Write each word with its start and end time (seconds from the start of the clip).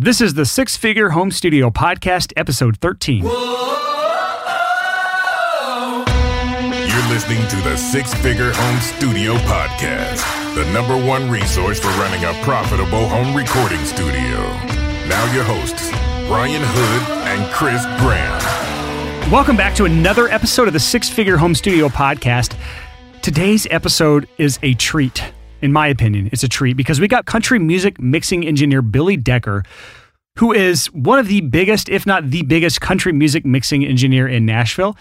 This 0.00 0.20
is 0.20 0.34
the 0.34 0.46
Six 0.46 0.76
Figure 0.76 1.08
Home 1.10 1.32
Studio 1.32 1.70
Podcast, 1.70 2.32
episode 2.36 2.76
13. 2.76 3.24
You're 3.24 3.32
listening 7.08 7.44
to 7.48 7.56
the 7.68 7.76
Six 7.76 8.14
Figure 8.14 8.52
Home 8.52 8.80
Studio 8.80 9.34
Podcast, 9.38 10.54
the 10.54 10.64
number 10.72 10.96
one 11.04 11.28
resource 11.28 11.80
for 11.80 11.88
running 11.98 12.22
a 12.24 12.32
profitable 12.44 13.08
home 13.08 13.34
recording 13.36 13.84
studio. 13.84 14.38
Now, 15.08 15.34
your 15.34 15.42
hosts, 15.42 15.90
Brian 16.28 16.62
Hood 16.64 17.02
and 17.26 17.52
Chris 17.52 17.84
Graham. 17.98 19.32
Welcome 19.32 19.56
back 19.56 19.74
to 19.74 19.84
another 19.84 20.28
episode 20.28 20.68
of 20.68 20.74
the 20.74 20.78
Six 20.78 21.08
Figure 21.08 21.38
Home 21.38 21.56
Studio 21.56 21.88
Podcast. 21.88 22.56
Today's 23.20 23.66
episode 23.72 24.28
is 24.38 24.60
a 24.62 24.74
treat. 24.74 25.24
In 25.60 25.72
my 25.72 25.88
opinion, 25.88 26.28
it's 26.32 26.44
a 26.44 26.48
treat 26.48 26.76
because 26.76 27.00
we 27.00 27.08
got 27.08 27.26
country 27.26 27.58
music 27.58 28.00
mixing 28.00 28.46
engineer 28.46 28.80
Billy 28.82 29.16
Decker, 29.16 29.64
who 30.38 30.52
is 30.52 30.86
one 30.92 31.18
of 31.18 31.26
the 31.26 31.40
biggest, 31.40 31.88
if 31.88 32.06
not 32.06 32.30
the 32.30 32.42
biggest, 32.42 32.80
country 32.80 33.12
music 33.12 33.44
mixing 33.44 33.84
engineer 33.84 34.28
in 34.28 34.46
Nashville. 34.46 34.96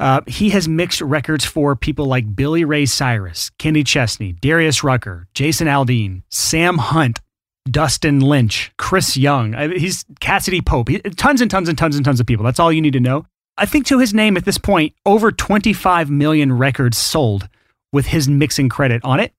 Uh, 0.00 0.20
he 0.26 0.50
has 0.50 0.68
mixed 0.68 1.00
records 1.00 1.44
for 1.44 1.74
people 1.74 2.06
like 2.06 2.36
Billy 2.36 2.64
Ray 2.64 2.86
Cyrus, 2.86 3.50
Kenny 3.58 3.82
Chesney, 3.82 4.32
Darius 4.32 4.84
Rucker, 4.84 5.26
Jason 5.34 5.66
Aldean, 5.66 6.22
Sam 6.30 6.78
Hunt, 6.78 7.20
Dustin 7.68 8.20
Lynch, 8.20 8.72
Chris 8.78 9.16
Young. 9.16 9.52
He's 9.72 10.04
Cassadee 10.20 10.64
Pope. 10.64 10.88
He- 10.88 11.00
tons 11.00 11.40
and 11.40 11.50
tons 11.50 11.68
and 11.68 11.76
tons 11.76 11.96
and 11.96 12.04
tons 12.04 12.20
of 12.20 12.26
people. 12.26 12.44
That's 12.44 12.60
all 12.60 12.72
you 12.72 12.80
need 12.80 12.92
to 12.92 13.00
know. 13.00 13.26
I 13.58 13.66
think 13.66 13.86
to 13.86 13.98
his 13.98 14.14
name 14.14 14.36
at 14.36 14.44
this 14.44 14.56
point, 14.56 14.94
over 15.04 15.32
25 15.32 16.10
million 16.10 16.52
records 16.52 16.96
sold 16.96 17.48
with 17.92 18.06
his 18.06 18.28
mixing 18.28 18.68
credit 18.68 19.02
on 19.04 19.18
it. 19.18 19.32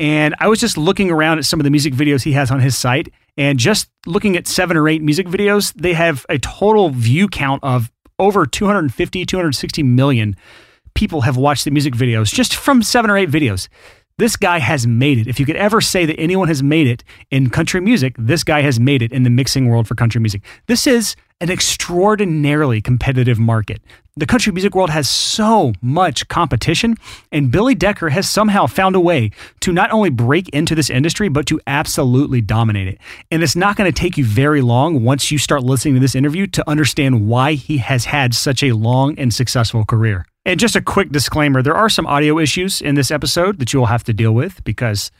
And 0.00 0.34
I 0.40 0.48
was 0.48 0.58
just 0.58 0.78
looking 0.78 1.10
around 1.10 1.38
at 1.38 1.44
some 1.44 1.60
of 1.60 1.64
the 1.64 1.70
music 1.70 1.92
videos 1.92 2.22
he 2.22 2.32
has 2.32 2.50
on 2.50 2.58
his 2.58 2.76
site, 2.76 3.12
and 3.36 3.58
just 3.58 3.90
looking 4.06 4.34
at 4.34 4.48
seven 4.48 4.78
or 4.78 4.88
eight 4.88 5.02
music 5.02 5.26
videos, 5.26 5.74
they 5.74 5.92
have 5.92 6.24
a 6.30 6.38
total 6.38 6.88
view 6.88 7.28
count 7.28 7.62
of 7.62 7.92
over 8.18 8.46
250, 8.46 9.26
260 9.26 9.82
million 9.82 10.36
people 10.94 11.20
have 11.20 11.36
watched 11.36 11.64
the 11.64 11.70
music 11.70 11.94
videos 11.94 12.32
just 12.32 12.54
from 12.54 12.82
seven 12.82 13.10
or 13.10 13.16
eight 13.16 13.30
videos. 13.30 13.68
This 14.20 14.36
guy 14.36 14.58
has 14.58 14.86
made 14.86 15.16
it. 15.16 15.26
If 15.28 15.40
you 15.40 15.46
could 15.46 15.56
ever 15.56 15.80
say 15.80 16.04
that 16.04 16.20
anyone 16.20 16.48
has 16.48 16.62
made 16.62 16.86
it 16.86 17.02
in 17.30 17.48
country 17.48 17.80
music, 17.80 18.14
this 18.18 18.44
guy 18.44 18.60
has 18.60 18.78
made 18.78 19.00
it 19.00 19.12
in 19.12 19.22
the 19.22 19.30
mixing 19.30 19.66
world 19.66 19.88
for 19.88 19.94
country 19.94 20.20
music. 20.20 20.42
This 20.66 20.86
is 20.86 21.16
an 21.40 21.50
extraordinarily 21.50 22.82
competitive 22.82 23.38
market. 23.38 23.80
The 24.18 24.26
country 24.26 24.52
music 24.52 24.74
world 24.74 24.90
has 24.90 25.08
so 25.08 25.72
much 25.80 26.28
competition, 26.28 26.96
and 27.32 27.50
Billy 27.50 27.74
Decker 27.74 28.10
has 28.10 28.28
somehow 28.28 28.66
found 28.66 28.94
a 28.94 29.00
way 29.00 29.30
to 29.60 29.72
not 29.72 29.90
only 29.90 30.10
break 30.10 30.50
into 30.50 30.74
this 30.74 30.90
industry, 30.90 31.30
but 31.30 31.46
to 31.46 31.58
absolutely 31.66 32.42
dominate 32.42 32.88
it. 32.88 32.98
And 33.30 33.42
it's 33.42 33.56
not 33.56 33.76
going 33.76 33.90
to 33.90 33.98
take 33.98 34.18
you 34.18 34.24
very 34.26 34.60
long 34.60 35.02
once 35.02 35.30
you 35.30 35.38
start 35.38 35.62
listening 35.62 35.94
to 35.94 36.00
this 36.00 36.14
interview 36.14 36.46
to 36.48 36.68
understand 36.68 37.26
why 37.26 37.54
he 37.54 37.78
has 37.78 38.04
had 38.04 38.34
such 38.34 38.62
a 38.62 38.72
long 38.72 39.18
and 39.18 39.32
successful 39.32 39.86
career. 39.86 40.26
And 40.46 40.58
just 40.58 40.74
a 40.74 40.80
quick 40.80 41.10
disclaimer 41.10 41.62
there 41.62 41.74
are 41.74 41.90
some 41.90 42.06
audio 42.06 42.38
issues 42.38 42.80
in 42.80 42.94
this 42.94 43.10
episode 43.10 43.58
that 43.58 43.72
you 43.72 43.78
will 43.78 43.86
have 43.86 44.04
to 44.04 44.12
deal 44.12 44.32
with 44.32 44.64
because 44.64 45.10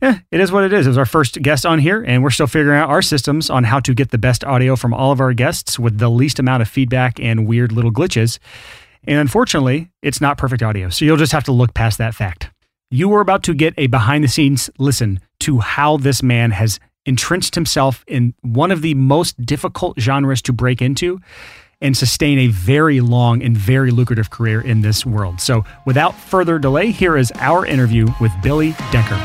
eh, 0.00 0.18
it 0.30 0.40
is 0.40 0.50
what 0.50 0.64
it 0.64 0.72
is. 0.72 0.86
It 0.86 0.90
was 0.90 0.98
our 0.98 1.06
first 1.06 1.40
guest 1.42 1.66
on 1.66 1.78
here, 1.78 2.02
and 2.02 2.22
we're 2.22 2.30
still 2.30 2.46
figuring 2.46 2.78
out 2.78 2.88
our 2.88 3.02
systems 3.02 3.50
on 3.50 3.64
how 3.64 3.80
to 3.80 3.94
get 3.94 4.10
the 4.10 4.18
best 4.18 4.44
audio 4.44 4.74
from 4.74 4.94
all 4.94 5.12
of 5.12 5.20
our 5.20 5.34
guests 5.34 5.78
with 5.78 5.98
the 5.98 6.08
least 6.08 6.38
amount 6.38 6.62
of 6.62 6.68
feedback 6.68 7.20
and 7.20 7.46
weird 7.46 7.70
little 7.70 7.92
glitches. 7.92 8.38
And 9.04 9.18
unfortunately, 9.18 9.90
it's 10.00 10.20
not 10.20 10.38
perfect 10.38 10.62
audio, 10.62 10.88
so 10.88 11.04
you'll 11.04 11.16
just 11.16 11.32
have 11.32 11.44
to 11.44 11.52
look 11.52 11.74
past 11.74 11.98
that 11.98 12.14
fact. 12.14 12.50
You 12.90 13.12
are 13.14 13.20
about 13.20 13.42
to 13.44 13.54
get 13.54 13.74
a 13.76 13.88
behind 13.88 14.24
the 14.24 14.28
scenes 14.28 14.70
listen 14.78 15.20
to 15.40 15.58
how 15.58 15.96
this 15.96 16.22
man 16.22 16.50
has 16.52 16.78
entrenched 17.04 17.54
himself 17.54 18.04
in 18.06 18.34
one 18.42 18.70
of 18.70 18.80
the 18.80 18.94
most 18.94 19.40
difficult 19.44 19.98
genres 20.00 20.40
to 20.42 20.52
break 20.52 20.80
into 20.80 21.20
and 21.82 21.96
sustain 21.96 22.38
a 22.38 22.46
very 22.46 23.00
long 23.00 23.42
and 23.42 23.56
very 23.56 23.90
lucrative 23.90 24.30
career 24.30 24.62
in 24.62 24.80
this 24.80 25.04
world. 25.04 25.40
So, 25.40 25.64
without 25.84 26.14
further 26.14 26.58
delay, 26.58 26.90
here 26.90 27.16
is 27.16 27.30
our 27.36 27.66
interview 27.66 28.06
with 28.20 28.32
Billy 28.42 28.74
Decker. 28.90 29.18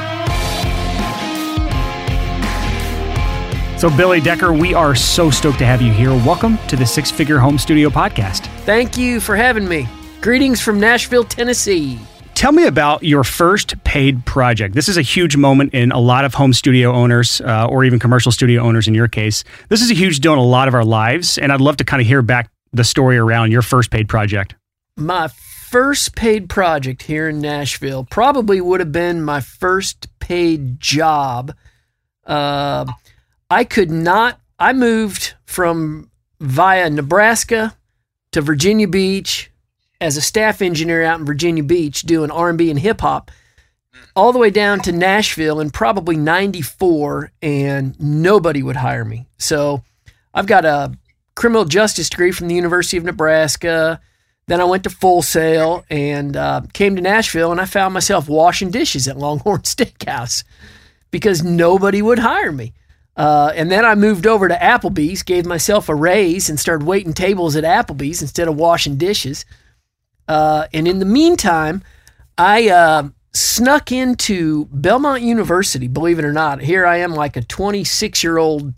So, 3.78 3.96
Billy 3.96 4.19
Decker, 4.19 4.51
we 4.51 4.73
are 4.73 4.96
so 4.96 5.29
stoked 5.29 5.59
to 5.59 5.66
have 5.66 5.84
you 5.84 5.94
here. 5.94 6.09
Welcome 6.09 6.57
to 6.67 6.75
the 6.75 6.85
Six 6.85 7.12
Figure 7.12 7.38
Home 7.38 7.59
Studio 7.59 7.90
Podcast. 7.90 8.47
Thank 8.66 8.97
you 8.97 9.19
for 9.19 9.35
having 9.35 9.67
me. 9.67 9.88
Greetings 10.19 10.59
from 10.59 10.79
Nashville, 10.79 11.23
Tennessee. 11.23 12.00
Tell 12.38 12.52
me 12.52 12.68
about 12.68 13.02
your 13.02 13.24
first 13.24 13.84
paid 13.84 14.24
project. 14.24 14.75
This 14.75 14.88
is 14.88 14.96
a 14.96 15.02
huge 15.02 15.36
moment 15.36 15.74
in 15.74 15.92
a 15.92 15.98
lot 15.98 16.24
of 16.24 16.36
home 16.36 16.53
studio 16.53 16.94
owners, 16.94 17.42
uh, 17.42 17.66
or 17.68 17.84
even 17.84 17.98
commercial 17.98 18.31
studio 18.31 18.62
owners 18.62 18.88
in 18.88 18.94
your 18.94 19.08
case. 19.08 19.44
This 19.70 19.81
is 19.81 19.90
a 19.90 19.96
huge 19.96 20.20
deal 20.20 20.34
in 20.34 20.38
a 20.38 20.46
lot 20.46 20.68
of 20.68 20.76
our 20.76 20.86
lives, 20.86 21.40
and 21.40 21.52
I'd 21.52 21.62
love 21.62 21.78
to 21.78 21.84
kind 21.84 22.00
of 22.00 22.06
hear 22.06 22.22
back 22.22 22.52
the 22.72 22.84
story 22.84 23.18
around 23.18 23.52
your 23.52 23.64
first 23.64 23.90
paid 23.90 24.08
project. 24.08 24.53
My 24.97 25.30
first 25.30 26.16
paid 26.16 26.47
project 26.47 27.02
here 27.02 27.28
in 27.28 27.42
Nashville 27.42 28.03
probably 28.03 28.62
would 28.62 28.81
have 28.81 28.92
been 28.92 29.24
my 29.24 29.40
first 29.40 30.08
paid 30.20 30.80
job. 30.80 31.56
Uh, 32.24 32.86
I 33.50 33.64
could 33.64 33.90
not, 33.90 34.40
I 34.59 34.74
moved 34.74 35.34
from 35.46 36.12
via 36.40 36.88
Nebraska 36.92 37.76
to 38.34 38.42
Virginia 38.42 38.88
Beach 38.88 39.50
as 40.00 40.18
a 40.18 40.22
staff 40.22 40.62
engineer 40.62 41.03
out 41.03 41.19
in 41.19 41.25
Virginia 41.25 41.63
Beach 41.63 42.02
doing 42.02 42.31
R&B 42.31 42.69
and 42.69 42.80
hip 42.80 43.02
hop 43.02 43.31
all 44.16 44.31
the 44.31 44.40
way 44.40 44.50
down 44.50 44.80
to 44.81 44.91
Nashville 44.91 45.59
in 45.59 45.69
probably 45.69 46.16
94 46.16 47.31
and 47.41 48.00
nobody 48.00 48.63
would 48.63 48.75
hire 48.75 49.06
me. 49.06 49.28
So 49.38 49.84
I've 50.34 50.47
got 50.47 50.66
a 50.66 50.97
criminal 51.35 51.66
justice 51.66 52.09
degree 52.09 52.31
from 52.31 52.47
the 52.47 52.56
University 52.56 52.97
of 52.97 53.03
Nebraska. 53.03 54.00
Then 54.47 54.62
I 54.62 54.66
went 54.66 54.84
to 54.84 54.90
Full 54.90 55.22
Sail 55.22 55.85
and 55.90 56.35
uh, 56.35 56.62
came 56.74 56.96
to 56.96 57.02
Nashville 57.02 57.52
and 57.52 57.62
I 57.62 57.66
found 57.66 57.94
myself 57.94 58.29
washing 58.29 58.72
dishes 58.72 59.08
at 59.08 59.18
Longhorn 59.18 59.62
Steakhouse 59.64 60.44
because 61.12 61.44
nobody 61.44 62.02
would 62.02 62.19
hire 62.19 62.52
me. 62.52 62.74
Uh, 63.16 63.52
and 63.56 63.72
then 63.72 63.84
I 63.84 63.96
moved 63.96 64.28
over 64.28 64.47
to 64.47 64.56
Applebee's, 64.56 65.24
gave 65.24 65.46
myself 65.46 65.90
a 65.90 65.96
raise, 65.96 66.50
and 66.50 66.59
started 66.59 66.85
waiting 66.85 67.14
tables 67.14 67.56
at 67.56 67.64
Applebee's 67.64 68.22
instead 68.22 68.47
of 68.47 68.56
washing 68.56 68.96
dishes. 68.96 69.44
Uh, 70.28 70.68
and 70.74 70.88
in 70.88 71.00
the 71.00 71.06
meantime, 71.06 71.84
I 72.38 72.70
uh, 72.70 73.10
snuck 73.34 73.92
into 73.92 74.66
Belmont 74.72 75.22
University, 75.22 75.88
believe 75.88 76.20
it 76.20 76.26
or 76.26 76.34
not. 76.34 76.62
Here 76.62 76.86
I 76.86 76.98
am, 76.98 77.14
like 77.14 77.38
a 77.38 77.42
26 77.42 78.24
year 78.24 78.38
old, 78.38 78.74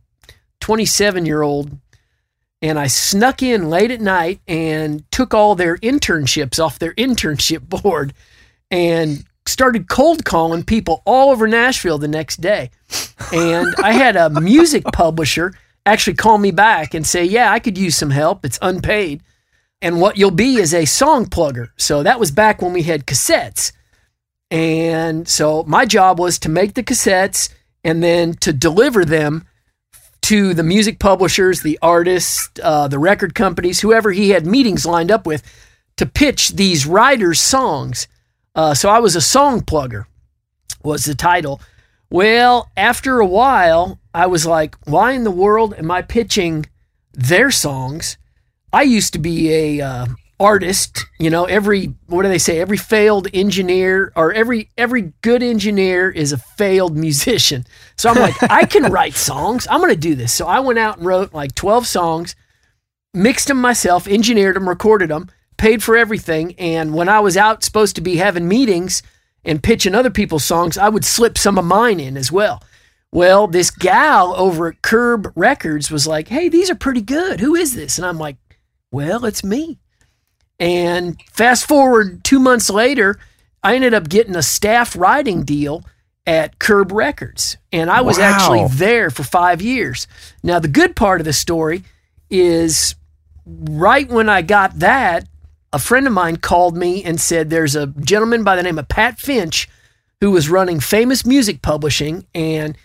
27 0.59 1.25
year 1.25 1.41
old, 1.41 1.77
and 2.61 2.77
I 2.77 2.87
snuck 2.87 3.41
in 3.41 3.69
late 3.69 3.91
at 3.91 4.01
night 4.01 4.41
and 4.47 5.09
took 5.11 5.33
all 5.33 5.55
their 5.55 5.77
internships 5.77 6.63
off 6.63 6.79
their 6.79 6.93
internship 6.93 7.67
board 7.83 8.13
and 8.69 9.25
started 9.45 9.89
cold 9.89 10.25
calling 10.25 10.63
people 10.63 11.01
all 11.05 11.31
over 11.31 11.47
Nashville 11.47 11.97
the 11.97 12.07
next 12.07 12.37
day. 12.41 12.69
And 13.33 13.73
I 13.81 13.93
had 13.93 14.15
a 14.15 14.29
music 14.29 14.83
publisher 14.93 15.53
actually 15.85 16.15
call 16.15 16.37
me 16.37 16.51
back 16.51 16.93
and 16.93 17.05
say, 17.05 17.23
Yeah, 17.23 17.51
I 17.51 17.59
could 17.59 17.77
use 17.77 17.95
some 17.95 18.11
help. 18.11 18.45
It's 18.45 18.59
unpaid. 18.61 19.23
And 19.81 20.01
what 20.01 20.17
you'll 20.17 20.31
be 20.31 20.57
is 20.57 20.73
a 20.73 20.85
song 20.85 21.25
plugger. 21.25 21.69
So 21.77 22.03
that 22.03 22.19
was 22.19 22.31
back 22.31 22.61
when 22.61 22.73
we 22.73 22.83
had 22.83 23.05
cassettes. 23.05 23.71
And 24.51 25.27
so 25.27 25.63
my 25.63 25.85
job 25.85 26.19
was 26.19 26.39
to 26.39 26.49
make 26.49 26.73
the 26.73 26.83
cassettes 26.83 27.49
and 27.83 28.03
then 28.03 28.33
to 28.35 28.51
deliver 28.51 29.05
them 29.05 29.45
to 30.23 30.53
the 30.53 30.63
music 30.63 30.99
publishers, 30.99 31.61
the 31.61 31.79
artists, 31.81 32.49
uh, 32.61 32.87
the 32.87 32.99
record 32.99 33.33
companies, 33.35 33.79
whoever 33.79 34.11
he 34.11 34.31
had 34.31 34.45
meetings 34.45 34.85
lined 34.85 35.11
up 35.11 35.25
with 35.25 35.43
to 35.97 36.05
pitch 36.05 36.49
these 36.49 36.85
writers' 36.85 37.39
songs. 37.39 38.07
Uh, 38.53 38.73
so 38.73 38.89
I 38.89 38.99
was 38.99 39.15
a 39.15 39.21
song 39.21 39.61
plugger, 39.61 40.05
was 40.83 41.05
the 41.05 41.15
title. 41.15 41.61
Well, 42.09 42.69
after 42.75 43.19
a 43.19 43.25
while, 43.25 43.99
I 44.13 44.27
was 44.27 44.45
like, 44.45 44.75
why 44.85 45.11
in 45.11 45.23
the 45.23 45.31
world 45.31 45.73
am 45.75 45.89
I 45.89 46.01
pitching 46.01 46.65
their 47.13 47.51
songs? 47.51 48.17
I 48.71 48.83
used 48.83 49.13
to 49.13 49.19
be 49.19 49.51
a 49.53 49.85
uh, 49.85 50.05
artist, 50.39 51.05
you 51.19 51.29
know, 51.29 51.45
every 51.45 51.93
what 52.07 52.23
do 52.23 52.29
they 52.29 52.37
say? 52.37 52.59
Every 52.59 52.77
failed 52.77 53.27
engineer 53.33 54.11
or 54.15 54.31
every 54.31 54.69
every 54.77 55.13
good 55.21 55.43
engineer 55.43 56.09
is 56.09 56.31
a 56.31 56.37
failed 56.37 56.95
musician. 57.05 57.65
So 57.97 58.09
I'm 58.09 58.19
like, 58.19 58.41
I 58.43 58.65
can 58.65 58.83
write 58.91 59.15
songs. 59.15 59.67
I'm 59.69 59.81
going 59.81 59.93
to 59.93 59.99
do 59.99 60.15
this. 60.15 60.33
So 60.33 60.47
I 60.47 60.59
went 60.59 60.79
out 60.79 60.97
and 60.97 61.05
wrote 61.05 61.33
like 61.33 61.55
12 61.55 61.85
songs, 61.85 62.35
mixed 63.13 63.47
them 63.47 63.59
myself, 63.59 64.07
engineered 64.07 64.55
them, 64.55 64.69
recorded 64.69 65.09
them, 65.09 65.29
paid 65.57 65.83
for 65.83 65.97
everything, 65.97 66.55
and 66.57 66.93
when 66.93 67.09
I 67.09 67.19
was 67.19 67.35
out 67.35 67.63
supposed 67.63 67.95
to 67.95 68.01
be 68.01 68.15
having 68.15 68.47
meetings 68.47 69.03
and 69.43 69.63
pitching 69.63 69.95
other 69.95 70.09
people's 70.09 70.45
songs, 70.45 70.77
I 70.77 70.89
would 70.89 71.05
slip 71.05 71.37
some 71.37 71.57
of 71.57 71.65
mine 71.65 71.99
in 71.99 72.17
as 72.17 72.31
well. 72.31 72.63
Well, 73.11 73.47
this 73.47 73.71
gal 73.71 74.35
over 74.35 74.67
at 74.67 74.81
Curb 74.81 75.33
Records 75.35 75.89
was 75.89 76.05
like, 76.05 76.27
"Hey, 76.27 76.47
these 76.47 76.69
are 76.69 76.75
pretty 76.75 77.01
good. 77.01 77.39
Who 77.39 77.55
is 77.55 77.73
this?" 77.73 77.97
And 77.97 78.05
I'm 78.05 78.19
like, 78.19 78.37
"Well, 78.91 79.25
it's 79.25 79.43
me." 79.43 79.77
And 80.59 81.17
fast 81.31 81.67
forward 81.67 82.23
two 82.23 82.39
months 82.39 82.69
later, 82.69 83.17
I 83.63 83.75
ended 83.75 83.93
up 83.93 84.09
getting 84.09 84.35
a 84.35 84.43
staff 84.43 84.95
writing 84.95 85.43
deal 85.43 85.83
at 86.27 86.59
Curb 86.59 86.91
Records. 86.91 87.57
And 87.71 87.89
I 87.89 88.01
was 88.01 88.17
Wow. 88.17 88.25
actually 88.25 88.67
there 88.77 89.09
for 89.09 89.23
five 89.23 89.61
years. 89.61 90.05
Now, 90.43 90.59
the 90.59 90.67
good 90.67 90.95
part 90.95 91.21
of 91.21 91.25
the 91.25 91.33
story 91.33 91.83
is 92.29 92.95
right 93.45 94.07
when 94.07 94.29
I 94.29 94.41
got 94.41 94.79
that, 94.79 95.27
a 95.73 95.79
friend 95.79 96.05
of 96.05 96.13
mine 96.13 96.37
called 96.37 96.75
me 96.77 97.03
and 97.03 97.19
said 97.19 97.49
there's 97.49 97.75
a 97.75 97.87
gentleman 97.87 98.43
by 98.43 98.55
the 98.55 98.63
name 98.63 98.77
of 98.77 98.87
Pat 98.87 99.17
Finch 99.19 99.67
who 100.19 100.31
was 100.31 100.49
running 100.49 100.79
famous 100.79 101.25
music 101.25 101.61
publishing 101.61 102.25
and 102.35 102.77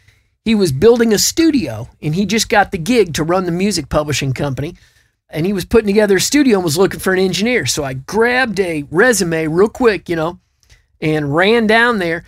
he 0.44 0.54
was 0.54 0.70
building 0.72 1.12
a 1.12 1.18
studio 1.18 1.88
and 2.00 2.14
he 2.14 2.24
just 2.24 2.48
got 2.48 2.70
the 2.70 2.78
gig 2.78 3.14
to 3.14 3.24
run 3.24 3.44
the 3.44 3.50
music 3.52 3.88
publishing 3.88 4.32
company 4.32 4.74
and 5.30 5.46
he 5.46 5.52
was 5.52 5.64
putting 5.64 5.86
together 5.86 6.16
a 6.16 6.20
studio 6.20 6.58
and 6.58 6.64
was 6.64 6.78
looking 6.78 7.00
for 7.00 7.12
an 7.12 7.18
engineer. 7.18 7.66
So 7.66 7.84
i 7.84 7.94
grabbed 7.94 8.60
a 8.60 8.84
resume 8.90 9.46
real 9.46 9.68
quick 9.68 10.08
you 10.08 10.16
know 10.16 10.40
and 11.00 11.34
ran 11.34 11.66
down 11.66 11.98
there 11.98 12.24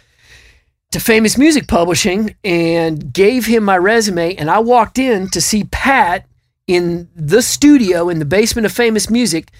to 0.92 1.00
famous 1.00 1.36
music 1.36 1.66
publishing 1.66 2.34
and 2.44 3.12
gave 3.12 3.46
him 3.46 3.64
my 3.64 3.76
resume. 3.76 4.34
And 4.36 4.50
i 4.50 4.58
walked 4.58 4.98
in 4.98 5.28
to 5.30 5.40
see 5.40 5.64
pat 5.64 6.26
in 6.66 7.08
the 7.14 7.42
studio 7.42 8.08
in 8.08 8.18
the 8.18 8.24
basement 8.24 8.66
of 8.66 8.72
famous 8.72 9.08
music. 9.08 9.50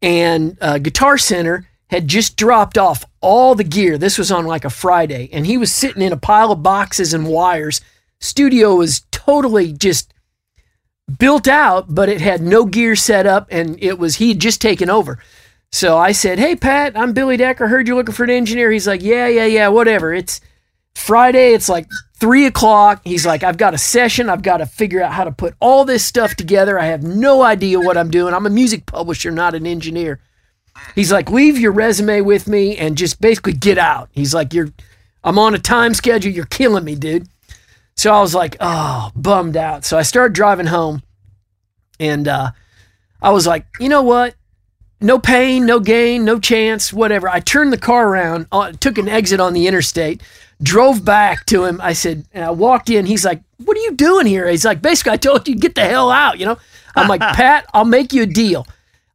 And 0.00 0.58
uh, 0.60 0.78
guitar 0.78 1.18
center 1.18 1.68
had 1.88 2.08
just 2.08 2.36
dropped 2.36 2.78
off 2.78 3.04
all 3.20 3.54
the 3.54 3.64
gear. 3.64 3.98
This 3.98 4.18
was 4.18 4.32
on 4.32 4.46
like 4.46 4.64
a 4.64 4.70
friday. 4.70 5.28
And 5.32 5.46
he 5.46 5.56
was 5.56 5.72
sitting 5.72 6.02
in 6.02 6.12
a 6.12 6.16
pile 6.16 6.52
of 6.52 6.62
boxes 6.62 7.14
and 7.14 7.28
wires. 7.28 7.80
Studio 8.20 8.76
was 8.76 9.02
totally 9.10 9.72
just 9.72 10.13
built 11.18 11.46
out 11.46 11.94
but 11.94 12.08
it 12.08 12.20
had 12.20 12.40
no 12.40 12.64
gear 12.64 12.96
set 12.96 13.26
up 13.26 13.46
and 13.50 13.76
it 13.82 13.98
was 13.98 14.16
he 14.16 14.28
had 14.30 14.38
just 14.38 14.60
taken 14.60 14.88
over. 14.88 15.18
So 15.70 15.98
i 15.98 16.12
said 16.12 16.38
hey 16.38 16.56
pat 16.56 16.96
i'm 16.96 17.12
billy 17.12 17.36
decker. 17.36 17.68
Heard 17.68 17.86
you're 17.86 17.96
looking 17.96 18.14
for 18.14 18.24
an 18.24 18.30
engineer. 18.30 18.70
He's 18.70 18.86
like 18.86 19.02
yeah 19.02 19.28
yeah 19.28 19.46
yeah 19.46 19.68
whatever. 19.68 20.14
It's 20.14 20.40
friday. 20.94 21.52
It's 21.52 21.68
like 21.68 21.86
three 22.18 22.46
o'clock. 22.46 23.02
He's 23.04 23.26
like 23.26 23.42
i've 23.42 23.58
got 23.58 23.74
a 23.74 23.78
session. 23.78 24.30
I've 24.30 24.42
got 24.42 24.58
to 24.58 24.66
figure 24.66 25.02
out 25.02 25.12
how 25.12 25.24
to 25.24 25.32
put 25.32 25.54
all 25.60 25.84
this 25.84 26.04
stuff 26.04 26.36
together. 26.36 26.78
I 26.78 26.86
have 26.86 27.02
no 27.02 27.42
idea 27.42 27.78
what 27.80 27.98
i'm 27.98 28.10
doing. 28.10 28.32
I'm 28.32 28.46
a 28.46 28.50
music 28.50 28.86
publisher 28.86 29.30
not 29.30 29.54
an 29.54 29.66
engineer. 29.66 30.20
He's 30.94 31.12
like 31.12 31.30
leave 31.30 31.58
your 31.58 31.72
resume 31.72 32.22
with 32.22 32.48
me 32.48 32.76
and 32.78 32.96
just 32.96 33.20
basically 33.20 33.52
get 33.52 33.76
out. 33.76 34.08
He's 34.12 34.32
like 34.32 34.54
you're 34.54 34.70
i'm 35.22 35.38
on 35.38 35.54
a 35.54 35.58
time 35.58 35.92
schedule. 35.92 36.32
You're 36.32 36.46
killing 36.46 36.84
me 36.84 36.94
dude 36.94 37.28
so 37.96 38.12
I 38.12 38.20
was 38.20 38.34
like, 38.34 38.56
oh, 38.60 39.10
bummed 39.14 39.56
out. 39.56 39.84
So 39.84 39.96
I 39.96 40.02
started 40.02 40.34
driving 40.34 40.66
home 40.66 41.02
and 42.00 42.26
uh, 42.26 42.50
I 43.22 43.30
was 43.30 43.46
like, 43.46 43.66
you 43.78 43.88
know 43.88 44.02
what? 44.02 44.34
No 45.00 45.18
pain, 45.18 45.66
no 45.66 45.80
gain, 45.80 46.24
no 46.24 46.38
chance, 46.38 46.92
whatever. 46.92 47.28
I 47.28 47.40
turned 47.40 47.72
the 47.72 47.78
car 47.78 48.08
around, 48.08 48.46
uh, 48.50 48.72
took 48.72 48.98
an 48.98 49.08
exit 49.08 49.40
on 49.40 49.52
the 49.52 49.66
interstate, 49.66 50.22
drove 50.62 51.04
back 51.04 51.46
to 51.46 51.64
him. 51.64 51.80
I 51.80 51.92
said, 51.92 52.26
and 52.32 52.44
I 52.44 52.50
walked 52.50 52.90
in. 52.90 53.06
He's 53.06 53.24
like, 53.24 53.42
what 53.64 53.76
are 53.76 53.80
you 53.80 53.92
doing 53.92 54.26
here? 54.26 54.48
He's 54.48 54.64
like, 54.64 54.82
basically, 54.82 55.12
I 55.12 55.16
told 55.16 55.46
you 55.46 55.54
to 55.54 55.60
get 55.60 55.74
the 55.74 55.84
hell 55.84 56.10
out, 56.10 56.38
you 56.38 56.46
know? 56.46 56.58
I'm 56.96 57.08
like, 57.08 57.20
Pat, 57.34 57.66
I'll 57.74 57.84
make 57.84 58.12
you 58.12 58.22
a 58.22 58.26
deal. 58.26 58.66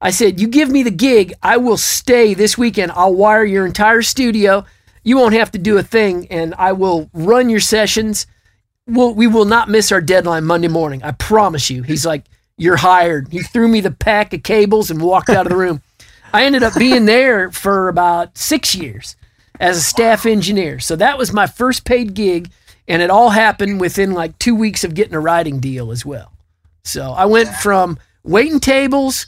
I 0.01 0.11
said, 0.11 0.39
you 0.39 0.47
give 0.47 0.69
me 0.69 0.83
the 0.83 0.91
gig, 0.91 1.33
I 1.43 1.57
will 1.57 1.77
stay 1.77 2.33
this 2.33 2.57
weekend. 2.57 2.91
I'll 2.93 3.13
wire 3.13 3.43
your 3.43 3.65
entire 3.65 4.01
studio. 4.01 4.65
You 5.03 5.17
won't 5.17 5.33
have 5.33 5.51
to 5.51 5.57
do 5.57 5.77
a 5.77 5.83
thing, 5.83 6.27
and 6.29 6.53
I 6.55 6.71
will 6.71 7.09
run 7.13 7.49
your 7.49 7.59
sessions 7.59 8.25
we'll, 8.89 9.13
we 9.13 9.27
will 9.27 9.45
not 9.45 9.69
miss 9.69 9.91
our 9.91 10.01
deadline 10.01 10.45
Monday 10.45 10.68
morning. 10.68 11.03
I 11.03 11.12
promise 11.12 11.69
you. 11.69 11.83
He's 11.83 12.06
like, 12.06 12.25
you're 12.57 12.77
hired. 12.77 13.31
He 13.31 13.41
threw 13.41 13.68
me 13.68 13.81
the 13.81 13.91
pack 13.91 14.33
of 14.33 14.44
cables 14.44 14.91
and 14.91 15.01
walked 15.01 15.30
out 15.30 15.45
of 15.45 15.51
the 15.51 15.57
room. 15.57 15.81
I 16.33 16.45
ended 16.45 16.63
up 16.63 16.75
being 16.77 17.06
there 17.06 17.51
for 17.51 17.88
about 17.88 18.38
six 18.38 18.75
years 18.75 19.15
as 19.59 19.77
a 19.77 19.81
staff 19.81 20.25
engineer. 20.25 20.80
So 20.80 20.95
that 20.97 21.18
was 21.18 21.33
my 21.33 21.47
first 21.47 21.86
paid 21.86 22.13
gig. 22.13 22.51
And 22.88 23.01
it 23.01 23.09
all 23.09 23.30
happened 23.30 23.80
within 23.80 24.13
like 24.13 24.38
two 24.39 24.56
weeks 24.56 24.83
of 24.83 24.94
getting 24.94 25.13
a 25.13 25.19
writing 25.19 25.59
deal 25.59 25.91
as 25.91 26.06
well. 26.06 26.33
So 26.83 27.12
I 27.12 27.25
went 27.25 27.50
from 27.50 28.00
waiting 28.24 28.59
tables, 28.59 29.27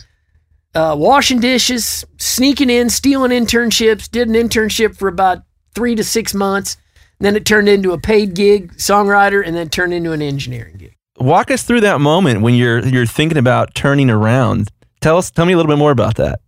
uh, 0.74 0.96
washing 0.98 1.40
dishes, 1.40 2.04
sneaking 2.18 2.70
in, 2.70 2.90
stealing 2.90 3.32
internships, 3.32 4.10
did 4.10 4.28
an 4.28 4.36
internship 4.36 4.98
for 4.98 5.08
about 5.08 5.44
three 5.74 5.96
to 5.96 6.04
six 6.04 6.34
months. 6.34 6.78
Then 7.22 7.36
it 7.36 7.46
turned 7.46 7.70
into 7.70 7.92
a 7.92 8.00
paid 8.00 8.34
gig, 8.34 8.74
songwriter, 8.74 9.46
and 9.46 9.56
then 9.56 9.70
turned 9.70 9.94
into 9.94 10.12
an 10.12 10.22
engineering 10.22 10.76
gig. 10.78 10.96
Walk 11.20 11.52
us 11.52 11.64
through 11.64 11.82
that 11.82 12.02
moment 12.02 12.42
when 12.42 12.56
you're 12.56 12.80
you're 12.80 13.06
thinking 13.06 13.38
about 13.38 13.76
turning 13.76 14.10
around. 14.10 14.70
Tell 15.02 15.18
us, 15.18 15.30
tell 15.30 15.46
me 15.46 15.54
a 15.54 15.58
little 15.58 15.72
bit 15.72 15.78
more 15.78 15.92
about 15.92 16.16
that. 16.16 16.40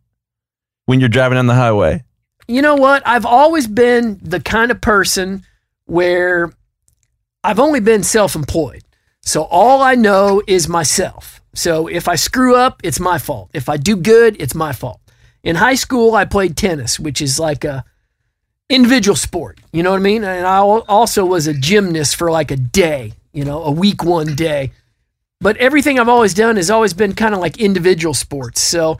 When 0.85 0.99
you're 0.99 1.09
driving 1.09 1.37
on 1.37 1.47
the 1.47 1.53
highway. 1.53 2.03
You 2.47 2.61
know 2.61 2.75
what? 2.75 3.03
I've 3.05 3.25
always 3.25 3.67
been 3.67 4.19
the 4.21 4.39
kind 4.39 4.71
of 4.71 4.81
person 4.81 5.45
where 5.85 6.51
I've 7.43 7.59
only 7.59 7.79
been 7.79 8.03
self 8.03 8.35
employed. 8.35 8.83
So 9.21 9.43
all 9.43 9.81
I 9.81 9.95
know 9.95 10.41
is 10.47 10.67
myself. 10.67 11.41
So 11.53 11.87
if 11.87 12.07
I 12.07 12.15
screw 12.15 12.55
up, 12.55 12.81
it's 12.83 12.99
my 12.99 13.19
fault. 13.19 13.51
If 13.53 13.69
I 13.69 13.77
do 13.77 13.95
good, 13.95 14.35
it's 14.41 14.55
my 14.55 14.73
fault. 14.73 14.99
In 15.43 15.57
high 15.57 15.75
school, 15.75 16.15
I 16.15 16.25
played 16.25 16.57
tennis, 16.57 16.99
which 16.99 17.21
is 17.21 17.39
like 17.39 17.63
a 17.63 17.85
individual 18.73 19.15
sport. 19.15 19.59
You 19.71 19.83
know 19.83 19.91
what 19.91 19.97
I 19.97 20.03
mean? 20.03 20.23
And 20.23 20.47
I 20.47 20.57
also 20.57 21.25
was 21.25 21.47
a 21.47 21.53
gymnast 21.53 22.15
for 22.15 22.31
like 22.31 22.51
a 22.51 22.57
day, 22.57 23.13
you 23.31 23.45
know, 23.45 23.63
a 23.63 23.71
week 23.71 24.03
one 24.03 24.35
day. 24.35 24.71
But 25.39 25.57
everything 25.57 25.99
I've 25.99 26.09
always 26.09 26.33
done 26.33 26.55
has 26.55 26.69
always 26.69 26.93
been 26.93 27.13
kind 27.13 27.35
of 27.35 27.39
like 27.39 27.59
individual 27.59 28.13
sports. 28.13 28.61
So 28.61 28.99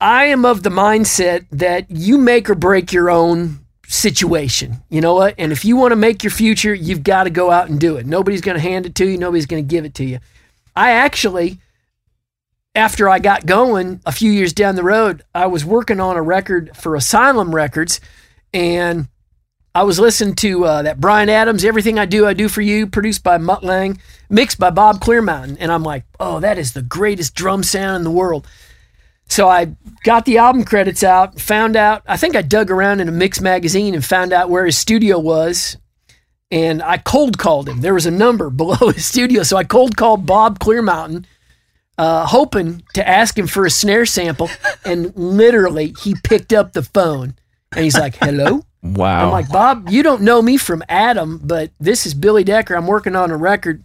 I 0.00 0.26
am 0.26 0.44
of 0.44 0.62
the 0.62 0.70
mindset 0.70 1.46
that 1.52 1.90
you 1.90 2.18
make 2.18 2.50
or 2.50 2.54
break 2.54 2.92
your 2.92 3.10
own 3.10 3.60
situation. 3.86 4.82
You 4.90 5.00
know 5.00 5.14
what? 5.14 5.34
And 5.38 5.52
if 5.52 5.64
you 5.64 5.76
want 5.76 5.92
to 5.92 5.96
make 5.96 6.24
your 6.24 6.30
future, 6.30 6.74
you've 6.74 7.02
got 7.02 7.24
to 7.24 7.30
go 7.30 7.50
out 7.50 7.68
and 7.68 7.78
do 7.78 7.96
it. 7.96 8.06
Nobody's 8.06 8.40
going 8.40 8.56
to 8.56 8.62
hand 8.62 8.86
it 8.86 8.94
to 8.96 9.06
you, 9.06 9.18
nobody's 9.18 9.46
going 9.46 9.62
to 9.62 9.68
give 9.68 9.84
it 9.84 9.94
to 9.94 10.04
you. 10.04 10.18
I 10.74 10.92
actually 10.92 11.58
after 12.74 13.08
I 13.08 13.18
got 13.18 13.44
going 13.44 14.00
a 14.06 14.12
few 14.12 14.30
years 14.30 14.52
down 14.52 14.76
the 14.76 14.84
road, 14.84 15.24
I 15.34 15.46
was 15.46 15.64
working 15.64 15.98
on 15.98 16.16
a 16.16 16.22
record 16.22 16.76
for 16.76 16.94
Asylum 16.94 17.52
Records 17.52 18.00
and 18.52 19.08
I 19.74 19.82
was 19.82 20.00
listening 20.00 20.34
to 20.36 20.64
uh, 20.64 20.82
that 20.82 21.00
Bryan 21.00 21.28
Adams, 21.28 21.64
Everything 21.64 21.98
I 21.98 22.06
Do, 22.06 22.26
I 22.26 22.32
Do 22.32 22.48
for 22.48 22.62
You, 22.62 22.86
produced 22.86 23.22
by 23.22 23.38
Mutt 23.38 23.62
Lange, 23.62 24.00
mixed 24.28 24.58
by 24.58 24.70
Bob 24.70 25.00
Clearmountain. 25.00 25.56
And 25.60 25.70
I'm 25.70 25.84
like, 25.84 26.04
oh, 26.18 26.40
that 26.40 26.58
is 26.58 26.72
the 26.72 26.82
greatest 26.82 27.34
drum 27.34 27.62
sound 27.62 27.98
in 27.98 28.04
the 28.04 28.10
world. 28.10 28.46
So 29.28 29.48
I 29.48 29.76
got 30.04 30.24
the 30.24 30.38
album 30.38 30.64
credits 30.64 31.02
out, 31.04 31.38
found 31.38 31.76
out, 31.76 32.02
I 32.08 32.16
think 32.16 32.34
I 32.34 32.42
dug 32.42 32.70
around 32.70 33.00
in 33.00 33.08
a 33.08 33.12
mix 33.12 33.40
magazine 33.40 33.94
and 33.94 34.04
found 34.04 34.32
out 34.32 34.50
where 34.50 34.64
his 34.64 34.78
studio 34.78 35.18
was. 35.18 35.76
And 36.50 36.82
I 36.82 36.96
cold 36.96 37.36
called 37.36 37.68
him. 37.68 37.82
There 37.82 37.94
was 37.94 38.06
a 38.06 38.10
number 38.10 38.48
below 38.50 38.90
his 38.90 39.04
studio. 39.04 39.42
So 39.42 39.56
I 39.56 39.64
cold 39.64 39.96
called 39.96 40.24
Bob 40.24 40.58
Clearmountain, 40.58 41.26
uh, 41.98 42.26
hoping 42.26 42.82
to 42.94 43.06
ask 43.06 43.38
him 43.38 43.46
for 43.46 43.66
a 43.66 43.70
snare 43.70 44.06
sample. 44.06 44.50
And 44.84 45.14
literally, 45.14 45.94
he 46.02 46.14
picked 46.24 46.54
up 46.54 46.72
the 46.72 46.82
phone 46.82 47.34
and 47.74 47.84
he's 47.84 47.98
like, 47.98 48.16
hello? 48.16 48.62
Wow. 48.80 49.26
I'm 49.26 49.32
like, 49.32 49.48
Bob, 49.50 49.88
you 49.90 50.04
don't 50.04 50.22
know 50.22 50.40
me 50.40 50.56
from 50.56 50.84
Adam, 50.88 51.40
but 51.42 51.72
this 51.80 52.06
is 52.06 52.14
Billy 52.14 52.44
Decker. 52.44 52.76
I'm 52.76 52.86
working 52.86 53.16
on 53.16 53.32
a 53.32 53.36
record 53.36 53.84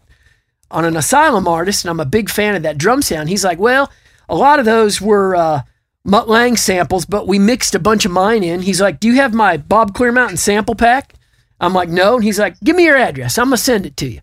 on 0.70 0.86
an 0.86 0.96
Asylum 0.96 1.48
artist, 1.48 1.84
and 1.84 1.90
I'm 1.90 2.00
a 2.00 2.06
big 2.06 2.30
fan 2.30 2.54
of 2.56 2.62
that 2.62 2.78
drum 2.78 3.02
sound. 3.02 3.28
He's 3.28 3.44
like, 3.44 3.58
well, 3.58 3.92
a 4.30 4.36
lot 4.36 4.60
of 4.60 4.66
those 4.66 5.02
were 5.02 5.36
uh, 5.36 5.63
Mutt 6.06 6.30
Lange 6.30 6.58
samples, 6.58 7.06
but 7.08 7.28
we 7.28 7.40
mixed 7.40 7.74
a 7.74 7.80
bunch 7.80 8.06
of 8.06 8.12
mine 8.12 8.44
in. 8.44 8.62
He's 8.62 8.80
like, 8.80 9.00
do 9.00 9.08
you 9.08 9.16
have 9.16 9.34
my 9.34 9.58
Bob 9.58 9.96
Clearmountain 9.96 10.38
sample 10.38 10.75
pack? 10.75 11.16
I'm 11.60 11.74
like, 11.74 11.90
no. 11.90 12.13
And 12.16 12.24
he's 12.24 12.38
like, 12.40 12.60
give 12.63 12.75
me 12.75 12.86
your 12.86 12.96
address. 12.98 13.40
I'm 13.40 13.46
going 13.48 13.58
to 13.58 13.63
send 13.63 13.88
it 13.88 13.98
to 13.98 14.08
you. 14.08 14.22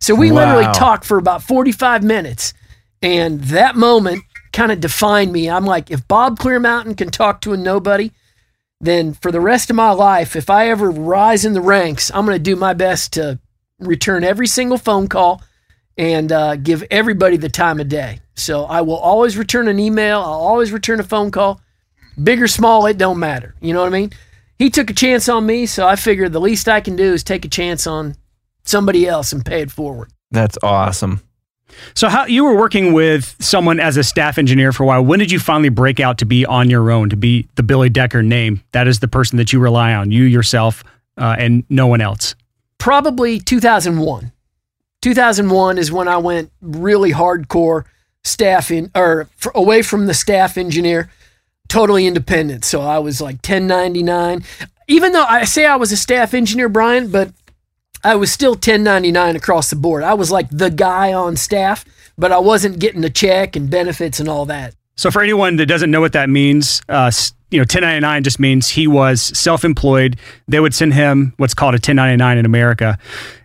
So 0.00 0.14
we 0.14 0.30
Wow. 0.32 0.38
literally 0.38 0.72
talked 0.74 1.04
for 1.04 1.18
about 1.18 1.42
45 1.42 2.02
minutes. 2.02 2.54
And 3.02 3.42
that 3.42 3.76
moment 3.76 4.24
kind 4.54 4.72
of 4.72 4.80
defined 4.80 5.34
me. 5.34 5.50
I'm 5.50 5.66
like, 5.66 5.90
if 5.90 6.08
Bob 6.08 6.38
Clearmountain 6.38 6.96
can 6.96 7.10
talk 7.10 7.42
to 7.42 7.52
a 7.52 7.58
nobody, 7.58 8.10
then 8.80 9.12
for 9.12 9.32
the 9.32 9.40
rest 9.40 9.70
of 9.70 9.76
my 9.76 9.90
life, 9.90 10.36
if 10.36 10.50
I 10.50 10.68
ever 10.68 10.90
rise 10.90 11.44
in 11.44 11.52
the 11.52 11.60
ranks, 11.60 12.10
I'm 12.14 12.24
going 12.24 12.36
to 12.36 12.42
do 12.42 12.56
my 12.56 12.74
best 12.74 13.14
to 13.14 13.38
return 13.80 14.24
every 14.24 14.46
single 14.46 14.78
phone 14.78 15.08
call 15.08 15.42
and 15.96 16.30
uh, 16.30 16.56
give 16.56 16.84
everybody 16.90 17.36
the 17.36 17.48
time 17.48 17.80
of 17.80 17.88
day. 17.88 18.20
So 18.36 18.64
I 18.64 18.82
will 18.82 18.96
always 18.96 19.36
return 19.36 19.66
an 19.66 19.80
email. 19.80 20.20
I'll 20.20 20.24
always 20.26 20.72
return 20.72 21.00
a 21.00 21.04
phone 21.04 21.30
call. 21.30 21.60
Big 22.22 22.40
or 22.40 22.48
small, 22.48 22.86
it 22.86 22.98
don't 22.98 23.18
matter. 23.18 23.54
You 23.60 23.74
know 23.74 23.80
what 23.80 23.88
I 23.88 23.98
mean? 23.98 24.12
He 24.58 24.70
took 24.70 24.90
a 24.90 24.94
chance 24.94 25.28
on 25.28 25.46
me, 25.46 25.66
so 25.66 25.86
I 25.86 25.96
figured 25.96 26.32
the 26.32 26.40
least 26.40 26.68
I 26.68 26.80
can 26.80 26.96
do 26.96 27.12
is 27.12 27.22
take 27.22 27.44
a 27.44 27.48
chance 27.48 27.86
on 27.86 28.16
somebody 28.64 29.06
else 29.06 29.32
and 29.32 29.44
pay 29.44 29.62
it 29.62 29.70
forward. 29.70 30.10
That's 30.30 30.58
awesome. 30.62 31.20
So 31.94 32.08
how 32.08 32.26
you 32.26 32.44
were 32.44 32.56
working 32.56 32.92
with 32.92 33.36
someone 33.40 33.78
as 33.80 33.96
a 33.96 34.02
staff 34.02 34.38
engineer 34.38 34.72
for 34.72 34.82
a 34.82 34.86
while. 34.86 35.04
When 35.04 35.18
did 35.18 35.30
you 35.30 35.38
finally 35.38 35.68
break 35.68 36.00
out 36.00 36.18
to 36.18 36.24
be 36.24 36.44
on 36.46 36.70
your 36.70 36.90
own, 36.90 37.08
to 37.10 37.16
be 37.16 37.48
the 37.54 37.62
Billy 37.62 37.88
Decker 37.88 38.22
name? 38.22 38.62
That 38.72 38.88
is 38.88 39.00
the 39.00 39.08
person 39.08 39.36
that 39.38 39.52
you 39.52 39.58
rely 39.60 39.92
on, 39.94 40.10
you 40.10 40.24
yourself, 40.24 40.82
uh, 41.16 41.36
and 41.38 41.64
no 41.68 41.86
one 41.86 42.00
else. 42.00 42.34
probably 42.78 43.38
2001. 43.40 44.32
2001 45.02 45.78
is 45.78 45.92
when 45.92 46.08
I 46.08 46.16
went 46.16 46.50
really 46.60 47.12
hardcore 47.12 47.84
staff 48.24 48.70
in 48.70 48.90
or 48.94 49.28
f- 49.44 49.52
away 49.54 49.82
from 49.82 50.06
the 50.06 50.14
staff 50.14 50.56
engineer, 50.58 51.10
totally 51.68 52.06
independent. 52.06 52.64
So 52.64 52.80
I 52.80 52.98
was 52.98 53.20
like 53.20 53.36
1099. 53.36 54.42
even 54.88 55.12
though 55.12 55.24
I 55.24 55.44
say 55.44 55.66
I 55.66 55.76
was 55.76 55.92
a 55.92 55.96
staff 55.96 56.34
engineer, 56.34 56.68
Brian, 56.68 57.10
but 57.10 57.30
I 58.04 58.14
was 58.14 58.32
still 58.32 58.52
1099 58.52 59.36
across 59.36 59.70
the 59.70 59.76
board. 59.76 60.04
I 60.04 60.14
was 60.14 60.30
like 60.30 60.48
the 60.50 60.70
guy 60.70 61.12
on 61.12 61.36
staff, 61.36 61.84
but 62.16 62.32
I 62.32 62.38
wasn't 62.38 62.78
getting 62.78 63.00
the 63.00 63.10
check 63.10 63.56
and 63.56 63.70
benefits 63.70 64.20
and 64.20 64.28
all 64.28 64.46
that. 64.46 64.74
So 64.96 65.10
for 65.10 65.22
anyone 65.22 65.56
that 65.56 65.66
doesn't 65.66 65.90
know 65.90 66.00
what 66.00 66.12
that 66.14 66.28
means, 66.28 66.82
uh, 66.88 67.10
you 67.50 67.58
know, 67.58 67.62
1099 67.62 68.24
just 68.24 68.40
means 68.40 68.68
he 68.68 68.86
was 68.86 69.22
self-employed. 69.38 70.18
They 70.48 70.60
would 70.60 70.74
send 70.74 70.94
him 70.94 71.34
what's 71.36 71.54
called 71.54 71.74
a 71.74 71.76
1099 71.76 72.38
in 72.38 72.44
America, 72.44 72.98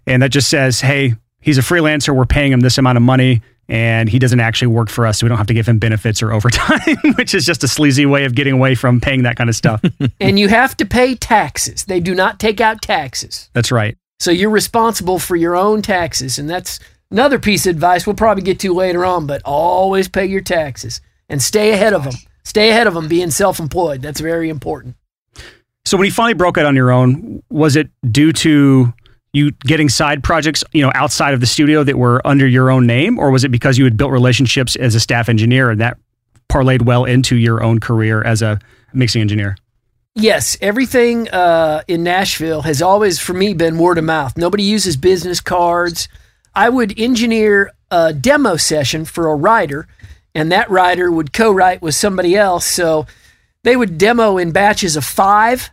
and 0.06 0.22
that 0.22 0.30
just 0.30 0.50
says, 0.50 0.82
"Hey, 0.82 1.14
he's 1.42 1.58
a 1.58 1.62
freelancer. 1.62 2.16
We're 2.16 2.26
paying 2.26 2.52
him 2.52 2.62
this 2.62 2.78
amount 2.78 2.98
of 2.98 3.04
money." 3.04 3.42
And 3.70 4.10
he 4.10 4.20
doesn't 4.20 4.42
actually 4.42 4.68
work 4.68 4.90
for 4.90 5.06
us, 5.08 5.20
so 5.20 5.26
we 5.26 5.30
don't 5.30 5.38
have 5.38 5.48
to 5.48 5.54
give 5.54 5.68
him 5.68 5.80
benefits 5.80 6.22
or 6.22 6.34
overtime, 6.34 6.98
which 7.16 7.34
is 7.34 7.46
just 7.46 7.64
a 7.64 7.68
sleazy 7.68 8.06
way 8.06 8.26
of 8.26 8.36
getting 8.36 8.54
away 8.54 8.76
from 8.76 9.00
paying 9.00 9.24
that 9.24 9.38
kind 9.38 9.50
of 9.50 9.56
stuff. 9.56 9.82
and 10.20 10.38
you 10.38 10.50
have 10.50 10.76
to 10.78 10.86
pay 10.86 11.16
taxes. 11.16 11.86
They 11.86 12.02
do 12.02 12.14
not 12.14 12.40
take 12.40 12.60
out 12.60 12.82
taxes. 12.82 13.50
That's 13.54 13.72
right. 13.72 13.98
So 14.24 14.32
you're 14.32 14.50
responsible 14.50 15.20
for 15.20 15.36
your 15.36 15.54
own 15.54 15.82
taxes. 15.82 16.40
And 16.40 16.50
that's 16.50 16.80
another 17.12 17.38
piece 17.38 17.66
of 17.66 17.72
advice 17.72 18.08
we'll 18.08 18.16
probably 18.16 18.42
get 18.42 18.58
to 18.62 18.74
later 18.74 19.04
on, 19.04 19.28
but 19.28 19.42
always 19.44 20.08
pay 20.08 20.26
your 20.26 20.40
taxes 20.40 21.02
and 21.28 21.42
stay 21.42 21.74
ahead 21.74 21.92
of 21.92 22.06
them. 22.06 22.14
Stay 22.46 22.70
ahead 22.70 22.88
of 22.88 22.94
them 22.94 23.10
being 23.10 23.32
self 23.32 23.60
employed. 23.60 24.02
That's 24.02 24.22
very 24.22 24.48
important. 24.48 24.96
So 25.84 25.98
when 25.98 26.06
you 26.06 26.12
finally 26.14 26.36
broke 26.36 26.58
out 26.58 26.66
on 26.66 26.74
your 26.74 26.90
own, 26.90 27.44
was 27.50 27.76
it 27.76 27.90
due 28.10 28.32
to 28.32 28.94
you 29.34 29.52
getting 29.66 29.90
side 29.90 30.24
projects, 30.24 30.64
you 30.72 30.82
know, 30.82 30.92
outside 30.96 31.34
of 31.34 31.42
the 31.42 31.46
studio 31.46 31.84
that 31.84 31.98
were 31.98 32.26
under 32.26 32.48
your 32.48 32.72
own 32.72 32.88
name, 32.88 33.20
or 33.20 33.30
was 33.30 33.44
it 33.44 33.50
because 33.50 33.78
you 33.78 33.84
had 33.84 33.98
built 33.98 34.14
relationships 34.14 34.78
as 34.78 34.96
a 34.96 35.02
staff 35.02 35.28
engineer 35.28 35.70
and 35.70 35.82
that 35.82 35.98
parlayed 36.48 36.84
well 36.84 37.04
into 37.04 37.36
your 37.36 37.62
own 37.62 37.82
career 37.82 38.24
as 38.24 38.42
a 38.42 38.58
mixing 38.94 39.20
engineer? 39.20 39.58
Yes, 40.16 40.56
everything 40.62 41.28
uh, 41.30 41.82
in 41.88 42.04
Nashville 42.04 42.62
has 42.62 42.84
always, 42.84 43.20
for 43.20 43.34
me, 43.34 43.56
been 43.56 43.80
word 43.80 43.98
of 43.98 44.04
mouth. 44.04 44.38
Nobody 44.38 44.64
uses 44.64 44.96
business 44.96 45.42
cards. 45.42 46.08
I 46.54 46.70
would 46.70 47.00
engineer 47.00 47.72
a 47.90 48.14
demo 48.14 48.58
session 48.58 49.06
for 49.06 49.28
a 49.28 49.36
writer, 49.36 49.88
and 50.36 50.52
that 50.52 50.70
writer 50.70 51.12
would 51.12 51.34
co 51.34 51.52
write 51.52 51.82
with 51.82 51.96
somebody 51.96 52.36
else. 52.36 52.66
So 52.66 53.08
they 53.64 53.76
would 53.76 53.98
demo 53.98 54.38
in 54.38 54.52
batches 54.52 54.96
of 54.96 55.04
five. 55.04 55.72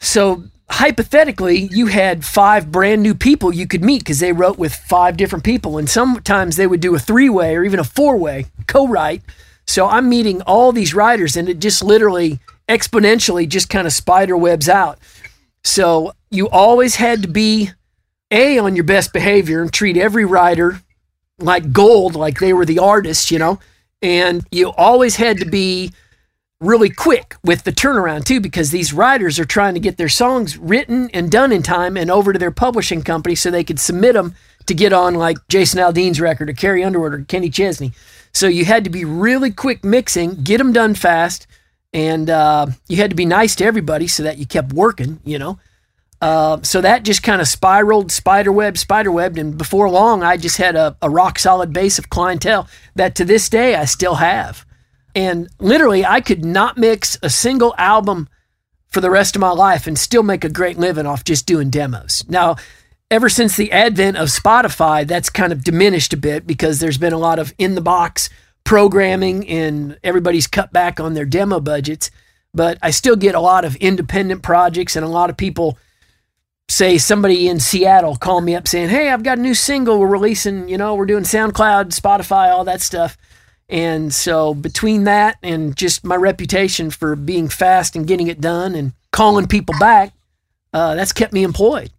So 0.00 0.42
hypothetically, 0.68 1.68
you 1.70 1.86
had 1.86 2.24
five 2.24 2.72
brand 2.72 3.04
new 3.04 3.14
people 3.14 3.54
you 3.54 3.68
could 3.68 3.84
meet 3.84 4.00
because 4.00 4.18
they 4.18 4.32
wrote 4.32 4.58
with 4.58 4.74
five 4.74 5.16
different 5.16 5.44
people. 5.44 5.78
And 5.78 5.88
sometimes 5.88 6.56
they 6.56 6.66
would 6.66 6.80
do 6.80 6.96
a 6.96 6.98
three 6.98 7.28
way 7.30 7.54
or 7.54 7.62
even 7.62 7.78
a 7.78 7.84
four 7.84 8.16
way 8.16 8.46
co 8.66 8.88
write. 8.88 9.22
So 9.64 9.86
I'm 9.86 10.08
meeting 10.08 10.42
all 10.42 10.72
these 10.72 10.92
writers, 10.92 11.36
and 11.36 11.48
it 11.48 11.60
just 11.60 11.84
literally 11.84 12.40
exponentially 12.68 13.48
just 13.48 13.68
kind 13.68 13.86
of 13.86 13.92
spider 13.92 14.36
webs 14.36 14.68
out. 14.68 14.98
So 15.62 16.12
you 16.30 16.48
always 16.48 16.96
had 16.96 17.22
to 17.22 17.28
be 17.28 17.70
a 18.30 18.58
on 18.58 18.74
your 18.74 18.84
best 18.84 19.12
behavior 19.12 19.62
and 19.62 19.72
treat 19.72 19.96
every 19.96 20.24
writer 20.24 20.80
like 21.38 21.72
gold, 21.72 22.14
like 22.14 22.38
they 22.38 22.52
were 22.52 22.64
the 22.64 22.78
artist, 22.78 23.30
you 23.30 23.38
know. 23.38 23.58
And 24.02 24.44
you 24.50 24.70
always 24.70 25.16
had 25.16 25.38
to 25.38 25.46
be 25.46 25.92
really 26.60 26.90
quick 26.90 27.36
with 27.44 27.64
the 27.64 27.72
turnaround 27.72 28.24
too, 28.24 28.40
because 28.40 28.70
these 28.70 28.92
writers 28.92 29.38
are 29.38 29.44
trying 29.44 29.74
to 29.74 29.80
get 29.80 29.96
their 29.96 30.08
songs 30.08 30.56
written 30.56 31.10
and 31.12 31.30
done 31.30 31.52
in 31.52 31.62
time 31.62 31.96
and 31.96 32.10
over 32.10 32.32
to 32.32 32.38
their 32.38 32.50
publishing 32.50 33.02
company 33.02 33.34
so 33.34 33.50
they 33.50 33.64
could 33.64 33.80
submit 33.80 34.14
them 34.14 34.34
to 34.66 34.74
get 34.74 34.92
on 34.92 35.14
like 35.14 35.36
Jason 35.48 35.80
Aldean's 35.80 36.20
record 36.20 36.48
or 36.48 36.54
Carrie 36.54 36.84
Underwood 36.84 37.12
or 37.12 37.24
Kenny 37.24 37.50
Chesney. 37.50 37.92
So 38.32 38.46
you 38.46 38.64
had 38.64 38.84
to 38.84 38.90
be 38.90 39.04
really 39.04 39.50
quick 39.50 39.84
mixing, 39.84 40.42
get 40.42 40.58
them 40.58 40.72
done 40.72 40.94
fast, 40.94 41.46
and 41.94 42.28
uh, 42.28 42.66
you 42.88 42.96
had 42.96 43.10
to 43.10 43.16
be 43.16 43.24
nice 43.24 43.54
to 43.54 43.64
everybody 43.64 44.08
so 44.08 44.24
that 44.24 44.36
you 44.36 44.46
kept 44.46 44.72
working, 44.72 45.20
you 45.24 45.38
know. 45.38 45.58
Uh, 46.20 46.60
so 46.62 46.80
that 46.80 47.04
just 47.04 47.22
kind 47.22 47.40
of 47.40 47.46
spiraled, 47.46 48.10
spiderweb, 48.10 48.74
spiderwebbed, 48.74 49.38
and 49.38 49.56
before 49.56 49.88
long, 49.88 50.22
I 50.22 50.36
just 50.36 50.56
had 50.56 50.74
a, 50.74 50.96
a 51.00 51.08
rock 51.08 51.38
solid 51.38 51.72
base 51.72 51.98
of 51.98 52.10
clientele 52.10 52.68
that 52.96 53.14
to 53.16 53.24
this 53.24 53.48
day 53.48 53.76
I 53.76 53.84
still 53.84 54.16
have. 54.16 54.66
And 55.14 55.48
literally, 55.60 56.04
I 56.04 56.20
could 56.20 56.44
not 56.44 56.76
mix 56.76 57.16
a 57.22 57.30
single 57.30 57.74
album 57.78 58.28
for 58.88 59.00
the 59.00 59.10
rest 59.10 59.36
of 59.36 59.40
my 59.40 59.50
life 59.50 59.86
and 59.86 59.98
still 59.98 60.22
make 60.22 60.44
a 60.44 60.48
great 60.48 60.78
living 60.78 61.06
off 61.06 61.24
just 61.24 61.46
doing 61.46 61.70
demos. 61.70 62.24
Now, 62.28 62.56
ever 63.10 63.28
since 63.28 63.56
the 63.56 63.70
advent 63.70 64.16
of 64.16 64.28
Spotify, 64.28 65.06
that's 65.06 65.30
kind 65.30 65.52
of 65.52 65.62
diminished 65.62 66.12
a 66.12 66.16
bit 66.16 66.46
because 66.46 66.80
there's 66.80 66.98
been 66.98 67.12
a 67.12 67.18
lot 67.18 67.38
of 67.38 67.54
in 67.58 67.76
the 67.76 67.80
box 67.80 68.30
programming 68.64 69.48
and 69.48 69.98
everybody's 70.02 70.46
cut 70.46 70.72
back 70.72 70.98
on 70.98 71.14
their 71.14 71.26
demo 71.26 71.60
budgets. 71.60 72.10
But 72.52 72.78
I 72.82 72.90
still 72.90 73.16
get 73.16 73.34
a 73.34 73.40
lot 73.40 73.64
of 73.64 73.76
independent 73.76 74.42
projects 74.42 74.96
and 74.96 75.04
a 75.04 75.08
lot 75.08 75.30
of 75.30 75.36
people 75.36 75.78
say 76.68 76.96
somebody 76.96 77.48
in 77.48 77.60
Seattle 77.60 78.16
call 78.16 78.40
me 78.40 78.54
up 78.54 78.66
saying, 78.66 78.88
Hey, 78.88 79.10
I've 79.10 79.22
got 79.22 79.38
a 79.38 79.42
new 79.42 79.54
single 79.54 79.98
we're 79.98 80.06
releasing, 80.06 80.68
you 80.68 80.78
know, 80.78 80.94
we're 80.94 81.06
doing 81.06 81.24
SoundCloud, 81.24 81.98
Spotify, 81.98 82.50
all 82.50 82.64
that 82.64 82.80
stuff. 82.80 83.16
And 83.68 84.12
so 84.12 84.54
between 84.54 85.04
that 85.04 85.38
and 85.42 85.76
just 85.76 86.04
my 86.04 86.16
reputation 86.16 86.90
for 86.90 87.16
being 87.16 87.48
fast 87.48 87.96
and 87.96 88.06
getting 88.06 88.28
it 88.28 88.40
done 88.40 88.74
and 88.74 88.92
calling 89.10 89.46
people 89.46 89.74
back, 89.78 90.12
uh, 90.72 90.94
that's 90.94 91.12
kept 91.12 91.32
me 91.32 91.42
employed. 91.42 91.90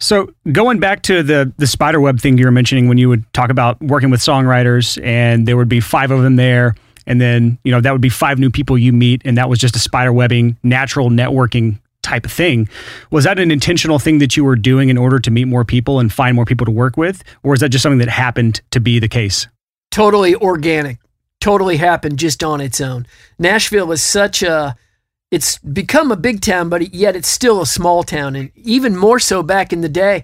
So 0.00 0.32
going 0.52 0.80
back 0.80 1.02
to 1.02 1.22
the 1.22 1.52
the 1.56 1.66
spider 1.66 2.00
web 2.00 2.20
thing 2.20 2.36
you 2.38 2.44
were 2.44 2.50
mentioning 2.50 2.88
when 2.88 2.98
you 2.98 3.08
would 3.08 3.30
talk 3.32 3.50
about 3.50 3.80
working 3.80 4.10
with 4.10 4.20
songwriters 4.20 5.02
and 5.04 5.48
there 5.48 5.56
would 5.56 5.68
be 5.68 5.80
five 5.80 6.10
of 6.10 6.22
them 6.22 6.36
there 6.36 6.74
and 7.06 7.20
then 7.20 7.58
you 7.64 7.72
know 7.72 7.80
that 7.80 7.92
would 7.92 8.00
be 8.00 8.08
five 8.08 8.38
new 8.38 8.50
people 8.50 8.76
you 8.76 8.92
meet 8.92 9.22
and 9.24 9.38
that 9.38 9.48
was 9.48 9.58
just 9.58 9.76
a 9.76 9.78
spider 9.78 10.12
webbing 10.12 10.56
natural 10.62 11.10
networking 11.10 11.78
type 12.04 12.24
of 12.24 12.32
thing. 12.32 12.68
Was 13.10 13.24
that 13.24 13.38
an 13.38 13.50
intentional 13.50 13.98
thing 13.98 14.18
that 14.18 14.36
you 14.36 14.44
were 14.44 14.56
doing 14.56 14.90
in 14.90 14.98
order 14.98 15.18
to 15.18 15.30
meet 15.30 15.46
more 15.46 15.64
people 15.64 15.98
and 15.98 16.12
find 16.12 16.36
more 16.36 16.44
people 16.44 16.66
to 16.66 16.70
work 16.70 16.96
with? 16.96 17.24
Or 17.42 17.54
is 17.54 17.60
that 17.60 17.70
just 17.70 17.82
something 17.82 17.98
that 17.98 18.10
happened 18.10 18.60
to 18.70 18.80
be 18.80 18.98
the 18.98 19.08
case? 19.08 19.48
Totally 19.90 20.34
organic. 20.36 20.98
Totally 21.40 21.78
happened 21.78 22.18
just 22.18 22.44
on 22.44 22.60
its 22.60 22.80
own. 22.80 23.06
Nashville 23.38 23.90
is 23.90 24.02
such 24.02 24.42
a 24.42 24.76
it's 25.34 25.58
become 25.58 26.12
a 26.12 26.16
big 26.16 26.40
town, 26.40 26.68
but 26.68 26.94
yet 26.94 27.16
it's 27.16 27.26
still 27.26 27.60
a 27.60 27.66
small 27.66 28.04
town. 28.04 28.36
And 28.36 28.52
even 28.54 28.96
more 28.96 29.18
so 29.18 29.42
back 29.42 29.72
in 29.72 29.80
the 29.80 29.88
day, 29.88 30.22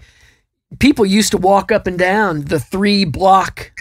people 0.79 1.05
used 1.05 1.33
to 1.33 1.37
walk 1.37 1.73
up 1.73 1.89
and 1.89 1.99
down 1.99 2.43
the 2.43 2.61
three 2.61 3.05
block 3.05 3.73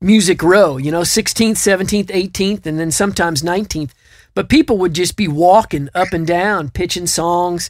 music 0.00 0.42
row, 0.42 0.78
you 0.78 0.90
know, 0.90 1.02
16th, 1.02 1.56
17th, 1.56 2.06
18th, 2.06 2.64
and 2.64 2.80
then 2.80 2.90
sometimes 2.90 3.42
19th. 3.42 3.90
But 4.32 4.48
people 4.48 4.78
would 4.78 4.94
just 4.94 5.14
be 5.14 5.28
walking 5.28 5.90
up 5.94 6.14
and 6.14 6.26
down, 6.26 6.70
pitching 6.70 7.06
songs, 7.06 7.68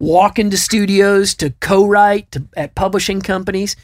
walking 0.00 0.50
to 0.50 0.58
studios 0.58 1.34
to 1.36 1.50
co-write 1.60 2.32
to, 2.32 2.46
at 2.56 2.74
publishing 2.74 3.20
companies. 3.20 3.76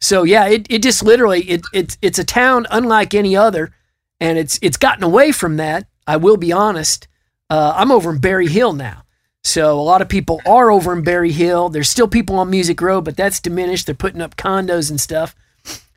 So 0.00 0.24
yeah, 0.24 0.48
it, 0.48 0.66
it 0.68 0.82
just 0.82 1.04
literally 1.04 1.42
it, 1.42 1.62
it's 1.72 1.96
it's 2.02 2.18
a 2.18 2.24
town 2.24 2.66
unlike 2.72 3.14
any 3.14 3.36
other, 3.36 3.72
and 4.18 4.36
it's 4.36 4.58
it's 4.62 4.76
gotten 4.76 5.04
away 5.04 5.30
from 5.30 5.58
that. 5.58 5.86
I 6.08 6.16
will 6.16 6.36
be 6.36 6.52
honest. 6.52 7.06
Uh, 7.48 7.74
I'm 7.76 7.92
over 7.92 8.10
in 8.10 8.18
Berry 8.18 8.48
Hill 8.48 8.72
now. 8.72 9.02
So 9.44 9.78
a 9.78 9.82
lot 9.82 10.02
of 10.02 10.08
people 10.08 10.40
are 10.44 10.72
over 10.72 10.92
in 10.92 11.04
Berry 11.04 11.30
Hill. 11.30 11.68
There's 11.68 11.88
still 11.88 12.08
people 12.08 12.36
on 12.40 12.50
Music 12.50 12.80
Row, 12.80 13.00
but 13.00 13.16
that's 13.16 13.38
diminished. 13.38 13.86
They're 13.86 13.94
putting 13.94 14.20
up 14.20 14.36
condos 14.36 14.90
and 14.90 15.00
stuff. 15.00 15.36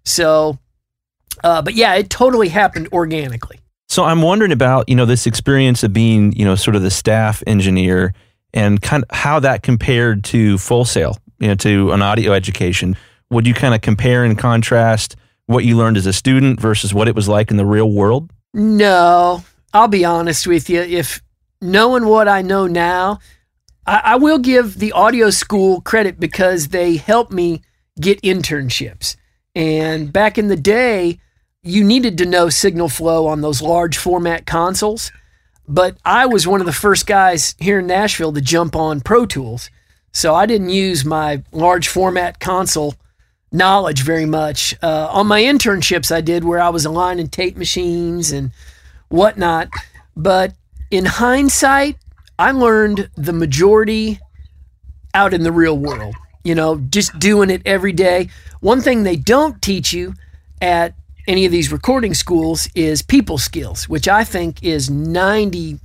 So, 0.06 0.60
uh, 1.44 1.64
but 1.64 1.74
yeah, 1.74 1.96
it 1.96 2.12
totally 2.12 2.50
happened 2.50 2.90
organically. 2.94 3.60
So 3.88 4.04
I'm 4.04 4.22
wondering 4.22 4.52
about 4.52 4.88
you 4.88 4.96
know 4.96 5.06
this 5.06 5.26
experience 5.26 5.84
of 5.84 5.92
being 5.92 6.32
you 6.34 6.46
know 6.46 6.54
sort 6.54 6.76
of 6.76 6.84
the 6.84 6.92
staff 6.92 7.42
engineer 7.48 8.14
and 8.54 8.80
kind 8.80 9.04
of 9.10 9.16
how 9.16 9.40
that 9.40 9.64
compared 9.64 10.24
to 10.26 10.60
Full 10.60 10.86
Sail, 10.86 11.18
you 11.40 11.48
know, 11.48 11.56
to 11.56 11.92
an 11.92 12.04
audio 12.04 12.34
education. 12.34 12.96
Would 13.32 13.48
you 13.48 13.56
kind 13.56 13.74
of 13.74 13.82
compare 13.82 14.24
and 14.24 14.38
contrast 14.38 15.16
what 15.48 15.66
you 15.66 15.76
learned 15.76 15.98
as 15.98 16.06
a 16.06 16.14
student 16.14 16.60
versus 16.60 16.94
what 16.94 17.08
it 17.08 17.16
was 17.16 17.28
like 17.28 17.50
in 17.50 17.58
the 17.58 17.66
real 17.66 17.92
world? 17.92 18.32
No, 18.54 19.44
I'll 19.74 19.88
be 19.88 20.06
honest 20.06 20.46
with 20.46 20.70
you. 20.70 20.82
If 20.82 21.22
knowing 21.62 22.06
what 22.06 22.28
I 22.28 22.42
know 22.42 22.68
now, 22.68 23.20
I, 23.86 24.02
I 24.04 24.16
will 24.16 24.40
give 24.40 24.80
the 24.80 24.92
audio 24.92 25.30
school 25.30 25.82
credit 25.82 26.20
because 26.20 26.70
they 26.70 26.98
helped 26.98 27.32
me 27.32 27.62
get 28.00 28.22
internships. 28.22 29.16
And 29.56 30.14
back 30.14 30.38
in 30.38 30.48
the 30.48 30.56
day, 30.56 31.20
you 31.64 31.84
needed 31.84 32.18
to 32.20 32.26
know 32.26 32.50
signal 32.50 32.90
flow 32.90 33.28
on 33.28 33.42
those 33.42 33.62
large 33.62 33.98
format 33.98 34.46
consoles. 34.46 35.12
But 35.68 35.98
I 36.06 36.26
was 36.26 36.48
one 36.48 36.62
of 36.62 36.66
the 36.66 36.74
first 36.74 37.06
guys 37.06 37.56
here 37.60 37.80
in 37.80 37.88
Nashville 37.88 38.34
to 38.34 38.42
jump 38.42 38.76
on 38.76 39.02
Pro 39.02 39.26
Tools. 39.26 39.70
So 40.12 40.34
I 40.34 40.46
didn't 40.46 40.70
use 40.70 41.06
my 41.06 41.44
large 41.52 41.88
format 41.88 42.40
console 42.40 42.96
knowledge 43.52 44.02
very 44.02 44.26
much. 44.26 44.76
Uh, 44.82 45.10
on 45.12 45.28
my 45.28 45.42
internships, 45.42 46.12
I 46.12 46.22
did 46.22 46.44
where 46.44 46.60
I 46.60 46.70
was 46.70 46.86
aligning 46.86 47.28
tape 47.28 47.58
machines 47.58 48.32
and 48.32 48.52
whatnot. 49.10 49.70
But 50.16 50.54
in 50.92 51.06
hindsight, 51.06 51.98
I 52.38 52.52
learned 52.52 53.10
the 53.16 53.34
majority 53.34 54.20
out 55.14 55.34
in 55.34 55.44
the 55.44 55.52
real 55.52 55.78
world, 55.78 56.16
you 56.44 56.56
know, 56.56 56.78
just 56.78 57.18
doing 57.20 57.50
it 57.50 57.62
every 57.66 57.92
day. 57.92 58.30
One 58.62 58.82
thing 58.82 59.04
they 59.04 59.16
don't 59.16 59.62
teach 59.62 59.94
you 59.94 60.14
at 60.62 60.94
any 61.28 61.46
of 61.46 61.52
these 61.52 61.72
recording 61.72 62.14
schools 62.14 62.68
is 62.76 63.02
people 63.02 63.38
skills, 63.38 63.88
which 63.88 64.08
I 64.08 64.24
think 64.24 64.64
is 64.64 64.90
90 64.90 65.80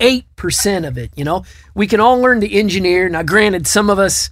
8% 0.00 0.88
of 0.88 0.98
it, 0.98 1.12
you 1.14 1.24
know. 1.24 1.44
We 1.76 1.86
can 1.86 2.00
all 2.00 2.18
learn 2.18 2.40
to 2.40 2.52
engineer. 2.52 3.08
Now 3.08 3.22
granted 3.22 3.68
some 3.68 3.88
of 3.88 4.00
us 4.00 4.28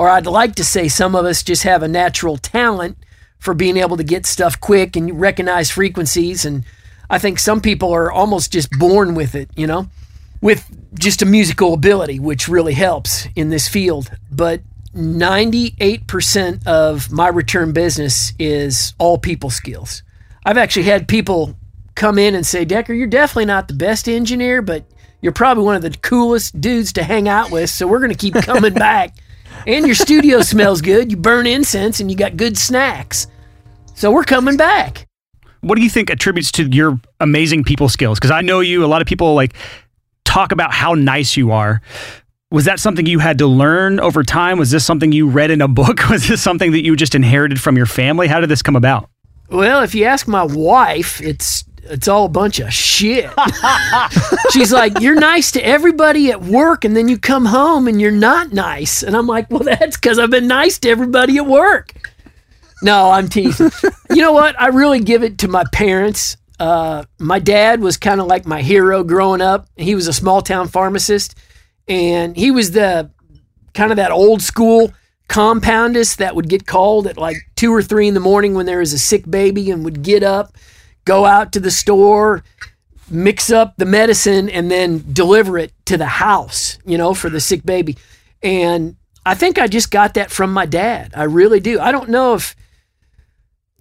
or 0.00 0.08
I'd 0.08 0.24
like 0.24 0.54
to 0.54 0.64
say 0.64 0.88
some 0.88 1.14
of 1.14 1.26
us 1.26 1.42
just 1.42 1.64
have 1.64 1.82
a 1.82 1.88
natural 1.88 2.38
talent 2.38 2.96
for 3.38 3.52
being 3.52 3.76
able 3.76 3.98
to 3.98 4.02
get 4.02 4.24
stuff 4.24 4.58
quick 4.58 4.96
and 4.96 5.20
recognize 5.20 5.70
frequencies 5.70 6.46
and 6.46 6.64
I 7.10 7.18
think 7.18 7.40
some 7.40 7.60
people 7.60 7.92
are 7.92 8.10
almost 8.10 8.52
just 8.52 8.70
born 8.70 9.16
with 9.16 9.34
it, 9.34 9.50
you 9.56 9.66
know, 9.66 9.88
with 10.40 10.64
just 10.94 11.22
a 11.22 11.26
musical 11.26 11.74
ability, 11.74 12.20
which 12.20 12.48
really 12.48 12.72
helps 12.72 13.26
in 13.34 13.50
this 13.50 13.68
field. 13.68 14.10
But 14.30 14.62
98% 14.94 16.66
of 16.66 17.10
my 17.10 17.28
return 17.28 17.72
business 17.72 18.32
is 18.38 18.94
all 18.98 19.18
people 19.18 19.50
skills. 19.50 20.04
I've 20.46 20.56
actually 20.56 20.84
had 20.84 21.08
people 21.08 21.56
come 21.96 22.16
in 22.16 22.36
and 22.36 22.46
say, 22.46 22.64
Decker, 22.64 22.94
you're 22.94 23.08
definitely 23.08 23.44
not 23.46 23.66
the 23.66 23.74
best 23.74 24.08
engineer, 24.08 24.62
but 24.62 24.84
you're 25.20 25.32
probably 25.32 25.64
one 25.64 25.76
of 25.76 25.82
the 25.82 25.90
coolest 25.90 26.60
dudes 26.60 26.92
to 26.94 27.02
hang 27.02 27.28
out 27.28 27.50
with. 27.50 27.70
So 27.70 27.88
we're 27.88 27.98
going 27.98 28.12
to 28.12 28.16
keep 28.16 28.34
coming 28.34 28.74
back. 28.74 29.16
And 29.66 29.84
your 29.84 29.96
studio 29.96 30.42
smells 30.42 30.80
good. 30.80 31.10
You 31.10 31.16
burn 31.16 31.46
incense 31.46 31.98
and 32.00 32.08
you 32.08 32.16
got 32.16 32.36
good 32.36 32.56
snacks. 32.56 33.26
So 33.94 34.10
we're 34.12 34.24
coming 34.24 34.56
back. 34.56 35.06
What 35.60 35.76
do 35.76 35.82
you 35.82 35.90
think 35.90 36.10
attributes 36.10 36.50
to 36.52 36.64
your 36.64 36.98
amazing 37.20 37.64
people 37.64 37.88
skills? 37.88 38.18
Because 38.18 38.30
I 38.30 38.40
know 38.40 38.60
you, 38.60 38.84
a 38.84 38.86
lot 38.86 39.02
of 39.02 39.08
people 39.08 39.34
like 39.34 39.54
talk 40.24 40.52
about 40.52 40.72
how 40.72 40.94
nice 40.94 41.36
you 41.36 41.52
are. 41.52 41.80
Was 42.50 42.64
that 42.64 42.80
something 42.80 43.06
you 43.06 43.18
had 43.18 43.38
to 43.38 43.46
learn 43.46 44.00
over 44.00 44.22
time? 44.22 44.58
Was 44.58 44.70
this 44.70 44.84
something 44.84 45.12
you 45.12 45.28
read 45.28 45.50
in 45.50 45.60
a 45.60 45.68
book? 45.68 46.08
Was 46.10 46.26
this 46.26 46.42
something 46.42 46.72
that 46.72 46.82
you 46.82 46.96
just 46.96 47.14
inherited 47.14 47.60
from 47.60 47.76
your 47.76 47.86
family? 47.86 48.26
How 48.26 48.40
did 48.40 48.48
this 48.48 48.62
come 48.62 48.76
about? 48.76 49.08
Well, 49.50 49.82
if 49.82 49.94
you 49.94 50.04
ask 50.04 50.26
my 50.26 50.44
wife, 50.44 51.20
it's 51.20 51.64
it's 51.84 52.08
all 52.08 52.26
a 52.26 52.28
bunch 52.28 52.60
of 52.60 52.72
shit. 52.72 53.30
She's 54.50 54.72
like, 54.72 55.00
You're 55.00 55.18
nice 55.18 55.50
to 55.52 55.64
everybody 55.64 56.30
at 56.30 56.42
work, 56.42 56.84
and 56.84 56.96
then 56.96 57.08
you 57.08 57.18
come 57.18 57.46
home 57.46 57.88
and 57.88 58.00
you're 58.00 58.10
not 58.10 58.52
nice. 58.52 59.02
And 59.02 59.16
I'm 59.16 59.26
like, 59.26 59.50
Well, 59.50 59.64
that's 59.64 59.96
because 59.96 60.18
I've 60.18 60.30
been 60.30 60.46
nice 60.46 60.78
to 60.80 60.88
everybody 60.90 61.36
at 61.38 61.46
work. 61.46 62.09
No, 62.82 63.10
I'm 63.10 63.28
teasing. 63.28 63.70
you 64.10 64.22
know 64.22 64.32
what? 64.32 64.60
I 64.60 64.68
really 64.68 65.00
give 65.00 65.22
it 65.22 65.38
to 65.38 65.48
my 65.48 65.64
parents. 65.72 66.36
Uh, 66.58 67.04
my 67.18 67.38
dad 67.38 67.80
was 67.80 67.96
kind 67.96 68.20
of 68.20 68.26
like 68.26 68.46
my 68.46 68.62
hero 68.62 69.02
growing 69.02 69.40
up. 69.40 69.66
He 69.76 69.94
was 69.94 70.08
a 70.08 70.12
small 70.12 70.42
town 70.42 70.68
pharmacist, 70.68 71.34
and 71.88 72.36
he 72.36 72.50
was 72.50 72.72
the 72.72 73.10
kind 73.74 73.90
of 73.90 73.96
that 73.96 74.10
old 74.10 74.42
school 74.42 74.92
compoundist 75.28 76.16
that 76.16 76.34
would 76.34 76.48
get 76.48 76.66
called 76.66 77.06
at 77.06 77.16
like 77.16 77.36
two 77.54 77.72
or 77.72 77.82
three 77.82 78.08
in 78.08 78.14
the 78.14 78.20
morning 78.20 78.52
when 78.54 78.66
there 78.66 78.80
was 78.80 78.92
a 78.92 78.98
sick 78.98 79.30
baby 79.30 79.70
and 79.70 79.84
would 79.84 80.02
get 80.02 80.22
up, 80.22 80.54
go 81.04 81.24
out 81.24 81.52
to 81.52 81.60
the 81.60 81.70
store, 81.70 82.42
mix 83.08 83.50
up 83.50 83.74
the 83.76 83.84
medicine, 83.84 84.50
and 84.50 84.70
then 84.70 85.04
deliver 85.12 85.56
it 85.56 85.72
to 85.86 85.96
the 85.96 86.06
house, 86.06 86.78
you 86.84 86.98
know, 86.98 87.14
for 87.14 87.30
the 87.30 87.40
sick 87.40 87.64
baby. 87.64 87.96
And 88.42 88.96
I 89.24 89.34
think 89.34 89.58
I 89.58 89.66
just 89.68 89.90
got 89.90 90.14
that 90.14 90.30
from 90.30 90.52
my 90.52 90.66
dad. 90.66 91.12
I 91.14 91.24
really 91.24 91.60
do. 91.60 91.78
I 91.78 91.92
don't 91.92 92.08
know 92.08 92.34
if 92.34 92.56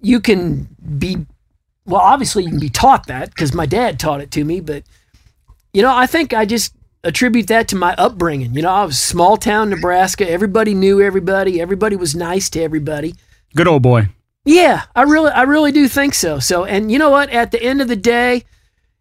you 0.01 0.19
can 0.19 0.67
be 0.97 1.25
well 1.85 2.01
obviously 2.01 2.43
you 2.43 2.49
can 2.49 2.59
be 2.59 2.69
taught 2.69 3.07
that 3.07 3.29
because 3.29 3.53
my 3.53 3.65
dad 3.65 3.99
taught 3.99 4.21
it 4.21 4.31
to 4.31 4.43
me 4.43 4.59
but 4.59 4.83
you 5.73 5.81
know 5.81 5.95
i 5.95 6.05
think 6.05 6.33
i 6.33 6.45
just 6.45 6.73
attribute 7.03 7.47
that 7.47 7.67
to 7.69 7.75
my 7.75 7.95
upbringing. 7.97 8.53
You 8.53 8.61
know 8.61 8.71
i 8.71 8.83
was 8.85 8.99
small 8.99 9.37
town 9.37 9.69
nebraska. 9.69 10.29
Everybody 10.29 10.73
knew 10.73 11.01
everybody. 11.01 11.61
Everybody 11.61 11.95
was 11.95 12.15
nice 12.15 12.49
to 12.51 12.61
everybody. 12.61 13.15
Good 13.55 13.67
old 13.67 13.83
boy. 13.83 14.09
Yeah 14.45 14.83
i 14.95 15.03
really 15.03 15.31
i 15.31 15.43
really 15.43 15.71
do 15.71 15.87
think 15.87 16.13
so. 16.13 16.39
So 16.39 16.65
and 16.65 16.91
you 16.91 16.99
know 16.99 17.09
what? 17.09 17.29
At 17.29 17.51
the 17.51 17.61
end 17.61 17.81
of 17.81 17.87
the 17.87 17.95
day 17.95 18.43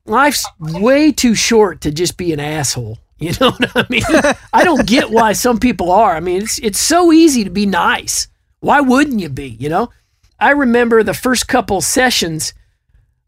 life's 0.05 0.47
way 0.59 1.13
too 1.13 1.35
short 1.35 1.81
to 1.83 1.91
just 1.91 2.17
be 2.17 2.33
an 2.33 2.41
asshole. 2.41 2.99
You 3.21 3.33
know 3.41 3.51
what 3.51 3.73
i 3.75 3.85
mean? 3.91 4.05
I 4.53 4.63
don't 4.63 4.87
get 4.87 5.11
why 5.11 5.33
some 5.33 5.59
people 5.59 5.91
are. 5.91 6.15
I 6.15 6.21
mean 6.21 6.43
it's 6.43 6.61
it's 6.61 6.79
so 6.79 7.11
easy 7.13 7.43
to 7.43 7.51
be 7.51 7.67
nice. 7.67 8.29
Why 8.61 8.81
wouldn't 8.81 9.19
you 9.19 9.29
be 9.29 9.57
you 9.59 9.69
know 9.69 9.91
I 10.41 10.51
remember 10.51 11.03
the 11.03 11.15
first 11.15 11.49
couple 11.49 11.81
sessions 11.81 12.55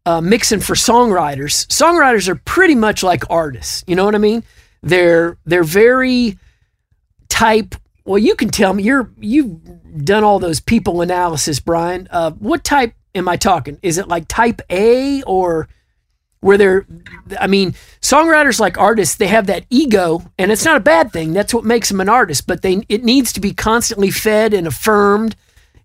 uh, 0.05 0.21
mixing 0.21 0.59
for 0.59 0.73
songwriters. 0.73 1.67
Songwriters 1.67 2.27
are 2.27 2.35
pretty 2.35 2.75
much 2.75 3.03
like 3.03 3.29
artists. 3.29 3.83
You 3.87 3.95
know 3.95 4.05
what 4.05 4.15
I 4.15 4.19
mean? 4.19 4.43
They're 4.81 5.37
they're 5.45 5.63
very 5.63 6.37
type. 7.29 7.75
Well, 8.03 8.17
you 8.17 8.35
can 8.35 8.49
tell 8.49 8.73
me 8.73 8.83
you're 8.83 9.11
you've 9.19 10.05
done 10.05 10.23
all 10.23 10.39
those 10.39 10.59
people 10.59 11.01
analysis, 11.01 11.59
Brian. 11.59 12.07
Uh, 12.09 12.31
what 12.31 12.63
type 12.63 12.93
am 13.13 13.27
I 13.27 13.37
talking? 13.37 13.77
Is 13.83 13.97
it 13.97 14.07
like 14.07 14.27
type 14.27 14.61
A 14.71 15.21
or 15.23 15.67
where 16.39 16.57
they're? 16.57 16.87
I 17.39 17.45
mean, 17.45 17.73
songwriters 18.01 18.59
like 18.59 18.79
artists, 18.79 19.15
they 19.15 19.27
have 19.27 19.45
that 19.47 19.65
ego, 19.69 20.23
and 20.39 20.51
it's 20.51 20.65
not 20.65 20.77
a 20.77 20.81
bad 20.81 21.11
thing. 21.11 21.33
That's 21.33 21.53
what 21.53 21.63
makes 21.63 21.89
them 21.89 22.01
an 22.01 22.09
artist. 22.09 22.47
But 22.47 22.63
they 22.63 22.83
it 22.89 23.03
needs 23.03 23.31
to 23.33 23.39
be 23.39 23.53
constantly 23.53 24.09
fed 24.09 24.53
and 24.53 24.65
affirmed 24.65 25.35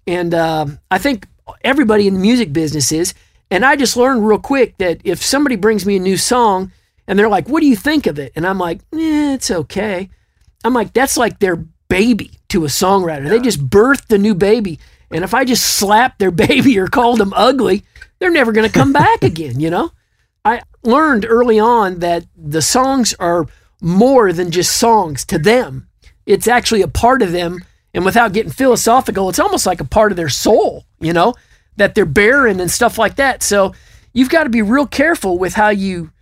and 0.06 0.34
uh, 0.34 0.66
I 0.90 0.98
think 0.98 1.26
everybody 1.64 2.06
in 2.06 2.14
the 2.14 2.20
music 2.20 2.52
business 2.52 2.92
is. 2.92 3.14
And 3.50 3.64
I 3.64 3.76
just 3.76 3.96
learned 3.96 4.26
real 4.26 4.38
quick 4.38 4.76
that 4.78 5.00
if 5.04 5.22
somebody 5.22 5.56
brings 5.56 5.86
me 5.86 5.96
a 5.96 6.00
new 6.00 6.16
song 6.16 6.72
and 7.06 7.18
they're 7.18 7.28
like, 7.28 7.48
what 7.48 7.60
do 7.60 7.66
you 7.66 7.76
think 7.76 8.06
of 8.06 8.18
it? 8.18 8.32
And 8.34 8.46
I'm 8.46 8.58
like, 8.58 8.80
eh, 8.92 9.34
it's 9.34 9.50
okay. 9.50 10.10
I'm 10.64 10.74
like, 10.74 10.92
that's 10.92 11.16
like 11.16 11.38
their 11.38 11.56
baby 11.88 12.32
to 12.48 12.64
a 12.64 12.68
songwriter. 12.68 13.28
They 13.28 13.38
just 13.38 13.68
birthed 13.68 14.12
a 14.12 14.18
new 14.18 14.34
baby. 14.34 14.80
And 15.10 15.22
if 15.22 15.34
I 15.34 15.44
just 15.44 15.64
slap 15.76 16.18
their 16.18 16.30
baby 16.32 16.78
or 16.78 16.88
called 16.88 17.18
them 17.18 17.32
ugly, 17.36 17.84
they're 18.18 18.30
never 18.30 18.52
going 18.52 18.68
to 18.68 18.78
come 18.78 18.92
back 18.92 19.22
again, 19.22 19.60
you 19.60 19.70
know? 19.70 19.92
I 20.44 20.62
learned 20.82 21.26
early 21.28 21.58
on 21.58 22.00
that 22.00 22.24
the 22.36 22.62
songs 22.62 23.14
are 23.18 23.46
more 23.80 24.32
than 24.32 24.50
just 24.50 24.76
songs 24.76 25.24
to 25.26 25.38
them. 25.38 25.88
It's 26.24 26.48
actually 26.48 26.82
a 26.82 26.88
part 26.88 27.22
of 27.22 27.32
them 27.32 27.58
and 27.96 28.04
without 28.04 28.34
getting 28.34 28.52
philosophical, 28.52 29.30
it's 29.30 29.38
almost 29.38 29.64
like 29.64 29.80
a 29.80 29.84
part 29.84 30.12
of 30.12 30.16
their 30.16 30.28
soul, 30.28 30.84
you 31.00 31.14
know, 31.14 31.34
that 31.76 31.94
they're 31.94 32.04
bearing 32.04 32.60
and 32.60 32.70
stuff 32.70 32.98
like 32.98 33.16
that. 33.16 33.42
So 33.42 33.74
you've 34.12 34.28
got 34.28 34.44
to 34.44 34.50
be 34.50 34.60
real 34.60 34.86
careful 34.86 35.38
with 35.38 35.54
how 35.54 35.70
you 35.70 36.12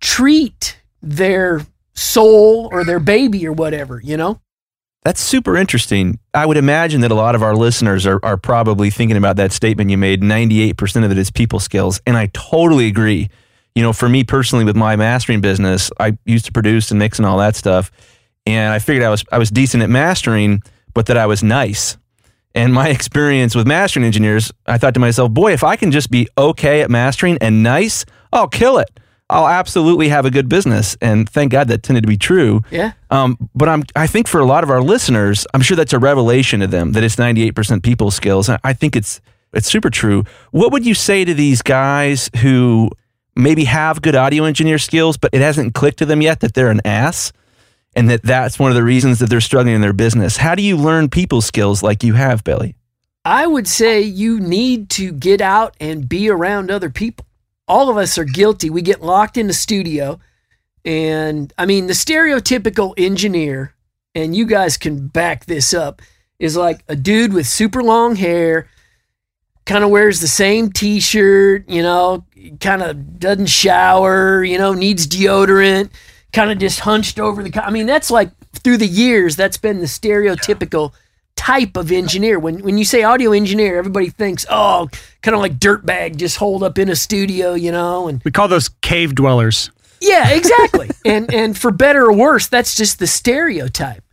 treat 0.00 0.80
their 1.02 1.66
soul 1.94 2.68
or 2.70 2.84
their 2.84 3.00
baby 3.00 3.44
or 3.44 3.52
whatever, 3.52 4.00
you 4.02 4.16
know? 4.16 4.40
That's 5.02 5.20
super 5.20 5.56
interesting. 5.56 6.20
I 6.32 6.46
would 6.46 6.56
imagine 6.56 7.00
that 7.00 7.10
a 7.10 7.14
lot 7.14 7.34
of 7.34 7.42
our 7.42 7.56
listeners 7.56 8.06
are, 8.06 8.20
are 8.22 8.36
probably 8.36 8.90
thinking 8.90 9.16
about 9.16 9.34
that 9.36 9.50
statement 9.50 9.90
you 9.90 9.98
made 9.98 10.22
98% 10.22 11.04
of 11.04 11.10
it 11.10 11.18
is 11.18 11.30
people 11.32 11.58
skills. 11.58 12.00
And 12.06 12.16
I 12.16 12.26
totally 12.34 12.86
agree. 12.86 13.30
You 13.74 13.82
know, 13.82 13.92
for 13.92 14.08
me 14.08 14.22
personally, 14.22 14.64
with 14.64 14.76
my 14.76 14.94
mastering 14.94 15.40
business, 15.40 15.90
I 15.98 16.16
used 16.24 16.44
to 16.44 16.52
produce 16.52 16.92
and 16.92 17.00
mix 17.00 17.18
and 17.18 17.26
all 17.26 17.38
that 17.38 17.56
stuff. 17.56 17.90
And 18.46 18.72
I 18.72 18.78
figured 18.78 19.04
I 19.04 19.10
was 19.10 19.24
I 19.32 19.38
was 19.38 19.50
decent 19.50 19.82
at 19.82 19.90
mastering, 19.90 20.62
but 20.94 21.06
that 21.06 21.16
I 21.16 21.26
was 21.26 21.42
nice. 21.42 21.96
And 22.54 22.72
my 22.72 22.88
experience 22.96 23.54
with 23.54 23.66
mastering 23.66 24.04
engineers, 24.04 24.52
I 24.66 24.78
thought 24.78 24.94
to 24.94 25.00
myself, 25.00 25.32
boy, 25.32 25.52
if 25.52 25.64
I 25.64 25.76
can 25.76 25.90
just 25.90 26.10
be 26.10 26.28
okay 26.36 26.82
at 26.82 26.90
mastering 26.90 27.38
and 27.40 27.62
nice, 27.62 28.04
I'll 28.32 28.48
kill 28.48 28.78
it. 28.78 28.90
I'll 29.30 29.46
absolutely 29.46 30.08
have 30.08 30.26
a 30.26 30.30
good 30.30 30.48
business. 30.48 30.96
And 31.00 31.28
thank 31.28 31.52
God 31.52 31.68
that 31.68 31.84
tended 31.84 32.02
to 32.02 32.08
be 32.08 32.16
true. 32.16 32.62
Yeah. 32.70 32.92
Um, 33.10 33.38
but 33.54 33.68
I'm, 33.68 33.84
I 33.94 34.08
think 34.08 34.26
for 34.26 34.40
a 34.40 34.44
lot 34.44 34.64
of 34.64 34.70
our 34.70 34.82
listeners, 34.82 35.46
I'm 35.54 35.62
sure 35.62 35.76
that's 35.76 35.92
a 35.92 36.00
revelation 36.00 36.60
to 36.60 36.66
them 36.66 36.92
that 36.92 37.04
it's 37.04 37.14
98% 37.16 37.84
people 37.84 38.10
skills. 38.10 38.48
I 38.48 38.72
think 38.72 38.96
it's, 38.96 39.20
it's 39.54 39.68
super 39.68 39.88
true. 39.88 40.24
What 40.50 40.72
would 40.72 40.84
you 40.84 40.94
say 40.94 41.24
to 41.24 41.32
these 41.32 41.62
guys 41.62 42.28
who 42.40 42.90
maybe 43.36 43.64
have 43.64 44.02
good 44.02 44.16
audio 44.16 44.44
engineer 44.44 44.78
skills, 44.78 45.16
but 45.16 45.30
it 45.32 45.40
hasn't 45.40 45.74
clicked 45.74 45.98
to 45.98 46.06
them 46.06 46.22
yet 46.22 46.40
that 46.40 46.54
they're 46.54 46.70
an 46.70 46.80
ass? 46.84 47.32
And 47.94 48.08
that 48.08 48.22
that's 48.22 48.58
one 48.58 48.70
of 48.70 48.76
the 48.76 48.84
reasons 48.84 49.18
that 49.18 49.28
they're 49.28 49.40
struggling 49.40 49.74
in 49.74 49.80
their 49.80 49.92
business. 49.92 50.36
How 50.36 50.54
do 50.54 50.62
you 50.62 50.76
learn 50.76 51.08
people 51.08 51.40
skills 51.40 51.82
like 51.82 52.02
you 52.02 52.14
have, 52.14 52.44
Billy? 52.44 52.76
I 53.24 53.46
would 53.46 53.68
say 53.68 54.00
you 54.00 54.40
need 54.40 54.88
to 54.90 55.12
get 55.12 55.40
out 55.40 55.74
and 55.80 56.08
be 56.08 56.30
around 56.30 56.70
other 56.70 56.90
people. 56.90 57.26
All 57.68 57.90
of 57.90 57.96
us 57.96 58.16
are 58.16 58.24
guilty. 58.24 58.70
We 58.70 58.82
get 58.82 59.02
locked 59.02 59.36
in 59.36 59.46
the 59.46 59.52
studio. 59.52 60.18
And 60.84 61.52
I 61.58 61.66
mean, 61.66 61.86
the 61.86 61.92
stereotypical 61.92 62.94
engineer, 62.96 63.74
and 64.14 64.34
you 64.34 64.46
guys 64.46 64.76
can 64.76 65.08
back 65.08 65.44
this 65.44 65.74
up, 65.74 66.00
is 66.38 66.56
like 66.56 66.82
a 66.88 66.96
dude 66.96 67.34
with 67.34 67.46
super 67.46 67.82
long 67.82 68.16
hair, 68.16 68.68
kind 69.66 69.84
of 69.84 69.90
wears 69.90 70.20
the 70.20 70.28
same 70.28 70.72
t 70.72 71.00
shirt, 71.00 71.68
you 71.68 71.82
know, 71.82 72.24
kind 72.60 72.82
of 72.82 73.18
doesn't 73.18 73.50
shower, 73.50 74.42
you 74.42 74.56
know, 74.56 74.72
needs 74.72 75.06
deodorant 75.06 75.90
kind 76.32 76.50
of 76.50 76.58
just 76.58 76.80
hunched 76.80 77.18
over 77.18 77.42
the. 77.42 77.64
I 77.64 77.70
mean, 77.70 77.86
that's 77.86 78.10
like 78.10 78.30
through 78.52 78.78
the 78.78 78.86
years, 78.86 79.36
that's 79.36 79.56
been 79.56 79.78
the 79.80 79.86
stereotypical 79.86 80.92
type 81.36 81.76
of 81.76 81.90
engineer. 81.90 82.38
When 82.38 82.62
when 82.62 82.78
you 82.78 82.84
say 82.84 83.02
audio 83.02 83.32
engineer, 83.32 83.78
everybody 83.78 84.10
thinks, 84.10 84.44
oh, 84.50 84.88
kind 85.22 85.34
of 85.34 85.40
like 85.40 85.58
dirtbag, 85.58 86.16
just 86.16 86.36
hold 86.36 86.62
up 86.62 86.78
in 86.78 86.88
a 86.88 86.96
studio, 86.96 87.54
you 87.54 87.72
know. 87.72 88.08
And 88.08 88.22
we 88.24 88.30
call 88.30 88.48
those 88.48 88.68
cave 88.68 89.14
dwellers. 89.14 89.70
Yeah, 90.00 90.28
exactly. 90.34 90.90
and 91.04 91.32
and 91.32 91.56
for 91.58 91.70
better 91.70 92.04
or 92.06 92.12
worse, 92.12 92.46
that's 92.46 92.76
just 92.76 92.98
the 92.98 93.06
stereotype. 93.06 94.04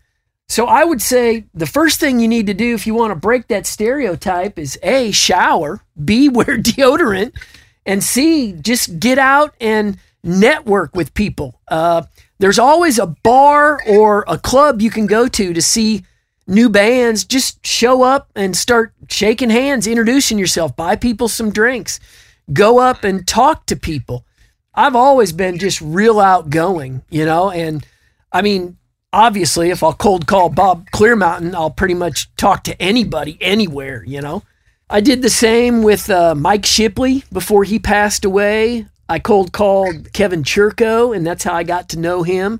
So 0.49 0.65
I 0.65 0.86
would 0.86 1.01
say 1.01 1.45
the 1.53 1.65
first 1.65 1.99
thing 1.99 2.21
you 2.21 2.27
need 2.27 2.47
to 2.47 2.53
do 2.53 2.73
if 2.73 2.88
you 2.88 2.93
want 2.93 3.12
to 3.12 3.15
break 3.15 3.47
that 3.47 3.65
stereotype 3.65 4.58
is 4.58 4.80
a 4.82 5.12
shower, 5.12 5.82
b 6.03 6.30
wear 6.38 6.58
deodorant, 6.58 7.34
and 7.86 8.03
c 8.03 8.53
just 8.53 8.99
get 8.99 9.19
out 9.19 9.56
and 9.60 9.97
network 10.28 10.96
with 10.96 11.13
people. 11.13 11.60
Uh, 11.68 12.04
there's 12.40 12.60
always 12.60 13.00
a 13.00 13.08
bar 13.08 13.80
or 13.88 14.26
a 14.28 14.38
club 14.38 14.82
you 14.82 14.92
can 14.92 15.08
go 15.08 15.28
to 15.28 15.54
to 15.54 15.62
see 15.62 16.04
new 16.46 16.70
bands. 16.70 17.24
Just 17.24 17.66
show 17.66 18.04
up 18.04 18.30
and 18.36 18.56
start 18.56 18.94
shaking 19.10 19.50
hands, 19.50 19.88
introducing 19.88 20.38
yourself, 20.38 20.76
buy 20.76 20.96
people 20.96 21.28
some 21.28 21.52
drinks, 21.52 22.00
go 22.54 22.80
up 22.80 23.04
and 23.04 23.28
talk 23.28 23.66
to 23.68 23.76
people. 23.76 24.26
I've 24.74 24.96
always 24.96 25.32
been 25.32 25.58
just 25.58 25.82
real 25.82 26.20
outgoing, 26.20 27.02
you 27.10 27.26
know, 27.26 27.50
and 27.50 27.86
I 28.32 28.44
mean, 28.44 28.78
obviously, 29.12 29.72
if 29.72 29.82
I'll 29.82 29.94
cold 29.94 30.28
call 30.28 30.50
Bob 30.50 30.90
Clearmountain, 30.92 31.56
I'll 31.56 31.72
pretty 31.72 31.96
much 31.96 32.34
talk 32.36 32.63
to 32.66 32.80
anybody, 32.80 33.38
anywhere, 33.42 34.04
you 34.06 34.22
know. 34.22 34.44
I 34.90 35.02
did 35.02 35.22
the 35.22 35.30
same 35.30 35.84
with 35.84 36.10
uh, 36.10 36.36
Mike 36.36 36.66
Shipley 36.66 37.24
before 37.32 37.63
he 37.63 37.80
passed 37.80 38.24
away. 38.24 38.86
I 39.10 39.20
cold 39.20 39.54
called 39.54 40.12
Kevin 40.13 40.43
Churko, 40.43 41.15
and 41.15 41.26
that's 41.26 41.43
how 41.43 41.54
I 41.54 41.63
got 41.63 41.89
to 41.89 42.00
know 42.00 42.24
him. 42.24 42.60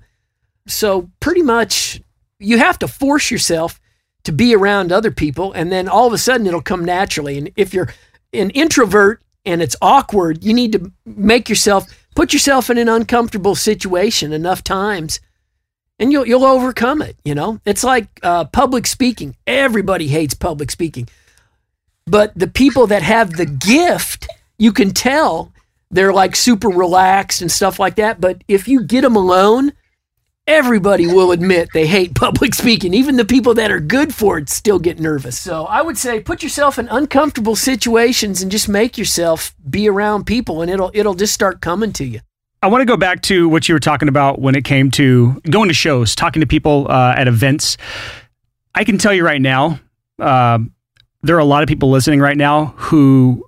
So, 0.68 1.10
pretty 1.20 1.42
much, 1.42 2.02
you 2.40 2.58
have 2.58 2.80
to 2.80 2.88
force 2.88 3.32
yourself 3.32 3.80
to 4.24 4.32
be 4.32 4.56
around 4.56 4.92
other 4.92 5.12
people, 5.12 5.54
and 5.54 5.72
then 5.72 5.88
all 5.88 6.08
of 6.08 6.14
a 6.14 6.18
sudden 6.18 6.48
it'll 6.48 6.62
come 6.62 6.84
naturally. 6.84 7.38
And 7.38 7.52
if 7.56 7.74
you're 7.74 7.94
an 8.34 8.50
introvert 8.52 9.22
and 9.46 9.62
it's 9.62 9.76
awkward, 9.82 10.44
you 10.44 10.54
need 10.54 10.74
to 10.74 10.92
make 11.06 11.50
yourself 11.50 11.86
put 12.16 12.34
yourself 12.34 12.70
in 12.70 12.78
an 12.78 12.90
uncomfortable 12.90 13.56
situation 13.56 14.34
enough 14.34 14.64
times 14.64 15.20
and 16.00 16.12
you'll 16.12 16.28
you'll 16.28 16.46
overcome 16.46 17.02
it. 17.02 17.18
You 17.24 17.36
know, 17.36 17.60
it's 17.66 17.84
like 17.84 18.08
uh, 18.24 18.46
public 18.46 18.88
speaking. 18.88 19.36
Everybody 19.46 20.08
hates 20.08 20.34
public 20.34 20.72
speaking, 20.72 21.08
but 22.06 22.34
the 22.36 22.48
people 22.48 22.88
that 22.88 23.04
have 23.04 23.34
the 23.34 23.46
gift, 23.46 24.28
you 24.58 24.72
can 24.72 24.92
tell 24.92 25.52
they're 25.92 26.14
like 26.14 26.36
super 26.36 26.70
relaxed 26.70 27.42
and 27.42 27.52
stuff 27.52 27.80
like 27.80 27.96
that. 27.96 28.20
But 28.20 28.44
if 28.48 28.68
you 28.68 28.84
get 28.84 29.02
them 29.02 29.16
alone, 29.16 29.74
everybody 30.48 31.06
will 31.06 31.32
admit 31.32 31.70
they 31.74 31.88
hate 31.88 32.16
public 32.16 32.56
speaking. 32.56 32.94
Even 32.94 33.18
the 33.18 33.26
people 33.26 33.54
that 33.56 33.72
are 33.72 33.80
good 33.80 34.14
for 34.14 34.38
it 34.38 34.50
still 34.50 34.80
get 34.80 35.00
nervous. 35.00 35.40
So 35.40 35.66
I 35.66 35.82
would 35.82 35.98
say 35.98 36.20
put 36.20 36.42
yourself 36.42 36.80
in 36.80 36.88
uncomfortable 36.88 37.56
situations 37.56 38.42
and 38.42 38.52
just 38.52 38.70
make 38.70 38.98
yourself 38.98 39.54
be 39.70 39.88
around 39.90 40.26
people, 40.26 40.62
and 40.62 40.72
it'll 40.72 40.92
it'll 40.94 41.16
just 41.16 41.34
start 41.34 41.62
coming 41.62 41.92
to 41.94 42.06
you. 42.06 42.22
I 42.64 42.68
want 42.68 42.82
to 42.82 42.86
go 42.86 42.98
back 42.98 43.22
to 43.24 43.48
what 43.48 43.70
you 43.70 43.76
were 43.76 43.80
talking 43.80 44.10
about 44.10 44.42
when 44.42 44.56
it 44.56 44.64
came 44.64 44.90
to 44.92 45.40
going 45.50 45.68
to 45.68 45.76
shows, 45.76 46.16
talking 46.16 46.40
to 46.40 46.48
people 46.48 46.88
uh, 46.90 47.14
at 47.16 47.28
events. 47.28 47.78
I 48.74 48.84
can 48.84 48.98
tell 48.98 49.14
you 49.14 49.24
right 49.24 49.42
now, 49.42 49.80
uh, 50.20 50.60
there 51.22 51.36
are 51.36 51.40
a 51.40 51.46
lot 51.46 51.62
of 51.62 51.70
people 51.70 51.92
listening 51.92 52.20
right 52.20 52.38
now 52.38 52.74
who 52.78 53.46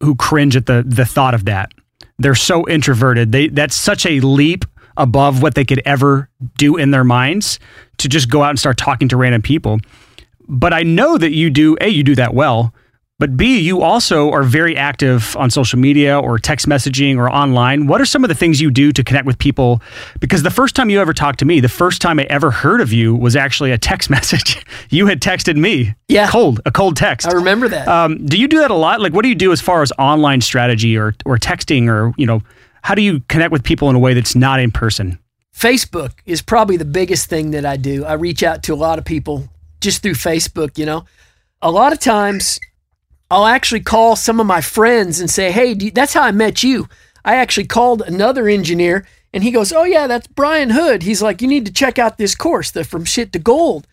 who 0.00 0.16
cringe 0.16 0.56
at 0.56 0.66
the 0.66 0.84
the 0.86 1.04
thought 1.04 1.34
of 1.34 1.44
that. 1.44 1.70
They're 2.18 2.34
so 2.34 2.68
introverted. 2.68 3.32
They 3.32 3.48
that's 3.48 3.76
such 3.76 4.06
a 4.06 4.20
leap 4.20 4.64
above 4.96 5.42
what 5.42 5.54
they 5.54 5.64
could 5.64 5.80
ever 5.84 6.28
do 6.56 6.76
in 6.76 6.90
their 6.90 7.04
minds 7.04 7.58
to 7.98 8.08
just 8.08 8.28
go 8.28 8.42
out 8.42 8.50
and 8.50 8.58
start 8.58 8.76
talking 8.76 9.08
to 9.08 9.16
random 9.16 9.42
people. 9.42 9.78
But 10.48 10.72
I 10.72 10.82
know 10.82 11.16
that 11.18 11.32
you 11.32 11.50
do 11.50 11.76
a 11.80 11.88
you 11.88 12.02
do 12.02 12.14
that 12.16 12.34
well. 12.34 12.74
But 13.20 13.36
B, 13.36 13.58
you 13.58 13.82
also 13.82 14.30
are 14.30 14.44
very 14.44 14.76
active 14.76 15.36
on 15.36 15.50
social 15.50 15.76
media 15.76 16.16
or 16.16 16.38
text 16.38 16.68
messaging 16.68 17.16
or 17.16 17.28
online. 17.28 17.88
What 17.88 18.00
are 18.00 18.04
some 18.04 18.22
of 18.22 18.28
the 18.28 18.34
things 18.34 18.60
you 18.60 18.70
do 18.70 18.92
to 18.92 19.02
connect 19.02 19.26
with 19.26 19.38
people? 19.38 19.82
Because 20.20 20.44
the 20.44 20.52
first 20.52 20.76
time 20.76 20.88
you 20.88 21.00
ever 21.00 21.12
talked 21.12 21.40
to 21.40 21.44
me, 21.44 21.58
the 21.58 21.68
first 21.68 22.00
time 22.00 22.20
I 22.20 22.28
ever 22.30 22.52
heard 22.52 22.80
of 22.80 22.92
you 22.92 23.16
was 23.16 23.34
actually 23.34 23.72
a 23.72 23.78
text 23.78 24.08
message. 24.18 24.64
you 24.90 25.08
had 25.08 25.20
texted 25.20 25.56
me. 25.56 25.96
Yeah. 26.06 26.30
Cold, 26.30 26.60
a 26.64 26.70
cold 26.70 26.96
text. 26.96 27.26
I 27.26 27.32
remember 27.32 27.66
that. 27.68 27.88
Um, 27.88 28.24
do 28.24 28.38
you 28.38 28.46
do 28.46 28.60
that 28.60 28.70
a 28.70 28.76
lot? 28.76 29.00
Like, 29.00 29.12
what 29.12 29.22
do 29.22 29.28
you 29.28 29.34
do 29.34 29.50
as 29.50 29.60
far 29.60 29.82
as 29.82 29.90
online 29.98 30.40
strategy 30.40 30.96
or, 30.96 31.12
or 31.26 31.38
texting 31.38 31.88
or, 31.88 32.14
you 32.16 32.26
know, 32.26 32.40
how 32.82 32.94
do 32.94 33.02
you 33.02 33.18
connect 33.28 33.50
with 33.50 33.64
people 33.64 33.90
in 33.90 33.96
a 33.96 33.98
way 33.98 34.14
that's 34.14 34.36
not 34.36 34.60
in 34.60 34.70
person? 34.70 35.18
Facebook 35.52 36.12
is 36.24 36.40
probably 36.40 36.76
the 36.76 36.84
biggest 36.84 37.28
thing 37.28 37.50
that 37.50 37.66
I 37.66 37.78
do. 37.78 38.04
I 38.04 38.12
reach 38.12 38.44
out 38.44 38.62
to 38.62 38.74
a 38.74 38.76
lot 38.76 39.00
of 39.00 39.04
people 39.04 39.48
just 39.80 40.04
through 40.04 40.14
Facebook, 40.14 40.78
you 40.78 40.86
know. 40.86 41.04
A 41.60 41.72
lot 41.72 41.92
of 41.92 41.98
times 41.98 42.60
I'll 43.30 43.46
actually 43.46 43.80
call 43.80 44.16
some 44.16 44.40
of 44.40 44.46
my 44.46 44.60
friends 44.60 45.20
and 45.20 45.28
say, 45.30 45.50
"Hey, 45.52 45.72
you, 45.78 45.90
that's 45.90 46.14
how 46.14 46.22
I 46.22 46.30
met 46.32 46.62
you." 46.62 46.88
I 47.24 47.34
actually 47.36 47.66
called 47.66 48.02
another 48.02 48.48
engineer, 48.48 49.06
and 49.34 49.42
he 49.44 49.50
goes, 49.50 49.72
"Oh 49.72 49.84
yeah, 49.84 50.06
that's 50.06 50.26
Brian 50.26 50.70
Hood." 50.70 51.02
He's 51.02 51.20
like, 51.22 51.42
"You 51.42 51.48
need 51.48 51.66
to 51.66 51.72
check 51.72 51.98
out 51.98 52.16
this 52.18 52.34
course, 52.34 52.70
the 52.70 52.84
From 52.84 53.04
Shit 53.04 53.32
to 53.34 53.38
Gold." 53.38 53.86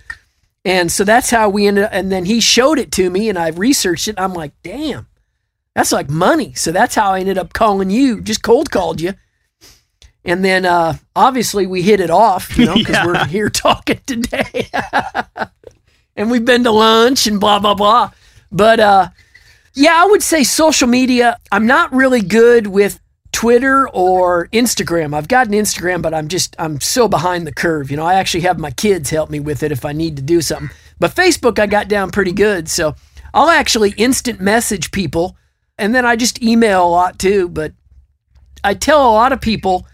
And 0.63 0.91
so 0.91 1.03
that's 1.03 1.29
how 1.29 1.49
we 1.49 1.67
ended. 1.67 1.83
Up, 1.85 1.89
and 1.93 2.11
then 2.11 2.25
he 2.25 2.39
showed 2.39 2.79
it 2.79 2.91
to 2.93 3.09
me, 3.09 3.27
and 3.29 3.37
I 3.37 3.49
researched 3.49 4.07
it. 4.07 4.15
I'm 4.17 4.33
like, 4.33 4.53
"Damn, 4.63 5.07
that's 5.75 5.91
like 5.91 6.09
money." 6.09 6.53
So 6.53 6.71
that's 6.71 6.95
how 6.95 7.11
I 7.11 7.19
ended 7.19 7.37
up 7.37 7.51
calling 7.53 7.89
you. 7.89 8.21
Just 8.21 8.41
cold 8.41 8.71
called 8.71 9.01
you. 9.01 9.13
And 10.27 10.43
then 10.43 10.65
uh, 10.65 10.95
obviously 11.15 11.67
we 11.67 11.83
hit 11.83 11.99
it 11.99 12.09
off, 12.09 12.57
you 12.57 12.65
know, 12.65 12.73
because 12.73 12.95
Yeah. 12.95 13.05
we're 13.05 13.25
here 13.25 13.47
talking 13.49 13.99
today. 14.07 14.69
and 16.15 16.31
we've 16.31 16.43
been 16.45 16.63
to 16.63 16.71
lunch 16.71 17.27
and 17.27 17.39
blah, 17.39 17.59
blah, 17.59 17.75
blah. 17.75 18.11
But 18.51 18.79
uh, 18.79 19.09
yeah, 19.75 20.01
I 20.01 20.05
would 20.05 20.23
say 20.23 20.43
social 20.43 20.87
media. 20.87 21.37
I'm 21.51 21.67
not 21.67 21.93
really 21.93 22.21
good 22.21 22.67
with 22.67 22.99
Twitter 23.33 23.89
or 23.89 24.47
Instagram. 24.47 25.13
I've 25.13 25.27
got 25.27 25.47
an 25.47 25.53
Instagram, 25.53 26.01
but 26.01 26.13
I'm 26.13 26.29
just, 26.29 26.55
I'm 26.57 26.79
so 26.79 27.09
behind 27.09 27.45
the 27.45 27.53
curve. 27.53 27.91
You 27.91 27.97
know, 27.97 28.05
I 28.05 28.13
actually 28.13 28.41
have 28.41 28.57
my 28.57 28.71
kids 28.71 29.09
help 29.09 29.29
me 29.29 29.41
with 29.41 29.61
it 29.61 29.73
if 29.73 29.83
I 29.83 29.91
need 29.91 30.15
to 30.15 30.21
do 30.21 30.39
something. 30.39 30.69
But 30.97 31.13
Facebook, 31.13 31.59
I 31.59 31.67
got 31.67 31.89
down 31.89 32.11
pretty 32.11 32.31
good. 32.31 32.69
So 32.69 32.95
I'll 33.33 33.49
actually 33.49 33.91
instant 33.97 34.39
message 34.39 34.91
people 34.91 35.35
and 35.77 35.93
then 35.93 36.05
I 36.05 36.15
just 36.15 36.41
email 36.41 36.85
a 36.85 36.89
lot 36.89 37.19
too. 37.19 37.49
But 37.49 37.73
I 38.63 38.73
tell 38.73 39.01
a 39.01 39.11
lot 39.11 39.33
of 39.33 39.41
people 39.41 39.85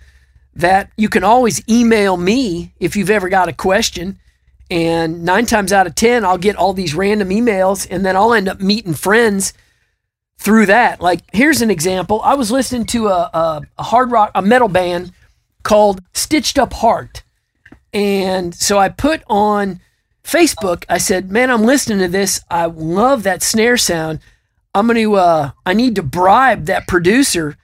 that 0.54 0.91
you 0.96 1.10
can 1.10 1.24
always 1.24 1.67
email 1.67 2.17
me 2.17 2.74
if 2.80 2.96
you've 2.96 3.10
ever 3.10 3.30
got 3.30 3.50
a 3.50 3.54
question. 3.54 4.20
And 4.70 5.24
nine 5.24 5.48
times 5.48 5.74
out 5.74 5.88
of 5.88 5.96
10, 5.96 6.24
I'll 6.24 6.38
get 6.38 6.56
all 6.56 6.74
these 6.74 6.94
random 6.94 7.30
emails 7.30 7.88
and 7.89 8.06
then 8.06 8.15
I'll 8.15 8.34
end 8.36 8.48
up 8.48 8.62
meeting 8.62 8.94
friends 8.94 9.54
through 10.41 10.65
that. 10.65 10.99
Like, 10.99 11.21
here's 11.32 11.62
an 11.62 11.69
example 11.69 12.19
I 12.23 12.34
was 12.34 12.51
listening 12.51 12.86
to 12.88 13.08
a, 13.08 13.30
a, 13.34 13.62
a 13.77 13.84
hard 13.84 14.12
rock, 14.12 14.32
a 14.34 14.41
metal 14.41 14.67
band 14.67 15.13
called 15.63 16.01
Stitched 16.13 16.58
Up 16.58 16.73
Heart. 16.73 17.23
And 17.93 18.56
so 18.56 18.80
I 18.80 18.89
put 18.89 19.21
on 19.27 19.80
Facebook, 20.23 20.84
I 20.89 20.97
said, 20.97 21.32
Man, 21.32 21.51
I'm 21.51 21.63
listening 21.63 21.99
to 21.99 22.08
this. 22.08 22.41
I 22.49 22.65
love 22.65 23.23
that 23.23 23.43
snare 23.43 23.77
sound. 23.77 24.19
I'm 24.73 24.88
going 24.88 24.97
to, 24.97 25.15
uh, 25.15 25.51
I 25.65 25.73
need 25.73 25.95
to 25.95 26.04
bribe 26.04 26.65
that 26.65 26.88
producer 26.88 27.58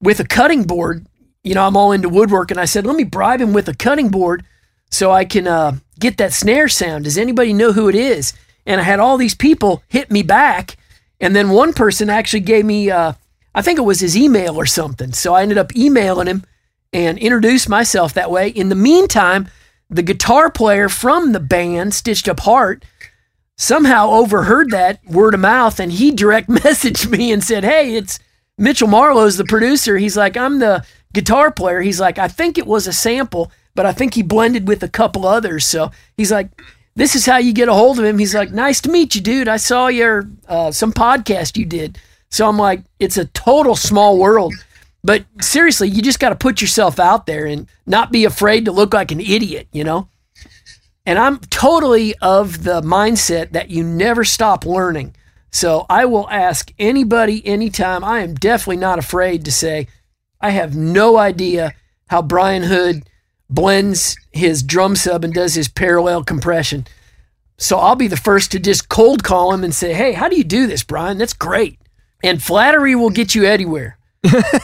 with 0.00 0.20
a 0.20 0.24
cutting 0.24 0.64
board. 0.64 1.06
You 1.42 1.54
know, 1.54 1.66
I'm 1.66 1.76
all 1.76 1.92
into 1.92 2.08
woodwork. 2.08 2.50
And 2.50 2.60
I 2.60 2.66
said, 2.66 2.86
Let 2.86 2.96
me 2.96 3.04
bribe 3.04 3.40
him 3.40 3.54
with 3.54 3.68
a 3.68 3.74
cutting 3.74 4.10
board 4.10 4.44
so 4.90 5.10
I 5.10 5.24
can 5.24 5.46
uh, 5.46 5.78
get 5.98 6.18
that 6.18 6.34
snare 6.34 6.68
sound. 6.68 7.04
Does 7.04 7.16
anybody 7.16 7.54
know 7.54 7.72
who 7.72 7.88
it 7.88 7.94
is? 7.94 8.34
And 8.66 8.80
I 8.80 8.84
had 8.84 9.00
all 9.00 9.16
these 9.16 9.34
people 9.34 9.82
hit 9.88 10.10
me 10.10 10.22
back. 10.22 10.76
And 11.22 11.36
then 11.36 11.50
one 11.50 11.72
person 11.72 12.10
actually 12.10 12.40
gave 12.40 12.64
me, 12.64 12.90
uh, 12.90 13.12
I 13.54 13.62
think 13.62 13.78
it 13.78 13.82
was 13.82 14.00
his 14.00 14.16
email 14.16 14.56
or 14.56 14.66
something. 14.66 15.12
So 15.12 15.34
I 15.34 15.42
ended 15.42 15.56
up 15.56 15.74
emailing 15.76 16.26
him 16.26 16.44
and 16.92 17.16
introduced 17.16 17.68
myself 17.68 18.12
that 18.12 18.30
way. 18.30 18.48
In 18.48 18.68
the 18.68 18.74
meantime, 18.74 19.48
the 19.88 20.02
guitar 20.02 20.50
player 20.50 20.88
from 20.88 21.32
the 21.32 21.40
band, 21.40 21.94
Stitched 21.94 22.28
Up 22.28 22.40
Heart, 22.40 22.84
somehow 23.56 24.10
overheard 24.10 24.70
that 24.70 24.98
word 25.06 25.34
of 25.34 25.40
mouth 25.40 25.78
and 25.78 25.92
he 25.92 26.10
direct 26.10 26.48
messaged 26.50 27.08
me 27.08 27.30
and 27.30 27.42
said, 27.42 27.62
Hey, 27.62 27.94
it's 27.94 28.18
Mitchell 28.58 28.88
Marlowe's 28.88 29.36
the 29.36 29.44
producer. 29.44 29.98
He's 29.98 30.16
like, 30.16 30.36
I'm 30.36 30.58
the 30.58 30.84
guitar 31.14 31.52
player. 31.52 31.82
He's 31.82 32.00
like, 32.00 32.18
I 32.18 32.26
think 32.26 32.58
it 32.58 32.66
was 32.66 32.88
a 32.88 32.92
sample, 32.92 33.52
but 33.76 33.86
I 33.86 33.92
think 33.92 34.14
he 34.14 34.22
blended 34.22 34.66
with 34.66 34.82
a 34.82 34.88
couple 34.88 35.24
others. 35.24 35.64
So 35.66 35.92
he's 36.16 36.32
like, 36.32 36.48
this 36.94 37.14
is 37.14 37.26
how 37.26 37.38
you 37.38 37.52
get 37.52 37.68
a 37.68 37.74
hold 37.74 37.98
of 37.98 38.04
him. 38.04 38.18
He's 38.18 38.34
like, 38.34 38.52
nice 38.52 38.80
to 38.82 38.90
meet 38.90 39.14
you, 39.14 39.20
dude. 39.20 39.48
I 39.48 39.56
saw 39.56 39.88
your 39.88 40.28
uh, 40.48 40.70
some 40.70 40.92
podcast 40.92 41.56
you 41.56 41.64
did. 41.64 41.98
So 42.30 42.48
I'm 42.48 42.58
like, 42.58 42.82
it's 42.98 43.16
a 43.16 43.26
total 43.26 43.76
small 43.76 44.18
world. 44.18 44.54
But 45.04 45.24
seriously, 45.40 45.88
you 45.88 46.00
just 46.02 46.20
got 46.20 46.28
to 46.28 46.36
put 46.36 46.60
yourself 46.60 47.00
out 47.00 47.26
there 47.26 47.46
and 47.46 47.66
not 47.86 48.12
be 48.12 48.24
afraid 48.24 48.66
to 48.66 48.72
look 48.72 48.94
like 48.94 49.10
an 49.10 49.20
idiot, 49.20 49.68
you 49.72 49.84
know? 49.84 50.08
And 51.04 51.18
I'm 51.18 51.38
totally 51.38 52.14
of 52.22 52.62
the 52.62 52.80
mindset 52.80 53.52
that 53.52 53.70
you 53.70 53.82
never 53.82 54.24
stop 54.24 54.64
learning. 54.64 55.16
So 55.50 55.84
I 55.90 56.04
will 56.04 56.30
ask 56.30 56.72
anybody 56.78 57.44
anytime. 57.46 58.04
I 58.04 58.20
am 58.20 58.34
definitely 58.34 58.76
not 58.76 58.98
afraid 58.98 59.44
to 59.44 59.52
say, 59.52 59.88
I 60.40 60.50
have 60.50 60.76
no 60.76 61.16
idea 61.18 61.74
how 62.08 62.22
Brian 62.22 62.62
Hood 62.62 63.02
blends 63.52 64.16
his 64.32 64.62
drum 64.62 64.96
sub 64.96 65.24
and 65.24 65.34
does 65.34 65.54
his 65.54 65.68
parallel 65.68 66.24
compression. 66.24 66.86
So 67.58 67.78
I'll 67.78 67.96
be 67.96 68.08
the 68.08 68.16
first 68.16 68.50
to 68.52 68.58
just 68.58 68.88
cold 68.88 69.22
call 69.22 69.52
him 69.52 69.62
and 69.62 69.74
say, 69.74 69.92
Hey, 69.92 70.12
how 70.12 70.28
do 70.28 70.36
you 70.36 70.44
do 70.44 70.66
this, 70.66 70.82
Brian? 70.82 71.18
That's 71.18 71.32
great. 71.32 71.78
And 72.24 72.42
flattery 72.42 72.94
will 72.94 73.10
get 73.10 73.34
you 73.34 73.44
anywhere. 73.44 73.98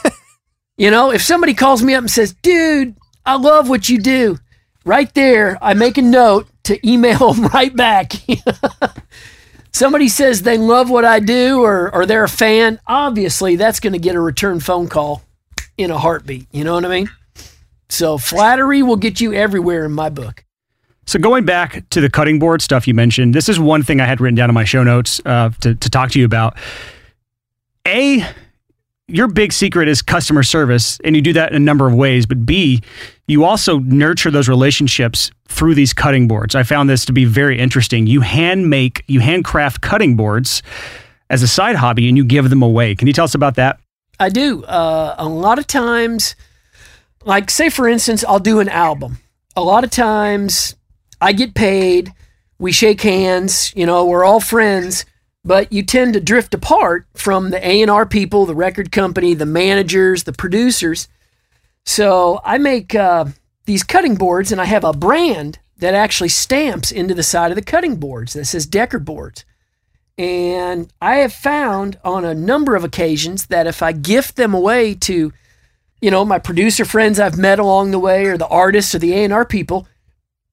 you 0.77 0.90
know, 0.90 1.12
if 1.12 1.22
somebody 1.22 1.55
calls 1.55 1.83
me 1.83 1.94
up 1.94 2.03
and 2.03 2.11
says, 2.11 2.35
Dude, 2.42 2.96
I 3.24 3.37
love 3.37 3.68
what 3.68 3.88
you 3.88 4.01
do, 4.01 4.38
right 4.85 5.12
there, 5.14 5.59
I 5.62 5.74
make 5.74 5.98
a 5.98 6.03
note 6.03 6.48
to 6.64 6.88
email 6.88 7.33
them 7.33 7.46
right 7.48 7.74
back. 7.74 8.12
somebody 9.72 10.09
says 10.09 10.42
they 10.42 10.59
love 10.59 10.90
what 10.90 11.05
I 11.05 11.20
do 11.20 11.62
or, 11.62 11.94
or 11.94 12.07
they're 12.07 12.24
a 12.24 12.29
fan, 12.29 12.81
obviously 12.87 13.57
that's 13.57 13.81
going 13.81 13.92
to 13.92 13.98
get 13.98 14.16
a 14.16 14.20
return 14.20 14.61
phone 14.61 14.88
call 14.88 15.22
in 15.77 15.90
a 15.90 15.98
heartbeat. 15.98 16.46
You 16.51 16.64
know 16.64 16.74
what 16.74 16.85
I 16.85 16.88
mean? 16.88 17.11
So 17.88 18.18
flattery 18.18 18.83
will 18.83 18.96
get 18.96 19.20
you 19.20 19.33
everywhere 19.33 19.85
in 19.85 19.92
my 19.92 20.11
book. 20.11 20.44
So 21.07 21.18
going 21.18 21.46
back 21.46 21.88
to 21.90 22.03
the 22.03 22.11
cutting 22.11 22.38
board 22.38 22.61
stuff 22.61 22.87
you 22.87 22.92
mentioned, 22.92 23.35
this 23.35 23.48
is 23.48 23.59
one 23.59 23.83
thing 23.83 23.98
I 23.98 24.05
had 24.05 24.20
written 24.20 24.35
down 24.35 24.51
in 24.51 24.55
my 24.55 24.64
show 24.64 24.85
notes 24.85 25.22
uh, 25.24 25.51
to, 25.62 25.74
to 25.74 25.90
talk 25.90 26.11
to 26.11 26.18
you 26.18 26.27
about. 26.27 26.59
A, 27.87 28.22
your 29.07 29.27
big 29.27 29.55
secret 29.55 29.88
is 29.88 30.03
customer 30.03 30.42
service, 30.42 31.01
and 31.05 31.16
you 31.16 31.22
do 31.22 31.33
that 31.33 31.51
in 31.51 31.57
a 31.57 31.61
number 31.61 31.88
of 31.88 31.94
ways. 31.94 32.27
But 32.27 32.44
B, 32.44 32.83
you 33.27 33.44
also 33.44 33.79
nurture 33.79 34.31
those 34.31 34.51
relationships 34.51 35.31
through 35.48 35.74
these 35.74 35.94
cutting 35.94 36.29
boards. 36.29 36.55
I 36.55 36.62
found 36.62 36.90
this 36.90 37.07
to 37.07 37.12
be 37.14 37.24
very 37.24 37.59
interesting. 37.59 38.07
You 38.07 38.20
hand 38.20 38.68
make, 38.68 39.03
you 39.09 39.20
handcraft 39.20 39.81
cutting 39.81 40.14
boards 40.14 40.62
as 41.31 41.42
a 41.42 41.48
side 41.48 41.77
hobby, 41.77 42.07
and 42.09 42.18
you 42.18 42.24
give 42.24 42.51
them 42.51 42.62
away. 42.62 42.94
Can 42.94 43.07
you 43.07 43.14
tell 43.14 43.24
us 43.24 43.35
about 43.35 43.55
that? 43.55 43.81
I 44.20 44.29
do. 44.29 44.62
Uh, 44.64 45.14
a 45.16 45.27
lot 45.27 45.59
of 45.59 45.66
times, 45.66 46.37
like 47.28 47.50
say 47.50 47.70
for 47.70 47.88
instance, 47.88 48.24
I'll 48.24 48.40
do 48.40 48.58
an 48.58 48.68
album. 48.68 49.18
A 49.54 49.62
lot 49.62 49.84
of 49.84 49.90
times, 49.90 50.74
I 51.20 51.32
get 51.32 51.54
paid. 51.54 52.12
We 52.58 52.72
shake 52.72 53.00
hands. 53.00 53.72
You 53.76 53.86
know, 53.86 54.04
we're 54.04 54.24
all 54.24 54.40
friends 54.40 55.04
but 55.48 55.72
you 55.72 55.82
tend 55.82 56.12
to 56.12 56.20
drift 56.20 56.52
apart 56.52 57.06
from 57.14 57.48
the 57.48 57.66
A&R 57.66 58.04
people, 58.04 58.44
the 58.44 58.54
record 58.54 58.92
company, 58.92 59.32
the 59.32 59.46
managers, 59.46 60.24
the 60.24 60.32
producers. 60.32 61.08
So 61.86 62.40
I 62.44 62.58
make 62.58 62.94
uh, 62.94 63.24
these 63.64 63.82
cutting 63.82 64.16
boards 64.16 64.52
and 64.52 64.60
I 64.60 64.66
have 64.66 64.84
a 64.84 64.92
brand 64.92 65.58
that 65.78 65.94
actually 65.94 66.28
stamps 66.28 66.90
into 66.90 67.14
the 67.14 67.22
side 67.22 67.50
of 67.50 67.54
the 67.54 67.62
cutting 67.62 67.96
boards 67.96 68.34
that 68.34 68.44
says 68.44 68.66
Decker 68.66 68.98
boards. 68.98 69.46
And 70.18 70.92
I 71.00 71.16
have 71.16 71.32
found 71.32 71.98
on 72.04 72.26
a 72.26 72.34
number 72.34 72.76
of 72.76 72.84
occasions 72.84 73.46
that 73.46 73.66
if 73.66 73.82
I 73.82 73.92
gift 73.92 74.36
them 74.36 74.52
away 74.52 74.94
to, 74.96 75.32
you 76.00 76.11
know, 76.11 76.24
my 76.24 76.38
producer 76.38 76.84
friends 76.84 77.18
I've 77.18 77.38
met 77.38 77.58
along 77.58 77.90
the 77.90 77.98
way 77.98 78.26
or 78.26 78.37
the 78.37 78.48
artists 78.48 78.94
or 78.94 78.98
the 78.98 79.14
A&R 79.14 79.44
people, 79.44 79.88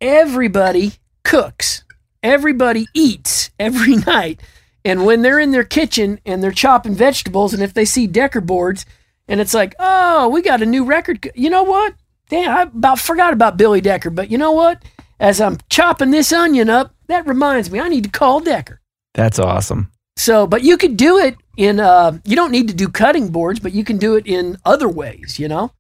everybody 0.02 0.94
cooks. 1.24 1.84
Everybody 2.24 2.88
eats 2.94 3.52
every 3.60 3.96
night. 4.08 4.42
And 4.84 5.06
when 5.06 5.22
they're 5.22 5.40
in 5.40 5.52
their 5.52 5.64
kitchen 5.64 6.20
and 6.26 6.42
they're 6.42 6.52
chopping 6.52 6.96
vegetables, 6.96 7.54
and 7.54 7.64
if 7.64 7.74
they 7.74 7.86
see 7.86 8.08
Decker 8.08 8.42
boards, 8.42 8.86
and 9.28 9.42
it's 9.42 9.54
like, 9.54 9.76
oh, 9.80 10.30
we 10.30 10.42
got 10.42 10.62
a 10.62 10.66
new 10.66 10.86
record. 10.86 11.30
You 11.36 11.50
know 11.50 11.64
what? 11.64 11.96
Damn, 12.30 12.56
I 12.56 12.62
about 12.64 13.00
forgot 13.00 13.34
about 13.34 13.58
Billy 13.58 13.82
Decker. 13.82 14.12
But 14.12 14.30
you 14.30 14.38
know 14.38 14.52
what? 14.52 14.84
As 15.20 15.42
I'm 15.42 15.58
chopping 15.70 16.12
this 16.12 16.32
onion 16.32 16.70
up, 16.70 16.94
that 17.08 17.26
reminds 17.28 17.72
me, 17.72 17.80
I 17.80 17.88
need 17.88 18.04
to 18.04 18.10
call 18.10 18.40
Decker. 18.40 18.82
That's 19.14 19.40
awesome. 19.40 19.92
So, 20.18 20.46
but 20.48 20.64
you 20.64 20.78
could 20.78 20.98
do 20.98 21.18
it 21.18 21.36
in, 21.58 21.80
uh, 21.80 22.18
you 22.26 22.36
don't 22.36 22.52
need 22.52 22.68
to 22.68 22.74
do 22.74 22.88
cutting 22.88 23.30
boards, 23.30 23.60
but 23.60 23.74
you 23.74 23.84
can 23.84 23.98
do 23.98 24.16
it 24.16 24.28
in 24.28 24.58
other 24.66 24.90
ways, 24.90 25.40
you 25.40 25.48
know? 25.48 25.72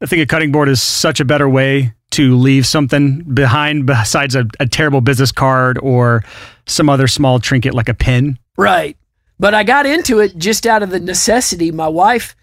I 0.00 0.06
think 0.06 0.22
a 0.22 0.26
cutting 0.26 0.52
board 0.52 0.68
is 0.68 0.82
such 0.82 1.20
a 1.20 1.24
better 1.24 1.48
way 1.48 1.94
to 2.12 2.36
leave 2.36 2.66
something 2.66 3.22
behind 3.22 3.86
besides 3.86 4.34
a, 4.34 4.46
a 4.60 4.66
terrible 4.66 5.00
business 5.00 5.32
card 5.32 5.78
or 5.78 6.24
some 6.66 6.88
other 6.88 7.08
small 7.08 7.38
trinket 7.38 7.74
like 7.74 7.88
a 7.88 7.94
pin. 7.94 8.38
Right. 8.56 8.96
But 9.38 9.54
I 9.54 9.64
got 9.64 9.86
into 9.86 10.20
it 10.20 10.36
just 10.36 10.66
out 10.66 10.82
of 10.82 10.90
the 10.90 11.00
necessity. 11.00 11.72
My 11.72 11.88
wife 11.88 12.36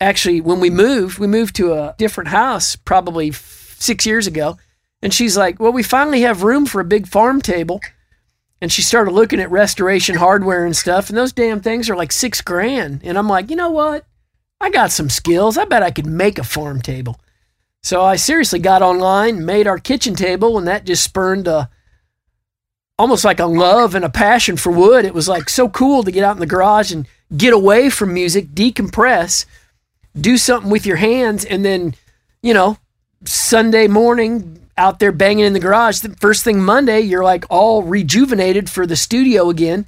actually, 0.00 0.40
when 0.40 0.60
we 0.60 0.70
moved, 0.70 1.18
we 1.18 1.26
moved 1.26 1.56
to 1.56 1.72
a 1.72 1.94
different 1.98 2.28
house 2.28 2.76
probably 2.76 3.32
six 3.32 4.06
years 4.06 4.26
ago. 4.26 4.56
And 5.02 5.12
she's 5.12 5.36
like, 5.36 5.58
Well, 5.58 5.72
we 5.72 5.82
finally 5.82 6.22
have 6.22 6.42
room 6.42 6.66
for 6.66 6.80
a 6.80 6.84
big 6.84 7.06
farm 7.06 7.40
table. 7.40 7.80
And 8.60 8.70
she 8.70 8.82
started 8.82 9.12
looking 9.12 9.40
at 9.40 9.50
restoration 9.50 10.16
hardware 10.16 10.66
and 10.66 10.76
stuff. 10.76 11.08
And 11.08 11.16
those 11.16 11.32
damn 11.32 11.60
things 11.60 11.88
are 11.88 11.96
like 11.96 12.12
six 12.12 12.40
grand. 12.40 13.00
And 13.04 13.16
I'm 13.16 13.28
like, 13.28 13.50
You 13.50 13.56
know 13.56 13.70
what? 13.70 14.04
I 14.60 14.70
got 14.70 14.90
some 14.92 15.08
skills. 15.08 15.56
I 15.56 15.64
bet 15.64 15.82
I 15.82 15.90
could 15.90 16.06
make 16.06 16.38
a 16.38 16.44
farm 16.44 16.82
table. 16.82 17.18
So 17.82 18.02
I 18.02 18.16
seriously 18.16 18.58
got 18.58 18.82
online, 18.82 19.46
made 19.46 19.66
our 19.66 19.78
kitchen 19.78 20.14
table, 20.14 20.58
and 20.58 20.68
that 20.68 20.84
just 20.84 21.02
spurned 21.02 21.48
a 21.48 21.70
almost 22.98 23.24
like 23.24 23.40
a 23.40 23.46
love 23.46 23.94
and 23.94 24.04
a 24.04 24.10
passion 24.10 24.58
for 24.58 24.70
wood. 24.70 25.06
It 25.06 25.14
was 25.14 25.26
like 25.26 25.48
so 25.48 25.70
cool 25.70 26.02
to 26.02 26.12
get 26.12 26.22
out 26.22 26.36
in 26.36 26.40
the 26.40 26.46
garage 26.46 26.92
and 26.92 27.08
get 27.34 27.54
away 27.54 27.88
from 27.88 28.12
music, 28.12 28.48
decompress, 28.48 29.46
do 30.14 30.36
something 30.36 30.70
with 30.70 30.84
your 30.84 30.96
hands, 30.96 31.46
and 31.46 31.64
then, 31.64 31.94
you 32.42 32.52
know, 32.52 32.76
Sunday 33.24 33.86
morning 33.86 34.60
out 34.80 34.98
there 34.98 35.12
banging 35.12 35.44
in 35.44 35.52
the 35.52 35.60
garage. 35.60 36.00
The 36.00 36.16
first 36.16 36.42
thing 36.42 36.62
Monday, 36.62 37.00
you're 37.00 37.22
like 37.22 37.44
all 37.50 37.82
rejuvenated 37.82 38.70
for 38.70 38.86
the 38.86 38.96
studio 38.96 39.50
again. 39.50 39.86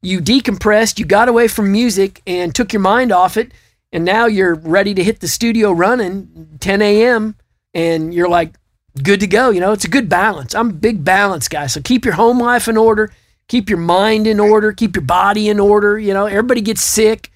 You 0.00 0.20
decompressed, 0.20 0.98
you 0.98 1.04
got 1.04 1.28
away 1.28 1.48
from 1.48 1.72
music 1.72 2.22
and 2.24 2.54
took 2.54 2.72
your 2.72 2.80
mind 2.80 3.10
off 3.10 3.36
it. 3.36 3.52
And 3.92 4.04
now 4.04 4.26
you're 4.26 4.54
ready 4.54 4.94
to 4.94 5.02
hit 5.02 5.18
the 5.20 5.28
studio 5.28 5.72
running 5.72 6.56
10 6.60 6.82
a.m. 6.82 7.34
And 7.74 8.14
you're 8.14 8.28
like, 8.28 8.54
good 9.02 9.20
to 9.20 9.26
go. 9.26 9.50
You 9.50 9.60
know, 9.60 9.72
it's 9.72 9.84
a 9.84 9.90
good 9.90 10.08
balance. 10.08 10.54
I'm 10.54 10.70
a 10.70 10.74
big 10.74 11.04
balance 11.04 11.48
guy. 11.48 11.66
So 11.66 11.80
keep 11.80 12.04
your 12.04 12.14
home 12.14 12.40
life 12.40 12.68
in 12.68 12.76
order, 12.76 13.12
keep 13.48 13.68
your 13.68 13.78
mind 13.78 14.28
in 14.28 14.38
order, 14.38 14.72
keep 14.72 14.94
your 14.94 15.04
body 15.04 15.48
in 15.48 15.58
order. 15.58 15.98
You 15.98 16.14
know, 16.14 16.26
everybody 16.26 16.60
gets 16.60 16.82
sick. 16.82 17.32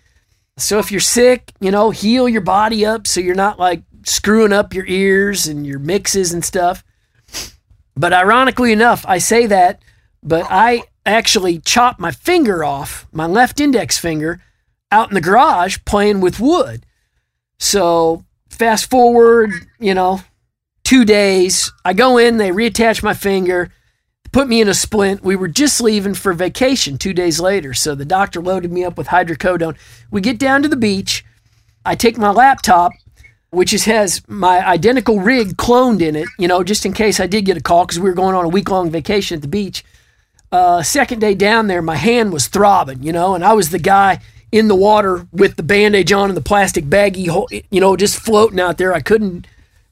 So 0.57 0.79
if 0.79 0.93
you're 0.93 1.01
sick, 1.01 1.53
you 1.61 1.73
know, 1.73 1.91
heal 1.91 2.29
your 2.29 2.43
body 2.43 2.87
up 2.87 3.09
so 3.09 3.21
you're 3.21 3.35
not 3.35 3.59
like 3.59 3.83
screwing 4.05 4.53
up 4.53 4.75
your 4.75 4.87
ears 4.87 5.47
and 5.49 5.67
your 5.67 5.79
mixes 5.79 6.33
and 6.33 6.45
stuff. 6.45 6.85
But 7.97 8.13
ironically 8.13 8.73
enough, 8.73 9.05
I 9.07 9.19
say 9.19 9.47
that, 9.47 9.83
but 10.23 10.47
I 10.49 10.83
actually 11.05 11.59
chopped 11.59 12.01
my 12.01 12.11
finger 12.11 12.65
off, 12.65 13.07
my 13.13 13.27
left 13.27 13.61
index 13.61 13.99
finger, 13.99 14.41
out 14.91 15.09
in 15.09 15.15
the 15.15 15.21
garage 15.21 15.79
playing 15.85 16.21
with 16.21 16.41
wood. 16.41 16.87
So 17.59 18.25
fast 18.49 18.91
forward, 18.91 19.51
you 19.79 19.95
know, 19.95 20.21
two 20.85 21.05
days. 21.05 21.73
I 21.85 21.93
go 21.93 22.19
in, 22.19 22.37
they 22.37 22.51
reattach 22.51 23.03
my 23.03 23.15
finger, 23.15 23.71
put 24.33 24.49
me 24.49 24.61
in 24.61 24.69
a 24.69 24.75
splint. 24.75 25.23
We 25.23 25.37
were 25.37 25.49
just 25.49 25.81
leaving 25.81 26.15
for 26.15 26.33
vacation 26.33 26.99
two 26.99 27.13
days 27.13 27.41
later. 27.41 27.75
So 27.75 27.95
the 27.95 28.05
doctor 28.05 28.41
loaded 28.41 28.73
me 28.73 28.85
up 28.85 28.97
with 28.97 29.09
hydrocodone. 29.09 29.77
We 30.11 30.21
get 30.21 30.39
down 30.39 30.63
to 30.63 30.69
the 30.69 30.77
beach. 30.77 31.25
I 31.85 31.95
take 31.95 32.17
my 32.17 32.31
laptop, 32.31 32.93
which 33.53 33.75
is, 33.75 33.85
has 33.85 34.27
my 34.29 34.67
identical 34.67 35.21
rig 35.21 35.59
cloned 35.59 36.01
in 36.01 36.17
it, 36.17 36.27
you 36.39 36.49
know, 36.49 36.65
just 36.65 36.87
in 36.87 36.93
case 36.95 37.21
I 37.21 37.27
did 37.27 37.45
get 37.45 37.59
a 37.59 37.61
call 37.61 37.85
because 37.85 38.01
we 38.01 38.09
were 38.09 38.17
going 38.17 38.35
on 38.35 38.47
a 38.47 38.49
week 38.49 38.71
long 38.71 38.91
vacation 38.91 39.37
at 39.37 39.43
the 39.43 39.49
beach. 39.49 39.85
Uh, 40.51 40.83
second 40.83 41.19
day 41.19 41.35
down 41.35 41.67
there, 41.67 41.83
my 41.83 41.97
hand 41.97 42.33
was 42.33 42.47
throbbing, 42.49 43.03
you 43.03 43.13
know, 43.13 43.35
and 43.35 43.45
I 43.45 43.53
was 43.53 43.69
the 43.69 43.79
guy 43.79 44.21
in 44.53 44.69
the 44.69 44.75
water 44.75 45.27
with 45.33 45.57
the 45.57 45.63
bandage 45.63 46.13
on 46.13 46.31
and 46.31 46.37
the 46.37 46.43
plastic 46.43 46.87
baggie, 46.87 47.63
you 47.71 47.81
know, 47.81 47.95
just 47.95 48.19
floating 48.19 48.59
out 48.59 48.79
there. 48.79 48.95
I 48.95 49.01
couldn't 49.01 49.47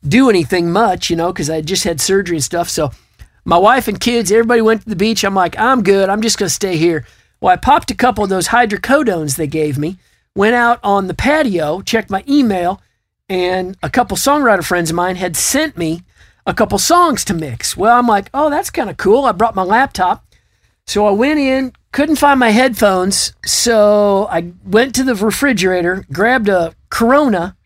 do 0.07 0.31
anything 0.31 0.71
much, 0.71 1.11
you 1.11 1.17
know, 1.17 1.31
because 1.31 1.51
I 1.51 1.61
just 1.61 1.85
had 1.85 2.01
surgery 2.01 2.39
and 2.39 2.45
stuff. 2.45 2.71
So 2.71 2.93
my 3.45 3.59
wife 3.59 3.89
and 3.89 4.01
kids, 4.01 4.33
everybody 4.33 4.63
went 4.63 4.83
to 4.83 4.89
the 4.89 4.97
beach. 4.97 5.23
I'm 5.23 5.35
like, 5.35 5.59
I'm 5.59 5.83
good. 5.83 6.09
I'm 6.09 6.23
just 6.23 6.39
going 6.39 6.49
to 6.49 6.55
stay 6.55 6.79
here. 6.79 7.07
Well, 7.43 7.53
I 7.53 7.57
popped 7.57 7.91
a 7.91 7.95
couple 7.95 8.25
of 8.25 8.31
those 8.31 8.49
hydrocodones 8.49 9.37
they 9.37 9.47
gave 9.47 9.77
me, 9.77 9.99
went 10.35 10.55
out 10.55 10.81
on 10.83 11.09
the 11.09 11.15
patio, 11.15 11.83
checked 11.83 12.11
my 12.11 12.25
email, 12.27 12.81
and 13.31 13.79
a 13.83 13.89
couple 13.89 14.19
songwriter 14.19 14.63
friends 14.63 14.91
of 14.91 14.97
mine 14.97 15.17
had 15.17 15.37
sent 15.37 15.79
me 15.79 16.03
a 16.47 16.53
couple 16.53 16.77
songs 16.77 17.25
to 17.25 17.35
mix. 17.35 17.77
Well, 17.77 17.99
I'm 17.99 18.07
like, 18.07 18.29
oh, 18.35 18.51
that's 18.51 18.69
kind 18.69 18.91
of 18.91 18.99
cool. 18.99 19.25
I 19.25 19.33
brought 19.33 19.55
my 19.55 19.63
laptop. 19.63 20.27
So 20.87 21.07
I 21.07 21.13
went 21.13 21.41
in, 21.41 21.73
couldn't 21.93 22.17
find 22.17 22.39
my 22.39 22.51
headphones. 22.51 23.33
So 23.47 24.27
I 24.31 24.53
went 24.65 24.95
to 24.97 25.05
the 25.05 25.15
refrigerator, 25.15 26.05
grabbed 26.13 26.51
a 26.51 26.75
Corona 26.91 27.57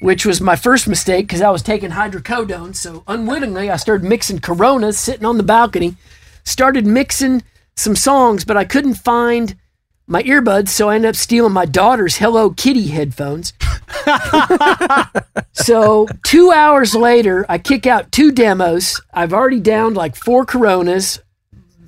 which 0.00 0.26
was 0.26 0.40
my 0.40 0.56
first 0.56 0.86
mistake 0.86 1.26
because 1.26 1.40
I 1.40 1.50
was 1.50 1.62
taking 1.62 1.90
hydrocodone. 1.90 2.74
So 2.74 3.02
unwittingly, 3.06 3.70
I 3.70 3.76
started 3.76 4.08
mixing 4.08 4.40
Coronas 4.40 4.98
sitting 4.98 5.24
on 5.24 5.36
the 5.36 5.42
balcony, 5.42 5.96
started 6.44 6.86
mixing 6.86 7.42
some 7.76 7.96
songs, 7.96 8.44
but 8.44 8.56
I 8.56 8.64
couldn't 8.64 8.94
find 8.94 9.56
my 10.06 10.22
earbuds, 10.22 10.68
so 10.68 10.88
I 10.88 10.96
ended 10.96 11.10
up 11.10 11.16
stealing 11.16 11.52
my 11.52 11.64
daughter's 11.64 12.18
Hello 12.18 12.50
Kitty 12.50 12.88
headphones. 12.88 13.52
So 15.52 16.06
two 16.24 16.52
hours 16.52 16.94
later, 16.94 17.46
I 17.48 17.58
kick 17.58 17.86
out 17.86 18.12
two 18.12 18.32
demos. 18.32 19.00
I've 19.12 19.32
already 19.32 19.60
downed 19.60 19.96
like 19.96 20.16
four 20.16 20.44
Coronas, 20.44 21.20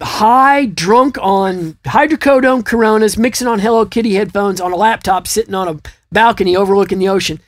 high, 0.01 0.67
drunk 0.67 1.19
on 1.21 1.75
hydrocodone 1.85 2.65
Coronas, 2.65 3.17
mixing 3.17 3.49
on 3.49 3.59
Hello 3.59 3.85
Kitty 3.85 4.15
headphones 4.15 4.61
on 4.61 4.73
a 4.73 4.77
laptop, 4.77 5.27
sitting 5.27 5.55
on 5.55 5.69
a 5.69 5.81
balcony 6.11 6.57
overlooking 6.57 6.99
the 6.99 7.09
ocean 7.09 7.41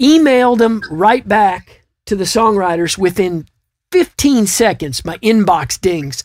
emailed 0.00 0.58
them 0.58 0.82
right 0.90 1.26
back 1.26 1.84
to 2.06 2.16
the 2.16 2.24
songwriters 2.24 2.98
within 2.98 3.46
15 3.92 4.46
seconds. 4.46 5.04
My 5.04 5.18
inbox 5.18 5.80
dings. 5.80 6.24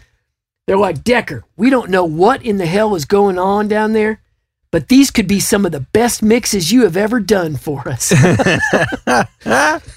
They're 0.67 0.77
like, 0.77 1.03
Decker, 1.03 1.43
we 1.57 1.69
don't 1.69 1.89
know 1.89 2.05
what 2.05 2.43
in 2.43 2.57
the 2.57 2.65
hell 2.65 2.95
is 2.95 3.05
going 3.05 3.39
on 3.39 3.67
down 3.67 3.93
there, 3.93 4.21
but 4.71 4.87
these 4.87 5.09
could 5.09 5.27
be 5.27 5.39
some 5.39 5.65
of 5.65 5.71
the 5.71 5.79
best 5.79 6.21
mixes 6.21 6.71
you 6.71 6.83
have 6.83 6.95
ever 6.95 7.19
done 7.19 7.55
for 7.55 7.87
us. 7.87 8.11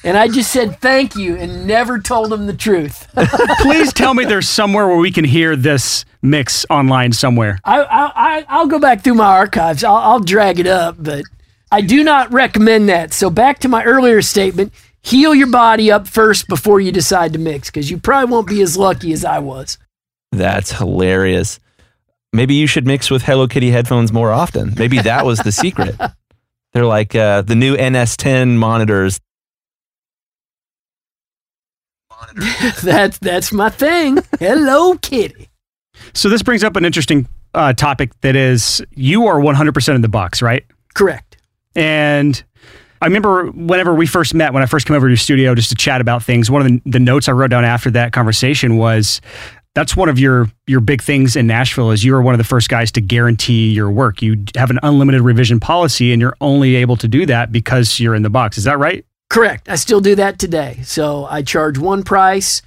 and 0.05 0.17
I 0.17 0.29
just 0.29 0.51
said 0.51 0.81
thank 0.81 1.15
you 1.15 1.37
and 1.37 1.67
never 1.67 1.99
told 1.99 2.31
them 2.31 2.47
the 2.47 2.55
truth. 2.55 3.07
Please 3.61 3.93
tell 3.93 4.15
me 4.15 4.25
there's 4.25 4.49
somewhere 4.49 4.87
where 4.87 4.97
we 4.97 5.11
can 5.11 5.25
hear 5.25 5.57
this 5.57 6.05
mix 6.23 6.65
online 6.71 7.13
somewhere. 7.13 7.59
I, 7.65 7.83
I, 7.83 8.45
I, 8.49 8.61
will 8.61 8.69
go 8.69 8.79
back 8.79 9.05
through 9.05 9.15
my 9.15 9.27
archives. 9.27 9.85
I'll, 9.85 9.97
I'll 9.97 10.21
drag 10.21 10.59
it 10.59 10.67
up, 10.67 10.97
but 10.99 11.25
I 11.71 11.83
do 11.83 12.03
not 12.03 12.33
recommend 12.33 12.89
that. 12.89 13.13
So 13.13 13.29
back 13.29 13.59
to 13.61 13.69
my 13.69 13.85
earlier 13.85 14.23
statement, 14.23 14.73
heal 15.03 15.35
your 15.35 15.51
body 15.51 15.91
up 15.93 16.09
first 16.09 16.49
before 16.49 16.81
you 16.81 16.93
decide 16.93 17.35
to 17.35 17.39
mix 17.39 17.69
because 17.71 17.91
you 17.91 17.99
probably 17.99 18.33
won't 18.33 18.49
be 18.49 18.63
as 18.63 18.79
lucky 18.79 19.13
as 19.13 19.25
I 19.25 19.39
was. 19.39 19.77
That's 20.31 20.73
hilarious. 20.73 21.61
Maybe 22.33 22.55
you 22.55 22.67
should 22.67 22.87
mix 22.87 23.11
with 23.11 23.23
Hello 23.23 23.47
Kitty 23.47 23.71
headphones 23.71 24.13
more 24.13 24.33
often. 24.33 24.75
Maybe 24.79 24.99
that 25.01 25.27
was 25.27 25.41
the 25.41 25.53
secret. 25.53 25.97
They're 26.73 26.87
like 26.87 27.15
uh, 27.15 27.43
the 27.43 27.55
new 27.55 27.77
NS10 27.77 28.57
monitors. 28.57 29.21
that's 32.83 33.19
that's 33.19 33.53
my 33.53 33.69
thing. 33.69 34.19
Hello 34.39 34.97
Kitty. 34.97 35.51
So 36.15 36.29
this 36.29 36.43
brings 36.43 36.65
up 36.65 36.77
an 36.77 36.85
interesting 36.85 37.29
uh, 37.53 37.75
topic 37.75 38.19
that 38.23 38.37
is 38.37 38.83
you 38.95 39.27
are 39.27 39.37
100% 39.37 39.95
in 39.95 40.01
the 40.01 40.09
box, 40.09 40.41
right? 40.41 40.65
Correct. 40.95 41.37
And 41.75 42.43
I 43.03 43.07
remember 43.07 43.47
whenever 43.51 43.95
we 43.95 44.07
first 44.07 44.33
met, 44.33 44.53
when 44.55 44.63
I 44.63 44.67
first 44.67 44.87
came 44.87 44.97
over 44.97 45.07
to 45.07 45.11
your 45.11 45.17
studio 45.17 45.55
just 45.55 45.69
to 45.71 45.75
chat 45.75 46.01
about 46.01 46.23
things, 46.23 46.51
one 46.51 46.63
of 46.63 46.69
the, 46.69 46.81
the 46.87 47.01
notes 47.01 47.29
I 47.29 47.33
wrote 47.33 47.51
down 47.51 47.65
after 47.65 47.91
that 47.91 48.13
conversation 48.13 48.77
was 48.77 49.21
that's 49.75 49.97
one 49.97 50.09
of 50.09 50.19
your 50.19 50.49
your 50.67 50.81
big 50.81 51.03
things 51.03 51.37
in 51.37 51.47
Nashville 51.47 51.91
is 51.91 52.05
you 52.05 52.15
are 52.15 52.23
one 52.23 52.35
of 52.35 52.39
the 52.39 52.45
first 52.45 52.69
guys 52.69 52.93
to 52.93 53.01
guarantee 53.01 53.71
your 53.71 53.91
work. 53.91 54.23
You 54.23 54.45
have 54.57 54.71
an 54.71 54.79
unlimited 54.83 55.23
revision 55.23 55.61
policy 55.61 56.13
and 56.13 56.21
you're 56.21 56.37
only 56.41 56.77
able 56.77 56.97
to 56.97 57.09
do 57.09 57.27
that 57.27 57.53
because 57.53 57.99
you're 57.99 58.15
in 58.15 58.23
the 58.23 58.31
box. 58.31 58.59
Is 58.59 58.65
that 58.65 58.79
right? 58.79 59.05
Correct. 59.31 59.69
I 59.69 59.77
still 59.77 60.01
do 60.01 60.15
that 60.17 60.39
today. 60.39 60.81
So 60.85 61.25
I 61.25 61.43
charge 61.43 61.79
one 61.79 62.03
price. 62.03 62.61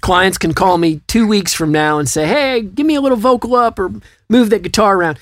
Clients 0.00 0.38
can 0.38 0.54
call 0.54 0.78
me 0.78 1.00
two 1.08 1.26
weeks 1.26 1.54
from 1.54 1.72
now 1.72 1.98
and 1.98 2.08
say, 2.08 2.26
hey, 2.26 2.62
give 2.62 2.86
me 2.86 2.94
a 2.94 3.00
little 3.00 3.18
vocal 3.18 3.54
up 3.54 3.78
or 3.78 3.90
move 4.28 4.50
that 4.50 4.62
guitar 4.62 4.96
around. 4.96 5.18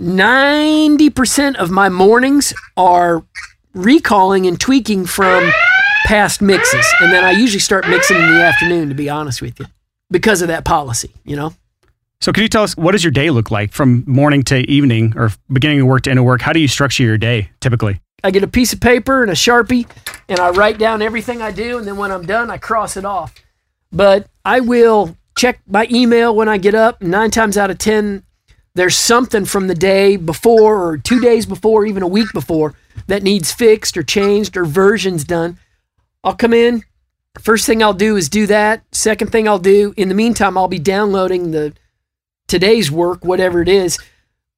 90% 0.00 1.56
of 1.56 1.70
my 1.70 1.88
mornings 1.88 2.52
are 2.76 3.24
recalling 3.74 4.46
and 4.46 4.60
tweaking 4.60 5.06
from 5.06 5.50
past 6.06 6.40
mixes. 6.40 6.86
And 7.00 7.12
then 7.12 7.24
I 7.24 7.32
usually 7.32 7.60
start 7.60 7.88
mixing 7.88 8.16
in 8.16 8.34
the 8.34 8.42
afternoon, 8.44 8.88
to 8.88 8.94
be 8.94 9.08
honest 9.08 9.42
with 9.42 9.58
you, 9.58 9.66
because 10.10 10.42
of 10.42 10.48
that 10.48 10.64
policy, 10.64 11.10
you 11.24 11.36
know? 11.36 11.54
So, 12.20 12.32
can 12.32 12.42
you 12.42 12.48
tell 12.48 12.62
us 12.62 12.76
what 12.76 12.92
does 12.92 13.04
your 13.04 13.10
day 13.10 13.30
look 13.30 13.50
like 13.50 13.72
from 13.72 14.04
morning 14.06 14.42
to 14.44 14.58
evening 14.70 15.12
or 15.16 15.30
beginning 15.52 15.80
of 15.80 15.86
work 15.86 16.02
to 16.02 16.10
end 16.10 16.18
of 16.18 16.24
work? 16.24 16.40
How 16.40 16.52
do 16.52 16.60
you 16.60 16.68
structure 16.68 17.02
your 17.02 17.18
day 17.18 17.50
typically? 17.60 18.00
I 18.24 18.30
get 18.30 18.42
a 18.42 18.48
piece 18.48 18.72
of 18.72 18.80
paper 18.80 19.22
and 19.22 19.30
a 19.30 19.34
Sharpie 19.34 19.86
and 20.28 20.40
I 20.40 20.50
write 20.50 20.78
down 20.78 21.02
everything 21.02 21.42
I 21.42 21.52
do. 21.52 21.78
And 21.78 21.86
then 21.86 21.96
when 21.96 22.10
I'm 22.10 22.26
done, 22.26 22.50
I 22.50 22.58
cross 22.58 22.96
it 22.96 23.04
off. 23.04 23.34
But 23.92 24.28
I 24.44 24.60
will 24.60 25.16
check 25.36 25.60
my 25.66 25.86
email 25.90 26.34
when 26.34 26.48
I 26.48 26.58
get 26.58 26.74
up. 26.74 27.02
Nine 27.02 27.30
times 27.30 27.56
out 27.56 27.70
of 27.70 27.78
10, 27.78 28.24
there's 28.74 28.96
something 28.96 29.44
from 29.44 29.68
the 29.68 29.74
day 29.74 30.16
before 30.16 30.82
or 30.84 30.98
two 30.98 31.20
days 31.20 31.46
before, 31.46 31.86
even 31.86 32.02
a 32.02 32.08
week 32.08 32.32
before, 32.32 32.74
that 33.06 33.22
needs 33.22 33.52
fixed 33.52 33.96
or 33.96 34.02
changed 34.02 34.56
or 34.56 34.64
versions 34.64 35.24
done. 35.24 35.58
I'll 36.24 36.34
come 36.34 36.52
in. 36.52 36.82
First 37.40 37.66
thing 37.66 37.82
I'll 37.82 37.92
do 37.92 38.16
is 38.16 38.28
do 38.28 38.46
that. 38.46 38.82
Second 38.92 39.30
thing 39.30 39.46
I'll 39.46 39.58
do, 39.58 39.94
in 39.96 40.08
the 40.08 40.14
meantime, 40.14 40.56
I'll 40.56 40.68
be 40.68 40.78
downloading 40.78 41.50
the 41.50 41.74
today's 42.48 42.90
work, 42.90 43.24
whatever 43.24 43.60
it 43.62 43.68
is. 43.68 43.98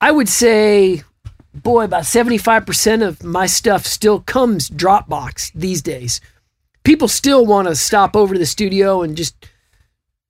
I 0.00 0.12
would 0.12 0.28
say 0.28 1.02
boy, 1.62 1.84
about 1.84 2.02
75% 2.02 3.06
of 3.06 3.22
my 3.22 3.46
stuff 3.46 3.86
still 3.86 4.20
comes 4.20 4.70
Dropbox 4.70 5.52
these 5.54 5.82
days. 5.82 6.20
People 6.84 7.08
still 7.08 7.44
want 7.44 7.68
to 7.68 7.74
stop 7.74 8.16
over 8.16 8.34
to 8.34 8.38
the 8.38 8.46
studio 8.46 9.02
and 9.02 9.16
just 9.16 9.34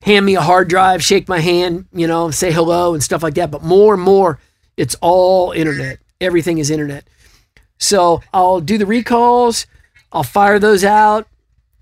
hand 0.03 0.25
me 0.27 0.37
a 0.37 0.41
hard 0.41 0.69
drive, 0.69 1.03
shake 1.03 1.29
my 1.29 1.41
hand, 1.41 1.87
you 1.93 2.07
know, 2.07 2.31
say 2.31 2.53
hello 2.53 2.95
and 2.95 3.03
stuff 3.03 3.23
like 3.23 3.35
that. 3.35 3.51
But 3.51 3.63
more 3.63 3.95
and 3.95 4.03
more, 4.03 4.39
it's 4.77 4.97
all 5.01 5.53
internet. 5.53 5.99
Everything 6.21 6.59
is 6.59 6.71
internet. 6.71 7.07
So 7.79 8.23
I'll 8.33 8.61
do 8.61 8.79
the 8.79 8.87
recalls, 8.87 9.67
I'll 10.13 10.23
fire 10.23 10.59
those 10.59 10.85
out 10.85 11.29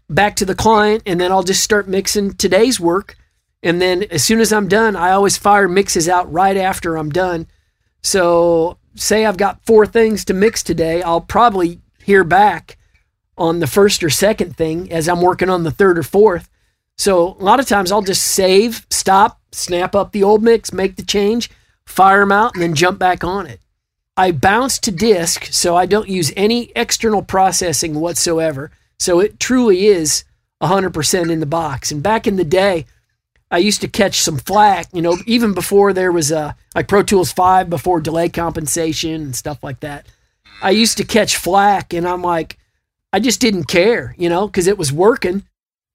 back 0.08 0.36
to 0.36 0.44
the 0.44 0.54
client, 0.54 1.02
and 1.06 1.20
then 1.20 1.32
I'll 1.32 1.42
just 1.42 1.62
start 1.62 1.88
mixing 1.88 2.34
today's 2.34 2.78
work. 2.78 3.16
And 3.62 3.80
then 3.80 4.04
as 4.04 4.22
soon 4.22 4.40
as 4.40 4.52
I'm 4.52 4.68
done, 4.68 4.96
I 4.96 5.10
always 5.10 5.36
fire 5.36 5.68
mixes 5.68 6.08
out 6.08 6.32
right 6.32 6.56
after 6.56 6.96
I'm 6.96 7.10
done. 7.10 7.46
So 8.02 8.78
say 8.94 9.26
I've 9.26 9.36
got 9.36 9.64
four 9.66 9.86
things 9.86 10.24
to 10.26 10.34
mix 10.34 10.62
today, 10.62 11.02
I'll 11.02 11.20
probably 11.20 11.80
hear 12.02 12.24
back 12.24 12.78
on 13.38 13.60
the 13.60 13.66
first 13.66 14.02
or 14.02 14.10
second 14.10 14.56
thing 14.56 14.90
as 14.90 15.08
I'm 15.08 15.20
working 15.20 15.50
on 15.50 15.64
the 15.64 15.70
third 15.70 15.98
or 15.98 16.02
fourth. 16.02 16.48
So 16.96 17.36
a 17.38 17.44
lot 17.44 17.60
of 17.60 17.66
times 17.66 17.92
I'll 17.92 18.02
just 18.02 18.22
save, 18.22 18.86
stop, 18.90 19.40
snap 19.52 19.94
up 19.94 20.12
the 20.12 20.22
old 20.22 20.42
mix, 20.42 20.72
make 20.72 20.96
the 20.96 21.02
change, 21.02 21.50
fire 21.84 22.20
them 22.20 22.32
out, 22.32 22.54
and 22.54 22.62
then 22.62 22.74
jump 22.74 22.98
back 22.98 23.22
on 23.22 23.46
it. 23.46 23.60
I 24.16 24.32
bounce 24.32 24.78
to 24.78 24.90
disk, 24.90 25.46
so 25.50 25.76
I 25.76 25.84
don't 25.84 26.08
use 26.08 26.32
any 26.36 26.72
external 26.74 27.22
processing 27.22 28.00
whatsoever. 28.00 28.70
So 28.98 29.20
it 29.20 29.38
truly 29.38 29.86
is 29.86 30.24
100% 30.62 31.30
in 31.30 31.40
the 31.40 31.46
box. 31.46 31.92
And 31.92 32.02
back 32.02 32.26
in 32.26 32.36
the 32.36 32.44
day, 32.44 32.86
I 33.50 33.58
used 33.58 33.80
to 33.82 33.88
catch 33.88 34.20
some 34.20 34.38
flack, 34.38 34.88
you 34.92 35.02
know, 35.02 35.16
even 35.26 35.54
before 35.54 35.92
there 35.92 36.10
was 36.10 36.30
a 36.32 36.56
like 36.74 36.88
Pro 36.88 37.02
Tools 37.02 37.32
5 37.32 37.70
before 37.70 38.00
delay 38.00 38.28
compensation 38.28 39.22
and 39.22 39.36
stuff 39.36 39.62
like 39.62 39.80
that. 39.80 40.06
I 40.62 40.70
used 40.70 40.96
to 40.98 41.04
catch 41.04 41.36
flack 41.36 41.92
and 41.92 42.08
I'm 42.08 42.22
like 42.22 42.58
I 43.12 43.20
just 43.20 43.40
didn't 43.40 43.64
care, 43.64 44.14
you 44.18 44.28
know, 44.28 44.48
cuz 44.48 44.66
it 44.66 44.78
was 44.78 44.92
working. 44.92 45.44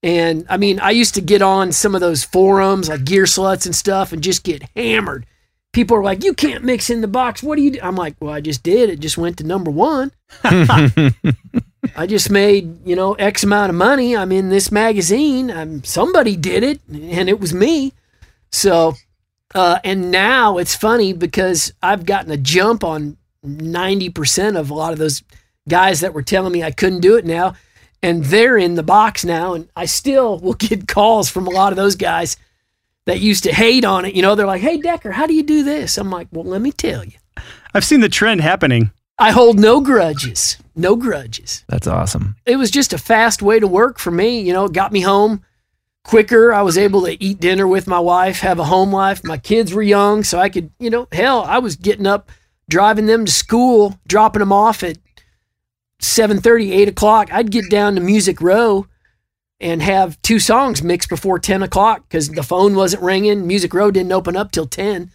And 0.02 0.46
I 0.50 0.58
mean, 0.58 0.80
I 0.80 0.92
used 0.92 1.14
to 1.16 1.22
get 1.22 1.42
on 1.42 1.72
some 1.72 1.94
of 1.94 2.02
those 2.02 2.24
forums 2.24 2.90
like 2.90 3.02
Gearslutz 3.02 3.66
and 3.66 3.76
stuff 3.76 4.14
and 4.14 4.24
just 4.24 4.44
get 4.44 4.64
hammered. 4.76 5.26
People 5.74 5.96
are 5.98 6.04
like, 6.04 6.24
"You 6.24 6.34
can't 6.34 6.64
mix 6.64 6.90
in 6.90 7.02
the 7.02 7.08
box. 7.08 7.44
What 7.44 7.58
do 7.58 7.62
you 7.62 7.72
do?" 7.72 7.80
I'm 7.82 7.96
like, 7.96 8.16
"Well, 8.20 8.34
I 8.34 8.42
just 8.42 8.64
did. 8.64 8.90
It 8.90 9.00
just 9.00 9.18
went 9.18 9.38
to 9.38 9.46
number 9.46 9.72
1." 9.72 10.12
I 11.96 12.06
just 12.06 12.30
made, 12.30 12.86
you 12.86 12.96
know, 12.96 13.14
X 13.14 13.44
amount 13.44 13.70
of 13.70 13.76
money. 13.76 14.16
I'm 14.16 14.32
in 14.32 14.50
this 14.50 14.72
magazine. 14.72 15.50
I'm 15.50 15.84
somebody 15.84 16.36
did 16.36 16.64
it 16.64 16.80
and 16.88 17.28
it 17.28 17.40
was 17.40 17.54
me. 17.54 17.94
So, 18.52 18.94
uh, 19.56 19.80
and 19.84 20.12
now 20.12 20.58
it's 20.58 20.76
funny 20.76 21.14
because 21.14 21.74
I've 21.82 22.06
gotten 22.06 22.32
a 22.32 22.38
jump 22.38 22.84
on 22.84 23.18
90% 23.46 24.60
of 24.60 24.70
a 24.70 24.74
lot 24.74 24.94
of 24.94 25.00
those 25.00 25.24
guys 25.68 26.02
that 26.02 26.14
were 26.14 26.22
telling 26.22 26.52
me 26.52 26.64
I 26.64 26.72
couldn't 26.72 27.02
do 27.02 27.18
it 27.18 27.26
now. 27.26 27.56
And 28.04 28.26
they're 28.26 28.58
in 28.58 28.76
the 28.76 28.84
box 28.84 29.26
now. 29.26 29.54
And 29.54 29.70
I 29.76 29.86
still 29.86 30.40
will 30.40 30.54
get 30.54 30.88
calls 30.88 31.30
from 31.30 31.48
a 31.48 31.52
lot 31.52 31.74
of 31.74 31.78
those 31.78 31.96
guys 31.96 32.38
that 33.06 33.20
used 33.20 33.44
to 33.44 33.54
hate 33.54 33.86
on 33.86 34.06
it. 34.06 34.14
You 34.14 34.22
know, 34.22 34.36
they're 34.36 34.46
like, 34.46 34.62
hey, 34.62 34.78
Decker, 34.78 35.12
how 35.12 35.26
do 35.26 35.34
you 35.34 35.44
do 35.44 35.64
this? 35.64 35.98
I'm 35.98 36.10
like, 36.10 36.28
well, 36.32 36.46
let 36.46 36.62
me 36.62 36.72
tell 36.72 37.04
you. 37.04 37.14
I've 37.74 37.86
seen 37.86 38.02
the 38.02 38.10
trend 38.10 38.42
happening. 38.42 38.92
I 39.22 39.30
hold 39.30 39.60
no 39.60 39.82
grudges. 39.82 40.58
No 40.76 40.96
grudges. 40.96 41.64
That's 41.68 41.86
awesome. 41.86 42.38
It 42.44 42.56
was 42.56 42.72
just 42.72 42.92
a 42.92 42.98
fast 42.98 43.44
way 43.44 43.60
to 43.60 43.68
work 43.68 44.00
for 44.00 44.10
me. 44.10 44.42
You 44.42 44.52
know, 44.52 44.66
it 44.66 44.74
got 44.74 44.92
me 44.92 45.02
home 45.02 45.44
quicker. 46.04 46.52
I 46.52 46.64
was 46.64 46.76
able 46.76 47.04
to 47.04 47.24
eat 47.24 47.40
dinner 47.40 47.68
with 47.68 47.86
my 47.86 48.00
wife, 48.00 48.40
have 48.40 48.58
a 48.58 48.64
home 48.64 48.92
life. 48.92 49.24
My 49.24 49.38
kids 49.38 49.76
were 49.76 49.84
young, 49.84 50.24
so 50.24 50.40
I 50.40 50.50
could, 50.50 50.72
you 50.80 50.90
know, 50.90 51.08
hell, 51.12 51.44
I 51.44 51.60
was 51.60 51.76
getting 51.76 52.08
up, 52.08 52.32
driving 52.68 53.06
them 53.06 53.26
to 53.26 53.32
school, 53.32 54.00
dropping 54.08 54.40
them 54.40 54.52
off 54.52 54.82
at 54.82 54.98
7.30, 56.02 56.72
8 56.72 56.88
o'clock. 56.88 57.32
I'd 57.32 57.52
get 57.52 57.70
down 57.70 57.94
to 57.94 58.02
Music 58.02 58.42
Row 58.42 58.88
and 59.60 59.84
have 59.84 60.20
two 60.24 60.40
songs 60.40 60.82
mixed 60.82 61.10
before 61.10 61.38
10 61.38 61.62
o'clock 61.62 62.06
because 62.10 62.30
the 62.30 62.42
phone 62.42 62.74
wasn't 62.74 63.04
ringing. 63.04 63.46
Music 63.46 63.72
Row 63.72 63.92
didn't 63.92 64.14
open 64.14 64.36
up 64.36 64.52
till 64.52 64.66
10. 64.66 65.12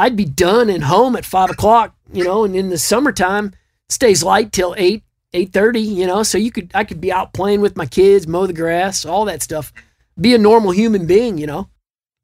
I'd 0.00 0.16
be 0.16 0.24
done 0.24 0.70
and 0.70 0.84
home 0.84 1.14
at 1.16 1.24
5 1.24 1.50
o'clock 1.50 1.94
you 2.12 2.24
know, 2.24 2.44
and 2.44 2.56
in 2.56 2.70
the 2.70 2.78
summertime 2.78 3.52
stays 3.88 4.22
light 4.22 4.52
till 4.52 4.74
eight, 4.76 5.02
eight 5.32 5.52
thirty, 5.52 5.80
you 5.80 6.06
know, 6.06 6.22
so 6.22 6.38
you 6.38 6.50
could 6.50 6.70
I 6.74 6.84
could 6.84 7.00
be 7.00 7.12
out 7.12 7.32
playing 7.32 7.60
with 7.60 7.76
my 7.76 7.86
kids, 7.86 8.26
mow 8.26 8.46
the 8.46 8.52
grass, 8.52 9.04
all 9.04 9.24
that 9.26 9.42
stuff. 9.42 9.72
Be 10.20 10.34
a 10.34 10.38
normal 10.38 10.72
human 10.72 11.06
being, 11.06 11.38
you 11.38 11.46
know. 11.46 11.68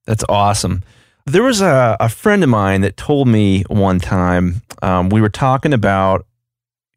That's 0.07 0.25
awesome. 0.29 0.83
There 1.25 1.43
was 1.43 1.61
a, 1.61 1.97
a 1.99 2.09
friend 2.09 2.43
of 2.45 2.51
mine 2.51 2.83
that 2.83 2.97
told 2.97 3.27
me 3.27 3.65
one 3.69 3.99
time 3.99 4.63
um, 4.83 5.09
we 5.09 5.21
were 5.21 5.29
talking 5.29 5.73
about, 5.73 6.27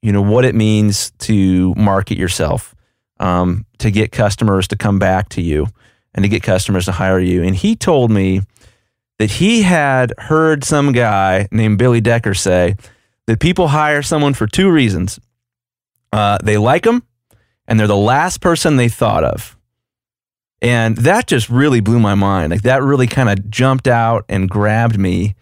you 0.01 0.11
know, 0.11 0.21
what 0.21 0.45
it 0.45 0.53
means 0.53 1.11
to 1.19 1.73
market 1.75 2.17
yourself, 2.17 2.75
um, 3.19 3.65
to 3.79 3.89
get 3.89 4.11
customers 4.11 4.67
to 4.67 4.75
come 4.75 4.99
back 4.99 5.29
to 5.29 5.41
you, 5.41 5.67
and 6.13 6.23
to 6.23 6.29
get 6.29 6.43
customers 6.43 6.85
to 6.85 6.91
hire 6.91 7.19
you. 7.19 7.43
And 7.43 7.55
he 7.55 7.75
told 7.75 8.11
me 8.11 8.41
that 9.19 9.31
he 9.31 9.61
had 9.61 10.13
heard 10.17 10.63
some 10.63 10.91
guy 10.91 11.47
named 11.51 11.77
Billy 11.77 12.01
Decker 12.01 12.33
say 12.33 12.75
that 13.27 13.39
people 13.39 13.67
hire 13.67 14.01
someone 14.01 14.33
for 14.33 14.47
two 14.47 14.71
reasons 14.71 15.19
uh, 16.11 16.39
they 16.43 16.57
like 16.57 16.83
them, 16.83 17.03
and 17.67 17.79
they're 17.79 17.87
the 17.87 17.95
last 17.95 18.41
person 18.41 18.77
they 18.77 18.89
thought 18.89 19.23
of. 19.23 19.55
And 20.61 20.97
that 20.97 21.27
just 21.27 21.49
really 21.49 21.79
blew 21.79 21.99
my 21.99 22.15
mind. 22.15 22.51
Like 22.51 22.63
that 22.63 22.83
really 22.83 23.07
kind 23.07 23.29
of 23.29 23.49
jumped 23.49 23.87
out 23.87 24.25
and 24.27 24.49
grabbed 24.49 24.97
me. 24.97 25.35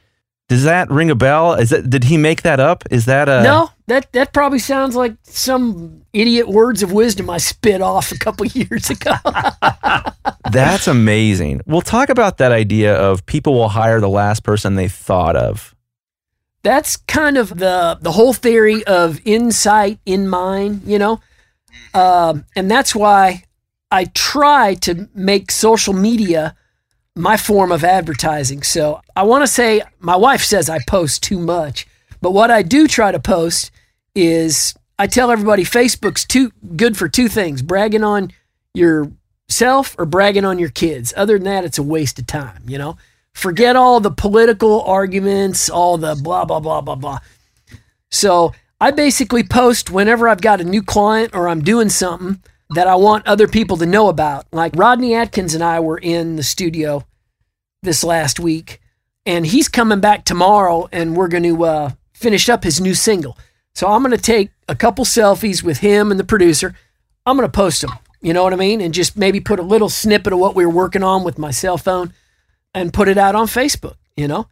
Does 0.50 0.64
that 0.66 0.92
ring 0.92 1.10
a 1.10 1.16
bell? 1.16 1.54
Is 1.54 1.72
that 1.72 1.90
did 1.90 2.04
he 2.04 2.18
make 2.18 2.44
that 2.44 2.60
up? 2.60 2.84
Is 2.92 3.06
that 3.06 3.28
a 3.28 3.42
No, 3.44 3.70
that 3.88 4.12
that 4.14 4.34
probably 4.34 4.60
sounds 4.60 4.96
like 4.96 5.16
some 5.24 6.04
idiot 6.14 6.48
words 6.48 6.84
of 6.84 6.92
wisdom 6.92 7.30
I 7.30 7.38
spit 7.38 7.82
off 7.82 8.12
a 8.12 8.18
couple 8.18 8.46
years 8.60 8.90
ago. 8.90 9.14
That's 10.52 10.88
amazing. 10.88 11.62
We'll 11.66 11.82
talk 11.82 12.10
about 12.10 12.38
that 12.38 12.52
idea 12.52 12.96
of 12.96 13.26
people 13.26 13.54
will 13.54 13.70
hire 13.70 14.00
the 14.00 14.10
last 14.10 14.44
person 14.44 14.76
they 14.76 14.88
thought 14.88 15.36
of. 15.36 15.76
that's 16.64 16.98
kind 16.98 17.38
of 17.38 17.60
the 17.60 17.98
the 18.02 18.12
whole 18.12 18.34
theory 18.34 18.84
of 18.86 19.20
insight 19.26 20.00
in 20.06 20.28
mind, 20.28 20.82
you 20.86 21.00
know, 21.00 21.20
um, 21.94 22.46
and 22.56 22.70
that's 22.70 22.94
why 22.96 23.44
I 23.92 24.06
try 24.14 24.76
to 24.82 25.10
make 25.14 25.52
social 25.52 25.94
media 25.94 26.56
my 27.16 27.38
form 27.38 27.72
of 27.72 27.84
advertising. 27.84 28.64
So 28.64 29.02
I 29.16 29.24
want 29.24 29.44
to 29.44 29.48
say 29.48 29.82
my 30.00 30.16
wife 30.16 30.44
says 30.44 30.70
I 30.70 30.80
post 30.88 31.24
too 31.24 31.40
much, 31.40 31.88
but 32.22 32.32
what 32.32 32.52
I 32.52 32.62
do 32.62 32.88
try 32.88 33.12
to 33.12 33.20
post 33.20 33.72
is 34.16 34.76
I 35.00 35.08
tell 35.08 35.32
everybody 35.32 35.64
Facebook's 35.64 36.26
too 36.26 36.52
good 36.76 36.98
for 36.98 37.08
two 37.08 37.28
things: 37.28 37.62
bragging 37.62 38.04
on 38.04 38.32
yourself 38.74 39.96
or 39.98 40.06
bragging 40.06 40.46
on 40.46 40.60
your 40.60 40.70
kids. 40.70 41.14
Other 41.16 41.38
than 41.38 41.46
that, 41.46 41.66
it's 41.66 41.78
a 41.78 41.84
waste 41.84 42.20
of 42.20 42.28
time, 42.28 42.64
you 42.68 42.78
know. 42.78 42.98
Forget 43.34 43.76
all 43.76 44.00
the 44.00 44.12
political 44.12 44.82
arguments, 44.82 45.70
all 45.70 45.98
the 45.98 46.16
blah 46.16 46.46
blah 46.46 46.60
blah 46.60 46.82
blah 46.82 46.96
blah. 46.96 47.20
So 48.10 48.54
I 48.80 48.92
basically 48.92 49.44
post 49.44 49.90
whenever 49.90 50.28
I've 50.28 50.42
got 50.42 50.62
a 50.62 50.64
new 50.64 50.84
client 50.84 51.36
or 51.36 51.48
I'm 51.48 51.64
doing 51.64 51.90
something 51.90 52.42
that 52.72 52.88
I 52.88 52.96
want 52.96 53.26
other 53.28 53.48
people 53.48 53.78
to 53.78 53.86
know 53.86 54.10
about. 54.10 54.46
Like 54.52 54.74
Rodney 54.76 55.16
Atkins 55.16 55.54
and 55.54 55.64
I 55.64 55.80
were 55.80 55.98
in 55.98 56.36
the 56.36 56.44
studio 56.44 57.06
this 57.82 58.04
last 58.04 58.40
week, 58.40 58.82
and 59.26 59.46
he's 59.46 59.68
coming 59.68 60.00
back 60.00 60.26
tomorrow, 60.26 60.88
and 60.92 61.16
we're 61.16 61.28
going 61.28 61.44
to 61.44 61.64
uh, 61.64 61.92
finish 62.18 62.50
up 62.50 62.64
his 62.64 62.82
new 62.82 62.96
single. 62.96 63.38
So 63.76 63.88
I'm 63.88 64.02
going 64.02 64.16
to 64.16 64.22
take 64.22 64.50
a 64.68 64.76
couple 64.76 65.06
selfies 65.06 65.62
with 65.62 65.80
him 65.80 66.10
and 66.10 66.20
the 66.20 66.24
producer. 66.24 66.76
I'm 67.26 67.38
going 67.38 67.48
to 67.48 67.56
post 67.56 67.82
them. 67.82 67.92
You 68.22 68.34
know 68.34 68.44
what 68.44 68.54
I 68.54 68.56
mean? 68.56 68.82
And 68.82 68.94
just 68.94 69.16
maybe 69.16 69.40
put 69.40 69.60
a 69.60 69.64
little 69.64 69.90
snippet 69.90 70.34
of 70.34 70.40
what 70.40 70.56
we 70.56 70.66
were 70.66 70.72
working 70.72 71.04
on 71.04 71.24
with 71.24 71.38
my 71.38 71.52
cell 71.52 71.78
phone 71.78 72.12
and 72.74 72.92
put 72.92 73.08
it 73.08 73.20
out 73.20 73.36
on 73.36 73.46
Facebook, 73.46 73.96
you 74.16 74.28
know? 74.28 74.48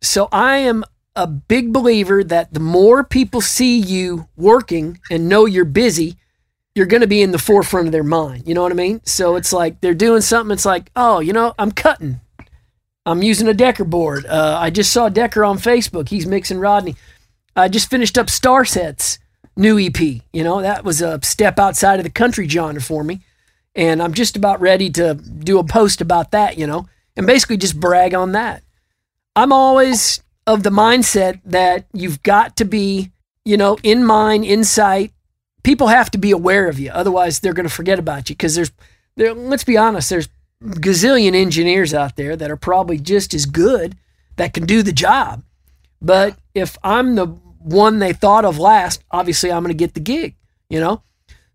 So 0.00 0.28
I 0.32 0.56
am 0.56 0.84
a 1.14 1.28
big 1.28 1.72
believer 1.72 2.24
that 2.24 2.52
the 2.52 2.60
more 2.60 3.04
people 3.04 3.40
see 3.40 3.78
you 3.78 4.28
working 4.36 4.98
and 5.08 5.28
know 5.28 5.46
you're 5.46 5.64
busy, 5.64 6.16
you're 6.74 6.86
going 6.86 7.02
to 7.02 7.06
be 7.06 7.22
in 7.22 7.30
the 7.30 7.38
forefront 7.38 7.86
of 7.86 7.92
their 7.92 8.02
mind. 8.02 8.48
You 8.48 8.54
know 8.54 8.62
what 8.62 8.72
I 8.72 8.74
mean? 8.74 9.00
So 9.04 9.36
it's 9.36 9.52
like 9.52 9.80
they're 9.80 9.94
doing 9.94 10.20
something. 10.20 10.52
It's 10.52 10.66
like, 10.66 10.90
oh, 10.96 11.20
you 11.20 11.32
know, 11.32 11.54
I'm 11.56 11.70
cutting. 11.70 12.20
I'm 13.06 13.22
using 13.22 13.48
a 13.48 13.54
Decker 13.54 13.84
board. 13.84 14.26
Uh, 14.26 14.56
I 14.58 14.70
just 14.70 14.92
saw 14.92 15.08
Decker 15.08 15.44
on 15.44 15.58
Facebook. 15.58 16.08
He's 16.08 16.26
mixing 16.26 16.58
Rodney. 16.58 16.96
I 17.54 17.68
just 17.68 17.90
finished 17.90 18.16
up 18.16 18.26
Starset's 18.28 19.18
new 19.56 19.78
EP. 19.78 20.00
You 20.00 20.44
know, 20.44 20.62
that 20.62 20.84
was 20.84 21.02
a 21.02 21.20
step 21.22 21.58
outside 21.58 22.00
of 22.00 22.04
the 22.04 22.10
country 22.10 22.48
genre 22.48 22.80
for 22.80 23.04
me. 23.04 23.20
And 23.74 24.02
I'm 24.02 24.14
just 24.14 24.36
about 24.36 24.60
ready 24.60 24.90
to 24.90 25.14
do 25.14 25.58
a 25.58 25.64
post 25.64 26.00
about 26.00 26.30
that, 26.30 26.58
you 26.58 26.66
know, 26.66 26.88
and 27.16 27.26
basically 27.26 27.56
just 27.56 27.78
brag 27.78 28.14
on 28.14 28.32
that. 28.32 28.62
I'm 29.36 29.52
always 29.52 30.22
of 30.46 30.62
the 30.62 30.70
mindset 30.70 31.40
that 31.44 31.86
you've 31.92 32.22
got 32.22 32.56
to 32.56 32.64
be, 32.64 33.10
you 33.44 33.56
know, 33.56 33.76
in 33.82 34.04
mind, 34.04 34.44
insight, 34.44 35.12
people 35.62 35.88
have 35.88 36.10
to 36.12 36.18
be 36.18 36.30
aware 36.30 36.68
of 36.68 36.78
you. 36.78 36.90
Otherwise, 36.90 37.40
they're 37.40 37.52
going 37.52 37.68
to 37.68 37.74
forget 37.74 37.98
about 37.98 38.30
you 38.30 38.36
because 38.36 38.54
there's, 38.54 38.70
there, 39.16 39.34
let's 39.34 39.64
be 39.64 39.76
honest, 39.76 40.10
there's 40.10 40.28
gazillion 40.62 41.34
engineers 41.34 41.92
out 41.92 42.16
there 42.16 42.36
that 42.36 42.50
are 42.50 42.56
probably 42.56 42.98
just 42.98 43.34
as 43.34 43.46
good 43.46 43.96
that 44.36 44.54
can 44.54 44.66
do 44.66 44.82
the 44.82 44.92
job. 44.92 45.42
But 46.00 46.36
if 46.54 46.76
I'm 46.82 47.14
the 47.14 47.26
one 47.26 47.98
they 47.98 48.12
thought 48.12 48.44
of 48.44 48.58
last, 48.58 49.02
obviously 49.10 49.50
I'm 49.50 49.62
going 49.62 49.72
to 49.72 49.78
get 49.78 49.94
the 49.94 50.00
gig, 50.00 50.36
you 50.68 50.80
know? 50.80 51.02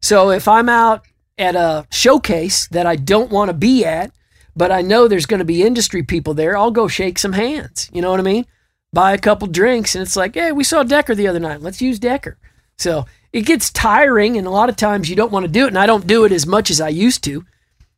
So 0.02 0.32
if 0.32 0.48
I'm 0.48 0.70
out 0.70 1.06
at 1.38 1.56
a 1.56 1.86
showcase 1.92 2.68
that 2.70 2.86
I 2.86 2.96
don't 2.96 3.32
want 3.32 3.50
to 3.50 3.54
be 3.54 3.86
at, 3.86 4.12
but 4.56 4.72
I 4.72 4.82
know 4.82 5.08
there's 5.08 5.26
going 5.26 5.40
to 5.40 5.46
be 5.46 5.64
industry 5.64 6.04
people 6.04 6.34
there, 6.34 6.58
I'll 6.58 6.72
go 6.72 6.88
shake 6.88 7.20
some 7.20 7.34
hands. 7.34 7.90
You 7.94 8.02
know 8.02 8.12
what 8.12 8.20
I 8.20 8.24
mean? 8.24 8.46
Buy 8.92 9.14
a 9.14 9.20
couple 9.20 9.48
drinks, 9.48 9.94
and 9.94 10.02
it's 10.02 10.16
like, 10.16 10.34
hey, 10.34 10.52
we 10.52 10.64
saw 10.64 10.82
Decker 10.84 11.14
the 11.14 11.28
other 11.28 11.40
night. 11.40 11.62
Let's 11.62 11.82
use 11.82 12.00
Decker. 12.00 12.38
So 12.78 13.06
it 13.32 13.42
gets 13.42 13.70
tiring, 13.70 14.38
and 14.38 14.48
a 14.48 14.52
lot 14.52 14.70
of 14.70 14.76
times 14.76 15.10
you 15.10 15.16
don't 15.16 15.32
want 15.32 15.46
to 15.46 15.52
do 15.52 15.66
it. 15.66 15.70
And 15.70 15.78
I 15.78 15.86
don't 15.86 16.08
do 16.08 16.26
it 16.26 16.32
as 16.32 16.48
much 16.48 16.72
as 16.72 16.82
I 16.82 16.90
used 16.90 17.24
to. 17.26 17.46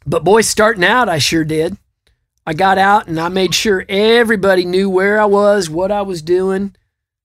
But 0.05 0.23
boy, 0.23 0.41
starting 0.41 0.83
out, 0.83 1.09
I 1.09 1.19
sure 1.19 1.43
did. 1.43 1.77
I 2.45 2.53
got 2.53 2.77
out 2.77 3.07
and 3.07 3.19
I 3.19 3.29
made 3.29 3.53
sure 3.53 3.85
everybody 3.87 4.65
knew 4.65 4.89
where 4.89 5.21
I 5.21 5.25
was, 5.25 5.69
what 5.69 5.91
I 5.91 6.01
was 6.01 6.21
doing, 6.21 6.75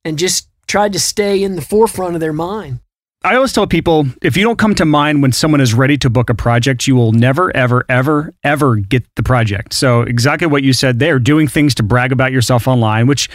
and 0.04 0.18
just 0.18 0.48
tried 0.66 0.92
to 0.92 1.00
stay 1.00 1.42
in 1.42 1.56
the 1.56 1.62
forefront 1.62 2.14
of 2.14 2.20
their 2.20 2.32
mind. 2.32 2.80
I 3.24 3.34
always 3.34 3.52
tell 3.52 3.66
people 3.66 4.06
if 4.22 4.36
you 4.36 4.44
don't 4.44 4.58
come 4.58 4.74
to 4.76 4.84
mind 4.84 5.20
when 5.20 5.32
someone 5.32 5.60
is 5.60 5.74
ready 5.74 5.96
to 5.98 6.10
book 6.10 6.30
a 6.30 6.34
project, 6.34 6.86
you 6.86 6.94
will 6.94 7.10
never, 7.12 7.54
ever, 7.56 7.84
ever, 7.88 8.32
ever 8.44 8.76
get 8.76 9.02
the 9.16 9.22
project. 9.22 9.72
So, 9.72 10.02
exactly 10.02 10.46
what 10.46 10.62
you 10.62 10.72
said 10.72 11.00
there, 11.00 11.18
doing 11.18 11.48
things 11.48 11.74
to 11.76 11.82
brag 11.82 12.12
about 12.12 12.30
yourself 12.30 12.68
online, 12.68 13.08
which 13.08 13.28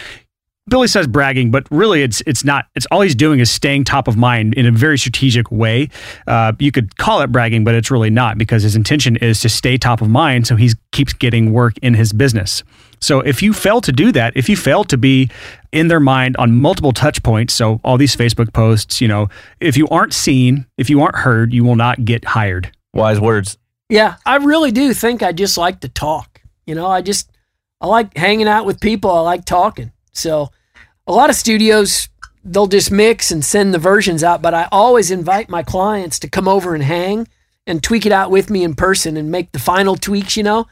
Billy 0.68 0.86
says 0.86 1.08
bragging, 1.08 1.50
but 1.50 1.66
really 1.72 2.02
it's 2.02 2.22
it's 2.24 2.44
not. 2.44 2.66
It's 2.76 2.86
all 2.86 3.00
he's 3.00 3.16
doing 3.16 3.40
is 3.40 3.50
staying 3.50 3.84
top 3.84 4.06
of 4.06 4.16
mind 4.16 4.54
in 4.54 4.64
a 4.64 4.70
very 4.70 4.96
strategic 4.96 5.50
way. 5.50 5.88
Uh, 6.26 6.52
you 6.60 6.70
could 6.70 6.96
call 6.98 7.20
it 7.20 7.32
bragging, 7.32 7.64
but 7.64 7.74
it's 7.74 7.90
really 7.90 8.10
not 8.10 8.38
because 8.38 8.62
his 8.62 8.76
intention 8.76 9.16
is 9.16 9.40
to 9.40 9.48
stay 9.48 9.76
top 9.76 10.00
of 10.00 10.08
mind, 10.08 10.46
so 10.46 10.54
he 10.54 10.70
keeps 10.92 11.12
getting 11.12 11.52
work 11.52 11.74
in 11.82 11.94
his 11.94 12.12
business. 12.12 12.62
So 13.00 13.18
if 13.18 13.42
you 13.42 13.52
fail 13.52 13.80
to 13.80 13.90
do 13.90 14.12
that, 14.12 14.36
if 14.36 14.48
you 14.48 14.56
fail 14.56 14.84
to 14.84 14.96
be 14.96 15.28
in 15.72 15.88
their 15.88 15.98
mind 15.98 16.36
on 16.36 16.60
multiple 16.60 16.92
touch 16.92 17.20
points, 17.24 17.52
so 17.52 17.80
all 17.82 17.98
these 17.98 18.14
Facebook 18.14 18.52
posts, 18.52 19.00
you 19.00 19.08
know, 19.08 19.28
if 19.58 19.76
you 19.76 19.88
aren't 19.88 20.12
seen, 20.12 20.66
if 20.78 20.88
you 20.88 21.02
aren't 21.02 21.16
heard, 21.16 21.52
you 21.52 21.64
will 21.64 21.74
not 21.74 22.04
get 22.04 22.24
hired. 22.24 22.70
Wise 22.94 23.18
words. 23.18 23.58
Yeah, 23.88 24.16
I 24.24 24.36
really 24.36 24.70
do 24.70 24.94
think 24.94 25.24
I 25.24 25.32
just 25.32 25.58
like 25.58 25.80
to 25.80 25.88
talk. 25.88 26.40
You 26.66 26.76
know, 26.76 26.86
I 26.86 27.02
just 27.02 27.32
I 27.80 27.88
like 27.88 28.16
hanging 28.16 28.46
out 28.46 28.64
with 28.64 28.80
people. 28.80 29.10
I 29.10 29.20
like 29.20 29.44
talking. 29.44 29.90
So 30.12 30.50
a 31.06 31.12
lot 31.12 31.30
of 31.30 31.36
studios 31.36 32.08
they'll 32.44 32.66
just 32.66 32.90
mix 32.90 33.30
and 33.30 33.44
send 33.44 33.72
the 33.72 33.78
versions 33.78 34.24
out, 34.24 34.42
but 34.42 34.54
I 34.54 34.68
always 34.72 35.10
invite 35.10 35.48
my 35.48 35.62
clients 35.62 36.18
to 36.20 36.28
come 36.28 36.48
over 36.48 36.74
and 36.74 36.82
hang 36.82 37.28
and 37.66 37.82
tweak 37.82 38.04
it 38.04 38.12
out 38.12 38.30
with 38.30 38.50
me 38.50 38.64
in 38.64 38.74
person 38.74 39.16
and 39.16 39.30
make 39.30 39.52
the 39.52 39.58
final 39.58 39.96
tweaks, 39.96 40.36
you 40.36 40.42
know. 40.42 40.66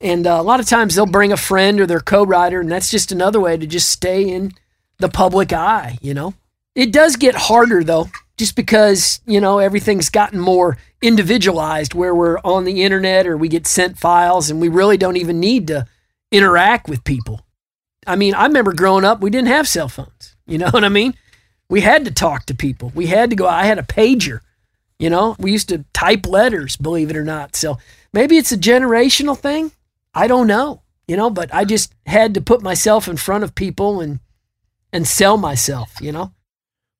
And 0.00 0.26
uh, 0.26 0.40
a 0.40 0.42
lot 0.42 0.60
of 0.60 0.66
times 0.66 0.94
they'll 0.94 1.06
bring 1.06 1.32
a 1.32 1.36
friend 1.36 1.80
or 1.80 1.86
their 1.86 2.00
co-writer, 2.00 2.60
and 2.60 2.70
that's 2.70 2.90
just 2.90 3.12
another 3.12 3.40
way 3.40 3.56
to 3.56 3.66
just 3.66 3.88
stay 3.88 4.28
in 4.28 4.52
the 4.98 5.08
public 5.08 5.52
eye, 5.52 5.98
you 6.00 6.14
know. 6.14 6.34
It 6.74 6.92
does 6.92 7.16
get 7.16 7.34
harder 7.34 7.84
though, 7.84 8.08
just 8.36 8.56
because, 8.56 9.20
you 9.26 9.40
know, 9.40 9.58
everything's 9.58 10.08
gotten 10.08 10.40
more 10.40 10.78
individualized 11.02 11.94
where 11.94 12.14
we're 12.14 12.38
on 12.38 12.64
the 12.64 12.82
internet 12.82 13.26
or 13.26 13.36
we 13.36 13.48
get 13.48 13.66
sent 13.66 13.98
files 13.98 14.50
and 14.50 14.60
we 14.60 14.68
really 14.68 14.96
don't 14.96 15.16
even 15.16 15.38
need 15.38 15.66
to 15.68 15.86
interact 16.30 16.88
with 16.88 17.04
people. 17.04 17.44
I 18.06 18.16
mean, 18.16 18.34
I 18.34 18.46
remember 18.46 18.72
growing 18.72 19.04
up, 19.04 19.20
we 19.20 19.30
didn't 19.30 19.48
have 19.48 19.68
cell 19.68 19.88
phones. 19.88 20.36
You 20.46 20.58
know 20.58 20.68
what 20.70 20.84
I 20.84 20.88
mean? 20.88 21.14
We 21.68 21.80
had 21.80 22.04
to 22.04 22.10
talk 22.10 22.46
to 22.46 22.54
people. 22.54 22.92
We 22.94 23.06
had 23.06 23.30
to 23.30 23.36
go. 23.36 23.46
I 23.46 23.64
had 23.64 23.78
a 23.78 23.82
pager. 23.82 24.40
You 24.98 25.10
know, 25.10 25.34
we 25.38 25.50
used 25.50 25.68
to 25.70 25.84
type 25.92 26.26
letters, 26.26 26.76
believe 26.76 27.10
it 27.10 27.16
or 27.16 27.24
not. 27.24 27.56
So 27.56 27.78
maybe 28.12 28.36
it's 28.36 28.52
a 28.52 28.56
generational 28.56 29.36
thing. 29.36 29.72
I 30.14 30.26
don't 30.26 30.46
know. 30.46 30.82
You 31.08 31.16
know, 31.16 31.30
but 31.30 31.52
I 31.52 31.64
just 31.64 31.92
had 32.06 32.34
to 32.34 32.40
put 32.40 32.62
myself 32.62 33.08
in 33.08 33.16
front 33.16 33.42
of 33.44 33.54
people 33.54 34.00
and 34.00 34.20
and 34.92 35.06
sell 35.06 35.36
myself. 35.36 35.94
You 36.00 36.12
know. 36.12 36.32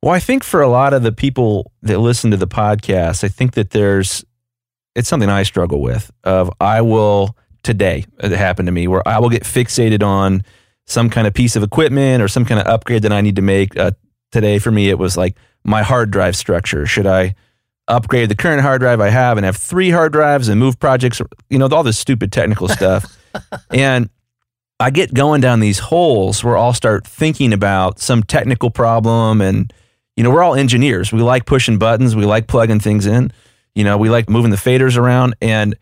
Well, 0.03 0.13
I 0.13 0.19
think 0.19 0.43
for 0.43 0.61
a 0.61 0.69
lot 0.69 0.95
of 0.95 1.05
the 1.05 1.13
people 1.13 1.71
that 1.83 2.01
listen 2.01 2.33
to 2.33 2.37
the 2.37 2.49
podcast, 2.49 3.23
I 3.23 3.29
think 3.29 3.53
that 3.53 3.71
there's 3.71 4.25
it's 4.97 5.09
something 5.09 5.31
I 5.31 5.45
struggle 5.45 5.81
with. 5.81 6.11
Of 6.25 6.51
I 6.61 6.81
will 6.81 7.37
today 7.63 8.05
it 8.19 8.33
happened 8.33 8.67
to 8.67 8.73
me 8.73 8.89
where 8.89 9.07
I 9.07 9.21
will 9.21 9.31
get 9.31 9.45
fixated 9.45 10.03
on 10.03 10.43
some 10.87 11.11
kind 11.11 11.27
of 11.27 11.35
piece 11.35 11.57
of 11.57 11.63
equipment 11.63 12.23
or 12.23 12.29
some 12.29 12.45
kind 12.45 12.61
of 12.61 12.67
upgrade 12.67 13.03
that 13.03 13.13
I 13.13 13.21
need 13.21 13.37
to 13.37 13.43
make. 13.43 13.77
Uh, 13.77 13.93
today 14.31 14.59
for 14.59 14.71
me, 14.71 14.89
it 14.89 14.99
was 14.99 15.17
like 15.17 15.37
my 15.65 15.83
hard 15.83 16.11
drive 16.11 16.37
structure. 16.37 16.87
Should 16.87 17.07
I 17.07 17.35
upgrade 17.89 18.29
the 18.29 18.35
current 18.35 18.63
hard 18.63 18.81
drive 18.81 19.01
I 19.01 19.11
have 19.11 19.37
and 19.37 19.45
have 19.45 19.57
three 19.57 19.91
hard 19.91 20.13
drives 20.13 20.49
and 20.49 20.59
move 20.59 20.79
projects? 20.79 21.21
You 21.51 21.59
know, 21.59 21.69
all 21.69 21.83
this 21.83 21.99
stupid 21.99 22.33
technical 22.33 22.69
stuff. 22.79 23.17
and 23.71 24.11
I 24.81 24.91
get 24.91 25.15
going 25.15 25.41
down 25.41 25.61
these 25.61 25.79
holes 25.79 26.43
where 26.43 26.57
I'll 26.57 26.73
start 26.73 27.07
thinking 27.07 27.53
about 27.53 28.01
some 28.01 28.23
technical 28.23 28.71
problem. 28.71 29.41
And, 29.41 29.73
you 30.17 30.25
know, 30.25 30.31
we're 30.31 30.43
all 30.43 30.55
engineers. 30.55 31.13
We 31.13 31.23
like 31.23 31.47
pushing 31.47 31.79
buttons, 31.79 32.17
we 32.17 32.25
like 32.25 32.49
plugging 32.49 32.81
things 32.81 33.07
in, 33.07 33.33
you 33.75 33.85
know, 33.85 33.97
we 33.97 34.11
like 34.11 34.29
moving 34.29 34.51
the 34.51 34.57
faders 34.57 34.97
around. 34.97 35.37
And, 35.41 35.77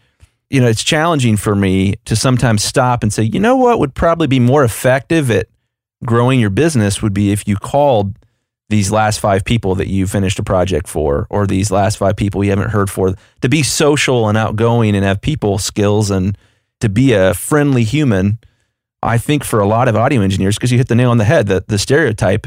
you 0.51 0.61
know, 0.61 0.67
it's 0.67 0.85
challenging 0.85 1.37
for 1.37 1.55
me 1.55 1.95
to 2.05 2.17
sometimes 2.17 2.63
stop 2.63 3.03
and 3.03 3.13
say, 3.13 3.23
you 3.23 3.39
know 3.39 3.57
what 3.57 3.79
would 3.79 3.95
probably 3.95 4.27
be 4.27 4.41
more 4.41 4.65
effective 4.65 5.31
at 5.31 5.47
growing 6.05 6.41
your 6.41 6.51
business 6.51 7.01
would 7.01 7.15
be 7.15 7.31
if 7.31 7.47
you 7.47 7.57
called 7.57 8.17
these 8.69 8.91
last 8.91 9.21
five 9.21 9.45
people 9.45 9.75
that 9.77 9.89
you 9.89 10.07
finished 10.07 10.39
a 10.39 10.43
project 10.43 10.89
for, 10.89 11.27
or 11.31 11.47
these 11.47 11.71
last 11.71 11.99
five 11.99 12.17
people 12.17 12.43
you 12.45 12.51
haven't 12.51 12.71
heard 12.71 12.91
for, 12.91 13.15
to 13.41 13.49
be 13.49 13.63
social 13.63 14.29
and 14.29 14.39
outgoing 14.39 14.95
and 14.95 15.05
have 15.05 15.21
people 15.21 15.59
skills 15.59 16.11
and 16.11 16.37
to 16.81 16.89
be 16.89 17.13
a 17.13 17.35
friendly 17.35 17.85
human. 17.85 18.39
I 19.03 19.19
think 19.19 19.45
for 19.45 19.61
a 19.61 19.67
lot 19.67 19.89
of 19.89 19.97
audio 19.97 20.21
engineers, 20.21 20.57
because 20.57 20.71
you 20.71 20.79
hit 20.79 20.89
the 20.89 20.95
nail 20.95 21.11
on 21.11 21.19
the 21.19 21.25
head, 21.25 21.47
that 21.49 21.69
the 21.69 21.79
stereotype 21.79 22.47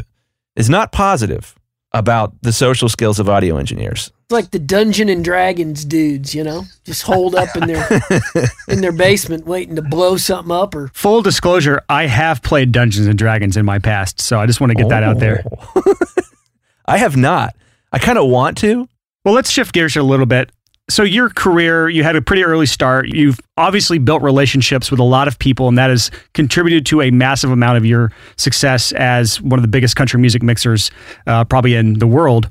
is 0.56 0.70
not 0.70 0.92
positive 0.92 1.56
about 1.94 2.34
the 2.42 2.52
social 2.52 2.90
skills 2.90 3.20
of 3.20 3.30
audio 3.30 3.58
engineers. 3.58 4.12
It's 4.24 4.32
like 4.32 4.52
the 4.52 4.60
Dungeon 4.60 5.10
and 5.10 5.24
Dragons 5.24 5.86
dudes, 5.86 6.34
you 6.34 6.44
know, 6.44 6.64
just 6.84 7.04
hold 7.04 7.36
up 7.36 7.56
in 7.56 7.68
their 7.68 7.88
in 8.68 8.82
their 8.82 8.92
basement 8.92 9.46
waiting 9.46 9.76
to 9.76 9.82
blow 9.82 10.18
something 10.18 10.52
up 10.52 10.74
or 10.74 10.90
Full 10.94 11.22
disclosure, 11.22 11.82
I 11.90 12.08
have 12.08 12.42
played 12.42 12.72
Dungeons 12.72 13.08
and 13.08 13.18
Dragons 13.18 13.58
in 13.58 13.66
my 13.66 13.80
past, 13.80 14.20
so 14.20 14.40
I 14.40 14.46
just 14.46 14.60
want 14.60 14.72
to 14.72 14.76
get 14.76 14.90
that 14.90 15.04
out 15.04 15.20
there. 15.20 15.44
Oh. 15.76 15.94
I 16.86 16.98
have 16.98 17.16
not. 17.16 17.56
I 17.92 18.00
kind 18.00 18.18
of 18.18 18.28
want 18.28 18.58
to. 18.60 18.90
Well, 19.24 19.34
let's 19.34 19.50
shift 19.50 19.74
gears 19.74 19.94
here 19.94 20.02
a 20.02 20.06
little 20.06 20.26
bit. 20.26 20.52
So, 20.90 21.04
your 21.04 21.30
career, 21.30 21.88
you 21.88 22.04
had 22.04 22.16
a 22.16 22.22
pretty 22.22 22.44
early 22.44 22.66
start. 22.66 23.08
You've 23.08 23.40
obviously 23.56 24.00
built 24.00 24.22
relationships 24.22 24.92
with 24.92 25.00
a 25.00 25.04
lot 25.04 25.28
of 25.28 25.40
people, 25.40 25.68
and 25.70 25.78
that 25.78 25.90
has 25.90 26.12
contributed 26.34 26.86
to 26.88 27.02
a 27.02 27.10
massive 27.10 27.52
amount 27.52 27.78
of 27.78 27.86
your 27.86 28.12
success 28.36 28.92
as 28.94 29.42
one 29.42 29.58
of 29.58 29.62
the 29.62 29.70
biggest 29.70 29.96
country 29.96 30.20
music 30.20 30.44
mixers, 30.44 30.92
uh, 31.26 31.46
probably 31.46 31.76
in 31.76 32.00
the 32.00 32.08
world. 32.08 32.50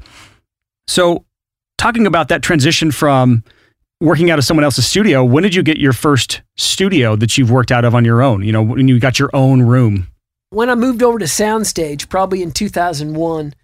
So, 0.87 1.27
talking 1.77 2.07
about 2.07 2.29
that 2.29 2.43
transition 2.43 2.91
from 2.91 3.45
working 4.01 4.31
out 4.31 4.39
of 4.39 4.45
someone 4.45 4.65
else's 4.65 4.87
studio, 4.87 5.23
when 5.23 5.43
did 5.43 5.55
you 5.55 5.63
get 5.63 5.77
your 5.77 5.93
first 5.93 6.41
studio 6.57 7.17
that 7.17 7.37
you've 7.37 7.51
worked 7.51 7.71
out 7.71 7.85
of 7.85 7.95
on 7.95 8.05
your 8.05 8.23
own? 8.23 8.43
You 8.43 8.53
know, 8.53 8.63
when 8.63 8.89
you 8.89 8.99
got 8.99 9.19
your 9.19 9.31
own 9.35 9.63
room? 9.63 10.09
when 10.53 10.69
I 10.69 10.75
moved 10.75 11.03
over 11.03 11.19
to 11.19 11.25
Soundstage, 11.25 12.09
probably 12.11 12.43
in 12.43 12.53
2001, 12.53 13.55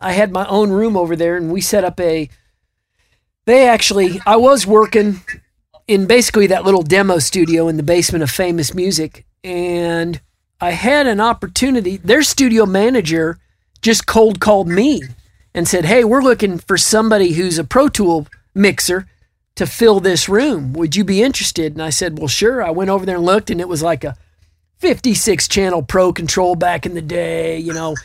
I 0.00 0.12
had 0.12 0.32
my 0.32 0.46
own 0.46 0.70
room 0.70 0.96
over 0.96 1.16
there 1.16 1.36
and 1.36 1.52
we 1.52 1.60
set 1.60 1.84
up 1.84 2.00
a. 2.00 2.30
They 3.48 3.66
actually, 3.66 4.20
I 4.26 4.36
was 4.36 4.66
working 4.66 5.22
in 5.86 6.04
basically 6.04 6.48
that 6.48 6.66
little 6.66 6.82
demo 6.82 7.18
studio 7.18 7.66
in 7.68 7.78
the 7.78 7.82
basement 7.82 8.22
of 8.22 8.30
Famous 8.30 8.74
Music. 8.74 9.24
And 9.42 10.20
I 10.60 10.72
had 10.72 11.06
an 11.06 11.18
opportunity. 11.18 11.96
Their 11.96 12.22
studio 12.22 12.66
manager 12.66 13.38
just 13.80 14.06
cold 14.06 14.38
called 14.38 14.68
me 14.68 15.00
and 15.54 15.66
said, 15.66 15.86
Hey, 15.86 16.04
we're 16.04 16.20
looking 16.20 16.58
for 16.58 16.76
somebody 16.76 17.32
who's 17.32 17.58
a 17.58 17.64
Pro 17.64 17.88
Tool 17.88 18.26
mixer 18.54 19.08
to 19.54 19.66
fill 19.66 19.98
this 19.98 20.28
room. 20.28 20.74
Would 20.74 20.94
you 20.94 21.02
be 21.02 21.22
interested? 21.22 21.72
And 21.72 21.80
I 21.82 21.88
said, 21.88 22.18
Well, 22.18 22.28
sure. 22.28 22.62
I 22.62 22.68
went 22.68 22.90
over 22.90 23.06
there 23.06 23.16
and 23.16 23.24
looked, 23.24 23.48
and 23.48 23.62
it 23.62 23.68
was 23.68 23.82
like 23.82 24.04
a 24.04 24.14
56 24.76 25.48
channel 25.48 25.82
Pro 25.82 26.12
Control 26.12 26.54
back 26.54 26.84
in 26.84 26.92
the 26.92 27.00
day, 27.00 27.56
you 27.56 27.72
know, 27.72 27.96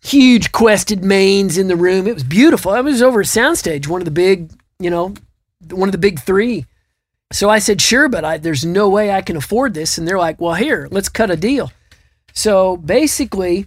huge 0.00 0.52
Quested 0.52 1.02
mains 1.02 1.58
in 1.58 1.66
the 1.66 1.74
room. 1.74 2.06
It 2.06 2.14
was 2.14 2.22
beautiful. 2.22 2.70
I 2.70 2.80
was 2.80 3.02
over 3.02 3.22
at 3.22 3.26
Soundstage, 3.26 3.88
one 3.88 4.00
of 4.00 4.04
the 4.04 4.12
big, 4.12 4.52
you 4.78 4.90
know, 4.90 5.14
one 5.70 5.88
of 5.88 5.92
the 5.92 5.98
big 5.98 6.20
three. 6.20 6.66
So 7.32 7.50
I 7.50 7.58
said, 7.58 7.82
sure, 7.82 8.08
but 8.08 8.24
I, 8.24 8.38
there's 8.38 8.64
no 8.64 8.88
way 8.88 9.10
I 9.10 9.22
can 9.22 9.36
afford 9.36 9.74
this. 9.74 9.98
And 9.98 10.06
they're 10.06 10.18
like, 10.18 10.40
well, 10.40 10.54
here, 10.54 10.88
let's 10.90 11.08
cut 11.08 11.30
a 11.30 11.36
deal. 11.36 11.72
So 12.32 12.76
basically, 12.76 13.66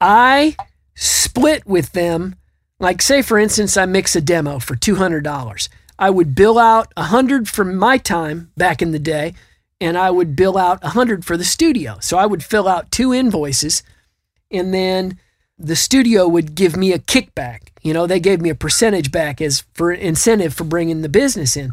I 0.00 0.56
split 0.94 1.66
with 1.66 1.92
them. 1.92 2.36
Like, 2.78 3.00
say, 3.00 3.22
for 3.22 3.38
instance, 3.38 3.76
I 3.76 3.86
mix 3.86 4.14
a 4.14 4.20
demo 4.20 4.58
for 4.58 4.76
$200. 4.76 5.68
I 5.98 6.10
would 6.10 6.34
bill 6.34 6.58
out 6.58 6.92
100 6.96 7.48
for 7.48 7.64
my 7.64 7.96
time 7.96 8.50
back 8.56 8.82
in 8.82 8.90
the 8.90 8.98
day, 8.98 9.34
and 9.80 9.96
I 9.96 10.10
would 10.10 10.34
bill 10.34 10.58
out 10.58 10.82
100 10.82 11.24
for 11.24 11.36
the 11.36 11.44
studio. 11.44 11.98
So 12.00 12.18
I 12.18 12.26
would 12.26 12.42
fill 12.42 12.66
out 12.66 12.90
two 12.90 13.14
invoices, 13.14 13.82
and 14.50 14.74
then 14.74 15.18
the 15.58 15.76
studio 15.76 16.26
would 16.26 16.54
give 16.54 16.76
me 16.76 16.92
a 16.92 16.98
kickback. 16.98 17.68
You 17.82 17.92
know, 17.92 18.06
they 18.06 18.20
gave 18.20 18.40
me 18.40 18.50
a 18.50 18.54
percentage 18.54 19.10
back 19.10 19.40
as 19.40 19.64
for 19.74 19.92
incentive 19.92 20.54
for 20.54 20.64
bringing 20.64 21.02
the 21.02 21.08
business 21.08 21.56
in. 21.56 21.72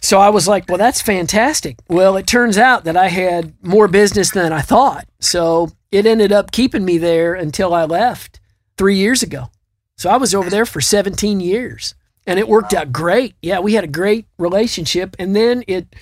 So 0.00 0.18
I 0.18 0.30
was 0.30 0.48
like, 0.48 0.68
well, 0.68 0.78
that's 0.78 1.00
fantastic. 1.00 1.78
Well, 1.88 2.16
it 2.16 2.26
turns 2.26 2.58
out 2.58 2.84
that 2.84 2.96
I 2.96 3.08
had 3.08 3.54
more 3.62 3.86
business 3.86 4.32
than 4.32 4.52
I 4.52 4.60
thought. 4.60 5.06
So 5.20 5.70
it 5.92 6.06
ended 6.06 6.32
up 6.32 6.50
keeping 6.50 6.84
me 6.84 6.98
there 6.98 7.34
until 7.34 7.72
I 7.72 7.84
left 7.84 8.40
three 8.76 8.96
years 8.96 9.22
ago. 9.22 9.50
So 9.96 10.10
I 10.10 10.16
was 10.16 10.34
over 10.34 10.50
there 10.50 10.66
for 10.66 10.80
17 10.80 11.38
years 11.38 11.94
and 12.26 12.38
it 12.40 12.48
worked 12.48 12.74
out 12.74 12.92
great. 12.92 13.36
Yeah, 13.42 13.60
we 13.60 13.74
had 13.74 13.84
a 13.84 13.88
great 13.88 14.26
relationship. 14.38 15.14
And 15.20 15.36
then 15.36 15.62
it 15.68 15.94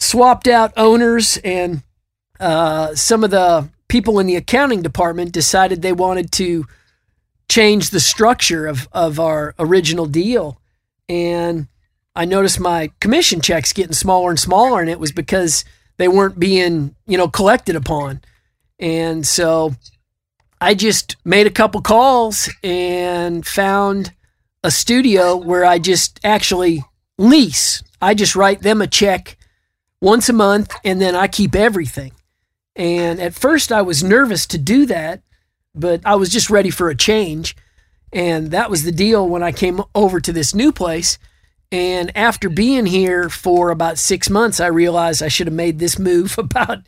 swapped 0.00 0.48
out 0.48 0.72
owners 0.76 1.38
and 1.44 1.82
uh, 2.40 2.96
some 2.96 3.22
of 3.22 3.30
the 3.30 3.68
people 3.88 4.18
in 4.18 4.26
the 4.26 4.36
accounting 4.36 4.82
department 4.82 5.32
decided 5.32 5.82
they 5.82 5.92
wanted 5.92 6.32
to 6.32 6.66
change 7.48 7.90
the 7.90 8.00
structure 8.00 8.66
of, 8.66 8.88
of 8.92 9.20
our 9.20 9.54
original 9.58 10.06
deal. 10.06 10.60
And 11.08 11.68
I 12.16 12.24
noticed 12.24 12.60
my 12.60 12.90
commission 13.00 13.40
checks 13.40 13.72
getting 13.72 13.92
smaller 13.92 14.30
and 14.30 14.40
smaller, 14.40 14.80
and 14.80 14.88
it 14.88 15.00
was 15.00 15.12
because 15.12 15.64
they 15.96 16.08
weren't 16.08 16.38
being, 16.38 16.94
you 17.06 17.18
know, 17.18 17.28
collected 17.28 17.76
upon. 17.76 18.22
And 18.78 19.26
so 19.26 19.74
I 20.60 20.74
just 20.74 21.16
made 21.24 21.46
a 21.46 21.50
couple 21.50 21.80
calls 21.82 22.48
and 22.62 23.46
found 23.46 24.12
a 24.62 24.70
studio 24.70 25.36
where 25.36 25.64
I 25.64 25.78
just 25.78 26.18
actually 26.24 26.82
lease. 27.18 27.82
I 28.00 28.14
just 28.14 28.34
write 28.34 28.62
them 28.62 28.80
a 28.80 28.86
check 28.86 29.36
once 30.00 30.28
a 30.28 30.32
month 30.32 30.74
and 30.84 31.00
then 31.00 31.14
I 31.14 31.28
keep 31.28 31.54
everything. 31.54 32.12
And 32.76 33.20
at 33.20 33.34
first 33.34 33.70
I 33.70 33.82
was 33.82 34.02
nervous 34.02 34.46
to 34.46 34.58
do 34.58 34.86
that, 34.86 35.22
but 35.74 36.00
I 36.04 36.16
was 36.16 36.30
just 36.30 36.50
ready 36.50 36.70
for 36.70 36.88
a 36.88 36.96
change. 36.96 37.56
And 38.12 38.50
that 38.52 38.70
was 38.70 38.84
the 38.84 38.92
deal 38.92 39.28
when 39.28 39.42
I 39.42 39.52
came 39.52 39.82
over 39.94 40.20
to 40.20 40.32
this 40.32 40.54
new 40.54 40.72
place. 40.72 41.18
And 41.72 42.16
after 42.16 42.48
being 42.48 42.86
here 42.86 43.28
for 43.28 43.70
about 43.70 43.98
six 43.98 44.30
months, 44.30 44.60
I 44.60 44.66
realized 44.66 45.22
I 45.22 45.28
should 45.28 45.48
have 45.48 45.54
made 45.54 45.80
this 45.80 45.98
move 45.98 46.38
about, 46.38 46.78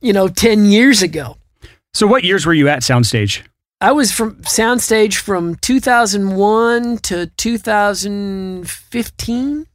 you 0.00 0.12
know, 0.12 0.28
10 0.28 0.66
years 0.66 1.02
ago. 1.02 1.36
So, 1.94 2.06
what 2.06 2.24
years 2.24 2.46
were 2.46 2.54
you 2.54 2.68
at 2.68 2.80
Soundstage? 2.80 3.42
I 3.82 3.92
was 3.92 4.12
from 4.12 4.36
Soundstage 4.36 5.16
from 5.16 5.56
2001 5.56 6.98
to 6.98 7.26
2015. 7.26 9.66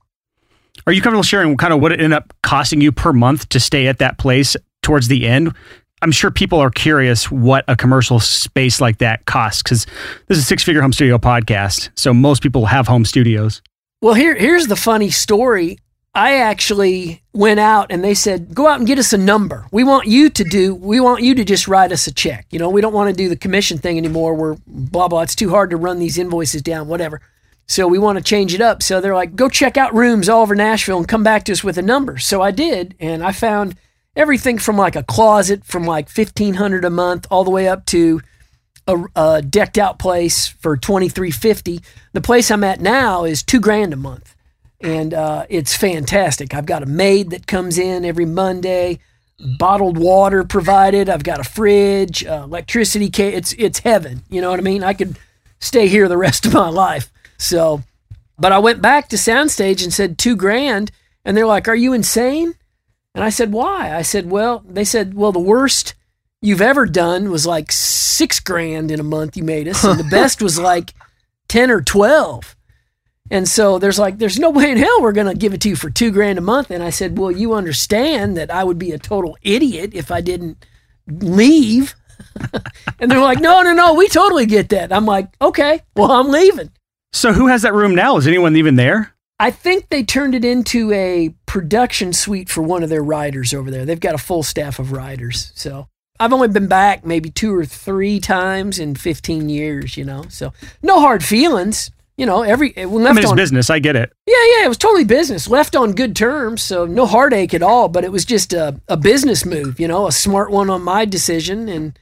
Are 0.87 0.93
you 0.93 1.01
comfortable 1.01 1.23
sharing 1.23 1.57
kind 1.57 1.73
of 1.73 1.81
what 1.81 1.91
it 1.91 1.99
ended 1.99 2.17
up 2.17 2.33
costing 2.41 2.79
you 2.79 2.93
per 2.93 3.11
month 3.11 3.49
to 3.49 3.59
stay 3.59 3.87
at 3.87 3.99
that 3.99 4.17
place 4.17 4.55
towards 4.87 5.09
the 5.09 5.27
end? 5.27 5.53
I'm 6.01 6.11
sure 6.11 6.31
people 6.31 6.59
are 6.59 6.69
curious 6.69 7.29
what 7.29 7.65
a 7.67 7.75
commercial 7.75 8.19
space 8.19 8.79
like 8.79 8.99
that 8.99 9.25
costs 9.25 9.61
because 9.61 9.85
this 10.27 10.37
is 10.37 10.43
a 10.43 10.47
six 10.47 10.63
figure 10.63 10.81
home 10.81 10.93
studio 10.93 11.17
podcast. 11.17 11.89
So 11.95 12.13
most 12.13 12.41
people 12.41 12.67
have 12.67 12.87
home 12.87 13.03
studios. 13.03 13.61
Well, 14.01 14.13
here 14.13 14.35
here's 14.35 14.67
the 14.67 14.75
funny 14.75 15.09
story. 15.09 15.77
I 16.15 16.35
actually 16.37 17.21
went 17.33 17.59
out 17.59 17.87
and 17.91 18.03
they 18.03 18.13
said, 18.13 18.55
"Go 18.55 18.67
out 18.67 18.77
and 18.77 18.87
get 18.87 18.97
us 18.97 19.11
a 19.11 19.17
number. 19.17 19.67
We 19.71 19.83
want 19.83 20.07
you 20.07 20.29
to 20.29 20.43
do. 20.43 20.73
We 20.73 20.99
want 20.99 21.21
you 21.21 21.35
to 21.35 21.43
just 21.43 21.67
write 21.67 21.91
us 21.91 22.07
a 22.07 22.13
check. 22.13 22.45
You 22.51 22.59
know, 22.59 22.69
we 22.69 22.81
don't 22.81 22.93
want 22.93 23.09
to 23.09 23.15
do 23.15 23.27
the 23.27 23.35
commission 23.35 23.77
thing 23.77 23.97
anymore. 23.97 24.35
We're 24.35 24.55
blah 24.65 25.07
blah. 25.09 25.21
It's 25.21 25.35
too 25.35 25.49
hard 25.49 25.71
to 25.71 25.77
run 25.77 25.99
these 25.99 26.17
invoices 26.17 26.61
down. 26.61 26.87
Whatever. 26.87 27.21
So 27.67 27.87
we 27.87 27.99
want 27.99 28.17
to 28.17 28.23
change 28.23 28.53
it 28.53 28.61
up. 28.61 28.81
So 28.81 29.01
they're 29.01 29.15
like, 29.15 29.35
"Go 29.35 29.49
check 29.49 29.77
out 29.77 29.93
rooms 29.93 30.29
all 30.29 30.43
over 30.43 30.55
Nashville 30.55 30.97
and 30.97 31.07
come 31.07 31.23
back 31.23 31.43
to 31.45 31.51
us 31.51 31.63
with 31.63 31.77
a 31.77 31.81
number." 31.81 32.17
So 32.17 32.41
I 32.41 32.51
did, 32.51 32.95
and 32.99 33.23
I 33.23 33.31
found 33.31 33.75
everything 34.17 34.57
from 34.57 34.75
like 34.75 34.97
a 34.97 35.03
closet 35.03 35.63
from 35.63 35.85
like 35.85 36.09
fifteen 36.09 36.55
hundred 36.55 36.83
a 36.83 36.89
month 36.89 37.27
all 37.31 37.45
the 37.45 37.51
way 37.51 37.69
up 37.69 37.85
to 37.85 38.19
a, 38.87 38.97
a 39.15 39.41
decked 39.41 39.77
out 39.77 39.99
place 39.99 40.47
for 40.47 40.75
twenty 40.75 41.07
three 41.07 41.31
fifty. 41.31 41.79
The 42.13 42.21
place 42.21 42.51
I'm 42.51 42.63
at 42.63 42.81
now 42.81 43.23
is 43.23 43.43
two 43.43 43.61
grand 43.61 43.93
a 43.93 43.97
month, 43.97 44.35
and 44.81 45.13
uh, 45.13 45.45
it's 45.47 45.77
fantastic. 45.77 46.53
I've 46.53 46.65
got 46.65 46.83
a 46.83 46.87
maid 46.87 47.29
that 47.29 47.47
comes 47.47 47.77
in 47.77 48.03
every 48.03 48.25
Monday, 48.25 48.99
bottled 49.59 49.97
water 49.97 50.43
provided. 50.43 51.09
I've 51.09 51.23
got 51.23 51.39
a 51.39 51.43
fridge, 51.43 52.25
uh, 52.25 52.41
electricity. 52.43 53.09
Ca- 53.09 53.35
it's 53.35 53.53
it's 53.53 53.79
heaven. 53.79 54.23
You 54.29 54.41
know 54.41 54.49
what 54.49 54.59
I 54.59 54.63
mean? 54.63 54.83
I 54.83 54.93
could 54.93 55.17
stay 55.59 55.87
here 55.87 56.07
the 56.07 56.17
rest 56.17 56.45
of 56.45 56.53
my 56.53 56.69
life. 56.69 57.11
So, 57.37 57.83
but 58.39 58.51
I 58.51 58.59
went 58.59 58.81
back 58.81 59.09
to 59.09 59.15
Soundstage 59.15 59.83
and 59.83 59.93
said 59.93 60.17
two 60.17 60.35
grand, 60.35 60.91
and 61.23 61.37
they're 61.37 61.45
like, 61.45 61.67
"Are 61.67 61.75
you 61.75 61.93
insane?" 61.93 62.55
And 63.17 63.23
I 63.23 63.29
said, 63.29 63.51
"Why?" 63.51 63.95
I 63.95 64.03
said, 64.03 64.29
"Well," 64.29 64.63
they 64.67 64.83
said, 64.83 65.15
"Well, 65.15 65.31
the 65.31 65.39
worst." 65.39 65.95
You've 66.39 66.61
ever 66.61 66.85
done 66.85 67.31
was 67.31 67.47
like 67.47 67.71
six 67.71 68.39
grand 68.39 68.91
in 68.91 68.99
a 68.99 69.03
month 69.03 69.35
you 69.35 69.43
made 69.43 69.67
us, 69.67 69.83
and 69.83 69.99
the 69.99 70.03
best 70.11 70.39
was 70.39 70.59
like 70.59 70.93
10 71.47 71.71
or 71.71 71.81
12. 71.81 72.55
And 73.29 73.47
so 73.47 73.79
there's 73.79 73.99
like, 73.99 74.19
there's 74.19 74.39
no 74.39 74.51
way 74.51 74.71
in 74.71 74.77
hell 74.77 75.01
we're 75.01 75.11
going 75.11 75.27
to 75.27 75.33
give 75.33 75.53
it 75.53 75.61
to 75.61 75.69
you 75.69 75.75
for 75.75 75.89
two 75.89 76.11
grand 76.11 76.37
a 76.37 76.41
month. 76.41 76.71
And 76.71 76.83
I 76.83 76.91
said, 76.91 77.17
well, 77.17 77.31
you 77.31 77.53
understand 77.53 78.37
that 78.37 78.51
I 78.51 78.63
would 78.63 78.77
be 78.77 78.91
a 78.91 78.99
total 78.99 79.35
idiot 79.41 79.91
if 79.93 80.11
I 80.11 80.21
didn't 80.21 80.65
leave. 81.07 81.95
and 82.99 83.11
they're 83.11 83.19
like, 83.19 83.39
no, 83.39 83.61
no, 83.61 83.73
no, 83.73 83.95
we 83.95 84.07
totally 84.07 84.45
get 84.45 84.69
that. 84.69 84.93
I'm 84.93 85.05
like, 85.05 85.29
okay, 85.41 85.81
well, 85.95 86.11
I'm 86.11 86.29
leaving. 86.29 86.71
So 87.11 87.33
who 87.33 87.47
has 87.47 87.63
that 87.63 87.73
room 87.73 87.95
now? 87.95 88.17
Is 88.17 88.27
anyone 88.27 88.55
even 88.55 88.75
there? 88.75 89.13
I 89.39 89.51
think 89.51 89.89
they 89.89 90.03
turned 90.03 90.35
it 90.35 90.45
into 90.45 90.91
a 90.91 91.33
production 91.47 92.13
suite 92.13 92.49
for 92.49 92.61
one 92.61 92.83
of 92.83 92.89
their 92.89 93.01
writers 93.01 93.53
over 93.53 93.71
there. 93.71 93.85
They've 93.85 93.99
got 93.99 94.13
a 94.13 94.19
full 94.19 94.43
staff 94.43 94.77
of 94.77 94.91
writers. 94.91 95.51
So 95.55 95.87
I've 96.19 96.33
only 96.33 96.49
been 96.49 96.67
back 96.67 97.03
maybe 97.03 97.31
two 97.31 97.55
or 97.55 97.65
three 97.65 98.19
times 98.19 98.77
in 98.77 98.93
15 98.93 99.49
years, 99.49 99.97
you 99.97 100.05
know. 100.05 100.25
So 100.29 100.53
no 100.83 100.99
hard 100.99 101.23
feelings, 101.23 101.89
you 102.17 102.25
know. 102.25 102.43
Every 102.43 102.71
it 102.71 102.87
left 102.87 103.09
I 103.09 103.13
mean, 103.13 103.23
it's 103.23 103.31
on 103.31 103.37
business. 103.37 103.69
I 103.69 103.79
get 103.79 103.95
it. 103.95 104.11
yeah, 104.27 104.57
yeah, 104.57 104.65
it 104.65 104.67
was 104.67 104.77
totally 104.77 105.05
business. 105.05 105.47
Left 105.47 105.75
on 105.75 105.93
good 105.93 106.15
terms, 106.15 106.61
so 106.61 106.85
no 106.85 107.05
heartache 107.05 107.53
at 107.53 107.63
all. 107.63 107.87
But 107.87 108.03
it 108.03 108.11
was 108.11 108.25
just 108.25 108.53
a, 108.53 108.79
a 108.87 108.97
business 108.97 109.45
move, 109.45 109.79
you 109.79 109.87
know, 109.87 110.07
a 110.07 110.11
smart 110.11 110.51
one 110.51 110.69
on 110.69 110.83
my 110.83 111.05
decision 111.05 111.69
and 111.69 111.97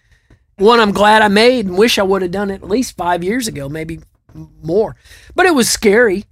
one 0.58 0.80
I'm 0.80 0.92
glad 0.92 1.22
I 1.22 1.28
made 1.28 1.66
and 1.66 1.78
wish 1.78 2.00
I 2.00 2.04
would 2.04 2.22
have 2.22 2.32
done 2.32 2.50
it 2.50 2.64
at 2.64 2.70
least 2.70 2.98
five 2.98 3.24
years 3.24 3.48
ago, 3.48 3.70
maybe 3.70 4.00
more. 4.64 4.96
But 5.36 5.46
it 5.46 5.54
was 5.54 5.70
scary, 5.70 6.26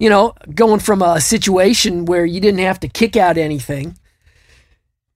you 0.00 0.08
know, 0.08 0.34
going 0.54 0.80
from 0.80 1.02
a 1.02 1.20
situation 1.20 2.06
where 2.06 2.24
you 2.24 2.40
didn't 2.40 2.60
have 2.60 2.80
to 2.80 2.88
kick 2.88 3.16
out 3.16 3.36
anything. 3.36 3.96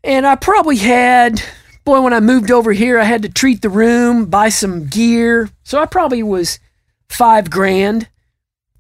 And 0.05 0.27
I 0.27 0.37
probably 0.37 0.77
had, 0.77 1.43
boy, 1.87 2.03
when 2.03 2.13
I 2.13 2.21
moved 2.21 2.51
over 2.51 2.71
here, 2.73 3.01
I 3.01 3.05
had 3.05 3.23
to 3.23 3.31
treat 3.31 3.63
the 3.63 3.71
room, 3.71 4.27
buy 4.27 4.51
some 4.51 4.87
gear. 4.87 5.49
So 5.63 5.81
I 5.81 5.87
probably 5.87 6.23
was 6.23 6.59
five 7.09 7.49
grand, 7.49 8.09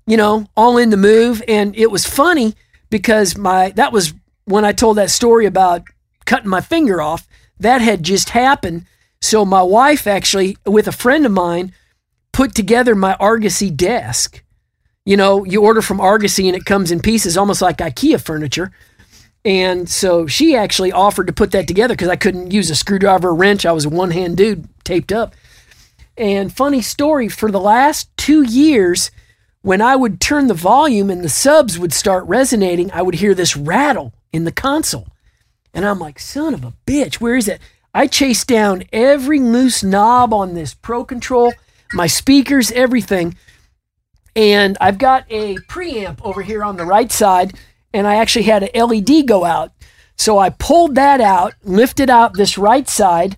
you 0.06 0.18
know, 0.18 0.46
all 0.54 0.76
in 0.76 0.90
the 0.90 0.98
move. 0.98 1.42
And 1.48 1.74
it 1.74 1.90
was 1.90 2.04
funny 2.04 2.54
because 2.90 3.38
my, 3.38 3.70
that 3.70 3.90
was 3.90 4.12
when 4.44 4.66
I 4.66 4.72
told 4.72 4.98
that 4.98 5.10
story 5.10 5.46
about 5.46 5.84
cutting 6.26 6.50
my 6.50 6.60
finger 6.60 7.00
off. 7.00 7.26
That 7.58 7.80
had 7.80 8.02
just 8.02 8.30
happened. 8.30 8.84
So 9.22 9.46
my 9.46 9.62
wife 9.62 10.06
actually, 10.06 10.58
with 10.66 10.86
a 10.86 10.92
friend 10.92 11.24
of 11.24 11.32
mine, 11.32 11.72
put 12.30 12.54
together 12.54 12.94
my 12.94 13.14
Argosy 13.14 13.70
desk. 13.70 14.43
You 15.04 15.16
know, 15.16 15.44
you 15.44 15.62
order 15.62 15.82
from 15.82 16.00
Argosy 16.00 16.48
and 16.48 16.56
it 16.56 16.64
comes 16.64 16.90
in 16.90 17.00
pieces, 17.00 17.36
almost 17.36 17.60
like 17.60 17.78
IKEA 17.78 18.20
furniture. 18.20 18.72
And 19.44 19.88
so 19.88 20.26
she 20.26 20.56
actually 20.56 20.92
offered 20.92 21.26
to 21.26 21.32
put 21.32 21.50
that 21.50 21.68
together 21.68 21.94
because 21.94 22.08
I 22.08 22.16
couldn't 22.16 22.52
use 22.52 22.70
a 22.70 22.74
screwdriver 22.74 23.28
or 23.28 23.34
wrench. 23.34 23.66
I 23.66 23.72
was 23.72 23.84
a 23.84 23.90
one 23.90 24.12
hand 24.12 24.38
dude 24.38 24.66
taped 24.84 25.12
up. 25.12 25.34
And 26.16 26.52
funny 26.52 26.80
story 26.80 27.28
for 27.28 27.50
the 27.50 27.60
last 27.60 28.08
two 28.16 28.42
years, 28.42 29.10
when 29.60 29.82
I 29.82 29.96
would 29.96 30.20
turn 30.20 30.46
the 30.46 30.54
volume 30.54 31.10
and 31.10 31.22
the 31.22 31.28
subs 31.28 31.78
would 31.78 31.92
start 31.92 32.24
resonating, 32.26 32.90
I 32.92 33.02
would 33.02 33.16
hear 33.16 33.34
this 33.34 33.56
rattle 33.56 34.14
in 34.32 34.44
the 34.44 34.52
console. 34.52 35.08
And 35.74 35.84
I'm 35.84 35.98
like, 35.98 36.18
son 36.18 36.54
of 36.54 36.64
a 36.64 36.72
bitch, 36.86 37.16
where 37.16 37.36
is 37.36 37.48
it? 37.48 37.60
I 37.92 38.06
chased 38.06 38.46
down 38.46 38.84
every 38.92 39.40
loose 39.40 39.82
knob 39.82 40.32
on 40.32 40.54
this 40.54 40.72
Pro 40.72 41.04
Control, 41.04 41.52
my 41.92 42.06
speakers, 42.06 42.70
everything. 42.72 43.36
And 44.36 44.76
I've 44.80 44.98
got 44.98 45.24
a 45.30 45.56
preamp 45.68 46.20
over 46.22 46.42
here 46.42 46.64
on 46.64 46.76
the 46.76 46.84
right 46.84 47.10
side 47.10 47.54
and 47.92 48.06
I 48.06 48.16
actually 48.16 48.44
had 48.44 48.64
an 48.64 48.88
LED 48.88 49.26
go 49.26 49.44
out. 49.44 49.72
So 50.16 50.38
I 50.38 50.50
pulled 50.50 50.96
that 50.96 51.20
out, 51.20 51.54
lifted 51.62 52.10
out 52.10 52.34
this 52.34 52.58
right 52.58 52.88
side 52.88 53.36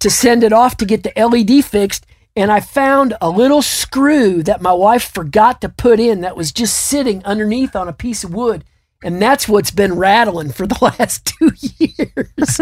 to 0.00 0.10
send 0.10 0.42
it 0.42 0.52
off 0.52 0.76
to 0.78 0.86
get 0.86 1.02
the 1.02 1.12
LED 1.16 1.64
fixed. 1.64 2.06
And 2.34 2.50
I 2.50 2.60
found 2.60 3.14
a 3.20 3.28
little 3.28 3.60
screw 3.60 4.42
that 4.44 4.62
my 4.62 4.72
wife 4.72 5.12
forgot 5.12 5.60
to 5.60 5.68
put 5.68 6.00
in 6.00 6.22
that 6.22 6.36
was 6.36 6.50
just 6.50 6.74
sitting 6.74 7.22
underneath 7.24 7.76
on 7.76 7.88
a 7.88 7.92
piece 7.92 8.24
of 8.24 8.34
wood. 8.34 8.64
And 9.04 9.20
that's 9.20 9.48
what's 9.48 9.70
been 9.70 9.94
rattling 9.94 10.50
for 10.50 10.66
the 10.66 10.78
last 10.98 11.26
two 11.26 11.52
years. 11.78 12.60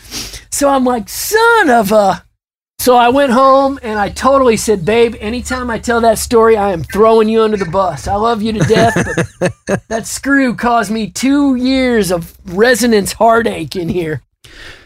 so 0.50 0.70
I'm 0.70 0.84
like, 0.84 1.08
son 1.08 1.70
of 1.70 1.92
a. 1.92 2.24
So 2.86 2.94
I 2.94 3.08
went 3.08 3.32
home 3.32 3.80
and 3.82 3.98
I 3.98 4.10
totally 4.10 4.56
said, 4.56 4.84
Babe, 4.84 5.16
anytime 5.18 5.70
I 5.70 5.80
tell 5.80 6.00
that 6.02 6.20
story, 6.20 6.56
I 6.56 6.70
am 6.70 6.84
throwing 6.84 7.28
you 7.28 7.42
under 7.42 7.56
the 7.56 7.64
bus. 7.64 8.06
I 8.06 8.14
love 8.14 8.42
you 8.42 8.52
to 8.52 8.60
death, 8.60 8.94
but 9.40 9.82
that 9.88 10.06
screw 10.06 10.54
caused 10.54 10.92
me 10.92 11.10
two 11.10 11.56
years 11.56 12.12
of 12.12 12.38
resonance 12.56 13.12
heartache 13.12 13.74
in 13.74 13.88
here. 13.88 14.22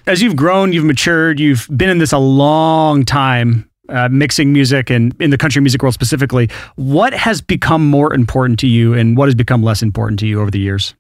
As 0.07 0.23
you've 0.23 0.35
grown, 0.35 0.73
you've 0.73 0.87
matured, 0.87 1.39
you've 1.39 1.69
been 1.77 1.91
in 1.91 1.99
this 1.99 2.13
a 2.13 2.19
long 2.19 3.05
time. 3.05 3.69
Uh, 3.91 4.09
mixing 4.09 4.51
music 4.51 4.89
and 4.89 5.15
in 5.21 5.29
the 5.29 5.37
country 5.37 5.61
music 5.61 5.83
world 5.83 5.93
specifically, 5.93 6.49
what 6.77 7.13
has 7.13 7.43
become 7.43 7.87
more 7.91 8.15
important 8.15 8.59
to 8.61 8.67
you 8.67 8.95
and 8.95 9.15
what 9.19 9.27
has 9.27 9.35
become 9.35 9.63
less 9.63 9.83
important 9.83 10.19
to 10.21 10.27
you 10.27 10.41
over 10.41 10.51
the 10.51 10.61
years? 10.61 10.95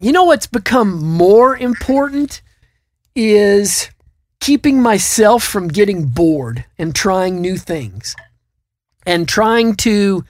You 0.00 0.12
know 0.12 0.24
what's 0.24 0.48
become 0.48 1.02
more 1.02 1.56
important 1.56 2.42
is 3.14 3.88
keeping 4.42 4.82
myself 4.82 5.44
from 5.44 5.68
getting 5.68 6.04
bored 6.04 6.64
and 6.76 6.96
trying 6.96 7.40
new 7.40 7.56
things. 7.56 8.16
And 9.06 9.28
trying 9.28 9.76
to 9.76 10.24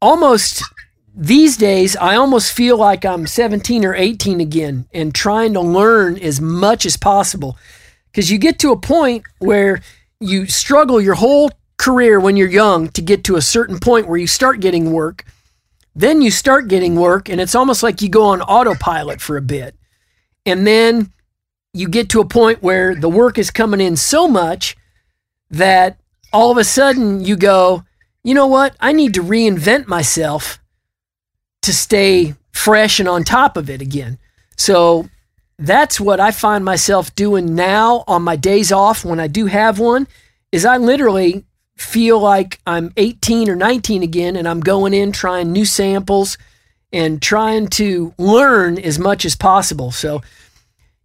almost 0.00 0.62
these 1.12 1.56
days 1.56 1.96
I 1.96 2.14
almost 2.14 2.52
feel 2.52 2.76
like 2.76 3.04
I'm 3.04 3.26
17 3.26 3.84
or 3.84 3.94
18 3.94 4.40
again 4.40 4.86
and 4.94 5.12
trying 5.12 5.52
to 5.54 5.60
learn 5.60 6.16
as 6.18 6.40
much 6.40 6.86
as 6.86 6.96
possible. 6.96 7.58
Because 8.10 8.30
you 8.30 8.38
get 8.38 8.60
to 8.60 8.70
a 8.70 8.80
point 8.80 9.24
where 9.40 9.82
you 10.20 10.46
struggle 10.46 11.00
your 11.00 11.14
whole 11.16 11.50
career 11.76 12.20
when 12.20 12.36
you're 12.36 12.48
young 12.48 12.88
to 12.90 13.02
get 13.02 13.24
to 13.24 13.36
a 13.36 13.42
certain 13.42 13.80
point 13.80 14.06
where 14.06 14.18
you 14.18 14.28
start 14.28 14.60
getting 14.60 14.92
work. 14.92 15.24
Then 15.96 16.22
you 16.22 16.30
start 16.30 16.68
getting 16.68 16.94
work 16.94 17.28
and 17.28 17.40
it's 17.40 17.56
almost 17.56 17.82
like 17.82 18.00
you 18.00 18.08
go 18.08 18.26
on 18.26 18.42
autopilot 18.42 19.20
for 19.20 19.36
a 19.36 19.42
bit. 19.42 19.74
And 20.46 20.64
then 20.64 21.12
you 21.72 21.88
get 21.88 22.08
to 22.10 22.20
a 22.20 22.26
point 22.26 22.62
where 22.62 22.94
the 22.94 23.08
work 23.08 23.38
is 23.38 23.50
coming 23.50 23.80
in 23.80 23.96
so 23.96 24.26
much 24.26 24.76
that 25.50 25.98
all 26.32 26.50
of 26.50 26.58
a 26.58 26.64
sudden 26.64 27.24
you 27.24 27.36
go, 27.36 27.84
you 28.22 28.34
know 28.34 28.46
what? 28.46 28.76
I 28.80 28.92
need 28.92 29.14
to 29.14 29.22
reinvent 29.22 29.86
myself 29.86 30.60
to 31.62 31.72
stay 31.72 32.34
fresh 32.52 33.00
and 33.00 33.08
on 33.08 33.24
top 33.24 33.56
of 33.56 33.70
it 33.70 33.80
again. 33.80 34.18
So 34.56 35.08
that's 35.58 36.00
what 36.00 36.20
I 36.20 36.30
find 36.30 36.64
myself 36.64 37.14
doing 37.14 37.54
now 37.54 38.04
on 38.06 38.22
my 38.22 38.36
days 38.36 38.72
off 38.72 39.04
when 39.04 39.20
I 39.20 39.26
do 39.26 39.46
have 39.46 39.78
one 39.78 40.06
is 40.52 40.64
I 40.64 40.78
literally 40.78 41.44
feel 41.76 42.18
like 42.18 42.60
I'm 42.66 42.92
18 42.96 43.48
or 43.48 43.56
19 43.56 44.02
again 44.02 44.36
and 44.36 44.48
I'm 44.48 44.60
going 44.60 44.92
in 44.92 45.12
trying 45.12 45.52
new 45.52 45.64
samples 45.64 46.36
and 46.92 47.22
trying 47.22 47.68
to 47.68 48.14
learn 48.18 48.78
as 48.78 48.98
much 48.98 49.24
as 49.24 49.36
possible. 49.36 49.90
So 49.90 50.22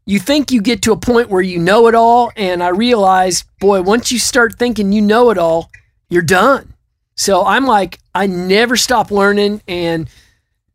you 0.05 0.19
think 0.19 0.51
you 0.51 0.61
get 0.61 0.83
to 0.83 0.91
a 0.91 0.97
point 0.97 1.29
where 1.29 1.41
you 1.41 1.59
know 1.59 1.87
it 1.87 1.95
all. 1.95 2.31
And 2.35 2.61
I 2.61 2.69
realized, 2.69 3.45
boy, 3.59 3.81
once 3.81 4.11
you 4.11 4.19
start 4.19 4.57
thinking 4.57 4.91
you 4.91 5.01
know 5.01 5.31
it 5.31 5.37
all, 5.37 5.71
you're 6.09 6.21
done. 6.21 6.73
So 7.15 7.43
I'm 7.45 7.65
like, 7.65 7.99
I 8.13 8.27
never 8.27 8.75
stop 8.75 9.09
learning. 9.09 9.61
And 9.67 10.09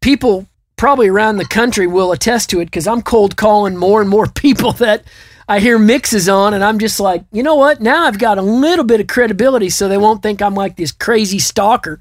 people 0.01 0.47
probably 0.77 1.09
around 1.09 1.37
the 1.37 1.45
country 1.45 1.87
will 1.87 2.11
attest 2.11 2.51
to 2.51 2.61
it 2.61 2.65
because 2.65 2.87
I'm 2.87 3.03
cold 3.03 3.37
calling 3.37 3.77
more 3.77 4.01
and 4.01 4.11
more 4.11 4.27
people 4.35 4.73
that 4.75 5.05
I 5.49 5.61
hear 5.61 5.79
mixes 5.79 6.29
on. 6.29 6.55
And 6.55 6.65
I'm 6.65 6.79
just 6.79 6.99
like, 6.99 7.25
you 7.31 7.43
know 7.43 7.57
what? 7.57 7.81
Now 7.81 8.07
I've 8.07 8.19
got 8.19 8.39
a 8.39 8.43
little 8.43 8.85
bit 8.85 9.01
of 9.01 9.07
credibility 9.07 9.69
so 9.69 9.89
they 9.89 9.99
won't 9.99 10.23
think 10.23 10.43
I'm 10.43 10.55
like 10.55 10.77
this 10.77 10.93
crazy 10.93 11.39
stalker. 11.39 12.01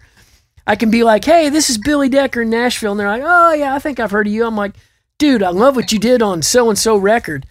I 0.66 0.76
can 0.76 0.92
be 0.92 1.04
like, 1.04 1.26
hey, 1.26 1.50
this 1.50 1.70
is 1.70 1.78
Billy 1.78 2.10
Decker 2.10 2.44
in 2.44 2.50
Nashville. 2.50 2.92
And 2.92 3.00
they're 3.00 3.08
like, 3.08 3.24
oh, 3.26 3.54
yeah, 3.54 3.74
I 3.74 3.80
think 3.80 4.00
I've 4.00 4.12
heard 4.12 4.28
of 4.28 4.34
you. 4.34 4.46
I'm 4.46 4.56
like, 4.56 4.76
dude, 5.20 5.44
I 5.44 5.50
love 5.50 5.76
what 5.76 5.92
you 5.92 6.00
did 6.00 6.24
on 6.24 6.42
so 6.42 6.70
and 6.70 6.78
so 6.78 6.98
record. 6.98 7.46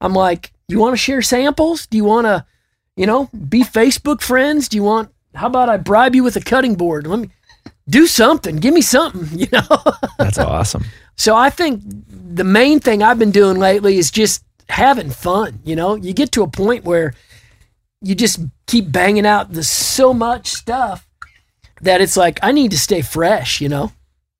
I'm 0.00 0.12
like, 0.12 0.52
you 0.68 0.78
want 0.78 0.92
to 0.92 0.98
share 0.98 1.22
samples? 1.22 1.86
Do 1.86 1.96
you 1.96 2.04
want 2.04 2.26
to, 2.26 2.44
you 2.96 3.06
know, 3.06 3.30
be 3.48 3.62
Facebook 3.62 4.20
friends? 4.20 4.68
Do 4.68 4.76
you 4.76 4.82
want, 4.82 5.10
how 5.34 5.46
about 5.46 5.70
I 5.70 5.78
bribe 5.78 6.14
you 6.14 6.22
with 6.22 6.36
a 6.36 6.40
cutting 6.40 6.74
board? 6.74 7.06
Let 7.06 7.20
me 7.20 7.30
do 7.88 8.06
something. 8.06 8.56
Give 8.56 8.74
me 8.74 8.82
something, 8.82 9.26
you 9.38 9.46
know? 9.52 9.66
That's 10.18 10.38
awesome. 10.38 10.84
So 11.16 11.34
I 11.34 11.48
think 11.50 11.82
the 11.84 12.44
main 12.44 12.80
thing 12.80 13.02
I've 13.02 13.18
been 13.18 13.30
doing 13.30 13.58
lately 13.58 13.96
is 13.96 14.10
just 14.10 14.44
having 14.68 15.10
fun. 15.10 15.60
You 15.64 15.76
know, 15.76 15.94
you 15.94 16.12
get 16.12 16.32
to 16.32 16.42
a 16.42 16.48
point 16.48 16.84
where 16.84 17.14
you 18.00 18.14
just 18.14 18.40
keep 18.66 18.90
banging 18.90 19.26
out 19.26 19.52
the 19.52 19.62
so 19.62 20.12
much 20.12 20.48
stuff 20.48 21.08
that 21.80 22.00
it's 22.00 22.16
like, 22.16 22.40
I 22.42 22.52
need 22.52 22.70
to 22.72 22.78
stay 22.78 23.02
fresh, 23.02 23.60
you 23.60 23.68
know, 23.68 23.92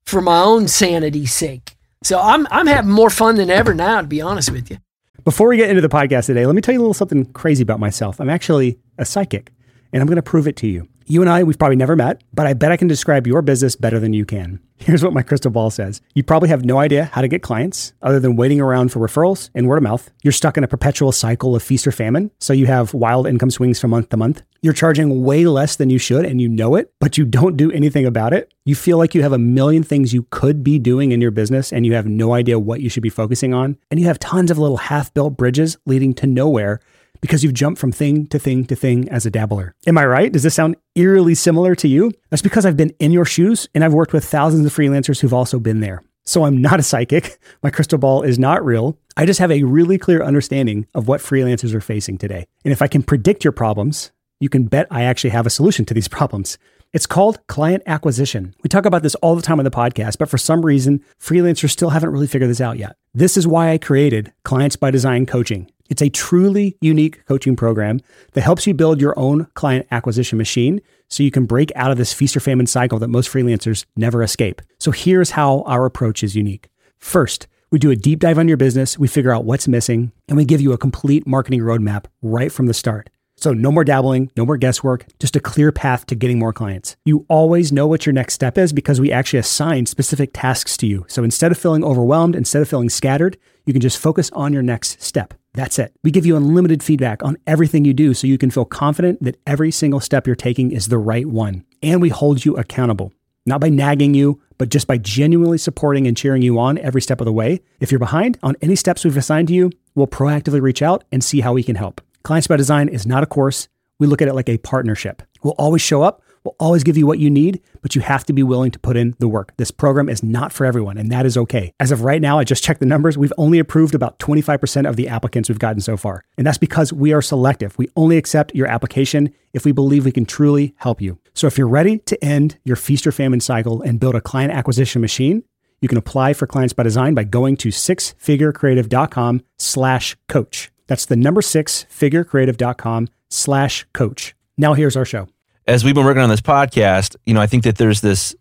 for 0.05 0.21
my 0.21 0.41
own 0.41 0.67
sanity's 0.67 1.33
sake. 1.33 1.72
So 2.03 2.19
I'm 2.19 2.47
I'm 2.51 2.67
having 2.67 2.91
more 2.91 3.09
fun 3.09 3.35
than 3.35 3.49
ever 3.49 3.73
now, 3.73 4.01
to 4.01 4.07
be 4.07 4.21
honest 4.21 4.51
with 4.51 4.69
you. 4.69 4.77
Before 5.23 5.47
we 5.47 5.55
get 5.55 5.69
into 5.69 5.81
the 5.81 5.89
podcast 5.89 6.25
today, 6.25 6.45
let 6.45 6.53
me 6.53 6.61
tell 6.61 6.73
you 6.73 6.79
a 6.79 6.83
little 6.83 6.93
something 6.93 7.25
crazy 7.31 7.63
about 7.63 7.79
myself. 7.79 8.19
I'm 8.19 8.29
actually 8.29 8.77
a 8.97 9.05
psychic, 9.05 9.53
and 9.93 10.01
I'm 10.01 10.07
going 10.07 10.17
to 10.17 10.21
prove 10.21 10.47
it 10.47 10.57
to 10.57 10.67
you. 10.67 10.87
You 11.05 11.21
and 11.21 11.29
I, 11.29 11.43
we've 11.43 11.57
probably 11.57 11.75
never 11.77 11.95
met, 11.95 12.21
but 12.33 12.45
I 12.45 12.53
bet 12.53 12.71
I 12.71 12.77
can 12.77 12.87
describe 12.87 13.25
your 13.25 13.41
business 13.41 13.75
better 13.75 13.99
than 13.99 14.13
you 14.13 14.25
can. 14.25 14.59
Here's 14.77 15.03
what 15.03 15.13
my 15.13 15.21
crystal 15.21 15.51
ball 15.51 15.69
says. 15.69 16.01
You 16.13 16.23
probably 16.23 16.49
have 16.49 16.65
no 16.65 16.77
idea 16.77 17.05
how 17.05 17.21
to 17.21 17.27
get 17.29 17.41
clients 17.41 17.93
other 18.01 18.19
than 18.19 18.35
waiting 18.35 18.59
around 18.59 18.91
for 18.91 18.99
referrals 18.99 19.49
and 19.55 19.67
word 19.67 19.77
of 19.77 19.83
mouth. 19.83 20.09
You're 20.23 20.33
stuck 20.33 20.57
in 20.57 20.63
a 20.63 20.67
perpetual 20.67 21.13
cycle 21.13 21.55
of 21.55 21.63
feast 21.63 21.87
or 21.87 21.91
famine, 21.91 22.31
so 22.39 22.51
you 22.51 22.65
have 22.65 22.93
wild 22.93 23.27
income 23.27 23.51
swings 23.51 23.79
from 23.79 23.91
month 23.91 24.09
to 24.09 24.17
month. 24.17 24.43
You're 24.63 24.71
charging 24.71 25.25
way 25.25 25.45
less 25.45 25.75
than 25.75 25.89
you 25.89 25.97
should 25.97 26.25
and 26.25 26.39
you 26.39 26.47
know 26.47 26.75
it, 26.75 26.93
but 27.01 27.17
you 27.17 27.25
don't 27.25 27.57
do 27.57 27.69
anything 27.73 28.05
about 28.05 28.31
it. 28.31 28.53
You 28.63 28.75
feel 28.75 28.97
like 28.97 29.13
you 29.13 29.21
have 29.21 29.33
a 29.33 29.37
million 29.37 29.83
things 29.83 30.13
you 30.13 30.25
could 30.29 30.63
be 30.63 30.79
doing 30.79 31.11
in 31.11 31.19
your 31.19 31.31
business 31.31 31.73
and 31.73 31.85
you 31.85 31.95
have 31.95 32.05
no 32.05 32.33
idea 32.33 32.57
what 32.57 32.79
you 32.79 32.87
should 32.89 33.03
be 33.03 33.09
focusing 33.09 33.53
on. 33.53 33.77
And 33.91 33.99
you 33.99 34.05
have 34.05 34.19
tons 34.19 34.49
of 34.49 34.57
little 34.57 34.77
half 34.77 35.13
built 35.13 35.35
bridges 35.35 35.77
leading 35.85 36.13
to 36.13 36.27
nowhere 36.27 36.79
because 37.19 37.43
you've 37.43 37.53
jumped 37.53 37.77
from 37.77 37.91
thing 37.91 38.25
to 38.27 38.39
thing 38.39 38.63
to 38.67 38.75
thing 38.75 39.09
as 39.09 39.25
a 39.25 39.29
dabbler. 39.29 39.75
Am 39.85 39.97
I 39.97 40.05
right? 40.05 40.31
Does 40.31 40.43
this 40.43 40.55
sound 40.55 40.77
eerily 40.95 41.35
similar 41.35 41.75
to 41.75 41.89
you? 41.89 42.13
That's 42.29 42.41
because 42.41 42.65
I've 42.65 42.77
been 42.77 42.93
in 42.99 43.11
your 43.11 43.25
shoes 43.25 43.67
and 43.75 43.83
I've 43.83 43.93
worked 43.93 44.13
with 44.13 44.23
thousands 44.23 44.65
of 44.65 44.73
freelancers 44.73 45.19
who've 45.19 45.33
also 45.33 45.59
been 45.59 45.81
there. 45.81 46.01
So 46.23 46.45
I'm 46.45 46.61
not 46.61 46.79
a 46.79 46.83
psychic. 46.83 47.37
My 47.63 47.69
crystal 47.69 47.99
ball 47.99 48.21
is 48.21 48.39
not 48.39 48.63
real. 48.63 48.97
I 49.17 49.25
just 49.25 49.41
have 49.41 49.51
a 49.51 49.63
really 49.63 49.97
clear 49.97 50.23
understanding 50.23 50.87
of 50.95 51.09
what 51.09 51.19
freelancers 51.19 51.73
are 51.73 51.81
facing 51.81 52.17
today. 52.17 52.47
And 52.63 52.71
if 52.71 52.81
I 52.81 52.87
can 52.87 53.03
predict 53.03 53.43
your 53.43 53.51
problems, 53.51 54.12
you 54.43 54.49
can 54.49 54.65
bet 54.65 54.87
I 54.91 55.03
actually 55.03 55.29
have 55.29 55.47
a 55.47 55.49
solution 55.49 55.85
to 55.85 55.93
these 55.93 56.09
problems. 56.09 56.57
It's 56.91 57.05
called 57.05 57.39
client 57.47 57.81
acquisition. 57.87 58.53
We 58.61 58.67
talk 58.67 58.85
about 58.85 59.01
this 59.01 59.15
all 59.15 59.37
the 59.37 59.41
time 59.41 59.57
on 59.57 59.63
the 59.63 59.71
podcast, 59.71 60.17
but 60.17 60.29
for 60.29 60.37
some 60.37 60.65
reason, 60.65 61.01
freelancers 61.17 61.69
still 61.69 61.91
haven't 61.91 62.11
really 62.11 62.27
figured 62.27 62.49
this 62.49 62.59
out 62.59 62.77
yet. 62.77 62.97
This 63.13 63.37
is 63.37 63.47
why 63.47 63.71
I 63.71 63.77
created 63.77 64.33
Clients 64.43 64.75
by 64.75 64.91
Design 64.91 65.25
Coaching. 65.25 65.71
It's 65.89 66.01
a 66.01 66.09
truly 66.09 66.77
unique 66.81 67.25
coaching 67.25 67.55
program 67.55 68.01
that 68.33 68.41
helps 68.41 68.67
you 68.67 68.73
build 68.73 68.99
your 68.99 69.17
own 69.17 69.47
client 69.53 69.87
acquisition 69.91 70.37
machine 70.37 70.81
so 71.09 71.23
you 71.23 71.31
can 71.31 71.45
break 71.45 71.71
out 71.75 71.91
of 71.91 71.97
this 71.97 72.11
feast 72.13 72.35
or 72.35 72.41
famine 72.41 72.67
cycle 72.67 72.99
that 72.99 73.07
most 73.07 73.31
freelancers 73.31 73.85
never 73.95 74.21
escape. 74.21 74.61
So 74.77 74.91
here's 74.91 75.31
how 75.31 75.61
our 75.61 75.85
approach 75.85 76.21
is 76.21 76.35
unique. 76.35 76.69
First, 76.99 77.47
we 77.71 77.79
do 77.79 77.91
a 77.91 77.95
deep 77.95 78.19
dive 78.19 78.37
on 78.37 78.49
your 78.49 78.57
business, 78.57 78.99
we 78.99 79.07
figure 79.07 79.33
out 79.33 79.45
what's 79.45 79.69
missing, 79.69 80.11
and 80.27 80.35
we 80.35 80.43
give 80.43 80.61
you 80.61 80.73
a 80.73 80.77
complete 80.77 81.25
marketing 81.25 81.61
roadmap 81.61 82.05
right 82.21 82.51
from 82.51 82.65
the 82.67 82.73
start. 82.73 83.09
So, 83.43 83.51
no 83.51 83.73
more 83.73 83.83
dabbling, 83.83 84.31
no 84.37 84.45
more 84.45 84.55
guesswork, 84.55 85.05
just 85.19 85.35
a 85.35 85.39
clear 85.41 85.73
path 85.73 86.05
to 86.05 86.15
getting 86.15 86.39
more 86.39 86.53
clients. 86.53 86.95
You 87.03 87.25
always 87.27 87.73
know 87.73 87.85
what 87.85 88.05
your 88.05 88.13
next 88.13 88.35
step 88.35 88.57
is 88.57 88.71
because 88.71 89.01
we 89.01 89.11
actually 89.11 89.39
assign 89.39 89.85
specific 89.85 90.29
tasks 90.31 90.77
to 90.77 90.87
you. 90.87 91.03
So, 91.09 91.25
instead 91.25 91.51
of 91.51 91.57
feeling 91.57 91.83
overwhelmed, 91.83 92.37
instead 92.37 92.61
of 92.61 92.69
feeling 92.69 92.87
scattered, 92.87 93.37
you 93.65 93.73
can 93.73 93.81
just 93.81 93.97
focus 93.97 94.31
on 94.31 94.53
your 94.53 94.61
next 94.61 95.01
step. 95.01 95.33
That's 95.55 95.77
it. 95.77 95.93
We 96.05 96.09
give 96.09 96.25
you 96.25 96.37
unlimited 96.37 96.81
feedback 96.81 97.21
on 97.21 97.35
everything 97.45 97.83
you 97.83 97.93
do 97.93 98.13
so 98.13 98.27
you 98.27 98.37
can 98.37 98.49
feel 98.49 98.63
confident 98.63 99.21
that 99.21 99.41
every 99.45 99.71
single 99.71 99.99
step 99.99 100.25
you're 100.25 100.37
taking 100.37 100.71
is 100.71 100.87
the 100.87 100.97
right 100.97 101.25
one. 101.25 101.65
And 101.81 102.01
we 102.01 102.07
hold 102.07 102.45
you 102.45 102.55
accountable 102.55 103.11
not 103.45 103.59
by 103.59 103.67
nagging 103.67 104.13
you, 104.13 104.41
but 104.57 104.69
just 104.69 104.87
by 104.87 104.97
genuinely 104.97 105.57
supporting 105.57 106.07
and 106.07 106.15
cheering 106.15 106.41
you 106.41 106.57
on 106.57 106.77
every 106.77 107.01
step 107.01 107.19
of 107.19 107.25
the 107.25 107.33
way. 107.33 107.59
If 107.81 107.91
you're 107.91 107.99
behind 107.99 108.39
on 108.41 108.55
any 108.61 108.77
steps 108.77 109.03
we've 109.03 109.17
assigned 109.17 109.49
to 109.49 109.53
you, 109.53 109.69
we'll 109.95 110.07
proactively 110.07 110.61
reach 110.61 110.81
out 110.81 111.03
and 111.11 111.21
see 111.21 111.41
how 111.41 111.51
we 111.51 111.61
can 111.61 111.75
help. 111.75 111.99
Clients 112.23 112.47
by 112.47 112.55
Design 112.55 112.87
is 112.87 113.05
not 113.05 113.21
a 113.21 113.25
course. 113.25 113.67
We 113.99 114.07
look 114.07 114.21
at 114.21 114.29
it 114.29 114.33
like 114.33 114.47
a 114.47 114.57
partnership. 114.57 115.23
We'll 115.43 115.55
always 115.57 115.81
show 115.81 116.03
up, 116.03 116.21
we'll 116.45 116.55
always 116.57 116.81
give 116.81 116.95
you 116.95 117.05
what 117.05 117.19
you 117.19 117.29
need, 117.29 117.61
but 117.81 117.95
you 117.95 118.01
have 118.01 118.23
to 118.25 118.31
be 118.31 118.43
willing 118.43 118.71
to 118.71 118.79
put 118.79 118.95
in 118.95 119.13
the 119.19 119.27
work. 119.27 119.51
This 119.57 119.71
program 119.71 120.07
is 120.07 120.23
not 120.23 120.53
for 120.53 120.65
everyone, 120.65 120.97
and 120.97 121.11
that 121.11 121.25
is 121.25 121.35
okay. 121.35 121.73
As 121.81 121.91
of 121.91 122.05
right 122.05 122.21
now, 122.21 122.39
I 122.39 122.45
just 122.45 122.63
checked 122.63 122.79
the 122.79 122.85
numbers. 122.85 123.17
We've 123.17 123.33
only 123.37 123.59
approved 123.59 123.93
about 123.93 124.19
25% 124.19 124.87
of 124.87 124.95
the 124.95 125.09
applicants 125.09 125.49
we've 125.49 125.59
gotten 125.59 125.81
so 125.81 125.97
far. 125.97 126.23
And 126.37 126.47
that's 126.47 126.57
because 126.57 126.93
we 126.93 127.11
are 127.11 127.21
selective. 127.21 127.77
We 127.77 127.89
only 127.97 128.15
accept 128.15 128.55
your 128.55 128.67
application 128.67 129.33
if 129.51 129.65
we 129.65 129.73
believe 129.73 130.05
we 130.05 130.13
can 130.13 130.25
truly 130.25 130.75
help 130.77 131.01
you. 131.01 131.19
So 131.33 131.47
if 131.47 131.57
you're 131.57 131.67
ready 131.67 131.97
to 131.97 132.23
end 132.23 132.57
your 132.63 132.77
feast 132.77 133.05
or 133.05 133.11
famine 133.11 133.41
cycle 133.41 133.81
and 133.81 133.99
build 133.99 134.15
a 134.15 134.21
client 134.21 134.53
acquisition 134.53 135.01
machine, 135.01 135.43
you 135.81 135.89
can 135.89 135.97
apply 135.97 136.31
for 136.31 136.47
Clients 136.47 136.71
by 136.71 136.83
Design 136.83 137.15
by 137.15 137.25
going 137.25 137.57
to 137.57 137.67
sixfigurecreative.com 137.67 139.41
slash 139.57 140.15
coach. 140.29 140.72
That's 140.87 141.05
the 141.05 141.15
number 141.15 141.41
six 141.41 141.85
figurecreative.com 141.89 143.09
slash 143.29 143.85
coach. 143.93 144.35
Now 144.57 144.73
here's 144.73 144.95
our 144.95 145.05
show. 145.05 145.27
As 145.65 145.83
we've 145.83 145.95
been 145.95 146.05
working 146.05 146.21
on 146.21 146.29
this 146.29 146.41
podcast, 146.41 147.15
you 147.25 147.33
know, 147.33 147.41
I 147.41 147.47
think 147.47 147.63
that 147.63 147.77
there's 147.77 148.01
this, 148.01 148.35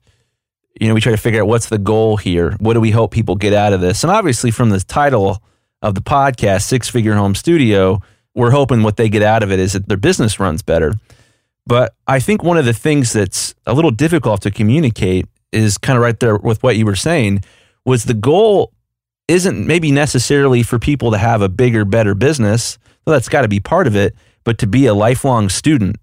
you 0.80 0.88
know, 0.88 0.94
we 0.94 1.00
try 1.00 1.12
to 1.12 1.18
figure 1.18 1.42
out 1.42 1.48
what's 1.48 1.68
the 1.68 1.78
goal 1.78 2.16
here. 2.16 2.56
What 2.58 2.74
do 2.74 2.80
we 2.80 2.90
hope 2.90 3.12
people 3.12 3.36
get 3.36 3.52
out 3.52 3.72
of 3.72 3.80
this? 3.80 4.02
And 4.02 4.10
obviously, 4.10 4.50
from 4.50 4.70
the 4.70 4.80
title 4.80 5.42
of 5.82 5.94
the 5.94 6.02
podcast, 6.02 6.62
Six 6.62 6.88
Figure 6.88 7.14
Home 7.14 7.34
Studio, 7.34 8.00
we're 8.34 8.50
hoping 8.50 8.82
what 8.82 8.96
they 8.96 9.08
get 9.08 9.22
out 9.22 9.42
of 9.42 9.52
it 9.52 9.60
is 9.60 9.74
that 9.74 9.88
their 9.88 9.96
business 9.96 10.40
runs 10.40 10.62
better. 10.62 10.92
But 11.66 11.94
I 12.06 12.18
think 12.18 12.42
one 12.42 12.56
of 12.56 12.64
the 12.64 12.72
things 12.72 13.12
that's 13.12 13.54
a 13.66 13.74
little 13.74 13.90
difficult 13.90 14.42
to 14.42 14.50
communicate 14.50 15.26
is 15.52 15.78
kind 15.78 15.96
of 15.96 16.02
right 16.02 16.18
there 16.18 16.36
with 16.36 16.62
what 16.62 16.76
you 16.76 16.86
were 16.86 16.96
saying 16.96 17.44
was 17.84 18.04
the 18.04 18.14
goal 18.14 18.72
isn't 19.32 19.66
maybe 19.66 19.90
necessarily 19.90 20.62
for 20.62 20.78
people 20.78 21.10
to 21.10 21.18
have 21.18 21.40
a 21.40 21.48
bigger, 21.48 21.86
better 21.86 22.14
business. 22.14 22.78
Well, 23.06 23.14
that's 23.14 23.30
got 23.30 23.42
to 23.42 23.48
be 23.48 23.60
part 23.60 23.86
of 23.86 23.96
it, 23.96 24.14
but 24.44 24.58
to 24.58 24.66
be 24.66 24.84
a 24.84 24.92
lifelong 24.92 25.48
student, 25.48 25.96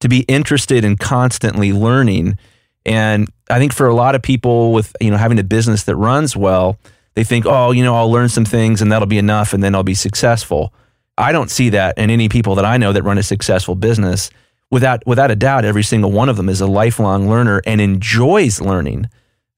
to 0.00 0.08
be 0.10 0.20
interested 0.28 0.84
in 0.84 0.96
constantly 0.96 1.72
learning. 1.72 2.36
And 2.84 3.28
I 3.48 3.58
think 3.58 3.72
for 3.72 3.86
a 3.86 3.94
lot 3.94 4.14
of 4.14 4.20
people 4.20 4.72
with, 4.72 4.94
you 5.00 5.10
know, 5.10 5.16
having 5.16 5.38
a 5.38 5.42
business 5.42 5.84
that 5.84 5.96
runs 5.96 6.36
well, 6.36 6.78
they 7.14 7.24
think, 7.24 7.46
oh, 7.46 7.70
you 7.72 7.82
know, 7.82 7.96
I'll 7.96 8.10
learn 8.10 8.28
some 8.28 8.44
things 8.44 8.82
and 8.82 8.92
that'll 8.92 9.06
be 9.06 9.16
enough 9.16 9.54
and 9.54 9.64
then 9.64 9.74
I'll 9.74 9.82
be 9.82 9.94
successful. 9.94 10.74
I 11.16 11.32
don't 11.32 11.50
see 11.50 11.70
that 11.70 11.96
in 11.96 12.10
any 12.10 12.28
people 12.28 12.56
that 12.56 12.66
I 12.66 12.76
know 12.76 12.92
that 12.92 13.04
run 13.04 13.16
a 13.16 13.22
successful 13.22 13.74
business. 13.74 14.28
Without 14.70 15.06
without 15.06 15.30
a 15.30 15.36
doubt, 15.36 15.64
every 15.64 15.82
single 15.82 16.12
one 16.12 16.28
of 16.28 16.36
them 16.36 16.50
is 16.50 16.60
a 16.60 16.66
lifelong 16.66 17.26
learner 17.30 17.62
and 17.64 17.80
enjoys 17.80 18.60
learning. 18.60 19.08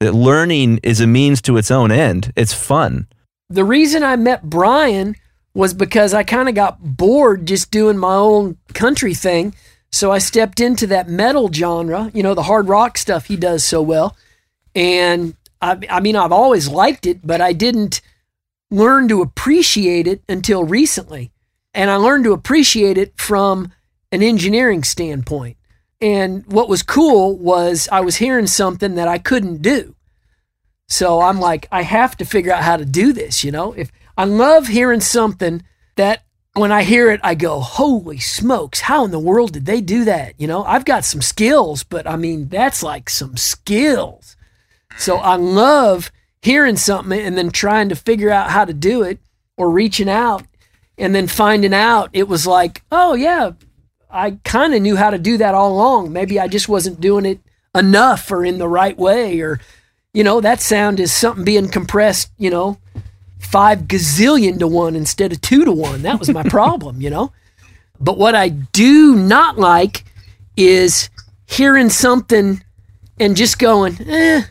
That 0.00 0.14
learning 0.14 0.78
is 0.84 1.00
a 1.00 1.08
means 1.08 1.42
to 1.42 1.56
its 1.56 1.72
own 1.72 1.90
end. 1.90 2.32
It's 2.36 2.52
fun. 2.52 3.08
The 3.50 3.64
reason 3.64 4.04
I 4.04 4.14
met 4.14 4.48
Brian 4.48 5.16
was 5.54 5.74
because 5.74 6.14
I 6.14 6.22
kind 6.22 6.48
of 6.48 6.54
got 6.54 6.78
bored 6.96 7.46
just 7.46 7.72
doing 7.72 7.98
my 7.98 8.14
own 8.14 8.58
country 8.74 9.12
thing. 9.12 9.54
So 9.90 10.12
I 10.12 10.18
stepped 10.18 10.60
into 10.60 10.86
that 10.86 11.08
metal 11.08 11.52
genre, 11.52 12.12
you 12.14 12.22
know, 12.22 12.34
the 12.34 12.44
hard 12.44 12.68
rock 12.68 12.96
stuff 12.96 13.26
he 13.26 13.36
does 13.36 13.64
so 13.64 13.82
well. 13.82 14.16
And 14.72 15.34
I, 15.60 15.80
I 15.90 15.98
mean, 15.98 16.14
I've 16.14 16.30
always 16.30 16.68
liked 16.68 17.04
it, 17.04 17.26
but 17.26 17.40
I 17.40 17.52
didn't 17.52 18.00
learn 18.70 19.08
to 19.08 19.20
appreciate 19.20 20.06
it 20.06 20.22
until 20.28 20.62
recently. 20.62 21.32
And 21.74 21.90
I 21.90 21.96
learned 21.96 22.24
to 22.24 22.32
appreciate 22.32 22.98
it 22.98 23.14
from 23.16 23.72
an 24.12 24.22
engineering 24.22 24.84
standpoint. 24.84 25.56
And 26.00 26.46
what 26.46 26.68
was 26.68 26.82
cool 26.82 27.36
was 27.36 27.88
I 27.90 28.00
was 28.00 28.16
hearing 28.16 28.46
something 28.46 28.94
that 28.94 29.08
I 29.08 29.18
couldn't 29.18 29.62
do. 29.62 29.94
So 30.86 31.20
I'm 31.20 31.40
like, 31.40 31.68
I 31.70 31.82
have 31.82 32.16
to 32.18 32.24
figure 32.24 32.52
out 32.52 32.62
how 32.62 32.76
to 32.76 32.84
do 32.84 33.12
this, 33.12 33.44
you 33.44 33.50
know? 33.50 33.72
If 33.72 33.90
I 34.16 34.24
love 34.24 34.68
hearing 34.68 35.00
something 35.00 35.62
that 35.96 36.24
when 36.54 36.72
I 36.72 36.82
hear 36.82 37.10
it, 37.10 37.20
I 37.22 37.34
go, 37.34 37.60
holy 37.60 38.18
smokes, 38.18 38.80
how 38.80 39.04
in 39.04 39.10
the 39.10 39.18
world 39.18 39.52
did 39.52 39.66
they 39.66 39.80
do 39.80 40.04
that? 40.06 40.34
You 40.38 40.46
know, 40.46 40.64
I've 40.64 40.84
got 40.84 41.04
some 41.04 41.22
skills, 41.22 41.84
but 41.84 42.06
I 42.06 42.16
mean, 42.16 42.48
that's 42.48 42.82
like 42.82 43.10
some 43.10 43.36
skills. 43.36 44.36
So 44.96 45.16
I 45.16 45.36
love 45.36 46.10
hearing 46.42 46.76
something 46.76 47.18
and 47.18 47.36
then 47.36 47.50
trying 47.50 47.88
to 47.90 47.94
figure 47.94 48.30
out 48.30 48.50
how 48.50 48.64
to 48.64 48.72
do 48.72 49.02
it 49.02 49.18
or 49.56 49.70
reaching 49.70 50.08
out 50.08 50.44
and 50.96 51.14
then 51.14 51.26
finding 51.26 51.74
out 51.74 52.10
it 52.12 52.28
was 52.28 52.46
like, 52.46 52.82
oh, 52.90 53.14
yeah, 53.14 53.52
I 54.10 54.38
kind 54.44 54.74
of 54.74 54.82
knew 54.82 54.96
how 54.96 55.10
to 55.10 55.18
do 55.18 55.36
that 55.38 55.54
all 55.54 55.72
along. 55.72 56.12
Maybe 56.12 56.40
I 56.40 56.48
just 56.48 56.68
wasn't 56.68 57.00
doing 57.00 57.26
it 57.26 57.40
enough 57.74 58.30
or 58.30 58.44
in 58.44 58.58
the 58.58 58.68
right 58.68 58.96
way. 58.96 59.40
Or, 59.40 59.60
you 60.12 60.24
know, 60.24 60.40
that 60.40 60.60
sound 60.60 60.98
is 60.98 61.12
something 61.12 61.44
being 61.44 61.68
compressed, 61.68 62.30
you 62.38 62.50
know, 62.50 62.78
five 63.38 63.80
gazillion 63.82 64.58
to 64.58 64.66
one 64.66 64.96
instead 64.96 65.32
of 65.32 65.40
two 65.40 65.64
to 65.64 65.72
one. 65.72 66.02
That 66.02 66.18
was 66.18 66.30
my 66.30 66.42
problem, 66.48 67.00
you 67.00 67.10
know. 67.10 67.32
But 68.00 68.16
what 68.16 68.34
I 68.34 68.48
do 68.48 69.14
not 69.16 69.58
like 69.58 70.04
is 70.56 71.10
hearing 71.46 71.90
something 71.90 72.62
and 73.18 73.36
just 73.36 73.58
going, 73.58 73.98
eh, 74.08 74.42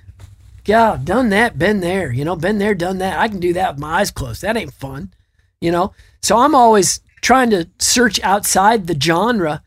yeah, 0.66 1.00
done 1.02 1.30
that, 1.30 1.58
been 1.58 1.80
there, 1.80 2.12
you 2.12 2.26
know, 2.26 2.36
been 2.36 2.58
there, 2.60 2.76
done 2.76 2.98
that. 2.98 3.18
I 3.18 3.28
can 3.30 3.40
do 3.40 3.54
that 3.54 3.74
with 3.74 3.80
my 3.80 4.00
eyes 4.02 4.12
closed. 4.12 4.42
That 4.42 4.58
ain't 4.58 4.74
fun, 4.74 5.14
you 5.62 5.72
know. 5.72 5.94
So 6.22 6.38
I'm 6.38 6.54
always 6.54 7.00
trying 7.22 7.50
to 7.52 7.68
search 7.80 8.22
outside 8.22 8.88
the 8.88 9.00
genre 9.00 9.64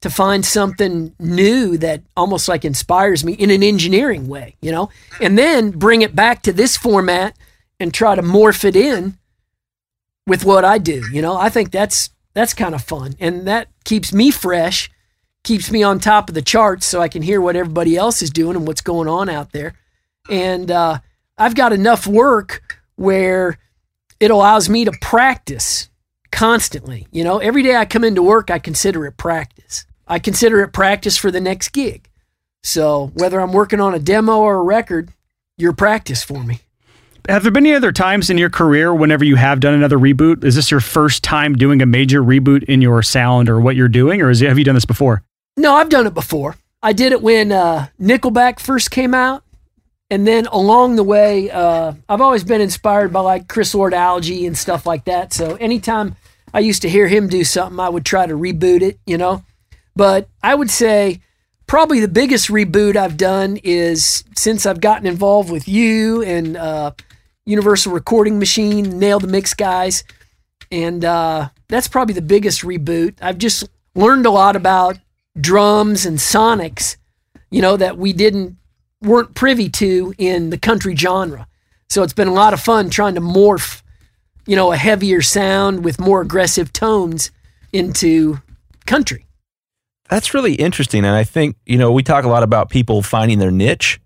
to 0.00 0.10
find 0.10 0.44
something 0.46 1.14
new 1.18 1.76
that 1.78 2.02
almost 2.16 2.48
like 2.48 2.64
inspires 2.64 3.24
me 3.24 3.32
in 3.32 3.50
an 3.50 3.62
engineering 3.62 4.28
way, 4.28 4.54
you 4.62 4.70
know, 4.70 4.90
and 5.20 5.36
then 5.36 5.70
bring 5.70 6.02
it 6.02 6.14
back 6.14 6.42
to 6.42 6.52
this 6.52 6.76
format 6.76 7.36
and 7.80 7.92
try 7.92 8.14
to 8.14 8.22
morph 8.22 8.64
it 8.64 8.76
in 8.76 9.18
with 10.26 10.44
what 10.44 10.64
I 10.64 10.78
do. 10.78 11.02
You 11.12 11.22
know, 11.22 11.36
I 11.36 11.48
think 11.48 11.72
that's 11.72 12.10
that's 12.34 12.54
kind 12.54 12.74
of 12.74 12.84
fun, 12.84 13.14
and 13.18 13.48
that 13.48 13.68
keeps 13.84 14.12
me 14.12 14.30
fresh, 14.30 14.88
keeps 15.42 15.72
me 15.72 15.82
on 15.82 15.98
top 15.98 16.28
of 16.28 16.36
the 16.36 16.42
charts, 16.42 16.86
so 16.86 17.00
I 17.00 17.08
can 17.08 17.22
hear 17.22 17.40
what 17.40 17.56
everybody 17.56 17.96
else 17.96 18.22
is 18.22 18.30
doing 18.30 18.54
and 18.54 18.66
what's 18.66 18.82
going 18.82 19.08
on 19.08 19.28
out 19.28 19.50
there. 19.50 19.74
And 20.30 20.70
uh, 20.70 20.98
I've 21.36 21.56
got 21.56 21.72
enough 21.72 22.06
work 22.06 22.78
where 22.94 23.58
it 24.20 24.30
allows 24.30 24.68
me 24.68 24.84
to 24.84 24.92
practice 25.00 25.87
constantly. 26.30 27.06
You 27.10 27.24
know, 27.24 27.38
every 27.38 27.62
day 27.62 27.76
I 27.76 27.84
come 27.84 28.04
into 28.04 28.22
work, 28.22 28.50
I 28.50 28.58
consider 28.58 29.06
it 29.06 29.16
practice. 29.16 29.84
I 30.06 30.18
consider 30.18 30.60
it 30.62 30.72
practice 30.72 31.16
for 31.16 31.30
the 31.30 31.40
next 31.40 31.70
gig. 31.70 32.08
So 32.62 33.12
whether 33.14 33.40
I'm 33.40 33.52
working 33.52 33.80
on 33.80 33.94
a 33.94 33.98
demo 33.98 34.38
or 34.38 34.56
a 34.56 34.62
record, 34.62 35.12
you're 35.56 35.72
practice 35.72 36.22
for 36.22 36.42
me. 36.42 36.60
Have 37.28 37.42
there 37.42 37.52
been 37.52 37.66
any 37.66 37.74
other 37.74 37.92
times 37.92 38.30
in 38.30 38.38
your 38.38 38.48
career 38.48 38.94
whenever 38.94 39.22
you 39.22 39.36
have 39.36 39.60
done 39.60 39.74
another 39.74 39.98
reboot? 39.98 40.44
Is 40.44 40.54
this 40.54 40.70
your 40.70 40.80
first 40.80 41.22
time 41.22 41.56
doing 41.56 41.82
a 41.82 41.86
major 41.86 42.22
reboot 42.22 42.64
in 42.64 42.80
your 42.80 43.02
sound 43.02 43.50
or 43.50 43.60
what 43.60 43.76
you're 43.76 43.86
doing, 43.86 44.22
or 44.22 44.30
is 44.30 44.40
it, 44.40 44.48
have 44.48 44.58
you 44.58 44.64
done 44.64 44.74
this 44.74 44.86
before? 44.86 45.22
No, 45.56 45.74
I've 45.74 45.90
done 45.90 46.06
it 46.06 46.14
before. 46.14 46.56
I 46.82 46.94
did 46.94 47.12
it 47.12 47.20
when 47.20 47.52
uh, 47.52 47.88
Nickelback 48.00 48.60
first 48.60 48.90
came 48.90 49.12
out. 49.12 49.42
And 50.10 50.26
then 50.26 50.46
along 50.46 50.96
the 50.96 51.02
way, 51.02 51.50
uh, 51.50 51.92
I've 52.08 52.20
always 52.20 52.44
been 52.44 52.60
inspired 52.60 53.12
by 53.12 53.20
like 53.20 53.48
Chris 53.48 53.74
Lord-Alge 53.74 54.46
and 54.46 54.56
stuff 54.56 54.86
like 54.86 55.04
that. 55.04 55.32
So 55.32 55.56
anytime 55.56 56.16
I 56.54 56.60
used 56.60 56.82
to 56.82 56.88
hear 56.88 57.08
him 57.08 57.28
do 57.28 57.44
something, 57.44 57.78
I 57.78 57.90
would 57.90 58.06
try 58.06 58.26
to 58.26 58.34
reboot 58.34 58.80
it, 58.80 58.98
you 59.06 59.18
know. 59.18 59.44
But 59.94 60.28
I 60.42 60.54
would 60.54 60.70
say 60.70 61.20
probably 61.66 62.00
the 62.00 62.08
biggest 62.08 62.48
reboot 62.48 62.96
I've 62.96 63.18
done 63.18 63.58
is 63.62 64.24
since 64.36 64.64
I've 64.64 64.80
gotten 64.80 65.06
involved 65.06 65.50
with 65.50 65.68
you 65.68 66.22
and 66.22 66.56
uh, 66.56 66.92
Universal 67.44 67.92
Recording 67.92 68.38
Machine, 68.38 68.98
Nail 68.98 69.20
the 69.20 69.26
Mix 69.26 69.52
guys. 69.52 70.04
And 70.70 71.04
uh, 71.04 71.50
that's 71.68 71.88
probably 71.88 72.14
the 72.14 72.22
biggest 72.22 72.62
reboot. 72.62 73.16
I've 73.20 73.38
just 73.38 73.68
learned 73.94 74.24
a 74.24 74.30
lot 74.30 74.56
about 74.56 74.98
drums 75.38 76.06
and 76.06 76.18
sonics 76.18 76.96
you 77.50 77.62
know, 77.62 77.76
that 77.76 77.96
we 77.96 78.12
didn't 78.12 78.56
weren't 79.02 79.34
privy 79.34 79.68
to 79.68 80.14
in 80.18 80.50
the 80.50 80.58
country 80.58 80.96
genre. 80.96 81.46
So 81.88 82.02
it's 82.02 82.12
been 82.12 82.28
a 82.28 82.34
lot 82.34 82.52
of 82.52 82.60
fun 82.60 82.90
trying 82.90 83.14
to 83.14 83.20
morph, 83.20 83.82
you 84.46 84.56
know, 84.56 84.72
a 84.72 84.76
heavier 84.76 85.22
sound 85.22 85.84
with 85.84 85.98
more 85.98 86.20
aggressive 86.20 86.72
tones 86.72 87.30
into 87.72 88.38
country. 88.86 89.26
That's 90.08 90.34
really 90.34 90.54
interesting. 90.54 91.04
And 91.04 91.14
I 91.14 91.24
think, 91.24 91.56
you 91.66 91.76
know, 91.76 91.92
we 91.92 92.02
talk 92.02 92.24
a 92.24 92.28
lot 92.28 92.42
about 92.42 92.70
people 92.70 93.02
finding 93.02 93.38
their 93.38 93.50
niche. 93.50 94.00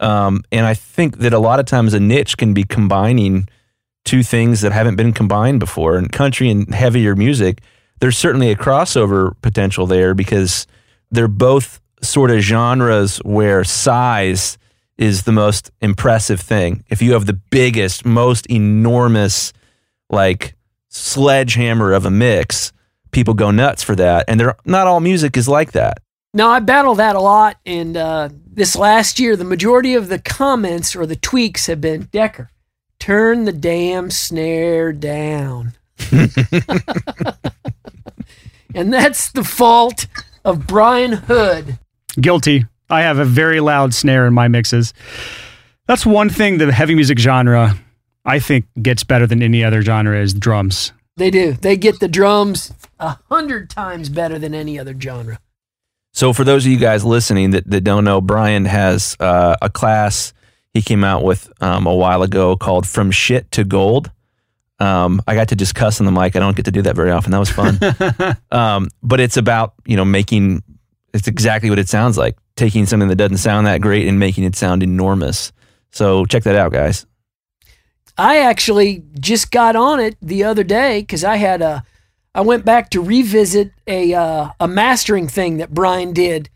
Um, 0.00 0.42
and 0.52 0.66
I 0.66 0.74
think 0.74 1.18
that 1.18 1.32
a 1.32 1.38
lot 1.38 1.60
of 1.60 1.66
times 1.66 1.94
a 1.94 2.00
niche 2.00 2.36
can 2.36 2.52
be 2.52 2.64
combining 2.64 3.48
two 4.04 4.22
things 4.22 4.60
that 4.60 4.72
haven't 4.72 4.96
been 4.96 5.12
combined 5.12 5.60
before. 5.60 5.96
And 5.96 6.10
country 6.12 6.50
and 6.50 6.72
heavier 6.74 7.16
music, 7.16 7.60
there's 8.00 8.18
certainly 8.18 8.50
a 8.50 8.56
crossover 8.56 9.34
potential 9.40 9.86
there 9.86 10.14
because 10.14 10.66
they're 11.10 11.28
both 11.28 11.80
sort 12.02 12.30
of 12.30 12.40
genres 12.40 13.18
where 13.18 13.64
size 13.64 14.58
is 14.98 15.24
the 15.24 15.32
most 15.32 15.70
impressive 15.80 16.40
thing. 16.40 16.84
If 16.88 17.02
you 17.02 17.12
have 17.12 17.26
the 17.26 17.34
biggest, 17.50 18.04
most 18.04 18.46
enormous, 18.46 19.52
like 20.08 20.54
sledgehammer 20.88 21.92
of 21.92 22.06
a 22.06 22.10
mix, 22.10 22.72
people 23.10 23.34
go 23.34 23.50
nuts 23.50 23.82
for 23.82 23.94
that. 23.96 24.24
And 24.28 24.40
they're 24.40 24.56
not 24.64 24.86
all 24.86 25.00
music 25.00 25.36
is 25.36 25.48
like 25.48 25.72
that. 25.72 25.98
No, 26.32 26.48
I 26.48 26.60
battle 26.60 26.94
that 26.96 27.16
a 27.16 27.20
lot. 27.20 27.56
And 27.64 27.96
uh, 27.96 28.28
this 28.46 28.76
last 28.76 29.18
year, 29.18 29.36
the 29.36 29.44
majority 29.44 29.94
of 29.94 30.08
the 30.08 30.18
comments 30.18 30.94
or 30.94 31.06
the 31.06 31.16
tweaks 31.16 31.66
have 31.66 31.80
been 31.80 32.08
Decker, 32.12 32.50
turn 32.98 33.44
the 33.44 33.52
damn 33.52 34.10
snare 34.10 34.92
down. 34.92 35.72
and 38.74 38.92
that's 38.92 39.30
the 39.30 39.44
fault 39.44 40.06
of 40.44 40.66
Brian 40.66 41.12
Hood. 41.12 41.78
Guilty. 42.20 42.64
I 42.88 43.02
have 43.02 43.18
a 43.18 43.24
very 43.24 43.60
loud 43.60 43.94
snare 43.94 44.26
in 44.26 44.34
my 44.34 44.48
mixes. 44.48 44.94
That's 45.86 46.06
one 46.06 46.28
thing 46.28 46.58
the 46.58 46.72
heavy 46.72 46.94
music 46.94 47.18
genre 47.18 47.76
I 48.24 48.40
think 48.40 48.66
gets 48.82 49.04
better 49.04 49.26
than 49.26 49.42
any 49.42 49.62
other 49.62 49.82
genre 49.82 50.20
is 50.20 50.34
drums. 50.34 50.92
They 51.16 51.30
do. 51.30 51.52
They 51.52 51.76
get 51.76 52.00
the 52.00 52.08
drums 52.08 52.72
a 52.98 53.16
hundred 53.30 53.70
times 53.70 54.08
better 54.08 54.38
than 54.38 54.54
any 54.54 54.78
other 54.78 54.98
genre. 54.98 55.38
So, 56.12 56.32
for 56.32 56.44
those 56.44 56.66
of 56.66 56.72
you 56.72 56.78
guys 56.78 57.04
listening 57.04 57.50
that, 57.50 57.70
that 57.70 57.82
don't 57.82 58.04
know, 58.04 58.20
Brian 58.20 58.64
has 58.64 59.16
uh, 59.20 59.56
a 59.62 59.70
class 59.70 60.32
he 60.74 60.82
came 60.82 61.04
out 61.04 61.22
with 61.22 61.50
um, 61.62 61.86
a 61.86 61.94
while 61.94 62.22
ago 62.22 62.56
called 62.56 62.86
From 62.86 63.10
Shit 63.10 63.50
to 63.52 63.64
Gold. 63.64 64.10
Um, 64.78 65.22
I 65.26 65.34
got 65.34 65.48
to 65.48 65.56
just 65.56 65.74
cuss 65.74 66.00
on 66.00 66.06
the 66.06 66.12
mic. 66.12 66.36
I 66.36 66.38
don't 66.38 66.54
get 66.54 66.66
to 66.66 66.70
do 66.70 66.82
that 66.82 66.94
very 66.96 67.10
often. 67.10 67.32
That 67.32 67.38
was 67.38 67.50
fun. 67.50 67.78
um, 68.50 68.88
but 69.02 69.20
it's 69.20 69.38
about, 69.38 69.72
you 69.86 69.96
know, 69.96 70.04
making, 70.04 70.62
it's 71.16 71.28
exactly 71.28 71.70
what 71.70 71.78
it 71.78 71.88
sounds 71.88 72.16
like 72.16 72.36
taking 72.56 72.86
something 72.86 73.08
that 73.08 73.16
doesn't 73.16 73.38
sound 73.38 73.66
that 73.66 73.80
great 73.80 74.06
and 74.06 74.18
making 74.18 74.44
it 74.44 74.56
sound 74.56 74.82
enormous. 74.82 75.52
So, 75.90 76.24
check 76.26 76.42
that 76.44 76.56
out, 76.56 76.72
guys. 76.72 77.06
I 78.18 78.38
actually 78.38 79.02
just 79.20 79.50
got 79.50 79.76
on 79.76 80.00
it 80.00 80.16
the 80.22 80.44
other 80.44 80.64
day 80.64 81.00
because 81.00 81.22
I 81.22 81.36
had 81.36 81.60
a, 81.60 81.84
I 82.34 82.40
went 82.40 82.64
back 82.64 82.90
to 82.90 83.02
revisit 83.02 83.72
a 83.86 84.14
uh, 84.14 84.50
a 84.58 84.68
mastering 84.68 85.28
thing 85.28 85.58
that 85.58 85.74
Brian 85.74 86.12
did 86.12 86.48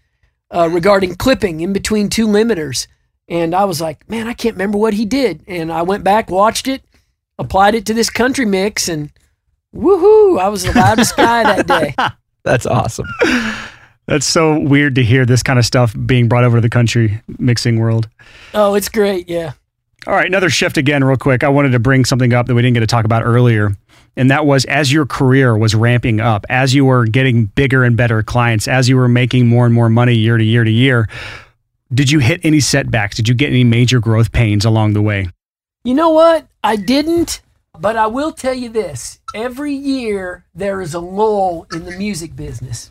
uh, 0.51 0.69
regarding 0.71 1.17
clipping 1.17 1.61
in 1.61 1.73
between 1.73 2.09
two 2.09 2.27
limiters, 2.27 2.87
and 3.29 3.55
I 3.55 3.65
was 3.65 3.81
like, 3.81 4.09
man, 4.09 4.27
I 4.27 4.33
can't 4.33 4.55
remember 4.55 4.79
what 4.79 4.95
he 4.95 5.05
did, 5.05 5.45
and 5.47 5.71
I 5.71 5.83
went 5.83 6.03
back, 6.03 6.31
watched 6.31 6.67
it, 6.67 6.83
applied 7.39 7.75
it 7.75 7.87
to 7.87 7.95
this 7.95 8.11
country 8.11 8.47
mix, 8.47 8.89
and 8.89 9.11
woohoo, 9.75 10.41
I 10.41 10.49
was 10.49 10.65
the 10.65 10.73
loudest 10.73 11.17
guy 11.17 11.43
that 11.43 11.67
day. 11.67 11.95
That's 12.43 12.67
awesome. 12.67 13.07
That's 14.11 14.27
so 14.27 14.59
weird 14.59 14.97
to 14.97 15.05
hear 15.05 15.25
this 15.25 15.45
kind 15.45 15.57
of 15.57 15.65
stuff 15.65 15.95
being 16.05 16.27
brought 16.27 16.43
over 16.43 16.57
to 16.57 16.61
the 16.61 16.69
country 16.69 17.23
mixing 17.39 17.79
world. 17.79 18.09
Oh, 18.53 18.75
it's 18.75 18.89
great, 18.89 19.29
yeah. 19.29 19.53
All 20.05 20.15
right, 20.15 20.27
another 20.27 20.51
shift 20.51 20.77
again, 20.77 21.05
real 21.05 21.17
quick. 21.17 21.45
I 21.45 21.49
wanted 21.49 21.71
to 21.71 21.79
bring 21.79 22.05
something 22.05 22.33
up 22.33 22.49
that 22.49 22.57
we 22.57 22.61
didn't 22.61 22.75
get 22.75 22.81
to 22.81 22.89
talk 22.89 23.05
about 23.05 23.23
earlier. 23.23 23.77
And 24.17 24.29
that 24.33 24.47
was 24.47 24.65
as 24.65 24.93
your 24.93 25.07
career 25.07 25.57
was 25.57 25.77
ramping 25.77 26.19
up, 26.19 26.45
as 26.49 26.75
you 26.75 26.87
were 26.87 27.07
getting 27.07 27.45
bigger 27.45 27.85
and 27.85 27.97
better 27.97 28.25
clients, 28.25 28.67
as 28.67 28.89
you 28.89 28.97
were 28.97 29.07
making 29.07 29.47
more 29.47 29.65
and 29.65 29.73
more 29.73 29.89
money 29.89 30.15
year 30.15 30.37
to 30.37 30.43
year 30.45 30.65
to 30.65 30.71
year, 30.73 31.09
did 31.95 32.11
you 32.11 32.19
hit 32.19 32.41
any 32.43 32.59
setbacks? 32.59 33.15
Did 33.15 33.29
you 33.29 33.35
get 33.37 33.51
any 33.51 33.63
major 33.63 34.01
growth 34.01 34.33
pains 34.33 34.65
along 34.65 34.95
the 34.95 35.03
way? 35.03 35.29
You 35.85 35.95
know 35.95 36.11
what? 36.11 36.49
I 36.65 36.75
didn't, 36.75 37.43
but 37.79 37.95
I 37.95 38.09
will 38.09 38.33
tell 38.33 38.55
you 38.55 38.71
this. 38.71 39.21
Every 39.37 39.73
year 39.73 40.47
there 40.53 40.81
is 40.81 40.95
a 40.95 41.01
lull 41.01 41.69
in 41.73 41.85
the 41.85 41.97
music 41.97 42.35
business. 42.35 42.91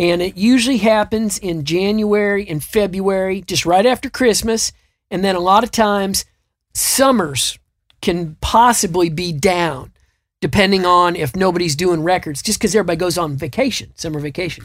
And 0.00 0.22
it 0.22 0.38
usually 0.38 0.78
happens 0.78 1.36
in 1.36 1.66
January 1.66 2.48
and 2.48 2.64
February, 2.64 3.42
just 3.42 3.66
right 3.66 3.84
after 3.84 4.08
Christmas. 4.08 4.72
And 5.10 5.22
then 5.22 5.36
a 5.36 5.40
lot 5.40 5.62
of 5.62 5.70
times 5.70 6.24
summers 6.72 7.58
can 8.00 8.36
possibly 8.40 9.10
be 9.10 9.30
down 9.30 9.92
depending 10.40 10.86
on 10.86 11.16
if 11.16 11.36
nobody's 11.36 11.76
doing 11.76 12.02
records, 12.02 12.40
just 12.40 12.58
because 12.58 12.74
everybody 12.74 12.96
goes 12.96 13.18
on 13.18 13.36
vacation, 13.36 13.92
summer 13.94 14.18
vacation. 14.20 14.64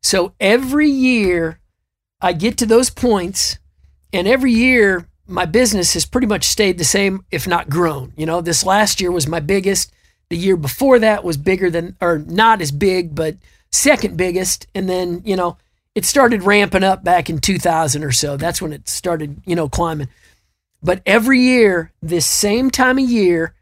So 0.00 0.32
every 0.38 0.88
year 0.88 1.58
I 2.20 2.32
get 2.32 2.56
to 2.58 2.66
those 2.66 2.88
points, 2.88 3.58
and 4.12 4.28
every 4.28 4.52
year 4.52 5.08
my 5.26 5.44
business 5.44 5.94
has 5.94 6.06
pretty 6.06 6.28
much 6.28 6.44
stayed 6.44 6.78
the 6.78 6.84
same, 6.84 7.24
if 7.32 7.48
not 7.48 7.68
grown. 7.68 8.12
You 8.16 8.26
know, 8.26 8.40
this 8.40 8.62
last 8.64 9.00
year 9.00 9.10
was 9.10 9.26
my 9.26 9.40
biggest. 9.40 9.92
The 10.28 10.36
year 10.36 10.56
before 10.56 11.00
that 11.00 11.24
was 11.24 11.36
bigger 11.36 11.68
than, 11.68 11.96
or 12.00 12.20
not 12.20 12.62
as 12.62 12.70
big, 12.70 13.16
but 13.16 13.34
second 13.72 14.16
biggest. 14.16 14.66
And 14.74 14.88
then, 14.88 15.22
you 15.24 15.36
know, 15.36 15.56
it 15.94 16.04
started 16.04 16.42
ramping 16.42 16.84
up 16.84 17.02
back 17.02 17.28
in 17.28 17.38
2000 17.38 18.04
or 18.04 18.12
so. 18.12 18.36
That's 18.36 18.62
when 18.62 18.72
it 18.72 18.88
started, 18.88 19.42
you 19.46 19.56
know, 19.56 19.68
climbing. 19.68 20.08
But 20.82 21.02
every 21.06 21.40
year, 21.40 21.92
this 22.00 22.26
same 22.26 22.70
time 22.70 22.98
of 22.98 23.08
year, 23.08 23.54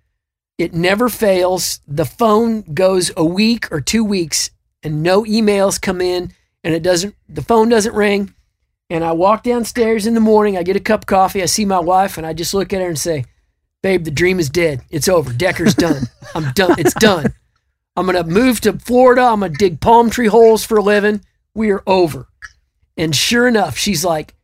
it 0.58 0.74
never 0.74 1.08
fails. 1.08 1.80
The 1.86 2.04
phone 2.04 2.62
goes 2.62 3.10
a 3.16 3.24
week 3.24 3.70
or 3.72 3.80
two 3.80 4.04
weeks 4.04 4.50
and 4.82 5.02
no 5.02 5.24
emails 5.24 5.80
come 5.80 6.00
in 6.00 6.32
and 6.62 6.74
it 6.74 6.82
doesn't, 6.82 7.14
the 7.28 7.42
phone 7.42 7.68
doesn't 7.68 7.94
ring. 7.94 8.34
And 8.88 9.02
I 9.02 9.12
walk 9.12 9.42
downstairs 9.42 10.06
in 10.06 10.14
the 10.14 10.20
morning, 10.20 10.56
I 10.56 10.62
get 10.62 10.76
a 10.76 10.80
cup 10.80 11.00
of 11.02 11.06
coffee, 11.06 11.42
I 11.42 11.46
see 11.46 11.64
my 11.64 11.80
wife, 11.80 12.18
and 12.18 12.26
I 12.26 12.32
just 12.32 12.54
look 12.54 12.72
at 12.72 12.80
her 12.80 12.86
and 12.86 12.98
say, 12.98 13.24
Babe, 13.82 14.04
the 14.04 14.10
dream 14.10 14.40
is 14.40 14.48
dead. 14.48 14.82
It's 14.90 15.08
over. 15.08 15.32
Decker's 15.32 15.74
done. 15.74 16.08
I'm 16.34 16.52
done. 16.54 16.74
It's 16.78 16.94
done. 16.94 17.32
I'm 17.96 18.06
going 18.06 18.22
to 18.22 18.30
move 18.30 18.60
to 18.62 18.74
Florida. 18.74 19.22
I'm 19.22 19.40
going 19.40 19.52
to 19.52 19.58
dig 19.58 19.80
palm 19.80 20.10
tree 20.10 20.26
holes 20.26 20.64
for 20.64 20.76
a 20.76 20.82
living. 20.82 21.22
We 21.54 21.70
are 21.70 21.82
over. 21.86 22.28
And 22.96 23.14
sure 23.14 23.48
enough, 23.48 23.76
she's 23.76 24.04
like, 24.04 24.34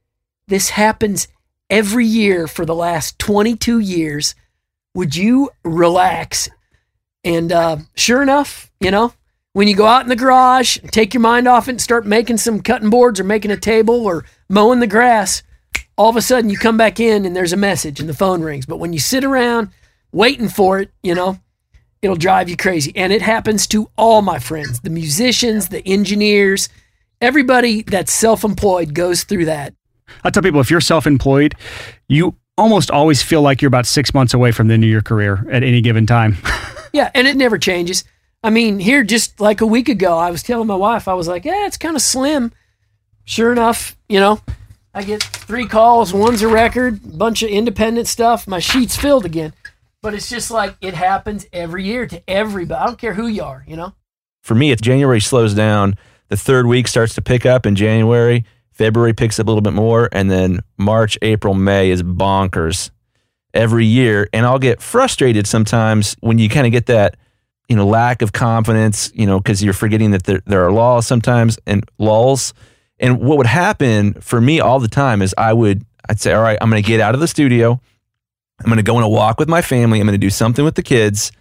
This 0.49 0.71
happens 0.71 1.29
every 1.69 2.07
year 2.07 2.47
for 2.47 2.65
the 2.65 2.75
last 2.75 3.19
22 3.19 3.79
years. 3.79 4.35
Would 4.95 5.17
you 5.17 5.51
relax? 5.65 6.49
And 7.25 7.53
uh, 7.53 7.77
sure 7.95 8.23
enough, 8.23 8.71
you 8.81 8.91
know, 8.91 9.13
when 9.53 9.69
you 9.69 9.77
go 9.77 9.87
out 9.87 10.03
in 10.03 10.09
the 10.09 10.17
garage, 10.17 10.79
take 10.91 11.15
your 11.15 11.21
mind 11.21 11.47
off 11.47 11.69
it 11.69 11.73
and 11.73 11.81
start 11.81 12.07
making 12.07 12.39
some 12.39 12.63
cutting 12.63 12.91
boards 12.91 13.21
or 13.21 13.25
making 13.25 13.51
a 13.51 13.57
table 13.57 14.07
or 14.07 14.25
mowing 14.49 14.81
the 14.81 14.87
grass, 14.87 15.43
all 15.97 16.09
of 16.09 16.17
a 16.17 16.23
sudden 16.23 16.51
you 16.51 16.57
come 16.57 16.77
back 16.77 16.99
in 16.99 17.25
and 17.25 17.37
there's 17.37 17.53
a 17.53 17.59
message 17.59 18.01
and 18.01 18.09
the 18.09 18.15
phone 18.15 18.43
rings. 18.43 18.67
But 18.67 18.79
when 18.79 18.93
you 18.93 18.99
sit 18.99 19.25
around 19.25 19.69
waiting 20.11 20.49
for 20.49 20.81
it, 20.81 20.91
you 21.03 21.15
know, 21.15 21.39
it'll 22.03 22.17
drive 22.17 22.51
you 22.51 22.57
crazy. 22.57 22.93
And 22.97 23.13
it 23.13 23.23
happens 23.23 23.67
to 23.69 23.89
all 23.97 24.21
my 24.21 24.39
friends, 24.39 24.81
the 24.81 24.91
musicians, 24.91 25.69
the 25.69 25.87
engineers, 25.89 26.69
everybody 27.21 27.83
that's 27.83 28.13
self 28.13 28.45
employed 28.45 28.95
goes 28.95 29.25
through 29.25 29.47
that. 29.47 29.75
I 30.25 30.31
tell 30.31 30.43
people 30.43 30.61
if 30.61 30.71
you're 30.71 30.81
self 30.81 31.07
employed, 31.07 31.55
you 32.09 32.37
almost 32.59 32.91
always 32.91 33.23
feel 33.23 33.41
like 33.41 33.63
you're 33.63 33.69
about 33.69 33.87
six 33.87 34.13
months 34.13 34.35
away 34.35 34.53
from 34.53 34.69
the 34.69 34.75
end 34.75 34.85
of 34.85 34.91
your 34.91 35.03
career 35.03 35.47
at 35.51 35.63
any 35.63 35.81
given 35.81 36.07
time. 36.07 36.37
yeah, 36.93 37.11
and 37.15 37.27
it 37.27 37.37
never 37.37 37.57
changes. 37.57 38.05
I 38.45 38.51
mean, 38.51 38.81
here 38.81 39.05
just 39.05 39.41
like 39.41 39.61
a 39.61 39.67
week 39.67 39.89
ago, 39.89 40.19
I 40.19 40.31
was 40.31 40.43
telling 40.43 40.67
my 40.67 40.75
wife, 40.75 41.07
I 41.07 41.15
was 41.15 41.29
like, 41.29 41.45
yeah, 41.45 41.67
it's 41.67 41.79
kind 41.79 41.95
of 41.95 42.03
slim. 42.03 42.53
Sure 43.25 43.53
enough, 43.53 43.97
you 44.09 44.19
know, 44.19 44.41
I 44.93 45.05
get 45.05 45.23
three 45.23 45.67
calls, 45.67 46.13
one's 46.13 46.43
a 46.43 46.49
record, 46.49 47.17
bunch 47.17 47.43
of 47.43 47.51
independent 47.51 48.09
stuff. 48.09 48.49
My 48.49 48.59
sheet's 48.59 48.97
filled 48.97 49.25
again. 49.25 49.55
But 50.03 50.15
it's 50.15 50.29
just 50.29 50.51
like 50.51 50.77
it 50.81 50.95
happens 50.95 51.47
every 51.53 51.85
year 51.85 52.07
to 52.07 52.23
everybody. 52.29 52.81
I 52.81 52.87
don't 52.87 52.99
care 52.99 53.15
who 53.15 53.29
you 53.29 53.45
are, 53.45 53.65
you 53.67 53.77
know? 53.77 53.95
For 54.43 54.57
me, 54.57 54.73
it's 54.73 54.83
January 54.83 55.21
slows 55.21 55.55
down. 55.55 55.97
The 56.29 56.37
third 56.37 56.67
week 56.67 56.89
starts 56.89 57.15
to 57.15 57.23
pick 57.23 57.47
up 57.47 57.67
in 57.67 57.77
January. 57.77 58.45
February 58.73 59.13
picks 59.13 59.39
up 59.39 59.47
a 59.47 59.51
little 59.51 59.63
bit 59.63 59.75
more, 59.75 60.09
and 60.13 60.31
then 60.31 60.61
March, 60.77 61.17
April, 61.23 61.55
May 61.55 61.91
is 61.91 62.03
bonkers 62.03 62.91
every 63.55 63.85
year. 63.87 64.29
And 64.33 64.45
I'll 64.45 64.59
get 64.59 64.83
frustrated 64.83 65.47
sometimes 65.47 66.17
when 66.21 66.39
you 66.39 66.49
kind 66.49 66.67
of 66.67 66.73
get 66.73 66.87
that, 66.87 67.17
you 67.69 67.77
know, 67.77 67.87
lack 67.87 68.23
of 68.23 68.33
confidence, 68.33 69.13
you 69.15 69.27
know, 69.27 69.39
because 69.39 69.63
you're 69.63 69.75
forgetting 69.75 70.11
that 70.13 70.25
there, 70.25 70.43
there 70.47 70.65
are 70.65 70.73
laws 70.73 71.07
sometimes 71.07 71.59
and 71.67 71.85
lulls. 71.99 72.55
And 72.99 73.21
what 73.21 73.39
would 73.39 73.47
happen 73.47 74.15
for 74.15 74.41
me 74.41 74.59
all 74.59 74.81
the 74.81 74.89
time 74.89 75.23
is 75.23 75.35
I 75.39 75.53
would, 75.53 75.85
I'd 76.09 76.21
say, 76.21 76.33
all 76.33 76.43
right, 76.43 76.59
I'm 76.61 76.71
going 76.71 76.83
to 76.83 76.87
get 76.87 76.99
out 76.99 77.15
of 77.15 77.21
the 77.21 77.29
studio. 77.29 77.81
I'm 78.65 78.71
going 78.71 78.77
to 78.77 78.83
go 78.83 78.97
on 78.97 79.03
a 79.03 79.09
walk 79.09 79.39
with 79.39 79.49
my 79.49 79.63
family. 79.63 80.01
I'm 80.01 80.07
going 80.07 80.19
to 80.19 80.27
do 80.27 80.31
something 80.31 80.65
with 80.65 80.75
the 80.75 80.83
kids. 80.83 81.33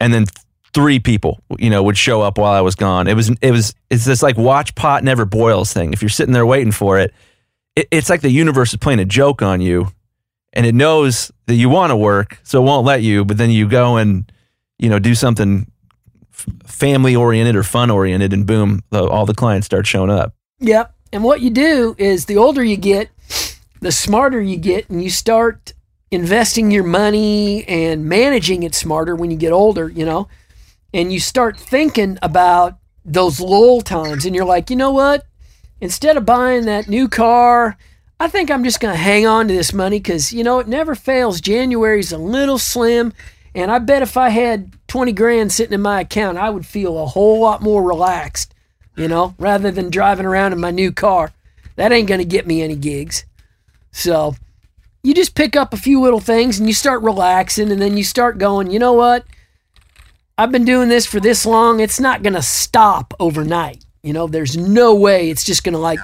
And 0.00 0.12
then 0.12 0.26
three 0.72 0.98
people, 0.98 1.42
you 1.58 1.70
know, 1.70 1.82
would 1.82 1.98
show 1.98 2.22
up 2.22 2.38
while 2.38 2.52
I 2.52 2.60
was 2.60 2.74
gone. 2.74 3.06
It 3.06 3.14
was 3.14 3.30
it 3.40 3.50
was 3.50 3.74
it's 3.90 4.04
this 4.04 4.22
like 4.22 4.36
watch 4.36 4.74
pot 4.74 5.04
never 5.04 5.24
boils 5.24 5.72
thing. 5.72 5.92
If 5.92 6.02
you're 6.02 6.08
sitting 6.08 6.32
there 6.32 6.46
waiting 6.46 6.72
for 6.72 6.98
it, 6.98 7.12
it 7.76 7.88
it's 7.90 8.10
like 8.10 8.20
the 8.20 8.30
universe 8.30 8.72
is 8.72 8.78
playing 8.78 9.00
a 9.00 9.04
joke 9.04 9.42
on 9.42 9.60
you, 9.60 9.88
and 10.52 10.66
it 10.66 10.74
knows 10.74 11.30
that 11.46 11.54
you 11.54 11.68
want 11.68 11.90
to 11.90 11.96
work, 11.96 12.38
so 12.42 12.62
it 12.62 12.64
won't 12.64 12.86
let 12.86 13.02
you. 13.02 13.24
But 13.24 13.38
then 13.38 13.50
you 13.50 13.68
go 13.68 13.96
and 13.96 14.30
you 14.78 14.88
know 14.88 14.98
do 14.98 15.14
something 15.14 15.70
family 16.66 17.14
oriented 17.14 17.54
or 17.54 17.62
fun 17.62 17.90
oriented, 17.90 18.32
and 18.32 18.46
boom, 18.46 18.82
all 18.92 19.26
the 19.26 19.34
clients 19.34 19.66
start 19.66 19.86
showing 19.86 20.10
up. 20.10 20.34
Yep. 20.60 20.94
And 21.12 21.22
what 21.22 21.42
you 21.42 21.50
do 21.50 21.94
is 21.98 22.24
the 22.24 22.38
older 22.38 22.64
you 22.64 22.76
get, 22.76 23.10
the 23.80 23.92
smarter 23.92 24.40
you 24.40 24.56
get, 24.56 24.88
and 24.88 25.02
you 25.02 25.10
start 25.10 25.74
investing 26.12 26.70
your 26.70 26.84
money 26.84 27.66
and 27.66 28.04
managing 28.04 28.62
it 28.62 28.74
smarter 28.74 29.16
when 29.16 29.30
you 29.30 29.36
get 29.36 29.50
older, 29.50 29.88
you 29.88 30.04
know, 30.04 30.28
and 30.92 31.10
you 31.12 31.18
start 31.18 31.56
thinking 31.56 32.18
about 32.22 32.78
those 33.04 33.40
lull 33.40 33.80
times, 33.80 34.24
and 34.24 34.36
you're 34.36 34.44
like, 34.44 34.70
you 34.70 34.76
know 34.76 34.92
what? 34.92 35.26
Instead 35.80 36.16
of 36.16 36.24
buying 36.24 36.66
that 36.66 36.86
new 36.86 37.08
car, 37.08 37.76
I 38.20 38.28
think 38.28 38.50
I'm 38.50 38.62
just 38.62 38.78
going 38.78 38.94
to 38.94 39.02
hang 39.02 39.26
on 39.26 39.48
to 39.48 39.54
this 39.54 39.72
money 39.72 39.98
because, 39.98 40.32
you 40.32 40.44
know, 40.44 40.60
it 40.60 40.68
never 40.68 40.94
fails. 40.94 41.40
January's 41.40 42.12
a 42.12 42.18
little 42.18 42.58
slim. 42.58 43.12
And 43.54 43.70
I 43.70 43.80
bet 43.80 44.02
if 44.02 44.16
I 44.16 44.28
had 44.28 44.72
20 44.86 45.12
grand 45.12 45.50
sitting 45.50 45.74
in 45.74 45.82
my 45.82 46.02
account, 46.02 46.38
I 46.38 46.50
would 46.50 46.64
feel 46.64 47.02
a 47.02 47.06
whole 47.06 47.40
lot 47.40 47.62
more 47.62 47.82
relaxed, 47.82 48.54
you 48.96 49.08
know, 49.08 49.34
rather 49.38 49.72
than 49.72 49.90
driving 49.90 50.26
around 50.26 50.52
in 50.52 50.60
my 50.60 50.70
new 50.70 50.92
car. 50.92 51.32
That 51.74 51.90
ain't 51.90 52.08
going 52.08 52.20
to 52.20 52.24
get 52.24 52.46
me 52.46 52.62
any 52.62 52.76
gigs. 52.76 53.24
So 53.90 54.36
you 55.02 55.14
just 55.14 55.34
pick 55.34 55.56
up 55.56 55.72
a 55.72 55.76
few 55.76 56.00
little 56.00 56.20
things 56.20 56.58
and 56.58 56.68
you 56.68 56.74
start 56.74 57.02
relaxing, 57.02 57.72
and 57.72 57.80
then 57.80 57.96
you 57.96 58.04
start 58.04 58.38
going, 58.38 58.70
you 58.70 58.78
know 58.78 58.92
what? 58.92 59.24
I've 60.38 60.52
been 60.52 60.64
doing 60.64 60.88
this 60.88 61.06
for 61.06 61.20
this 61.20 61.44
long. 61.44 61.80
It's 61.80 62.00
not 62.00 62.22
going 62.22 62.34
to 62.34 62.42
stop 62.42 63.14
overnight. 63.20 63.84
You 64.02 64.12
know, 64.12 64.26
there's 64.26 64.56
no 64.56 64.94
way 64.94 65.30
it's 65.30 65.44
just 65.44 65.62
going 65.62 65.74
to 65.74 65.78
like, 65.78 66.00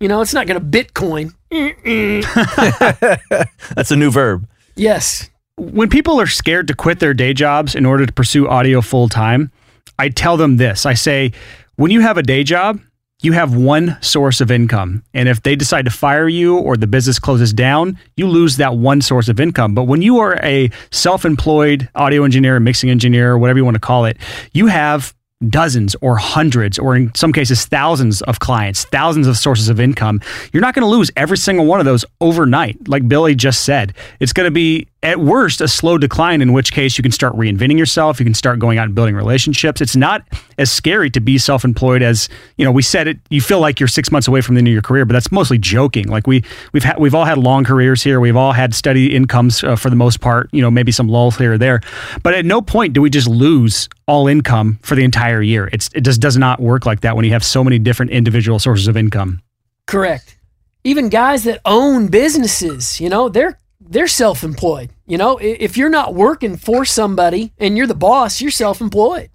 you 0.00 0.08
know, 0.08 0.20
it's 0.20 0.34
not 0.34 0.46
going 0.46 0.60
to 0.60 0.84
Bitcoin. 0.84 1.32
That's 3.74 3.90
a 3.90 3.96
new 3.96 4.10
verb. 4.10 4.46
Yes. 4.76 5.30
When 5.56 5.88
people 5.88 6.20
are 6.20 6.26
scared 6.26 6.68
to 6.68 6.74
quit 6.74 7.00
their 7.00 7.14
day 7.14 7.34
jobs 7.34 7.74
in 7.74 7.86
order 7.86 8.06
to 8.06 8.12
pursue 8.12 8.48
audio 8.48 8.80
full 8.80 9.08
time, 9.08 9.50
I 9.98 10.08
tell 10.08 10.36
them 10.36 10.56
this 10.56 10.86
I 10.86 10.94
say, 10.94 11.32
when 11.76 11.90
you 11.90 12.00
have 12.00 12.18
a 12.18 12.22
day 12.22 12.44
job, 12.44 12.80
you 13.22 13.32
have 13.32 13.54
one 13.54 13.96
source 14.00 14.40
of 14.40 14.50
income. 14.50 15.02
And 15.14 15.28
if 15.28 15.42
they 15.42 15.56
decide 15.56 15.84
to 15.86 15.90
fire 15.90 16.28
you 16.28 16.58
or 16.58 16.76
the 16.76 16.86
business 16.86 17.18
closes 17.18 17.52
down, 17.52 17.98
you 18.16 18.26
lose 18.26 18.56
that 18.58 18.76
one 18.76 19.00
source 19.00 19.28
of 19.28 19.40
income. 19.40 19.74
But 19.74 19.84
when 19.84 20.02
you 20.02 20.18
are 20.18 20.38
a 20.42 20.70
self 20.90 21.24
employed 21.24 21.88
audio 21.94 22.24
engineer, 22.24 22.60
mixing 22.60 22.90
engineer, 22.90 23.38
whatever 23.38 23.58
you 23.58 23.64
want 23.64 23.76
to 23.76 23.80
call 23.80 24.04
it, 24.04 24.18
you 24.52 24.66
have 24.66 25.14
dozens 25.48 25.96
or 26.00 26.16
hundreds 26.16 26.78
or 26.78 26.94
in 26.94 27.12
some 27.14 27.32
cases 27.32 27.64
thousands 27.64 28.22
of 28.22 28.38
clients, 28.38 28.84
thousands 28.86 29.26
of 29.26 29.36
sources 29.36 29.68
of 29.68 29.80
income. 29.80 30.20
You're 30.52 30.60
not 30.60 30.74
going 30.74 30.82
to 30.82 30.88
lose 30.88 31.10
every 31.16 31.38
single 31.38 31.66
one 31.66 31.80
of 31.80 31.86
those 31.86 32.04
overnight. 32.20 32.88
Like 32.88 33.08
Billy 33.08 33.34
just 33.34 33.64
said, 33.64 33.94
it's 34.20 34.32
going 34.32 34.46
to 34.46 34.52
be 34.52 34.88
at 35.02 35.18
worst 35.18 35.60
a 35.60 35.66
slow 35.66 35.98
decline 35.98 36.40
in 36.40 36.52
which 36.52 36.72
case 36.72 36.96
you 36.96 37.02
can 37.02 37.10
start 37.10 37.34
reinventing 37.34 37.76
yourself. 37.76 38.20
You 38.20 38.24
can 38.24 38.34
start 38.34 38.58
going 38.58 38.78
out 38.78 38.86
and 38.86 38.94
building 38.94 39.16
relationships. 39.16 39.80
It's 39.80 39.96
not 39.96 40.22
as 40.58 40.70
scary 40.70 41.10
to 41.10 41.20
be 41.20 41.38
self-employed 41.38 42.02
as 42.02 42.28
you 42.56 42.64
know 42.64 42.70
we 42.70 42.82
said 42.82 43.08
it 43.08 43.18
you 43.30 43.40
feel 43.40 43.58
like 43.58 43.80
you're 43.80 43.88
six 43.88 44.12
months 44.12 44.28
away 44.28 44.40
from 44.40 44.54
the 44.54 44.60
end 44.60 44.68
of 44.68 44.72
your 44.72 44.82
career 44.82 45.04
but 45.04 45.12
that's 45.12 45.32
mostly 45.32 45.58
joking. 45.58 46.06
Like 46.08 46.26
we 46.26 46.44
we've 46.72 46.84
had 46.84 46.98
we've 46.98 47.14
all 47.14 47.24
had 47.24 47.38
long 47.38 47.64
careers 47.64 48.02
here. 48.02 48.20
We've 48.20 48.36
all 48.36 48.52
had 48.52 48.74
steady 48.74 49.14
incomes 49.14 49.64
uh, 49.64 49.76
for 49.76 49.90
the 49.90 49.96
most 49.96 50.20
part 50.20 50.48
you 50.52 50.62
know 50.62 50.70
maybe 50.70 50.92
some 50.92 51.08
lulls 51.08 51.36
here 51.36 51.54
or 51.54 51.58
there. 51.58 51.80
But 52.22 52.34
at 52.34 52.44
no 52.44 52.62
point 52.62 52.92
do 52.92 53.02
we 53.02 53.10
just 53.10 53.28
lose 53.28 53.88
all 54.06 54.28
income 54.28 54.78
for 54.82 54.94
the 54.94 55.04
entire 55.04 55.42
year. 55.42 55.68
It's 55.72 55.90
it 55.94 56.02
just 56.02 56.20
does 56.20 56.36
not 56.36 56.60
work 56.60 56.86
like 56.86 57.00
that 57.00 57.16
when 57.16 57.24
you 57.24 57.32
have 57.32 57.44
so 57.44 57.64
many 57.64 57.78
different 57.78 58.12
individual 58.12 58.58
sources 58.58 58.86
of 58.86 58.96
income. 58.96 59.42
Correct. 59.86 60.36
Even 60.84 61.08
guys 61.08 61.44
that 61.44 61.60
own 61.64 62.06
businesses 62.06 63.00
you 63.00 63.08
know 63.08 63.28
they're 63.28 63.58
they're 63.92 64.08
self-employed. 64.08 64.90
You 65.06 65.18
know, 65.18 65.38
if 65.38 65.76
you're 65.76 65.88
not 65.88 66.14
working 66.14 66.56
for 66.56 66.84
somebody 66.84 67.52
and 67.58 67.76
you're 67.76 67.86
the 67.86 67.94
boss, 67.94 68.40
you're 68.40 68.50
self-employed. 68.50 69.30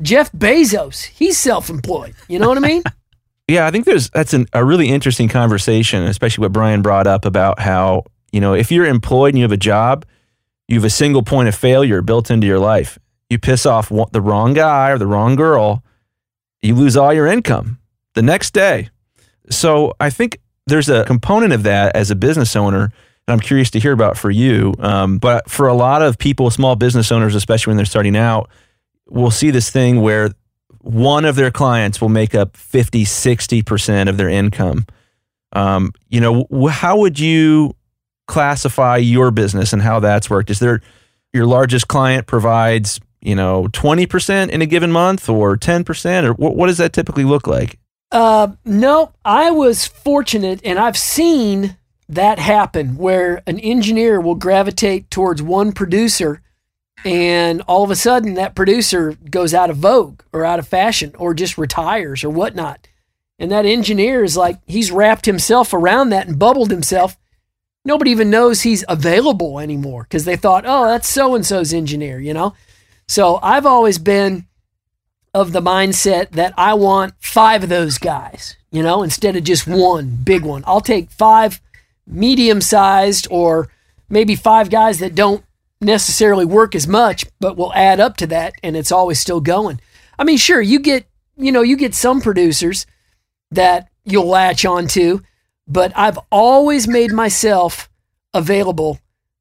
Jeff 0.00 0.32
Bezos, 0.32 1.04
he's 1.04 1.38
self-employed. 1.38 2.14
You 2.28 2.38
know 2.38 2.48
what 2.48 2.56
I 2.56 2.60
mean? 2.60 2.82
yeah, 3.48 3.66
I 3.66 3.70
think 3.70 3.84
there's 3.84 4.08
that's 4.10 4.32
an, 4.32 4.46
a 4.52 4.64
really 4.64 4.88
interesting 4.88 5.28
conversation, 5.28 6.04
especially 6.04 6.42
what 6.42 6.52
Brian 6.52 6.82
brought 6.82 7.06
up 7.06 7.24
about 7.24 7.58
how 7.58 8.04
you 8.32 8.40
know 8.40 8.54
if 8.54 8.70
you're 8.70 8.86
employed 8.86 9.30
and 9.30 9.38
you 9.38 9.44
have 9.44 9.52
a 9.52 9.58
job, 9.58 10.06
you 10.68 10.76
have 10.76 10.84
a 10.84 10.90
single 10.90 11.22
point 11.22 11.48
of 11.48 11.54
failure 11.54 12.00
built 12.00 12.30
into 12.30 12.46
your 12.46 12.60
life. 12.60 12.98
You 13.28 13.38
piss 13.38 13.66
off 13.66 13.92
the 14.12 14.20
wrong 14.20 14.54
guy 14.54 14.90
or 14.90 14.98
the 14.98 15.06
wrong 15.06 15.36
girl, 15.36 15.84
you 16.62 16.74
lose 16.74 16.96
all 16.96 17.12
your 17.12 17.26
income 17.26 17.78
the 18.14 18.22
next 18.22 18.54
day. 18.54 18.88
So 19.50 19.94
I 20.00 20.10
think 20.10 20.38
there's 20.66 20.88
a 20.88 21.04
component 21.04 21.52
of 21.52 21.62
that 21.64 21.94
as 21.94 22.10
a 22.10 22.16
business 22.16 22.56
owner 22.56 22.92
I'm 23.28 23.40
curious 23.40 23.70
to 23.70 23.78
hear 23.78 23.92
about 23.92 24.18
for 24.18 24.30
you. 24.30 24.74
Um, 24.78 25.18
but 25.18 25.48
for 25.48 25.68
a 25.68 25.74
lot 25.74 26.02
of 26.02 26.18
people, 26.18 26.50
small 26.50 26.76
business 26.76 27.12
owners, 27.12 27.34
especially 27.34 27.70
when 27.70 27.76
they're 27.76 27.86
starting 27.86 28.16
out, 28.16 28.50
we'll 29.08 29.30
see 29.30 29.50
this 29.50 29.70
thing 29.70 30.00
where 30.00 30.30
one 30.82 31.24
of 31.24 31.36
their 31.36 31.50
clients 31.50 32.00
will 32.00 32.08
make 32.08 32.34
up 32.34 32.56
50, 32.56 33.04
60% 33.04 34.08
of 34.08 34.16
their 34.16 34.28
income. 34.28 34.86
Um, 35.52 35.92
you 36.08 36.20
know, 36.20 36.46
how 36.70 36.98
would 36.98 37.18
you 37.18 37.74
classify 38.26 38.96
your 38.96 39.30
business 39.30 39.72
and 39.72 39.82
how 39.82 40.00
that's 40.00 40.30
worked? 40.30 40.50
Is 40.50 40.60
there 40.60 40.80
your 41.32 41.46
largest 41.46 41.88
client 41.88 42.26
provides, 42.26 43.00
you 43.20 43.34
know, 43.34 43.66
20% 43.72 44.50
in 44.50 44.62
a 44.62 44.66
given 44.66 44.92
month 44.92 45.28
or 45.28 45.56
10% 45.56 46.24
or 46.24 46.32
what, 46.34 46.56
what 46.56 46.68
does 46.68 46.78
that 46.78 46.92
typically 46.92 47.24
look 47.24 47.46
like? 47.46 47.78
Uh, 48.12 48.48
no, 48.64 49.12
I 49.24 49.50
was 49.50 49.86
fortunate 49.86 50.60
and 50.64 50.78
I've 50.78 50.96
seen 50.96 51.76
that 52.10 52.38
happen 52.38 52.96
where 52.96 53.42
an 53.46 53.58
engineer 53.60 54.20
will 54.20 54.34
gravitate 54.34 55.10
towards 55.10 55.42
one 55.42 55.72
producer 55.72 56.42
and 57.04 57.62
all 57.62 57.84
of 57.84 57.90
a 57.90 57.96
sudden 57.96 58.34
that 58.34 58.54
producer 58.54 59.16
goes 59.30 59.54
out 59.54 59.70
of 59.70 59.76
vogue 59.76 60.20
or 60.32 60.44
out 60.44 60.58
of 60.58 60.68
fashion 60.68 61.12
or 61.18 61.34
just 61.34 61.56
retires 61.56 62.24
or 62.24 62.30
whatnot. 62.30 62.86
And 63.38 63.50
that 63.50 63.64
engineer 63.64 64.22
is 64.22 64.36
like, 64.36 64.58
he's 64.66 64.90
wrapped 64.90 65.24
himself 65.24 65.72
around 65.72 66.10
that 66.10 66.26
and 66.26 66.38
bubbled 66.38 66.70
himself. 66.70 67.16
Nobody 67.84 68.10
even 68.10 68.28
knows 68.28 68.60
he's 68.60 68.84
available 68.88 69.58
anymore 69.58 70.02
because 70.02 70.26
they 70.26 70.36
thought, 70.36 70.64
oh, 70.66 70.86
that's 70.86 71.08
so 71.08 71.34
and 71.34 71.46
so's 71.46 71.72
engineer, 71.72 72.20
you 72.20 72.34
know? 72.34 72.54
So 73.08 73.38
I've 73.42 73.64
always 73.64 73.98
been 73.98 74.46
of 75.32 75.52
the 75.52 75.62
mindset 75.62 76.30
that 76.30 76.52
I 76.58 76.74
want 76.74 77.14
five 77.20 77.62
of 77.62 77.68
those 77.68 77.98
guys, 77.98 78.56
you 78.70 78.82
know, 78.82 79.02
instead 79.02 79.36
of 79.36 79.44
just 79.44 79.66
one 79.66 80.18
big 80.22 80.44
one. 80.44 80.64
I'll 80.66 80.80
take 80.80 81.10
five 81.10 81.60
medium 82.10 82.60
sized 82.60 83.26
or 83.30 83.68
maybe 84.08 84.34
five 84.34 84.70
guys 84.70 84.98
that 84.98 85.14
don't 85.14 85.44
necessarily 85.80 86.44
work 86.44 86.74
as 86.74 86.86
much, 86.86 87.24
but 87.38 87.56
will 87.56 87.72
add 87.74 88.00
up 88.00 88.16
to 88.18 88.26
that 88.26 88.52
and 88.62 88.76
it's 88.76 88.92
always 88.92 89.18
still 89.18 89.40
going. 89.40 89.80
I 90.18 90.24
mean, 90.24 90.36
sure, 90.36 90.60
you 90.60 90.80
get, 90.80 91.06
you 91.36 91.52
know, 91.52 91.62
you 91.62 91.76
get 91.76 91.94
some 91.94 92.20
producers 92.20 92.86
that 93.50 93.88
you'll 94.04 94.26
latch 94.26 94.64
on 94.64 94.86
to, 94.88 95.22
but 95.66 95.92
I've 95.96 96.18
always 96.30 96.86
made 96.86 97.12
myself 97.12 97.88
available. 98.34 98.98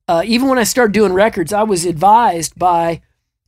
Uh, 0.08 0.24
even 0.26 0.48
when 0.48 0.58
I 0.58 0.64
started 0.64 0.94
doing 0.94 1.14
records, 1.14 1.52
I 1.52 1.64
was 1.64 1.86
advised 1.86 2.58
by 2.58 3.02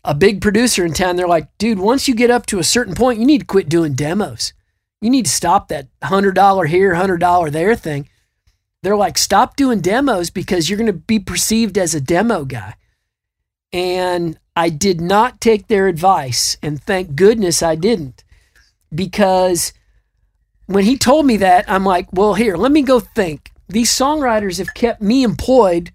a 0.04 0.14
big 0.14 0.42
producer 0.42 0.84
in 0.84 0.94
town. 0.94 1.16
They're 1.16 1.28
like, 1.28 1.56
dude, 1.58 1.80
once 1.80 2.08
you 2.08 2.16
get 2.16 2.32
up 2.32 2.46
to 2.48 2.60
a 2.60 2.64
certain 2.64 2.96
point, 2.96 3.20
you 3.20 3.26
need 3.26 3.42
to 3.42 3.46
quit 3.46 3.70
doing 3.70 3.94
demos. 3.94 4.54
You 5.00 5.10
need 5.10 5.26
to 5.26 5.32
stop 5.32 5.70
that 5.70 5.88
$100 6.02 6.68
here, 6.68 6.94
$100 6.94 7.52
there 7.52 7.76
thing 7.76 8.10
they're 8.84 8.98
like, 8.98 9.18
stop 9.18 9.56
doing 9.56 9.82
demos 9.82 10.30
because 10.30 10.70
you're 10.70 10.78
going 10.78 10.88
to 10.88 10.94
be 10.94 11.20
perceived 11.20 11.78
as 11.78 11.94
a 11.94 12.02
demo 12.02 12.46
guy. 12.46 12.76
And 13.72 14.38
I 14.56 14.70
did 14.70 15.00
not 15.00 15.40
take 15.40 15.68
their 15.68 15.88
advice. 15.88 16.58
And 16.62 16.82
thank 16.82 17.16
goodness 17.16 17.62
I 17.62 17.76
didn't. 17.76 18.24
Because 18.94 19.72
when 20.66 20.84
he 20.84 20.98
told 20.98 21.26
me 21.26 21.38
that, 21.38 21.66
I'm 21.70 21.86
like, 21.86 22.12
well, 22.12 22.34
here, 22.34 22.58
let 22.58 22.72
me 22.72 22.82
go 22.82 23.00
think. 23.00 23.52
These 23.70 23.92
songwriters 23.92 24.58
have 24.58 24.74
kept 24.74 25.02
me 25.02 25.24
employed 25.24 25.92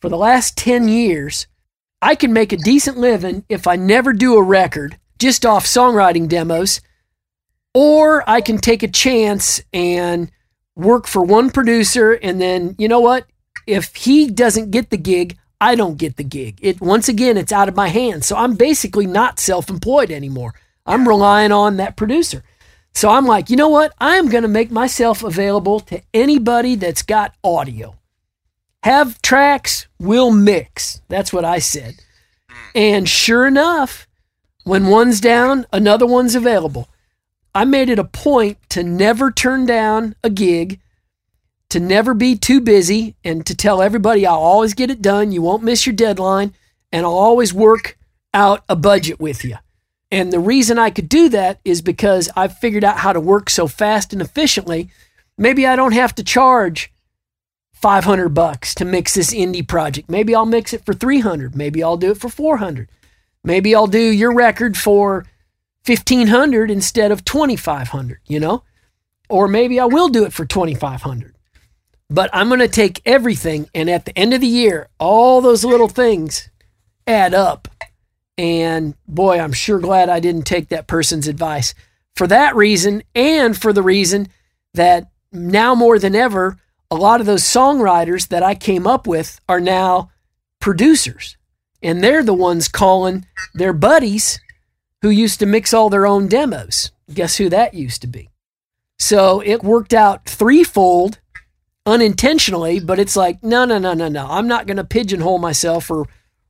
for 0.00 0.08
the 0.08 0.16
last 0.16 0.56
10 0.56 0.88
years. 0.88 1.46
I 2.02 2.14
can 2.14 2.32
make 2.32 2.52
a 2.52 2.56
decent 2.56 2.96
living 2.96 3.44
if 3.48 3.66
I 3.66 3.76
never 3.76 4.12
do 4.12 4.36
a 4.36 4.42
record 4.42 4.96
just 5.18 5.44
off 5.44 5.66
songwriting 5.66 6.28
demos, 6.28 6.80
or 7.74 8.28
I 8.28 8.40
can 8.40 8.56
take 8.56 8.82
a 8.82 8.88
chance 8.88 9.62
and 9.72 10.30
work 10.76 11.06
for 11.06 11.22
one 11.22 11.50
producer 11.50 12.12
and 12.12 12.40
then 12.40 12.74
you 12.78 12.88
know 12.88 13.00
what? 13.00 13.26
If 13.66 13.94
he 13.94 14.30
doesn't 14.30 14.70
get 14.70 14.90
the 14.90 14.96
gig 14.96 15.36
i 15.60 15.74
don't 15.74 15.98
get 15.98 16.16
the 16.16 16.24
gig. 16.24 16.58
It 16.62 16.80
once 16.80 17.08
again 17.08 17.36
it's 17.36 17.52
out 17.52 17.68
of 17.68 17.76
my 17.76 17.88
hands. 17.88 18.26
So 18.26 18.36
i'm 18.36 18.54
basically 18.54 19.06
not 19.06 19.38
self-employed 19.38 20.10
anymore. 20.10 20.54
I'm 20.86 21.06
relying 21.06 21.52
on 21.52 21.76
that 21.76 21.96
producer. 21.96 22.42
So 22.94 23.10
i'm 23.10 23.26
like 23.26 23.50
you 23.50 23.56
know 23.56 23.68
what? 23.68 23.92
I'm 24.00 24.28
going 24.28 24.42
to 24.42 24.48
make 24.48 24.70
myself 24.70 25.22
available 25.22 25.80
to 25.80 26.02
anybody 26.14 26.74
that's 26.76 27.02
got 27.02 27.34
audio. 27.44 27.96
Have 28.82 29.20
tracks 29.20 29.86
we'll 29.98 30.30
mix. 30.30 31.02
That's 31.08 31.32
what 31.32 31.44
i 31.44 31.58
said. 31.58 31.96
And 32.74 33.08
sure 33.08 33.46
enough, 33.46 34.06
when 34.64 34.86
one's 34.86 35.20
down, 35.20 35.66
another 35.72 36.06
one's 36.06 36.34
available. 36.34 36.88
I 37.54 37.64
made 37.64 37.90
it 37.90 37.98
a 37.98 38.04
point 38.04 38.58
to 38.70 38.82
never 38.82 39.30
turn 39.30 39.66
down 39.66 40.14
a 40.22 40.30
gig, 40.30 40.80
to 41.70 41.80
never 41.80 42.14
be 42.14 42.36
too 42.36 42.60
busy, 42.60 43.16
and 43.24 43.44
to 43.46 43.54
tell 43.56 43.82
everybody 43.82 44.26
I'll 44.26 44.38
always 44.38 44.74
get 44.74 44.90
it 44.90 45.02
done. 45.02 45.32
You 45.32 45.42
won't 45.42 45.62
miss 45.62 45.86
your 45.86 45.94
deadline, 45.94 46.54
and 46.92 47.04
I'll 47.04 47.12
always 47.12 47.52
work 47.52 47.98
out 48.32 48.64
a 48.68 48.76
budget 48.76 49.18
with 49.20 49.44
you. 49.44 49.56
And 50.12 50.32
the 50.32 50.40
reason 50.40 50.78
I 50.78 50.90
could 50.90 51.08
do 51.08 51.28
that 51.28 51.60
is 51.64 51.82
because 51.82 52.28
I've 52.36 52.58
figured 52.58 52.84
out 52.84 52.98
how 52.98 53.12
to 53.12 53.20
work 53.20 53.48
so 53.48 53.66
fast 53.68 54.12
and 54.12 54.20
efficiently. 54.20 54.90
Maybe 55.38 55.66
I 55.66 55.76
don't 55.76 55.92
have 55.92 56.14
to 56.16 56.24
charge 56.24 56.92
500 57.72 58.30
bucks 58.30 58.74
to 58.74 58.84
mix 58.84 59.14
this 59.14 59.32
indie 59.32 59.66
project. 59.66 60.10
Maybe 60.10 60.34
I'll 60.34 60.46
mix 60.46 60.72
it 60.72 60.84
for 60.84 60.92
300. 60.92 61.54
Maybe 61.56 61.82
I'll 61.82 61.96
do 61.96 62.10
it 62.10 62.18
for 62.18 62.28
400. 62.28 62.90
Maybe 63.42 63.74
I'll 63.74 63.86
do 63.86 63.98
your 63.98 64.34
record 64.34 64.76
for 64.76 65.24
1500 65.86 66.70
instead 66.70 67.10
of 67.10 67.24
2500, 67.24 68.20
you 68.26 68.40
know? 68.40 68.62
Or 69.28 69.48
maybe 69.48 69.80
I 69.80 69.86
will 69.86 70.08
do 70.08 70.24
it 70.24 70.32
for 70.32 70.44
2500. 70.44 71.34
But 72.08 72.30
I'm 72.32 72.48
going 72.48 72.60
to 72.60 72.68
take 72.68 73.00
everything 73.06 73.68
and 73.74 73.88
at 73.88 74.04
the 74.04 74.18
end 74.18 74.34
of 74.34 74.40
the 74.40 74.46
year, 74.46 74.88
all 74.98 75.40
those 75.40 75.64
little 75.64 75.88
things 75.88 76.50
add 77.06 77.34
up. 77.34 77.68
And 78.36 78.94
boy, 79.06 79.38
I'm 79.38 79.52
sure 79.52 79.78
glad 79.78 80.08
I 80.08 80.18
didn't 80.20 80.42
take 80.44 80.68
that 80.68 80.86
person's 80.86 81.28
advice 81.28 81.74
for 82.16 82.26
that 82.26 82.56
reason 82.56 83.02
and 83.14 83.56
for 83.56 83.72
the 83.72 83.82
reason 83.82 84.28
that 84.74 85.10
now 85.32 85.74
more 85.74 85.98
than 85.98 86.16
ever, 86.16 86.56
a 86.90 86.96
lot 86.96 87.20
of 87.20 87.26
those 87.26 87.44
songwriters 87.44 88.28
that 88.28 88.42
I 88.42 88.54
came 88.54 88.86
up 88.86 89.06
with 89.06 89.40
are 89.48 89.60
now 89.60 90.10
producers. 90.60 91.36
And 91.82 92.02
they're 92.02 92.22
the 92.24 92.34
ones 92.34 92.68
calling 92.68 93.26
their 93.54 93.72
buddies 93.72 94.40
who 95.02 95.10
used 95.10 95.38
to 95.40 95.46
mix 95.46 95.72
all 95.72 95.90
their 95.90 96.06
own 96.06 96.28
demos. 96.28 96.92
Guess 97.12 97.36
who 97.36 97.48
that 97.48 97.74
used 97.74 98.02
to 98.02 98.06
be? 98.06 98.28
So 98.98 99.40
it 99.40 99.62
worked 99.62 99.94
out 99.94 100.26
threefold 100.26 101.18
unintentionally, 101.86 102.80
but 102.80 102.98
it's 102.98 103.16
like, 103.16 103.42
no, 103.42 103.64
no, 103.64 103.78
no, 103.78 103.94
no, 103.94 104.08
no. 104.08 104.26
I'm 104.28 104.46
not 104.46 104.66
going 104.66 104.76
to 104.76 104.84
pigeonhole 104.84 105.38
myself 105.38 105.90
or 105.90 106.06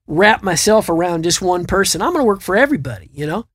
wrap 0.06 0.42
myself 0.42 0.88
around 0.88 1.22
just 1.22 1.40
one 1.40 1.64
person. 1.64 2.02
I'm 2.02 2.12
going 2.12 2.22
to 2.22 2.26
work 2.26 2.40
for 2.40 2.56
everybody, 2.56 3.08
you 3.12 3.26
know? 3.26 3.46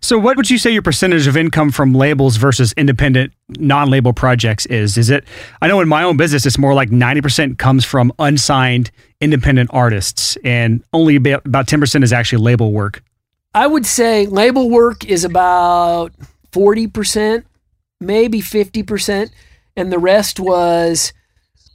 So, 0.00 0.18
what 0.18 0.38
would 0.38 0.48
you 0.48 0.56
say 0.56 0.70
your 0.70 0.80
percentage 0.80 1.26
of 1.26 1.36
income 1.36 1.70
from 1.70 1.94
labels 1.94 2.36
versus 2.36 2.72
independent 2.74 3.34
non 3.58 3.90
label 3.90 4.14
projects 4.14 4.64
is? 4.66 4.96
Is 4.96 5.10
it, 5.10 5.24
I 5.60 5.68
know 5.68 5.80
in 5.80 5.88
my 5.88 6.04
own 6.04 6.16
business, 6.16 6.46
it's 6.46 6.56
more 6.56 6.72
like 6.72 6.88
90% 6.88 7.58
comes 7.58 7.84
from 7.84 8.10
unsigned 8.18 8.90
independent 9.20 9.68
artists, 9.74 10.38
and 10.42 10.82
only 10.94 11.16
about, 11.16 11.44
about 11.44 11.66
10% 11.66 12.02
is 12.02 12.14
actually 12.14 12.42
label 12.42 12.72
work. 12.72 13.02
I 13.54 13.68
would 13.68 13.86
say 13.86 14.26
label 14.26 14.68
work 14.68 15.04
is 15.04 15.24
about 15.24 16.12
40%, 16.50 17.44
maybe 18.00 18.40
50%, 18.40 19.30
and 19.76 19.92
the 19.92 19.98
rest 19.98 20.40
was 20.40 21.12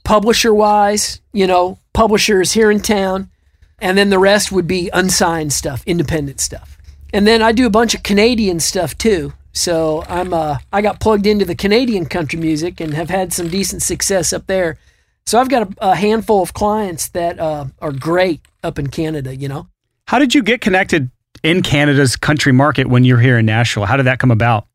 publisher 0.04 0.52
wise, 0.52 1.22
you 1.32 1.46
know, 1.46 1.78
publishers 1.94 2.52
here 2.52 2.70
in 2.70 2.80
town, 2.80 3.30
and 3.78 3.96
then 3.96 4.10
the 4.10 4.18
rest 4.18 4.52
would 4.52 4.66
be 4.66 4.90
unsigned 4.92 5.54
stuff, 5.54 5.82
independent 5.86 6.40
stuff. 6.40 6.76
And 7.14 7.26
then 7.26 7.40
I 7.42 7.52
do 7.52 7.66
a 7.66 7.70
bunch 7.70 7.94
of 7.94 8.02
Canadian 8.02 8.60
stuff 8.60 8.96
too. 8.96 9.32
So 9.52 10.04
I'm 10.08 10.32
uh 10.32 10.58
I 10.72 10.80
got 10.82 11.00
plugged 11.00 11.26
into 11.26 11.44
the 11.44 11.56
Canadian 11.56 12.06
country 12.06 12.38
music 12.38 12.78
and 12.80 12.94
have 12.94 13.10
had 13.10 13.32
some 13.32 13.48
decent 13.48 13.82
success 13.82 14.32
up 14.32 14.46
there. 14.46 14.78
So 15.26 15.40
I've 15.40 15.48
got 15.48 15.72
a, 15.72 15.90
a 15.90 15.94
handful 15.96 16.42
of 16.42 16.54
clients 16.54 17.08
that 17.08 17.40
uh, 17.40 17.66
are 17.80 17.92
great 17.92 18.42
up 18.62 18.78
in 18.78 18.88
Canada. 18.88 19.34
You 19.34 19.48
know. 19.48 19.68
How 20.06 20.18
did 20.18 20.34
you 20.34 20.42
get 20.42 20.60
connected 20.60 21.10
in 21.42 21.62
Canada's 21.62 22.16
country 22.16 22.52
market 22.52 22.86
when 22.88 23.04
you're 23.04 23.20
here 23.20 23.38
in 23.38 23.46
Nashville? 23.46 23.86
How 23.86 23.96
did 23.96 24.06
that 24.06 24.18
come 24.18 24.30
about? 24.30 24.66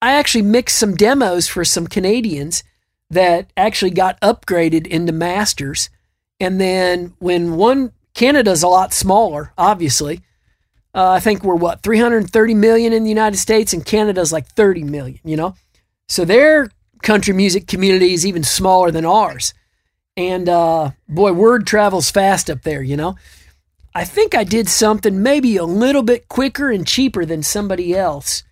I 0.00 0.12
actually 0.12 0.42
mixed 0.42 0.78
some 0.78 0.94
demos 0.94 1.46
for 1.46 1.64
some 1.64 1.86
Canadians 1.86 2.64
that 3.10 3.50
actually 3.56 3.90
got 3.90 4.20
upgraded 4.20 4.86
into 4.86 5.12
masters. 5.12 5.90
And 6.40 6.60
then 6.60 7.14
when 7.18 7.56
one 7.56 7.92
Canada's 8.14 8.62
a 8.62 8.68
lot 8.68 8.92
smaller, 8.92 9.52
obviously. 9.56 10.20
Uh, 10.94 11.12
I 11.12 11.20
think 11.20 11.42
we're 11.42 11.54
what 11.54 11.82
330 11.82 12.54
million 12.54 12.92
in 12.92 13.02
the 13.04 13.08
United 13.08 13.38
States, 13.38 13.72
and 13.72 13.84
Canada's 13.84 14.32
like 14.32 14.46
30 14.46 14.84
million. 14.84 15.20
You 15.24 15.36
know, 15.36 15.54
so 16.08 16.24
their 16.24 16.70
country 17.02 17.34
music 17.34 17.66
community 17.66 18.12
is 18.12 18.26
even 18.26 18.44
smaller 18.44 18.90
than 18.90 19.04
ours. 19.04 19.54
And 20.16 20.48
uh, 20.48 20.90
boy, 21.08 21.32
word 21.32 21.66
travels 21.66 22.10
fast 22.10 22.50
up 22.50 22.62
there. 22.62 22.82
You 22.82 22.96
know, 22.96 23.16
I 23.94 24.04
think 24.04 24.34
I 24.34 24.44
did 24.44 24.68
something 24.68 25.22
maybe 25.22 25.56
a 25.56 25.64
little 25.64 26.02
bit 26.02 26.28
quicker 26.28 26.70
and 26.70 26.86
cheaper 26.86 27.24
than 27.24 27.42
somebody 27.42 27.94
else, 27.94 28.42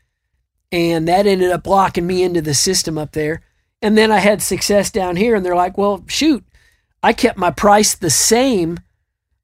and 0.70 1.08
that 1.08 1.26
ended 1.26 1.50
up 1.50 1.66
locking 1.66 2.06
me 2.06 2.22
into 2.22 2.42
the 2.42 2.54
system 2.54 2.98
up 2.98 3.12
there. 3.12 3.42
And 3.82 3.96
then 3.96 4.12
I 4.12 4.18
had 4.18 4.42
success 4.42 4.90
down 4.90 5.16
here, 5.16 5.34
and 5.34 5.44
they're 5.44 5.56
like, 5.56 5.78
"Well, 5.78 6.04
shoot, 6.06 6.44
I 7.02 7.12
kept 7.12 7.38
my 7.38 7.50
price 7.50 7.94
the 7.94 8.10
same." 8.10 8.78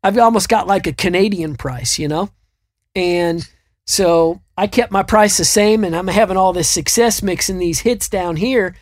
I've 0.06 0.18
almost 0.18 0.48
got 0.48 0.68
like 0.68 0.86
a 0.86 0.92
Canadian 0.92 1.56
price, 1.56 1.98
you 1.98 2.06
know? 2.06 2.30
And 2.94 3.48
so 3.86 4.40
I 4.56 4.68
kept 4.68 4.92
my 4.92 5.02
price 5.02 5.36
the 5.36 5.44
same 5.44 5.82
and 5.82 5.96
I'm 5.96 6.06
having 6.06 6.36
all 6.36 6.52
this 6.52 6.68
success 6.68 7.24
mixing 7.24 7.58
these 7.58 7.80
hits 7.80 8.08
down 8.08 8.36
here. 8.36 8.76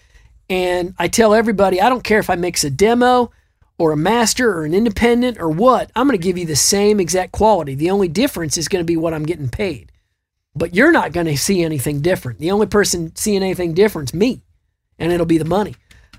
And 0.50 0.94
I 0.98 1.08
tell 1.08 1.32
everybody, 1.32 1.80
I 1.80 1.88
don't 1.88 2.04
care 2.04 2.18
if 2.18 2.28
I 2.28 2.34
mix 2.34 2.62
a 2.62 2.68
demo 2.68 3.30
or 3.78 3.92
a 3.92 3.96
master 3.96 4.56
or 4.56 4.64
an 4.64 4.74
independent 4.74 5.38
or 5.40 5.48
what, 5.48 5.90
I'm 5.96 6.06
going 6.06 6.18
to 6.18 6.22
give 6.22 6.38
you 6.38 6.46
the 6.46 6.56
same 6.56 7.00
exact 7.00 7.32
quality. 7.32 7.74
The 7.74 7.90
only 7.90 8.08
difference 8.08 8.56
is 8.56 8.68
going 8.68 8.80
to 8.80 8.86
be 8.86 8.96
what 8.96 9.14
I'm 9.14 9.26
getting 9.26 9.48
paid. 9.48 9.90
But 10.54 10.74
you're 10.74 10.92
not 10.92 11.12
going 11.12 11.26
to 11.26 11.36
see 11.36 11.62
anything 11.64 12.00
different. 12.00 12.38
The 12.38 12.52
only 12.52 12.66
person 12.66 13.14
seeing 13.16 13.42
anything 13.42 13.74
different 13.74 14.10
is 14.10 14.14
me, 14.14 14.42
and 14.98 15.12
it'll 15.12 15.26
be 15.26 15.38
the 15.38 15.44
money. 15.44 15.74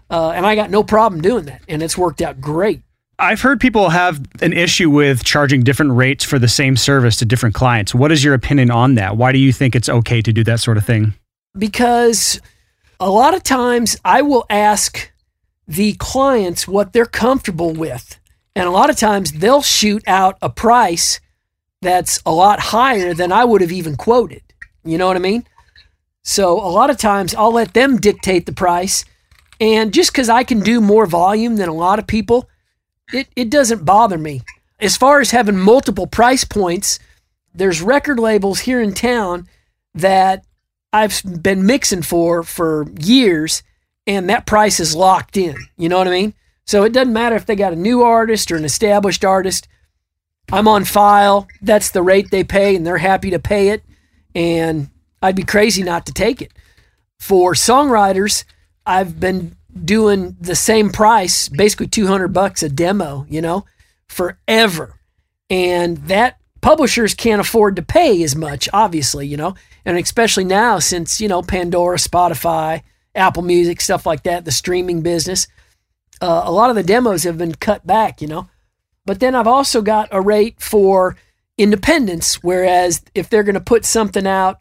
Uh, 0.09 0.31
and 0.31 0.45
I 0.45 0.55
got 0.55 0.69
no 0.69 0.83
problem 0.83 1.21
doing 1.21 1.45
that. 1.45 1.61
And 1.69 1.81
it's 1.81 1.97
worked 1.97 2.21
out 2.21 2.41
great. 2.41 2.81
I've 3.17 3.39
heard 3.39 3.61
people 3.61 3.89
have 3.89 4.21
an 4.41 4.51
issue 4.51 4.89
with 4.89 5.23
charging 5.23 5.63
different 5.63 5.93
rates 5.93 6.25
for 6.25 6.37
the 6.37 6.49
same 6.49 6.75
service 6.75 7.15
to 7.17 7.25
different 7.25 7.55
clients. 7.55 7.95
What 7.95 8.11
is 8.11 8.23
your 8.23 8.33
opinion 8.33 8.71
on 8.71 8.95
that? 8.95 9.15
Why 9.15 9.31
do 9.31 9.39
you 9.39 9.53
think 9.53 9.73
it's 9.73 9.87
okay 9.87 10.21
to 10.21 10.33
do 10.33 10.43
that 10.43 10.59
sort 10.59 10.75
of 10.75 10.85
thing? 10.85 11.13
Because 11.57 12.41
a 12.99 13.09
lot 13.09 13.33
of 13.33 13.41
times 13.41 13.95
I 14.03 14.21
will 14.21 14.45
ask 14.49 15.11
the 15.67 15.93
clients 15.93 16.67
what 16.67 16.93
they're 16.93 17.05
comfortable 17.05 17.73
with. 17.73 18.19
And 18.55 18.67
a 18.67 18.71
lot 18.71 18.89
of 18.89 18.97
times 18.97 19.31
they'll 19.31 19.61
shoot 19.61 20.03
out 20.07 20.37
a 20.41 20.49
price 20.49 21.19
that's 21.81 22.21
a 22.25 22.31
lot 22.31 22.59
higher 22.59 23.13
than 23.13 23.31
I 23.31 23.43
would 23.43 23.61
have 23.61 23.71
even 23.71 23.95
quoted. 23.95 24.41
You 24.83 24.97
know 24.97 25.07
what 25.07 25.17
I 25.17 25.19
mean? 25.19 25.45
So 26.23 26.59
a 26.59 26.69
lot 26.69 26.89
of 26.89 26.97
times 26.97 27.35
I'll 27.35 27.53
let 27.53 27.73
them 27.73 27.97
dictate 27.97 28.45
the 28.45 28.53
price. 28.53 29.05
And 29.59 29.93
just 29.93 30.11
because 30.11 30.29
I 30.29 30.43
can 30.43 30.59
do 30.59 30.81
more 30.81 31.05
volume 31.05 31.57
than 31.57 31.69
a 31.69 31.73
lot 31.73 31.99
of 31.99 32.07
people, 32.07 32.49
it, 33.13 33.27
it 33.35 33.49
doesn't 33.49 33.85
bother 33.85 34.17
me. 34.17 34.41
As 34.79 34.97
far 34.97 35.21
as 35.21 35.31
having 35.31 35.57
multiple 35.57 36.07
price 36.07 36.43
points, 36.43 36.99
there's 37.53 37.81
record 37.81 38.19
labels 38.19 38.61
here 38.61 38.81
in 38.81 38.93
town 38.93 39.47
that 39.93 40.43
I've 40.91 41.21
been 41.41 41.65
mixing 41.65 42.01
for 42.01 42.43
for 42.43 42.87
years, 42.99 43.63
and 44.07 44.29
that 44.29 44.45
price 44.45 44.79
is 44.79 44.95
locked 44.95 45.37
in. 45.37 45.55
You 45.77 45.89
know 45.89 45.97
what 45.97 46.07
I 46.07 46.11
mean? 46.11 46.33
So 46.65 46.83
it 46.83 46.93
doesn't 46.93 47.13
matter 47.13 47.35
if 47.35 47.45
they 47.45 47.55
got 47.55 47.73
a 47.73 47.77
new 47.77 48.01
artist 48.01 48.51
or 48.51 48.55
an 48.55 48.65
established 48.65 49.23
artist. 49.23 49.67
I'm 50.51 50.67
on 50.67 50.85
file. 50.85 51.47
That's 51.61 51.91
the 51.91 52.03
rate 52.03 52.31
they 52.31 52.43
pay, 52.43 52.75
and 52.75 52.85
they're 52.85 52.97
happy 52.97 53.31
to 53.31 53.39
pay 53.39 53.69
it. 53.69 53.83
And 54.33 54.89
I'd 55.21 55.35
be 55.35 55.43
crazy 55.43 55.83
not 55.83 56.05
to 56.07 56.13
take 56.13 56.41
it. 56.41 56.51
For 57.19 57.53
songwriters, 57.53 58.43
I've 58.85 59.19
been 59.19 59.55
doing 59.83 60.35
the 60.39 60.55
same 60.55 60.89
price, 60.89 61.49
basically 61.49 61.87
200 61.87 62.29
bucks 62.29 62.63
a 62.63 62.69
demo, 62.69 63.25
you 63.29 63.41
know, 63.41 63.65
forever. 64.07 64.99
And 65.49 65.97
that 66.07 66.37
publishers 66.61 67.13
can't 67.13 67.41
afford 67.41 67.75
to 67.75 67.81
pay 67.81 68.23
as 68.23 68.35
much, 68.35 68.69
obviously, 68.73 69.27
you 69.27 69.37
know, 69.37 69.55
and 69.83 69.97
especially 69.97 70.45
now 70.45 70.79
since, 70.79 71.19
you 71.19 71.27
know, 71.27 71.41
Pandora, 71.41 71.97
Spotify, 71.97 72.81
Apple 73.15 73.43
Music, 73.43 73.81
stuff 73.81 74.05
like 74.05 74.23
that, 74.23 74.45
the 74.45 74.51
streaming 74.51 75.01
business, 75.01 75.47
uh, 76.21 76.43
a 76.45 76.51
lot 76.51 76.69
of 76.69 76.75
the 76.75 76.83
demos 76.83 77.23
have 77.23 77.37
been 77.37 77.55
cut 77.55 77.85
back, 77.85 78.21
you 78.21 78.27
know. 78.27 78.49
But 79.05 79.19
then 79.19 79.35
I've 79.35 79.47
also 79.47 79.81
got 79.81 80.09
a 80.11 80.21
rate 80.21 80.59
for 80.59 81.15
independence, 81.57 82.43
whereas 82.43 83.01
if 83.13 83.29
they're 83.29 83.43
going 83.43 83.55
to 83.55 83.61
put 83.61 83.85
something 83.85 84.25
out 84.25 84.59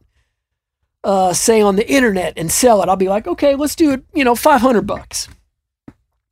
uh, 1.05 1.35
say 1.35 1.61
on 1.61 1.77
the 1.77 1.89
internet 1.89 2.33
and 2.37 2.51
sell 2.51 2.83
it, 2.83 2.89
I'll 2.89 2.97
be 2.97 3.09
like, 3.09 3.27
okay, 3.27 3.55
let's 3.55 3.77
do 3.77 3.93
it, 3.93 4.05
you 4.15 4.25
know, 4.25 4.35
500 4.35 4.83
bucks. 4.83 5.29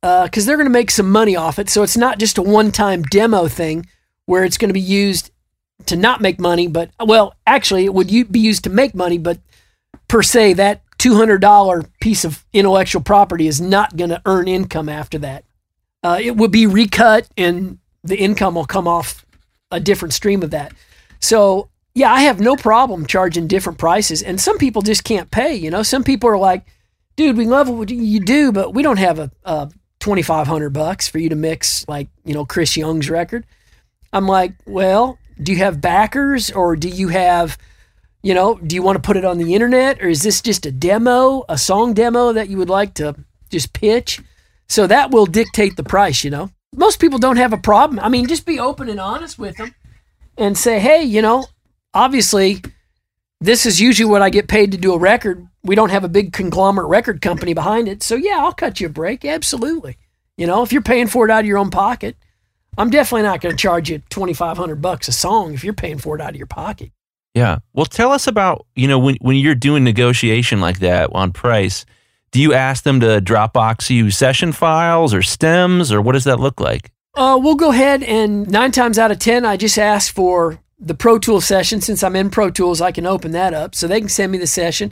Because 0.01 0.45
uh, 0.45 0.47
they're 0.47 0.57
going 0.57 0.65
to 0.65 0.71
make 0.71 0.91
some 0.91 1.09
money 1.09 1.35
off 1.35 1.59
it. 1.59 1.69
So 1.69 1.83
it's 1.83 1.95
not 1.95 2.19
just 2.19 2.37
a 2.37 2.41
one 2.41 2.71
time 2.71 3.03
demo 3.03 3.47
thing 3.47 3.85
where 4.25 4.43
it's 4.43 4.57
going 4.57 4.69
to 4.69 4.73
be 4.73 4.79
used 4.79 5.31
to 5.85 5.95
not 5.95 6.21
make 6.21 6.39
money, 6.39 6.67
but, 6.67 6.89
well, 6.99 7.35
actually, 7.45 7.85
it 7.85 7.93
would 7.93 8.07
be 8.07 8.39
used 8.39 8.63
to 8.65 8.69
make 8.69 8.95
money, 8.95 9.17
but 9.17 9.39
per 10.07 10.23
se, 10.23 10.53
that 10.53 10.81
$200 11.03 11.89
piece 11.99 12.23
of 12.23 12.45
intellectual 12.53 13.01
property 13.01 13.47
is 13.47 13.59
not 13.59 13.97
going 13.97 14.09
to 14.09 14.21
earn 14.25 14.47
income 14.47 14.87
after 14.87 15.17
that. 15.19 15.43
Uh, 16.01 16.17
it 16.21 16.37
will 16.37 16.47
be 16.47 16.65
recut 16.65 17.27
and 17.37 17.77
the 18.03 18.17
income 18.17 18.55
will 18.55 18.65
come 18.65 18.87
off 18.87 19.25
a 19.71 19.79
different 19.79 20.13
stream 20.13 20.43
of 20.43 20.51
that. 20.51 20.73
So 21.19 21.69
yeah, 21.93 22.11
I 22.11 22.21
have 22.21 22.39
no 22.39 22.55
problem 22.55 23.05
charging 23.05 23.47
different 23.47 23.79
prices. 23.79 24.21
And 24.21 24.39
some 24.39 24.57
people 24.57 24.81
just 24.81 25.03
can't 25.03 25.29
pay. 25.29 25.55
You 25.55 25.69
know, 25.69 25.83
some 25.83 26.03
people 26.03 26.29
are 26.29 26.37
like, 26.37 26.65
dude, 27.15 27.37
we 27.37 27.45
love 27.45 27.69
what 27.69 27.89
you 27.89 28.19
do, 28.19 28.51
but 28.51 28.73
we 28.73 28.81
don't 28.81 28.97
have 28.97 29.19
a, 29.19 29.29
a 29.43 29.69
2500 29.99 30.71
bucks 30.71 31.07
for 31.07 31.19
you 31.19 31.29
to 31.29 31.35
mix 31.35 31.87
like, 31.87 32.07
you 32.23 32.33
know, 32.33 32.45
Chris 32.45 32.75
Young's 32.75 33.09
record. 33.09 33.45
I'm 34.11 34.27
like, 34.27 34.53
well, 34.65 35.19
do 35.41 35.51
you 35.51 35.59
have 35.59 35.81
backers 35.81 36.49
or 36.51 36.75
do 36.75 36.87
you 36.87 37.09
have, 37.09 37.57
you 38.23 38.33
know, 38.33 38.55
do 38.55 38.73
you 38.73 38.81
want 38.81 38.95
to 38.95 39.05
put 39.05 39.17
it 39.17 39.25
on 39.25 39.37
the 39.37 39.53
internet 39.53 40.01
or 40.01 40.07
is 40.07 40.23
this 40.23 40.41
just 40.41 40.65
a 40.65 40.71
demo, 40.71 41.43
a 41.49 41.57
song 41.57 41.93
demo 41.93 42.33
that 42.33 42.49
you 42.49 42.57
would 42.57 42.69
like 42.69 42.93
to 42.95 43.15
just 43.49 43.73
pitch? 43.73 44.21
So 44.67 44.87
that 44.87 45.11
will 45.11 45.25
dictate 45.25 45.75
the 45.75 45.83
price, 45.83 46.23
you 46.23 46.31
know. 46.31 46.49
Most 46.75 46.99
people 46.99 47.19
don't 47.19 47.37
have 47.37 47.53
a 47.53 47.57
problem. 47.57 47.99
I 47.99 48.09
mean, 48.09 48.27
just 48.27 48.45
be 48.45 48.59
open 48.59 48.89
and 48.89 48.99
honest 48.99 49.37
with 49.37 49.57
them 49.57 49.75
and 50.37 50.57
say, 50.57 50.79
hey, 50.79 51.03
you 51.03 51.21
know, 51.21 51.45
obviously, 51.93 52.61
this 53.41 53.65
is 53.65 53.79
usually 53.79 54.09
what 54.09 54.21
I 54.21 54.29
get 54.29 54.47
paid 54.47 54.71
to 54.71 54.77
do 54.77 54.93
a 54.93 54.97
record. 54.97 55.45
We 55.63 55.75
don't 55.75 55.91
have 55.91 56.03
a 56.03 56.09
big 56.09 56.33
conglomerate 56.33 56.87
record 56.87 57.21
company 57.21 57.53
behind 57.53 57.87
it. 57.87 58.01
So, 58.01 58.15
yeah, 58.15 58.37
I'll 58.39 58.53
cut 58.53 58.79
you 58.79 58.87
a 58.87 58.89
break. 58.89 59.25
Absolutely. 59.25 59.97
You 60.37 60.47
know, 60.47 60.63
if 60.63 60.71
you're 60.71 60.81
paying 60.81 61.07
for 61.07 61.25
it 61.25 61.31
out 61.31 61.41
of 61.41 61.45
your 61.45 61.59
own 61.59 61.69
pocket, 61.69 62.15
I'm 62.77 62.89
definitely 62.89 63.23
not 63.23 63.41
going 63.41 63.55
to 63.55 63.61
charge 63.61 63.89
you 63.89 64.01
2500 64.09 64.81
bucks 64.81 65.07
a 65.07 65.11
song 65.11 65.53
if 65.53 65.63
you're 65.63 65.73
paying 65.73 65.99
for 65.99 66.15
it 66.15 66.21
out 66.21 66.31
of 66.31 66.37
your 66.37 66.47
pocket. 66.47 66.91
Yeah. 67.33 67.59
Well, 67.73 67.85
tell 67.85 68.11
us 68.11 68.27
about, 68.27 68.65
you 68.75 68.87
know, 68.87 68.99
when, 68.99 69.15
when 69.21 69.37
you're 69.37 69.55
doing 69.55 69.83
negotiation 69.83 70.61
like 70.61 70.79
that 70.79 71.09
on 71.13 71.31
price, 71.33 71.85
do 72.31 72.39
you 72.39 72.53
ask 72.53 72.83
them 72.83 72.99
to 72.99 73.21
Dropbox 73.21 73.89
you 73.89 74.11
session 74.11 74.51
files 74.51 75.13
or 75.13 75.21
stems 75.21 75.91
or 75.91 76.01
what 76.01 76.13
does 76.13 76.25
that 76.25 76.39
look 76.39 76.59
like? 76.59 76.91
Uh, 77.15 77.39
we'll 77.41 77.55
go 77.55 77.71
ahead 77.71 78.01
and 78.03 78.49
nine 78.49 78.71
times 78.71 78.97
out 78.97 79.11
of 79.11 79.19
10, 79.19 79.45
I 79.45 79.55
just 79.57 79.77
ask 79.77 80.13
for 80.13 80.59
the 80.79 80.95
Pro 80.95 81.19
Tools 81.19 81.45
session. 81.45 81.79
Since 81.79 82.03
I'm 82.03 82.15
in 82.15 82.29
Pro 82.29 82.49
Tools, 82.49 82.81
I 82.81 82.91
can 82.91 83.05
open 83.05 83.31
that 83.31 83.53
up 83.53 83.75
so 83.75 83.87
they 83.87 83.99
can 83.99 84.09
send 84.09 84.31
me 84.31 84.37
the 84.37 84.47
session. 84.47 84.91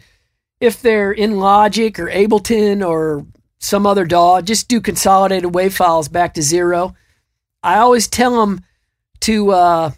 If 0.60 0.82
they're 0.82 1.12
in 1.12 1.40
Logic 1.40 1.98
or 2.00 2.08
Ableton 2.08 2.88
or 2.88 3.26
some 3.60 3.88
other 3.88 4.06
DAW, 4.06 4.42
just 4.42 4.68
do 4.68 4.80
consolidated 4.80 5.52
WAV 5.52 5.72
files 5.72 6.08
back 6.08 6.36
to 6.36 6.42
zero. 6.42 6.96
I 7.64 7.78
always 7.78 8.08
tell 8.08 8.40
them 8.40 8.62
to, 9.22 9.52
uh, 9.52 9.92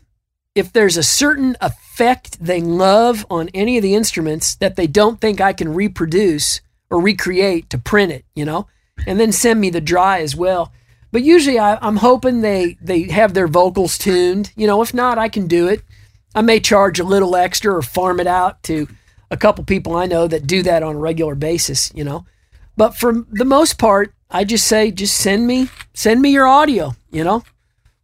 if 0.56 0.72
there's 0.72 0.98
a 0.98 1.04
certain 1.04 1.56
effect 1.62 2.44
they 2.44 2.62
love 2.62 3.26
on 3.30 3.50
any 3.54 3.78
of 3.78 3.84
the 3.84 3.96
instruments 3.96 4.56
that 4.56 4.76
they 4.76 4.88
don't 4.88 5.20
think 5.20 5.42
I 5.42 5.54
can 5.54 5.74
reproduce 5.74 6.62
or 6.90 7.02
recreate 7.02 7.70
to 7.72 7.78
print 7.78 8.12
it, 8.12 8.26
you 8.36 8.46
know, 8.46 8.68
and 9.08 9.20
then 9.20 9.32
send 9.32 9.60
me 9.60 9.70
the 9.70 9.82
dry 9.82 10.22
as 10.22 10.36
well. 10.36 10.72
But 11.12 11.24
usually 11.24 11.60
I, 11.60 11.86
am 11.86 11.98
hoping 11.98 12.42
they 12.42 12.78
they 12.82 13.04
have 13.04 13.34
their 13.34 13.48
vocals 13.48 13.98
tuned. 13.98 14.52
You 14.56 14.68
know, 14.68 14.82
if 14.82 14.94
not, 14.94 15.18
I 15.18 15.30
can 15.30 15.48
do 15.48 15.68
it. 15.68 15.82
I 16.36 16.42
may 16.42 16.60
charge 16.60 17.00
a 17.00 17.04
little 17.04 17.36
extra 17.36 17.76
or 17.76 17.82
farm 17.82 18.20
it 18.20 18.28
out 18.28 18.64
to 18.64 18.88
a 19.30 19.38
couple 19.38 19.64
people 19.64 19.96
I 19.96 20.08
know 20.08 20.28
that 20.28 20.48
do 20.48 20.64
that 20.64 20.82
on 20.84 20.96
a 20.96 21.00
regular 21.00 21.36
basis. 21.36 21.92
You 21.96 22.04
know, 22.04 22.26
but 22.78 22.96
for 22.96 23.26
the 23.32 23.46
most 23.46 23.78
part, 23.78 24.14
I 24.30 24.44
just 24.44 24.68
say 24.68 24.92
just 24.92 25.18
send 25.18 25.46
me 25.46 25.70
send 25.94 26.22
me 26.22 26.32
your 26.32 26.48
audio. 26.48 26.96
You 27.12 27.24
know, 27.24 27.44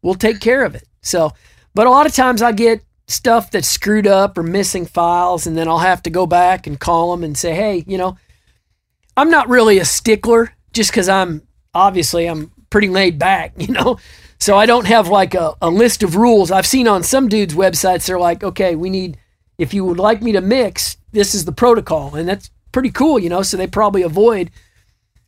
we'll 0.02 0.16
take 0.16 0.40
care 0.40 0.64
of 0.64 0.76
it. 0.76 0.84
So, 1.02 1.34
but 1.80 1.88
a 1.88 1.92
lot 1.92 2.06
of 2.06 2.14
times 2.14 2.42
I 2.42 2.52
get 2.52 2.84
stuff 3.08 3.52
that's 3.52 3.66
screwed 3.66 4.06
up 4.06 4.38
or 4.38 4.44
missing 4.44 4.86
files, 4.86 5.48
and 5.48 5.58
then 5.58 5.70
I'll 5.70 5.78
have 5.78 6.04
to 6.04 6.10
go 6.10 6.28
back 6.28 6.68
and 6.68 6.78
call 6.78 7.12
them 7.12 7.24
and 7.24 7.38
say, 7.38 7.56
hey, 7.56 7.86
you 7.88 7.98
know, 7.98 8.18
I'm 9.16 9.32
not 9.32 9.48
really 9.48 9.80
a 9.80 9.86
stickler 9.86 10.54
just 10.74 10.92
because 10.92 11.08
I'm 11.08 11.42
obviously 11.74 12.26
I'm 12.26 12.52
pretty 12.70 12.90
laid 12.90 13.18
back, 13.18 13.54
you 13.58 13.74
know. 13.74 13.98
So 14.42 14.58
I 14.58 14.66
don't 14.66 14.88
have 14.88 15.08
like 15.08 15.34
a, 15.36 15.54
a 15.62 15.70
list 15.70 16.04
of 16.04 16.18
rules. 16.18 16.52
I've 16.52 16.68
seen 16.68 16.86
on 16.86 17.02
some 17.02 17.30
dudes' 17.30 17.56
websites, 17.56 18.08
they're 18.08 18.20
like, 18.20 18.44
okay, 18.44 18.76
we 18.76 18.90
need, 18.90 19.18
if 19.58 19.74
you 19.74 19.86
would 19.86 20.00
like 20.00 20.22
me 20.22 20.34
to 20.34 20.42
mix, 20.42 20.98
this 21.14 21.34
is 21.34 21.46
the 21.46 21.54
protocol. 21.54 22.14
And 22.14 22.28
that's 22.28 22.52
pretty 22.74 22.90
cool, 22.90 23.20
you 23.20 23.30
know. 23.30 23.42
So 23.42 23.56
they 23.56 23.68
probably 23.68 24.02
avoid 24.02 24.52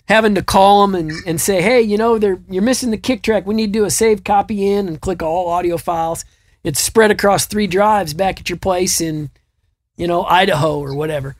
having 0.09 0.35
to 0.35 0.43
call 0.43 0.85
them 0.85 0.95
and, 0.95 1.13
and 1.25 1.39
say, 1.39 1.61
hey, 1.61 1.81
you 1.81 1.95
know, 1.95 2.19
they're, 2.19 2.41
you're 2.49 2.61
missing 2.61 2.91
the 2.91 2.97
kick 2.97 3.23
track. 3.23 3.45
We 3.45 3.55
need 3.55 3.67
to 3.67 3.79
do 3.79 3.85
a 3.85 3.89
save 3.89 4.25
copy 4.25 4.69
in 4.69 4.89
and 4.89 4.99
click 4.99 5.23
all 5.23 5.47
audio 5.47 5.77
files. 5.77 6.25
It's 6.63 6.79
spread 6.79 7.11
across 7.11 7.45
three 7.45 7.67
drives 7.67 8.13
back 8.13 8.39
at 8.39 8.49
your 8.49 8.57
place 8.57 9.01
in, 9.01 9.29
you 9.97 10.07
know, 10.07 10.23
Idaho 10.23 10.79
or 10.79 10.93
whatever 10.93 11.35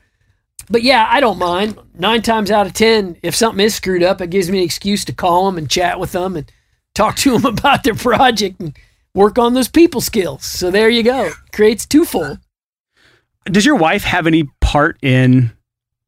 but 0.72 0.84
yeah, 0.84 1.07
I 1.10 1.19
don't 1.19 1.38
mind. 1.38 1.77
Nine 1.93 2.22
times 2.22 2.49
out 2.49 2.65
of 2.65 2.73
10, 2.73 3.18
if 3.22 3.35
something 3.35 3.64
is 3.64 3.76
screwed 3.76 4.03
up, 4.03 4.22
it 4.22 4.30
gives 4.30 4.49
me 4.49 4.60
an 4.60 4.64
excuse 4.64 5.03
to 5.06 5.14
call 5.14 5.45
them 5.45 5.57
and 5.57 5.69
chat 5.69 5.99
with 5.99 6.14
them 6.14 6.35
and 6.38 6.52
talk 6.95 7.18
to 7.18 7.38
them 7.38 7.45
about 7.57 7.84
their 7.84 7.93
project 7.93 8.60
and 8.60 8.77
work 9.14 9.38
on 9.38 9.53
those 9.53 9.68
people 9.68 10.02
skills. 10.02 10.45
So 10.45 10.72
there 10.72 10.89
you 10.89 11.03
go. 11.03 11.31
Creates 11.52 11.85
twofold. 11.85 12.39
Does 13.45 13.65
your 13.65 13.76
wife 13.76 14.03
have 14.03 14.27
any 14.27 14.49
part 14.61 14.98
in 15.02 15.52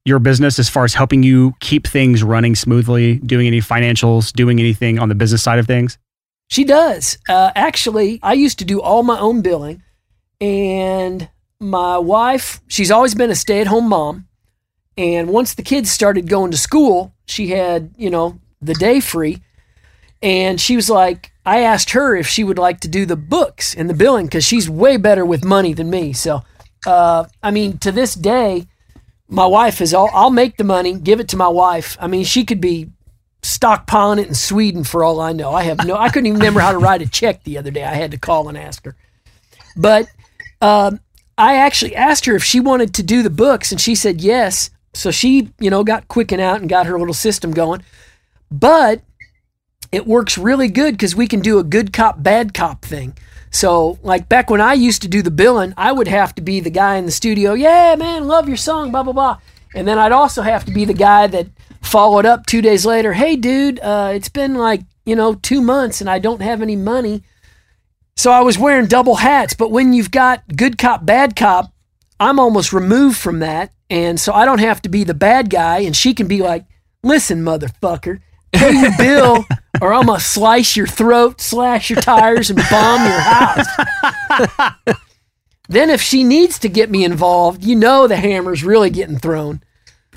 your 0.05 0.19
business 0.19 0.59
as 0.59 0.69
far 0.69 0.83
as 0.85 0.93
helping 0.93 1.23
you 1.23 1.53
keep 1.59 1.87
things 1.87 2.23
running 2.23 2.55
smoothly, 2.55 3.15
doing 3.19 3.47
any 3.47 3.59
financials, 3.59 4.31
doing 4.31 4.59
anything 4.59 4.99
on 4.99 5.09
the 5.09 5.15
business 5.15 5.41
side 5.41 5.59
of 5.59 5.67
things? 5.67 5.97
She 6.53 6.65
does. 6.65 7.17
Uh, 7.27 7.51
actually, 7.55 8.19
I 8.21 8.33
used 8.33 8.59
to 8.59 8.65
do 8.65 8.79
all 8.79 9.01
my 9.01 9.17
own 9.19 9.41
billing, 9.41 9.81
and 10.39 11.27
my 11.59 11.97
wife, 11.97 12.61
she's 12.67 12.91
always 12.91 13.15
been 13.15 13.31
a 13.31 13.35
stay 13.35 13.59
at 13.59 13.65
home 13.65 13.89
mom. 13.89 14.27
And 14.95 15.29
once 15.29 15.55
the 15.55 15.63
kids 15.63 15.89
started 15.89 16.29
going 16.29 16.51
to 16.51 16.57
school, 16.57 17.15
she 17.25 17.47
had, 17.47 17.95
you 17.97 18.11
know, 18.11 18.39
the 18.61 18.75
day 18.75 18.99
free. 18.99 19.41
And 20.21 20.61
she 20.61 20.75
was 20.75 20.91
like, 20.91 21.31
I 21.43 21.61
asked 21.61 21.89
her 21.89 22.15
if 22.15 22.27
she 22.27 22.43
would 22.43 22.59
like 22.59 22.81
to 22.81 22.87
do 22.87 23.07
the 23.07 23.15
books 23.15 23.73
and 23.73 23.89
the 23.89 23.95
billing 23.95 24.27
because 24.27 24.45
she's 24.45 24.69
way 24.69 24.97
better 24.97 25.25
with 25.25 25.43
money 25.43 25.73
than 25.73 25.89
me. 25.89 26.13
So, 26.13 26.43
uh, 26.85 27.25
I 27.41 27.49
mean, 27.49 27.79
to 27.79 27.91
this 27.91 28.13
day, 28.13 28.67
my 29.27 29.47
wife 29.47 29.81
is 29.81 29.91
all, 29.91 30.11
I'll 30.13 30.29
make 30.29 30.57
the 30.57 30.63
money, 30.63 30.99
give 30.99 31.19
it 31.19 31.29
to 31.29 31.35
my 31.35 31.47
wife. 31.47 31.97
I 31.99 32.05
mean, 32.05 32.25
she 32.25 32.45
could 32.45 32.61
be 32.61 32.91
stockpiling 33.43 34.19
it 34.19 34.27
in 34.27 34.33
Sweden 34.33 34.83
for 34.83 35.03
all 35.03 35.19
I 35.19 35.33
know. 35.33 35.51
I 35.51 35.63
have 35.63 35.85
no, 35.85 35.95
I 35.95 36.09
couldn't 36.09 36.27
even 36.27 36.39
remember 36.39 36.61
how 36.61 36.71
to 36.71 36.79
write 36.79 37.01
a 37.01 37.07
check 37.07 37.43
the 37.43 37.57
other 37.57 37.71
day. 37.71 37.83
I 37.83 37.93
had 37.93 38.11
to 38.11 38.17
call 38.17 38.49
and 38.49 38.57
ask 38.57 38.83
her. 38.85 38.95
But 39.75 40.07
um, 40.61 40.99
I 41.37 41.57
actually 41.57 41.95
asked 41.95 42.25
her 42.25 42.35
if 42.35 42.43
she 42.43 42.59
wanted 42.59 42.93
to 42.95 43.03
do 43.03 43.21
the 43.21 43.29
books, 43.29 43.71
and 43.71 43.79
she 43.79 43.95
said 43.95 44.21
yes. 44.21 44.69
So 44.93 45.11
she, 45.11 45.49
you 45.59 45.69
know, 45.69 45.83
got 45.83 46.07
Quicken 46.07 46.39
out 46.39 46.61
and 46.61 46.69
got 46.69 46.85
her 46.85 46.97
little 46.97 47.13
system 47.13 47.51
going. 47.51 47.83
But 48.49 49.01
it 49.91 50.07
works 50.07 50.37
really 50.37 50.69
good 50.69 50.93
because 50.93 51.15
we 51.15 51.27
can 51.27 51.41
do 51.41 51.59
a 51.59 51.63
good 51.63 51.91
cop, 51.91 52.21
bad 52.21 52.53
cop 52.53 52.83
thing. 52.83 53.15
So, 53.51 53.99
like 54.01 54.29
back 54.29 54.49
when 54.49 54.61
I 54.61 54.73
used 54.73 55.03
to 55.03 55.07
do 55.07 55.21
the 55.21 55.29
billing, 55.29 55.73
I 55.77 55.91
would 55.91 56.07
have 56.07 56.33
to 56.35 56.41
be 56.41 56.59
the 56.59 56.71
guy 56.71 56.95
in 56.95 57.05
the 57.05 57.11
studio, 57.11 57.53
yeah, 57.53 57.95
man, 57.95 58.27
love 58.27 58.47
your 58.47 58.57
song, 58.57 58.89
blah, 58.89 59.03
blah, 59.03 59.13
blah. 59.13 59.39
And 59.75 59.87
then 59.87 59.99
I'd 59.99 60.11
also 60.11 60.41
have 60.41 60.65
to 60.65 60.71
be 60.71 60.85
the 60.85 60.93
guy 60.93 61.27
that 61.27 61.47
followed 61.83 62.25
up 62.25 62.45
two 62.45 62.61
days 62.61 62.85
later, 62.85 63.13
hey, 63.13 63.35
dude, 63.35 63.79
uh, 63.79 64.11
it's 64.13 64.29
been 64.29 64.55
like, 64.55 64.81
you 65.05 65.15
know, 65.15 65.35
two 65.35 65.61
months 65.61 66.01
and 66.01 66.09
I 66.09 66.19
don't 66.19 66.41
have 66.41 66.61
any 66.61 66.75
money. 66.75 67.23
So 68.15 68.31
I 68.31 68.41
was 68.41 68.57
wearing 68.57 68.87
double 68.87 69.15
hats. 69.15 69.53
But 69.53 69.71
when 69.71 69.93
you've 69.93 70.11
got 70.11 70.43
good 70.55 70.77
cop, 70.77 71.05
bad 71.05 71.35
cop, 71.35 71.73
I'm 72.19 72.39
almost 72.39 72.73
removed 72.73 73.17
from 73.17 73.39
that. 73.39 73.73
And 73.89 74.19
so 74.19 74.33
I 74.33 74.45
don't 74.45 74.59
have 74.59 74.81
to 74.83 74.89
be 74.89 75.03
the 75.03 75.13
bad 75.13 75.49
guy. 75.49 75.79
And 75.79 75.95
she 75.95 76.13
can 76.13 76.27
be 76.27 76.41
like, 76.41 76.65
listen, 77.03 77.43
motherfucker, 77.43 78.19
pay 78.51 78.71
your 78.71 78.91
bill 78.97 79.45
or 79.81 79.93
I'm 79.93 80.05
going 80.05 80.19
to 80.19 80.25
slice 80.25 80.75
your 80.75 80.87
throat, 80.87 81.41
slash 81.41 81.89
your 81.89 81.99
tires, 82.01 82.49
and 82.49 82.59
bomb 82.69 83.03
your 83.03 83.19
house. 83.19 83.67
then 85.67 85.89
if 85.89 86.01
she 86.01 86.23
needs 86.23 86.59
to 86.59 86.69
get 86.69 86.89
me 86.89 87.03
involved, 87.03 87.63
you 87.63 87.75
know 87.75 88.07
the 88.07 88.15
hammer's 88.15 88.63
really 88.63 88.89
getting 88.89 89.17
thrown. 89.17 89.61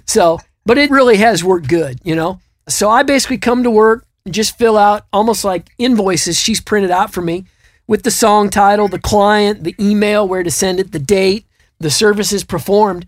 So, 0.06 0.38
but 0.66 0.76
it 0.76 0.90
really 0.90 1.16
has 1.16 1.43
worked 1.43 1.68
good, 1.68 2.01
you 2.02 2.14
know? 2.14 2.40
So 2.68 2.90
I 2.90 3.05
basically 3.05 3.38
come 3.38 3.62
to 3.62 3.70
work 3.70 4.05
and 4.24 4.34
just 4.34 4.59
fill 4.59 4.76
out 4.76 5.06
almost 5.12 5.44
like 5.44 5.70
invoices 5.78 6.38
she's 6.38 6.60
printed 6.60 6.90
out 6.90 7.12
for 7.12 7.22
me 7.22 7.47
with 7.86 8.02
the 8.02 8.10
song 8.10 8.51
title, 8.51 8.88
the 8.88 8.98
client, 8.98 9.62
the 9.62 9.76
email, 9.80 10.26
where 10.26 10.43
to 10.43 10.51
send 10.51 10.80
it, 10.80 10.90
the 10.90 10.98
date, 10.98 11.47
the 11.78 11.90
services 11.90 12.43
performed. 12.43 13.06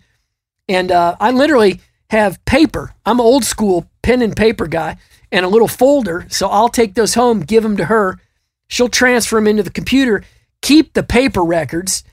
And 0.69 0.91
uh, 0.91 1.17
I 1.19 1.31
literally 1.31 1.81
have 2.09 2.43
paper. 2.45 2.95
I'm 3.05 3.19
old 3.19 3.43
school 3.43 3.85
pen 4.01 4.21
and 4.21 4.35
paper 4.35 4.65
guy 4.65 4.97
and 5.31 5.45
a 5.45 5.49
little 5.49 5.67
folder. 5.67 6.25
So 6.29 6.47
I'll 6.47 6.69
take 6.69 6.93
those 6.93 7.13
home, 7.13 7.41
give 7.41 7.63
them 7.63 7.77
to 7.77 7.85
her. 7.85 8.19
She'll 8.67 8.89
transfer 8.89 9.35
them 9.35 9.47
into 9.47 9.63
the 9.63 9.69
computer, 9.69 10.23
keep 10.61 10.93
the 10.93 11.03
paper 11.03 11.43
records 11.43 12.03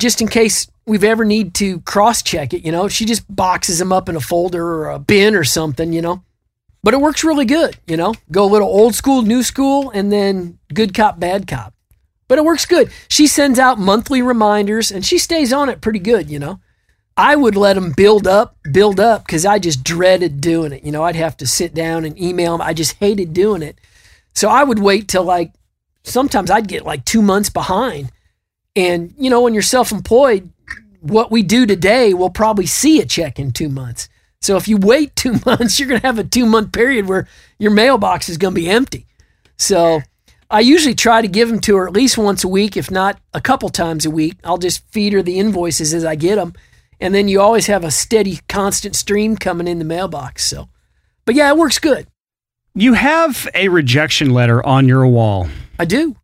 just 0.00 0.20
in 0.20 0.28
case 0.28 0.66
we've 0.86 1.04
ever 1.04 1.24
need 1.24 1.54
to 1.54 1.80
cross 1.80 2.22
check 2.22 2.54
it. 2.54 2.64
You 2.64 2.72
know, 2.72 2.88
she 2.88 3.04
just 3.04 3.24
boxes 3.34 3.78
them 3.78 3.92
up 3.92 4.08
in 4.08 4.16
a 4.16 4.20
folder 4.20 4.64
or 4.64 4.90
a 4.90 4.98
bin 4.98 5.34
or 5.34 5.44
something, 5.44 5.92
you 5.92 6.00
know. 6.00 6.22
But 6.82 6.94
it 6.94 7.00
works 7.00 7.24
really 7.24 7.44
good, 7.44 7.76
you 7.86 7.96
know. 7.96 8.14
Go 8.30 8.44
a 8.44 8.52
little 8.52 8.68
old 8.68 8.94
school, 8.94 9.22
new 9.22 9.42
school, 9.42 9.90
and 9.90 10.12
then 10.12 10.58
good 10.72 10.94
cop, 10.94 11.18
bad 11.18 11.46
cop. 11.46 11.74
But 12.28 12.38
it 12.38 12.44
works 12.44 12.66
good. 12.66 12.90
She 13.08 13.26
sends 13.26 13.58
out 13.58 13.78
monthly 13.78 14.22
reminders 14.22 14.90
and 14.90 15.04
she 15.04 15.18
stays 15.18 15.52
on 15.52 15.68
it 15.68 15.80
pretty 15.80 15.98
good, 15.98 16.30
you 16.30 16.38
know. 16.38 16.60
I 17.16 17.34
would 17.34 17.56
let 17.56 17.74
them 17.74 17.92
build 17.96 18.26
up, 18.26 18.56
build 18.70 19.00
up, 19.00 19.24
because 19.26 19.46
I 19.46 19.58
just 19.58 19.82
dreaded 19.82 20.40
doing 20.40 20.72
it. 20.72 20.84
You 20.84 20.92
know, 20.92 21.02
I'd 21.02 21.16
have 21.16 21.36
to 21.38 21.46
sit 21.46 21.72
down 21.72 22.04
and 22.04 22.20
email 22.20 22.52
them. 22.52 22.66
I 22.66 22.74
just 22.74 22.96
hated 22.98 23.32
doing 23.32 23.62
it. 23.62 23.80
So 24.34 24.48
I 24.48 24.62
would 24.62 24.78
wait 24.78 25.08
till 25.08 25.24
like 25.24 25.52
sometimes 26.04 26.50
I'd 26.50 26.68
get 26.68 26.84
like 26.84 27.04
two 27.04 27.22
months 27.22 27.50
behind. 27.50 28.12
And, 28.74 29.14
you 29.18 29.30
know, 29.30 29.40
when 29.40 29.54
you're 29.54 29.62
self 29.62 29.92
employed, 29.92 30.50
what 31.10 31.30
we 31.30 31.42
do 31.42 31.66
today, 31.66 32.14
we'll 32.14 32.30
probably 32.30 32.66
see 32.66 33.00
a 33.00 33.06
check 33.06 33.38
in 33.38 33.52
two 33.52 33.68
months. 33.68 34.08
So 34.40 34.56
if 34.56 34.68
you 34.68 34.76
wait 34.76 35.16
two 35.16 35.40
months, 35.46 35.78
you're 35.78 35.88
going 35.88 36.00
to 36.00 36.06
have 36.06 36.18
a 36.18 36.24
two 36.24 36.46
month 36.46 36.72
period 36.72 37.06
where 37.06 37.28
your 37.58 37.70
mailbox 37.70 38.28
is 38.28 38.38
going 38.38 38.54
to 38.54 38.60
be 38.60 38.68
empty. 38.68 39.06
So 39.56 40.00
I 40.50 40.60
usually 40.60 40.94
try 40.94 41.22
to 41.22 41.28
give 41.28 41.48
them 41.48 41.60
to 41.60 41.76
her 41.76 41.86
at 41.86 41.92
least 41.92 42.16
once 42.18 42.44
a 42.44 42.48
week, 42.48 42.76
if 42.76 42.90
not 42.90 43.18
a 43.34 43.40
couple 43.40 43.68
times 43.68 44.06
a 44.06 44.10
week. 44.10 44.36
I'll 44.44 44.58
just 44.58 44.86
feed 44.92 45.12
her 45.12 45.22
the 45.22 45.38
invoices 45.38 45.92
as 45.92 46.04
I 46.04 46.14
get 46.14 46.36
them. 46.36 46.54
And 47.00 47.14
then 47.14 47.28
you 47.28 47.40
always 47.40 47.66
have 47.66 47.84
a 47.84 47.90
steady, 47.90 48.40
constant 48.48 48.96
stream 48.96 49.36
coming 49.36 49.68
in 49.68 49.78
the 49.78 49.84
mailbox. 49.84 50.44
So, 50.44 50.68
but 51.24 51.34
yeah, 51.34 51.50
it 51.50 51.58
works 51.58 51.78
good. 51.78 52.06
You 52.74 52.92
have 52.92 53.48
a 53.54 53.68
rejection 53.68 54.30
letter 54.30 54.64
on 54.64 54.86
your 54.86 55.06
wall. 55.06 55.48
I 55.78 55.84
do. 55.84 56.16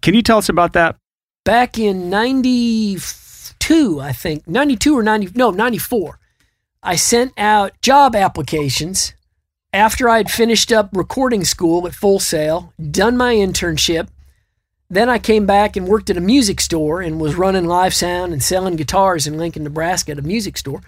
Can 0.00 0.14
you 0.14 0.22
tell 0.22 0.38
us 0.38 0.48
about 0.48 0.72
that? 0.72 0.96
Back 1.44 1.78
in 1.78 2.10
92, 3.68 4.00
I 4.00 4.12
think, 4.12 4.48
92 4.48 4.96
or 4.96 5.02
90, 5.02 5.32
no, 5.34 5.50
94, 5.50 6.18
I 6.82 6.96
sent 6.96 7.34
out 7.36 7.78
job 7.82 8.16
applications 8.16 9.12
after 9.74 10.08
I 10.08 10.16
had 10.16 10.30
finished 10.30 10.72
up 10.72 10.88
recording 10.94 11.44
school 11.44 11.86
at 11.86 11.94
Full 11.94 12.18
Sail, 12.18 12.72
done 12.90 13.16
my 13.16 13.34
internship. 13.34 14.08
Then 14.88 15.10
I 15.10 15.18
came 15.18 15.44
back 15.44 15.76
and 15.76 15.86
worked 15.86 16.08
at 16.08 16.16
a 16.16 16.20
music 16.20 16.62
store 16.62 17.02
and 17.02 17.20
was 17.20 17.34
running 17.34 17.66
live 17.66 17.92
sound 17.92 18.32
and 18.32 18.42
selling 18.42 18.76
guitars 18.76 19.26
in 19.26 19.36
Lincoln, 19.36 19.64
Nebraska 19.64 20.12
at 20.12 20.18
a 20.18 20.22
music 20.22 20.56
store. 20.56 20.80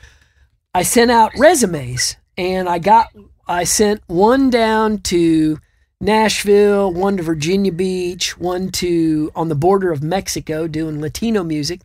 I 0.74 0.82
sent 0.82 1.10
out 1.10 1.32
resumes 1.36 2.16
and 2.38 2.66
I 2.66 2.78
got 2.78 3.08
I 3.46 3.64
sent 3.64 4.00
one 4.06 4.48
down 4.48 5.00
to 5.12 5.58
Nashville, 6.00 6.90
one 6.90 7.18
to 7.18 7.22
Virginia 7.22 7.72
Beach, 7.72 8.38
one 8.38 8.70
to 8.72 9.30
on 9.36 9.50
the 9.50 9.54
border 9.54 9.92
of 9.92 10.02
Mexico 10.02 10.66
doing 10.66 10.98
Latino 10.98 11.44
music, 11.44 11.82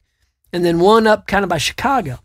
and 0.55 0.63
then 0.63 0.79
one 0.79 1.05
up 1.05 1.27
kind 1.27 1.43
of 1.43 1.49
by 1.49 1.57
Chicago. 1.57 2.19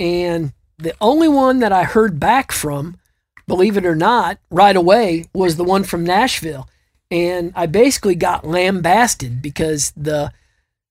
And 0.00 0.52
the 0.76 0.92
only 1.00 1.28
one 1.28 1.60
that 1.60 1.70
I 1.70 1.84
heard 1.84 2.18
back 2.18 2.50
from, 2.50 2.98
believe 3.46 3.76
it 3.76 3.86
or 3.86 3.94
not, 3.94 4.38
right 4.50 4.74
away 4.74 5.26
was 5.32 5.54
the 5.54 5.62
one 5.62 5.84
from 5.84 6.02
Nashville. 6.02 6.68
And 7.12 7.52
I 7.54 7.66
basically 7.66 8.16
got 8.16 8.44
lambasted 8.44 9.40
because 9.40 9.92
the 9.96 10.32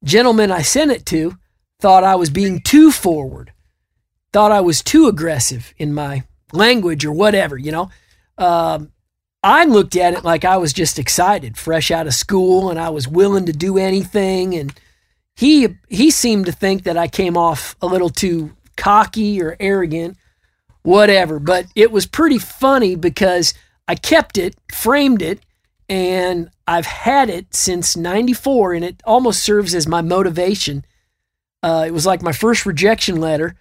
gentleman 0.06 0.54
I 0.54 0.62
sent 0.62 0.92
it 0.92 1.06
to 1.08 1.38
thought 1.82 2.06
I 2.06 2.16
was 2.16 2.30
being 2.30 2.62
too 2.62 2.92
forward, 2.92 3.52
thought 4.32 4.54
I 4.54 4.62
was 4.62 4.82
too 4.82 5.08
aggressive 5.08 5.74
in 5.78 5.94
my 5.94 6.24
language 6.54 7.04
or 7.04 7.12
whatever, 7.12 7.58
you 7.58 7.74
know. 7.74 7.90
Um, 8.38 8.94
I 9.44 9.66
looked 9.66 9.98
at 9.98 10.14
it 10.14 10.24
like 10.24 10.46
I 10.46 10.56
was 10.56 10.72
just 10.72 10.98
excited, 10.98 11.58
fresh 11.58 11.92
out 11.92 12.08
of 12.08 12.14
school, 12.14 12.70
and 12.70 12.80
I 12.80 12.88
was 12.90 13.06
willing 13.06 13.48
to 13.48 13.54
do 13.54 13.78
anything. 13.78 14.56
And 14.56 14.74
he 15.40 15.70
he 15.88 16.12
seemed 16.12 16.48
to 16.48 16.52
think 16.52 16.84
that 16.84 16.98
I 16.98 17.08
came 17.08 17.38
off 17.38 17.78
a 17.82 17.88
little 17.88 18.10
too 18.10 18.52
cocky 18.76 19.42
or 19.42 19.56
arrogant, 19.58 20.18
whatever. 20.82 21.40
But 21.40 21.68
it 21.76 21.94
was 21.94 22.06
pretty 22.06 22.38
funny 22.38 22.98
because 22.98 23.54
I 23.88 23.96
kept 23.96 24.38
it, 24.38 24.56
framed 24.70 25.22
it, 25.22 25.40
and 25.88 26.50
I've 26.68 26.86
had 26.86 27.30
it 27.30 27.56
since 27.56 27.96
'94, 27.96 28.74
and 28.74 28.84
it 28.84 29.02
almost 29.06 29.42
serves 29.42 29.74
as 29.74 29.88
my 29.88 30.02
motivation. 30.02 30.86
Uh, 31.64 31.86
it 31.88 31.92
was 31.92 32.06
like 32.06 32.22
my 32.22 32.34
first 32.34 32.66
rejection 32.66 33.22
letter 33.22 33.56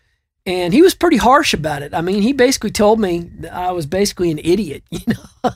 and 0.46 0.72
he 0.72 0.82
was 0.82 0.94
pretty 0.94 1.18
harsh 1.18 1.52
about 1.52 1.82
it. 1.82 1.92
I 1.92 2.00
mean, 2.00 2.22
he 2.22 2.32
basically 2.32 2.70
told 2.70 2.98
me 2.98 3.30
I 3.52 3.70
was 3.72 3.86
basically 3.86 4.30
an 4.30 4.38
idiot, 4.38 4.82
you 4.90 5.00
know, 5.06 5.52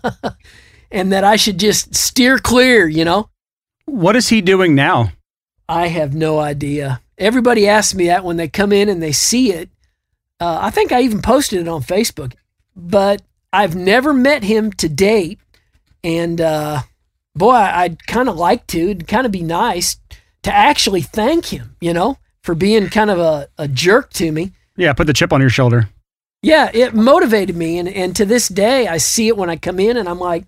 and 0.91 1.13
that 1.13 1.25
I 1.25 1.37
should 1.37 1.59
just 1.59 1.95
steer 1.95 2.39
clear, 2.39 2.87
you 2.87 3.05
know. 3.05 3.31
What 3.87 4.17
is 4.17 4.29
he 4.29 4.41
doing 4.41 4.75
now? 4.75 5.13
I 5.69 5.89
have 5.89 6.15
no 6.15 6.39
idea. 6.39 7.01
Everybody 7.19 7.69
asks 7.69 7.95
me 7.95 8.07
that 8.07 8.25
when 8.25 8.37
they 8.37 8.49
come 8.49 8.73
in 8.73 8.89
and 8.89 9.03
they 9.03 9.13
see 9.13 9.53
it. 9.53 9.71
Uh, 10.41 10.59
I 10.61 10.71
think 10.71 10.93
I 10.93 11.03
even 11.03 11.23
posted 11.23 11.61
it 11.61 11.69
on 11.69 11.83
Facebook, 11.83 12.35
but 12.75 13.23
I've 13.53 13.77
never 13.77 14.13
met 14.13 14.43
him 14.43 14.73
to 14.73 14.89
date. 14.89 15.39
And 16.03 16.41
uh, 16.41 16.83
boy, 17.35 17.53
I'd 17.53 18.07
kind 18.07 18.29
of 18.29 18.37
like 18.37 18.67
to. 18.69 18.91
It'd 18.91 19.07
kind 19.07 19.27
of 19.27 19.33
be 19.33 19.43
nice 19.43 19.99
to 20.43 20.53
actually 20.53 21.03
thank 21.03 21.47
him, 21.47 21.77
you 21.81 21.93
know, 21.93 22.19
for 22.43 22.55
being 22.55 22.89
kind 22.89 23.11
of 23.11 23.19
a, 23.19 23.49
a 23.59 23.69
jerk 23.69 24.13
to 24.15 24.33
me. 24.33 24.53
Yeah, 24.77 24.93
put 24.95 25.07
the 25.07 25.13
chip 25.13 25.33
on 25.33 25.41
your 25.41 25.51
shoulder. 25.51 25.89
Yeah, 26.43 26.71
it 26.75 26.93
motivated 26.93 27.55
me, 27.55 27.79
and 27.79 27.89
and 27.89 28.17
to 28.17 28.25
this 28.25 28.49
day, 28.49 28.89
I 28.89 28.97
see 28.99 29.29
it 29.29 29.37
when 29.37 29.49
I 29.49 29.55
come 29.55 29.79
in, 29.79 29.97
and 29.97 30.09
I'm 30.09 30.19
like, 30.19 30.45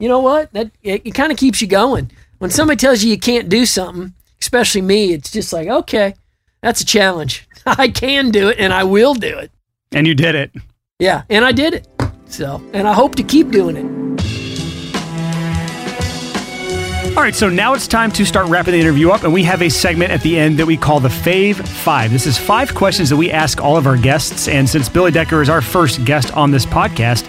you 0.00 0.08
know 0.08 0.18
what? 0.18 0.52
That 0.52 0.72
it, 0.82 1.02
it 1.04 1.14
kind 1.14 1.30
of 1.30 1.38
keeps 1.38 1.62
you 1.62 1.68
going. 1.68 2.10
When 2.38 2.50
somebody 2.50 2.78
tells 2.78 3.04
you 3.04 3.10
you 3.10 3.18
can't 3.18 3.48
do 3.48 3.64
something, 3.64 4.12
especially 4.40 4.82
me, 4.82 5.12
it's 5.12 5.30
just 5.30 5.52
like, 5.52 5.68
okay, 5.68 6.14
that's 6.62 6.80
a 6.80 6.86
challenge. 6.86 7.48
I 7.66 7.88
can 7.88 8.30
do 8.30 8.48
it, 8.48 8.58
and 8.58 8.72
I 8.72 8.84
will 8.84 9.14
do 9.14 9.38
it. 9.38 9.50
And 9.92 10.06
you 10.06 10.14
did 10.14 10.34
it. 10.34 10.52
Yeah, 10.98 11.22
and 11.28 11.44
I 11.44 11.52
did 11.52 11.74
it. 11.74 11.88
So, 12.26 12.62
and 12.72 12.88
I 12.88 12.92
hope 12.92 13.14
to 13.16 13.22
keep 13.22 13.50
doing 13.50 13.76
it. 13.76 14.06
All 17.16 17.22
right, 17.22 17.34
so 17.34 17.48
now 17.48 17.72
it's 17.72 17.88
time 17.88 18.12
to 18.12 18.26
start 18.26 18.46
wrapping 18.48 18.72
the 18.72 18.80
interview 18.80 19.10
up, 19.10 19.22
and 19.24 19.32
we 19.32 19.42
have 19.44 19.62
a 19.62 19.70
segment 19.70 20.10
at 20.10 20.20
the 20.20 20.38
end 20.38 20.58
that 20.58 20.66
we 20.66 20.76
call 20.76 21.00
the 21.00 21.08
Fave 21.08 21.56
Five. 21.66 22.10
This 22.10 22.26
is 22.26 22.36
five 22.36 22.74
questions 22.74 23.08
that 23.08 23.16
we 23.16 23.30
ask 23.30 23.58
all 23.58 23.78
of 23.78 23.86
our 23.86 23.96
guests, 23.96 24.48
and 24.48 24.68
since 24.68 24.90
Billy 24.90 25.10
Decker 25.10 25.40
is 25.40 25.48
our 25.48 25.62
first 25.62 26.04
guest 26.04 26.30
on 26.36 26.50
this 26.50 26.66
podcast, 26.66 27.24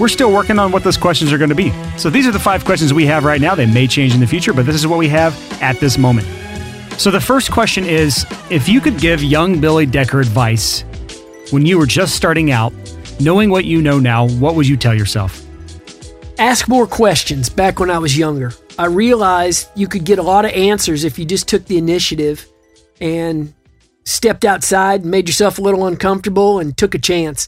we're 0.00 0.08
still 0.08 0.32
working 0.32 0.58
on 0.58 0.72
what 0.72 0.82
those 0.82 0.96
questions 0.96 1.32
are 1.32 1.38
going 1.38 1.50
to 1.50 1.54
be. 1.54 1.72
So 1.98 2.10
these 2.10 2.26
are 2.26 2.32
the 2.32 2.40
five 2.40 2.64
questions 2.64 2.92
we 2.92 3.06
have 3.06 3.24
right 3.24 3.40
now. 3.40 3.54
They 3.54 3.66
may 3.66 3.86
change 3.86 4.12
in 4.12 4.18
the 4.18 4.26
future, 4.26 4.52
but 4.52 4.66
this 4.66 4.74
is 4.74 4.88
what 4.88 4.98
we 4.98 5.08
have 5.08 5.36
at 5.62 5.78
this 5.78 5.98
moment. 5.98 6.26
So 6.98 7.12
the 7.12 7.20
first 7.20 7.52
question 7.52 7.84
is 7.84 8.26
if 8.50 8.68
you 8.68 8.80
could 8.80 8.98
give 8.98 9.22
young 9.22 9.60
Billy 9.60 9.86
Decker 9.86 10.20
advice 10.20 10.82
when 11.52 11.64
you 11.64 11.78
were 11.78 11.86
just 11.86 12.16
starting 12.16 12.50
out, 12.50 12.72
knowing 13.20 13.50
what 13.50 13.64
you 13.64 13.80
know 13.80 14.00
now, 14.00 14.26
what 14.26 14.56
would 14.56 14.66
you 14.66 14.76
tell 14.76 14.96
yourself? 14.96 15.40
Ask 16.40 16.68
more 16.68 16.88
questions 16.88 17.48
back 17.48 17.78
when 17.78 17.88
I 17.88 17.98
was 17.98 18.18
younger. 18.18 18.52
I 18.80 18.86
realized 18.86 19.68
you 19.76 19.86
could 19.86 20.02
get 20.02 20.18
a 20.18 20.24
lot 20.24 20.44
of 20.44 20.50
answers 20.50 21.04
if 21.04 21.20
you 21.20 21.24
just 21.24 21.46
took 21.46 21.66
the 21.66 21.78
initiative 21.78 22.44
and 23.00 23.54
stepped 24.04 24.44
outside 24.44 25.02
and 25.02 25.10
made 25.12 25.28
yourself 25.28 25.58
a 25.58 25.62
little 25.62 25.86
uncomfortable 25.86 26.58
and 26.58 26.76
took 26.76 26.96
a 26.96 26.98
chance. 26.98 27.46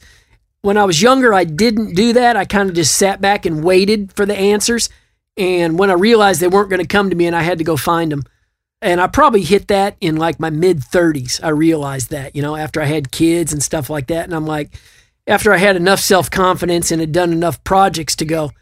When 0.62 0.77
I 0.77 0.85
was 0.85 1.02
younger, 1.02 1.35
I 1.35 1.43
didn't 1.43 1.94
do 1.94 2.12
that. 2.12 2.36
I 2.36 2.44
kind 2.44 2.68
of 2.68 2.77
just 2.77 2.94
sat 2.94 3.20
back 3.20 3.47
and 3.47 3.64
waited 3.64 4.12
for 4.12 4.24
the 4.24 4.36
answers. 4.36 4.90
And 5.36 5.77
when 5.77 5.90
I 5.90 5.94
realized 5.94 6.40
they 6.40 6.47
weren't 6.47 6.70
going 6.70 6.82
to 6.82 6.86
come 6.86 7.10
to 7.10 7.16
me 7.16 7.27
and 7.27 7.35
I 7.35 7.43
had 7.43 7.59
to 7.59 7.64
go 7.64 7.77
find 7.77 8.12
them, 8.12 8.22
and 8.82 9.01
I 9.01 9.07
probably 9.07 9.43
hit 9.43 9.69
that 9.69 9.97
in 10.01 10.16
like 10.16 10.40
my 10.40 10.51
mid 10.51 10.78
30s. 10.81 11.43
I 11.43 11.48
realized 11.48 12.11
that, 12.11 12.35
you 12.35 12.43
know, 12.43 12.57
after 12.57 12.81
I 12.81 12.86
had 12.86 13.11
kids 13.12 13.52
and 13.52 13.62
stuff 13.62 13.90
like 13.90 14.07
that. 14.09 14.24
And 14.24 14.35
I'm 14.35 14.47
like, 14.47 14.70
after 15.27 15.52
I 15.52 15.59
had 15.59 15.77
enough 15.77 16.01
self 16.01 16.31
confidence 16.31 16.90
and 16.90 17.01
had 17.01 17.12
done 17.12 17.32
enough 17.32 17.62
projects 17.65 18.16
to 18.16 18.24
go, 18.24 18.52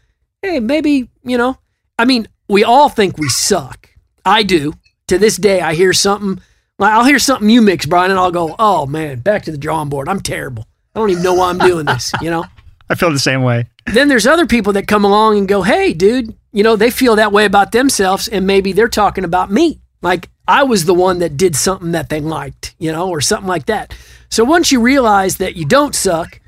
hey, 0.41 0.59
maybe, 0.59 1.09
you 1.23 1.37
know, 1.37 1.57
I 1.97 2.05
mean, 2.05 2.27
we 2.47 2.63
all 2.63 2.89
think 2.89 3.17
we 3.17 3.29
suck. 3.29 3.89
I 4.25 4.43
do. 4.43 4.73
To 5.07 5.17
this 5.17 5.37
day, 5.37 5.61
I 5.61 5.73
hear 5.73 5.93
something. 5.93 6.41
like 6.77 6.93
I'll 6.93 7.05
hear 7.05 7.19
something 7.19 7.49
you 7.49 7.61
mix, 7.61 7.85
Brian, 7.85 8.11
and 8.11 8.19
I'll 8.19 8.31
go, 8.31 8.55
"Oh 8.59 8.85
man, 8.85 9.19
back 9.21 9.43
to 9.43 9.51
the 9.51 9.57
drawing 9.57 9.89
board. 9.89 10.07
I'm 10.07 10.19
terrible. 10.19 10.67
I 10.93 10.99
don't 10.99 11.09
even 11.09 11.23
know 11.23 11.33
why 11.33 11.49
I'm 11.49 11.57
doing 11.57 11.85
this." 11.85 12.11
You 12.21 12.29
know. 12.29 12.45
I 12.89 12.95
feel 12.95 13.11
the 13.11 13.17
same 13.19 13.41
way. 13.43 13.65
Then 13.85 14.07
there's 14.07 14.27
other 14.27 14.45
people 14.45 14.73
that 14.73 14.87
come 14.87 15.03
along 15.03 15.39
and 15.39 15.47
go, 15.47 15.63
"Hey, 15.63 15.93
dude, 15.93 16.35
you 16.51 16.61
know 16.63 16.75
they 16.75 16.91
feel 16.91 17.15
that 17.15 17.31
way 17.31 17.45
about 17.45 17.71
themselves, 17.71 18.27
and 18.27 18.45
maybe 18.45 18.71
they're 18.71 18.87
talking 18.87 19.23
about 19.23 19.51
me. 19.51 19.79
Like 20.01 20.29
I 20.47 20.63
was 20.63 20.85
the 20.85 20.93
one 20.93 21.19
that 21.19 21.37
did 21.37 21.55
something 21.55 21.91
that 21.91 22.09
they 22.09 22.21
liked, 22.21 22.75
you 22.79 22.91
know, 22.91 23.09
or 23.09 23.21
something 23.21 23.47
like 23.47 23.65
that." 23.67 23.93
So 24.29 24.43
once 24.43 24.71
you 24.71 24.79
realize 24.81 25.37
that 25.37 25.55
you 25.55 25.65
don't 25.65 25.95
suck, 25.95 26.39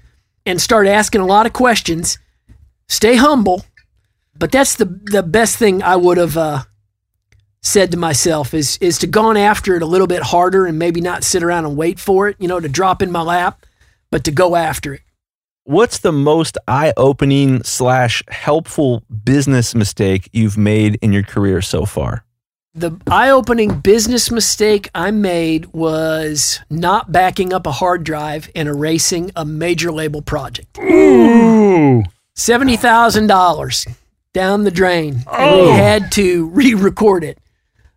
and 0.45 0.61
start 0.61 0.87
asking 0.87 1.21
a 1.21 1.25
lot 1.25 1.45
of 1.45 1.53
questions, 1.53 2.17
stay 2.87 3.15
humble 3.15 3.63
but 4.41 4.51
that's 4.51 4.75
the 4.75 4.85
the 4.85 5.23
best 5.23 5.57
thing 5.57 5.83
I 5.83 5.95
would 5.95 6.17
have 6.17 6.35
uh, 6.35 6.63
said 7.61 7.91
to 7.91 7.97
myself 7.97 8.55
is 8.55 8.77
is 8.81 8.97
to 8.99 9.07
gone 9.07 9.37
after 9.37 9.75
it 9.75 9.83
a 9.83 9.85
little 9.85 10.07
bit 10.07 10.23
harder 10.23 10.65
and 10.65 10.79
maybe 10.79 10.99
not 10.99 11.23
sit 11.23 11.43
around 11.43 11.65
and 11.65 11.77
wait 11.77 11.99
for 11.99 12.27
it, 12.27 12.37
you 12.39 12.47
know, 12.47 12.59
to 12.59 12.67
drop 12.67 13.03
in 13.03 13.11
my 13.11 13.21
lap, 13.21 13.65
but 14.09 14.23
to 14.23 14.31
go 14.31 14.55
after 14.55 14.95
it. 14.95 15.01
What's 15.65 15.99
the 15.99 16.11
most 16.11 16.57
eye 16.67 16.91
opening 16.97 17.61
slash 17.63 18.23
helpful 18.29 19.03
business 19.23 19.75
mistake 19.75 20.27
you've 20.33 20.57
made 20.57 20.97
in 21.03 21.13
your 21.13 21.23
career 21.23 21.61
so 21.61 21.85
far? 21.85 22.25
The 22.73 22.97
eye 23.07 23.29
opening 23.29 23.79
business 23.81 24.31
mistake 24.31 24.89
I 24.95 25.11
made 25.11 25.65
was 25.73 26.61
not 26.69 27.11
backing 27.11 27.51
up 27.51 27.67
a 27.67 27.71
hard 27.71 28.05
drive 28.05 28.49
and 28.55 28.69
erasing 28.69 29.29
a 29.35 29.43
major 29.43 29.91
label 29.91 30.21
project. 30.21 30.77
Ooh. 30.79 32.03
$70,000 32.37 33.95
down 34.33 34.63
the 34.63 34.71
drain. 34.71 35.23
Oh. 35.27 35.33
And 35.33 35.61
we 35.61 35.71
had 35.73 36.11
to 36.13 36.47
re 36.47 36.73
record 36.73 37.25
it. 37.25 37.39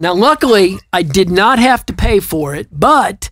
Now, 0.00 0.12
luckily, 0.12 0.78
I 0.92 1.02
did 1.02 1.30
not 1.30 1.60
have 1.60 1.86
to 1.86 1.92
pay 1.92 2.18
for 2.18 2.56
it, 2.56 2.66
but 2.72 3.30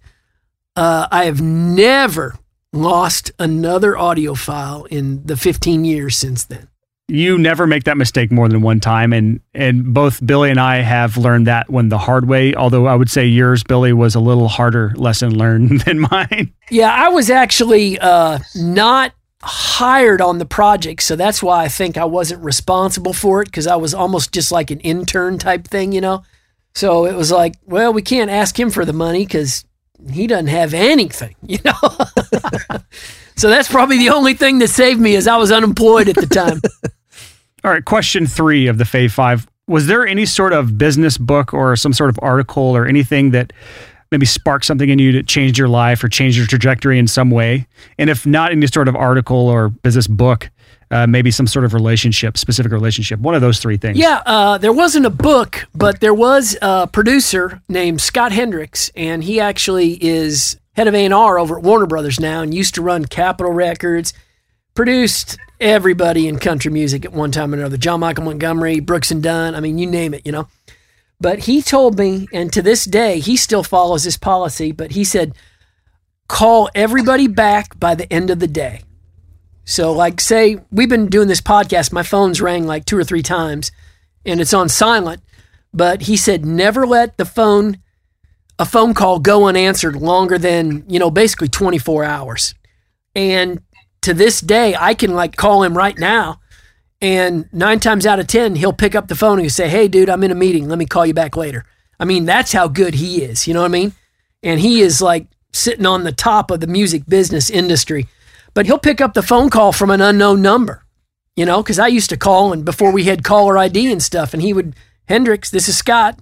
uh, 0.76 1.08
I 1.10 1.24
have 1.24 1.42
never 1.42 2.36
lost 2.72 3.32
another 3.40 3.98
audio 3.98 4.34
file 4.34 4.84
in 4.84 5.26
the 5.26 5.36
15 5.36 5.84
years 5.84 6.16
since 6.16 6.44
then. 6.44 6.68
You 7.12 7.36
never 7.36 7.66
make 7.66 7.84
that 7.84 7.98
mistake 7.98 8.32
more 8.32 8.48
than 8.48 8.62
one 8.62 8.80
time 8.80 9.12
and 9.12 9.40
and 9.54 9.92
both 9.92 10.24
Billy 10.24 10.50
and 10.50 10.58
I 10.58 10.76
have 10.76 11.18
learned 11.18 11.46
that 11.46 11.68
one 11.68 11.90
the 11.90 11.98
hard 11.98 12.26
way 12.26 12.54
although 12.54 12.86
I 12.86 12.94
would 12.94 13.10
say 13.10 13.26
yours 13.26 13.62
Billy 13.62 13.92
was 13.92 14.14
a 14.14 14.20
little 14.20 14.48
harder 14.48 14.92
lesson 14.96 15.36
learned 15.36 15.80
than 15.84 16.00
mine. 16.00 16.52
Yeah, 16.70 16.92
I 16.92 17.10
was 17.10 17.28
actually 17.28 17.98
uh, 17.98 18.38
not 18.56 19.12
hired 19.42 20.20
on 20.20 20.38
the 20.38 20.46
project, 20.46 21.02
so 21.02 21.16
that's 21.16 21.42
why 21.42 21.64
I 21.64 21.68
think 21.68 21.98
I 21.98 22.04
wasn't 22.04 22.42
responsible 22.42 23.12
for 23.12 23.42
it 23.42 23.46
because 23.46 23.66
I 23.66 23.76
was 23.76 23.92
almost 23.92 24.32
just 24.32 24.50
like 24.50 24.70
an 24.70 24.80
intern 24.80 25.38
type 25.38 25.68
thing, 25.68 25.92
you 25.92 26.00
know. 26.00 26.22
So 26.74 27.04
it 27.04 27.14
was 27.14 27.30
like, 27.30 27.54
well, 27.66 27.92
we 27.92 28.00
can't 28.00 28.30
ask 28.30 28.58
him 28.58 28.70
for 28.70 28.86
the 28.86 28.94
money 28.94 29.26
because 29.26 29.66
he 30.10 30.26
doesn't 30.26 30.46
have 30.46 30.72
anything, 30.72 31.36
you 31.42 31.58
know. 31.64 31.74
so 33.36 33.50
that's 33.50 33.68
probably 33.68 33.98
the 33.98 34.10
only 34.10 34.34
thing 34.34 34.58
that 34.60 34.68
saved 34.68 35.00
me 35.00 35.14
is 35.14 35.26
I 35.26 35.36
was 35.36 35.52
unemployed 35.52 36.08
at 36.08 36.16
the 36.16 36.26
time. 36.26 36.60
All 37.64 37.70
right, 37.70 37.84
question 37.84 38.26
three 38.26 38.66
of 38.66 38.78
the 38.78 38.84
Fave 38.84 39.12
Five. 39.12 39.46
Was 39.68 39.86
there 39.86 40.06
any 40.06 40.26
sort 40.26 40.52
of 40.52 40.76
business 40.76 41.16
book 41.16 41.54
or 41.54 41.76
some 41.76 41.92
sort 41.92 42.10
of 42.10 42.18
article 42.20 42.62
or 42.76 42.86
anything 42.86 43.30
that 43.30 43.52
maybe 44.10 44.26
sparked 44.26 44.64
something 44.64 44.88
in 44.88 44.98
you 44.98 45.12
that 45.12 45.28
changed 45.28 45.56
your 45.56 45.68
life 45.68 46.02
or 46.02 46.08
changed 46.08 46.36
your 46.36 46.46
trajectory 46.46 46.98
in 46.98 47.06
some 47.06 47.30
way? 47.30 47.68
And 47.98 48.10
if 48.10 48.26
not 48.26 48.50
any 48.50 48.66
sort 48.66 48.88
of 48.88 48.96
article 48.96 49.48
or 49.48 49.68
business 49.68 50.08
book, 50.08 50.50
uh, 50.90 51.06
maybe 51.06 51.30
some 51.30 51.46
sort 51.46 51.64
of 51.64 51.72
relationship, 51.72 52.36
specific 52.36 52.72
relationship, 52.72 53.20
one 53.20 53.34
of 53.34 53.40
those 53.40 53.60
three 53.60 53.76
things. 53.76 53.96
Yeah, 53.96 54.22
uh, 54.26 54.58
there 54.58 54.72
wasn't 54.72 55.06
a 55.06 55.10
book, 55.10 55.66
but 55.74 56.00
there 56.00 56.12
was 56.12 56.56
a 56.60 56.86
producer 56.86 57.62
named 57.68 58.00
Scott 58.00 58.32
Hendricks, 58.32 58.90
and 58.96 59.22
he 59.24 59.40
actually 59.40 59.92
is 60.04 60.58
head 60.74 60.88
of 60.88 60.94
A&R 60.94 61.38
over 61.38 61.58
at 61.58 61.62
Warner 61.62 61.86
Brothers 61.86 62.18
now 62.18 62.42
and 62.42 62.52
used 62.52 62.74
to 62.74 62.82
run 62.82 63.04
Capitol 63.04 63.52
Records, 63.52 64.12
produced 64.74 65.38
everybody 65.60 66.28
in 66.28 66.38
country 66.38 66.70
music 66.70 67.04
at 67.04 67.12
one 67.12 67.30
time 67.30 67.52
or 67.52 67.58
another. 67.58 67.76
John 67.76 68.00
Michael 68.00 68.24
Montgomery, 68.24 68.80
Brooks 68.80 69.10
and 69.10 69.22
Dunn, 69.22 69.54
I 69.54 69.60
mean, 69.60 69.78
you 69.78 69.86
name 69.86 70.14
it, 70.14 70.24
you 70.24 70.32
know. 70.32 70.48
But 71.20 71.40
he 71.40 71.62
told 71.62 71.98
me, 71.98 72.26
and 72.32 72.52
to 72.52 72.62
this 72.62 72.84
day, 72.84 73.20
he 73.20 73.36
still 73.36 73.62
follows 73.62 74.04
this 74.04 74.16
policy, 74.16 74.72
but 74.72 74.92
he 74.92 75.04
said, 75.04 75.34
call 76.26 76.68
everybody 76.74 77.28
back 77.28 77.78
by 77.78 77.94
the 77.94 78.12
end 78.12 78.30
of 78.30 78.40
the 78.40 78.48
day. 78.48 78.82
So, 79.64 79.92
like, 79.92 80.20
say 80.20 80.58
we've 80.72 80.88
been 80.88 81.06
doing 81.06 81.28
this 81.28 81.40
podcast, 81.40 81.92
my 81.92 82.02
phone's 82.02 82.40
rang 82.40 82.66
like 82.66 82.84
two 82.84 82.98
or 82.98 83.04
three 83.04 83.22
times 83.22 83.70
and 84.24 84.40
it's 84.40 84.54
on 84.54 84.68
silent. 84.68 85.22
But 85.72 86.02
he 86.02 86.16
said, 86.16 86.44
never 86.44 86.86
let 86.86 87.16
the 87.16 87.24
phone, 87.24 87.78
a 88.58 88.64
phone 88.64 88.92
call 88.92 89.18
go 89.18 89.46
unanswered 89.46 89.96
longer 89.96 90.38
than, 90.38 90.84
you 90.88 90.98
know, 90.98 91.10
basically 91.10 91.48
24 91.48 92.04
hours. 92.04 92.54
And 93.14 93.60
to 94.02 94.14
this 94.14 94.40
day, 94.40 94.76
I 94.78 94.94
can 94.94 95.14
like 95.14 95.36
call 95.36 95.62
him 95.62 95.76
right 95.76 95.98
now. 95.98 96.40
And 97.00 97.52
nine 97.52 97.80
times 97.80 98.06
out 98.06 98.20
of 98.20 98.28
10, 98.28 98.56
he'll 98.56 98.72
pick 98.72 98.94
up 98.94 99.08
the 99.08 99.16
phone 99.16 99.40
and 99.40 99.50
say, 99.50 99.68
Hey, 99.68 99.88
dude, 99.88 100.08
I'm 100.08 100.22
in 100.22 100.30
a 100.30 100.36
meeting. 100.36 100.68
Let 100.68 100.78
me 100.78 100.86
call 100.86 101.04
you 101.04 101.14
back 101.14 101.36
later. 101.36 101.64
I 101.98 102.04
mean, 102.04 102.26
that's 102.26 102.52
how 102.52 102.68
good 102.68 102.94
he 102.94 103.22
is. 103.22 103.48
You 103.48 103.54
know 103.54 103.60
what 103.60 103.66
I 103.66 103.72
mean? 103.72 103.92
And 104.42 104.60
he 104.60 104.80
is 104.80 105.02
like 105.02 105.26
sitting 105.52 105.86
on 105.86 106.04
the 106.04 106.12
top 106.12 106.50
of 106.50 106.60
the 106.60 106.66
music 106.66 107.06
business 107.06 107.50
industry 107.50 108.06
but 108.54 108.66
he'll 108.66 108.78
pick 108.78 109.00
up 109.00 109.14
the 109.14 109.22
phone 109.22 109.50
call 109.50 109.72
from 109.72 109.90
an 109.90 110.00
unknown 110.00 110.42
number, 110.42 110.84
you 111.36 111.46
know, 111.46 111.62
because 111.62 111.78
I 111.78 111.86
used 111.86 112.10
to 112.10 112.16
call 112.16 112.52
and 112.52 112.64
before 112.64 112.92
we 112.92 113.04
had 113.04 113.24
caller 113.24 113.56
ID 113.56 113.90
and 113.90 114.02
stuff, 114.02 114.34
and 114.34 114.42
he 114.42 114.52
would, 114.52 114.76
Hendricks, 115.06 115.50
this 115.50 115.68
is 115.68 115.76
Scott, 115.76 116.18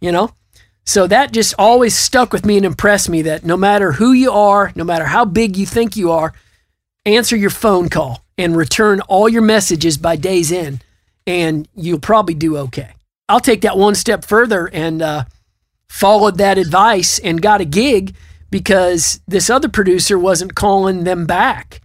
you 0.00 0.10
know. 0.10 0.32
So 0.86 1.06
that 1.06 1.32
just 1.32 1.54
always 1.58 1.96
stuck 1.96 2.32
with 2.32 2.44
me 2.44 2.56
and 2.56 2.66
impressed 2.66 3.08
me 3.08 3.22
that 3.22 3.44
no 3.44 3.56
matter 3.56 3.92
who 3.92 4.12
you 4.12 4.30
are, 4.30 4.72
no 4.74 4.84
matter 4.84 5.06
how 5.06 5.24
big 5.24 5.56
you 5.56 5.66
think 5.66 5.96
you 5.96 6.10
are, 6.10 6.34
answer 7.06 7.36
your 7.36 7.50
phone 7.50 7.88
call 7.88 8.24
and 8.36 8.56
return 8.56 9.00
all 9.02 9.28
your 9.28 9.42
messages 9.42 9.98
by 9.98 10.16
day's 10.16 10.50
end, 10.50 10.84
and 11.26 11.68
you'll 11.74 11.98
probably 12.00 12.34
do 12.34 12.56
okay. 12.56 12.94
I'll 13.28 13.40
take 13.40 13.62
that 13.62 13.78
one 13.78 13.94
step 13.94 14.24
further 14.24 14.68
and 14.72 15.00
uh, 15.00 15.24
followed 15.88 16.38
that 16.38 16.58
advice 16.58 17.18
and 17.18 17.40
got 17.40 17.60
a 17.60 17.64
gig 17.64 18.14
because 18.50 19.20
this 19.26 19.50
other 19.50 19.68
producer 19.68 20.18
wasn't 20.18 20.54
calling 20.54 21.04
them 21.04 21.26
back. 21.26 21.80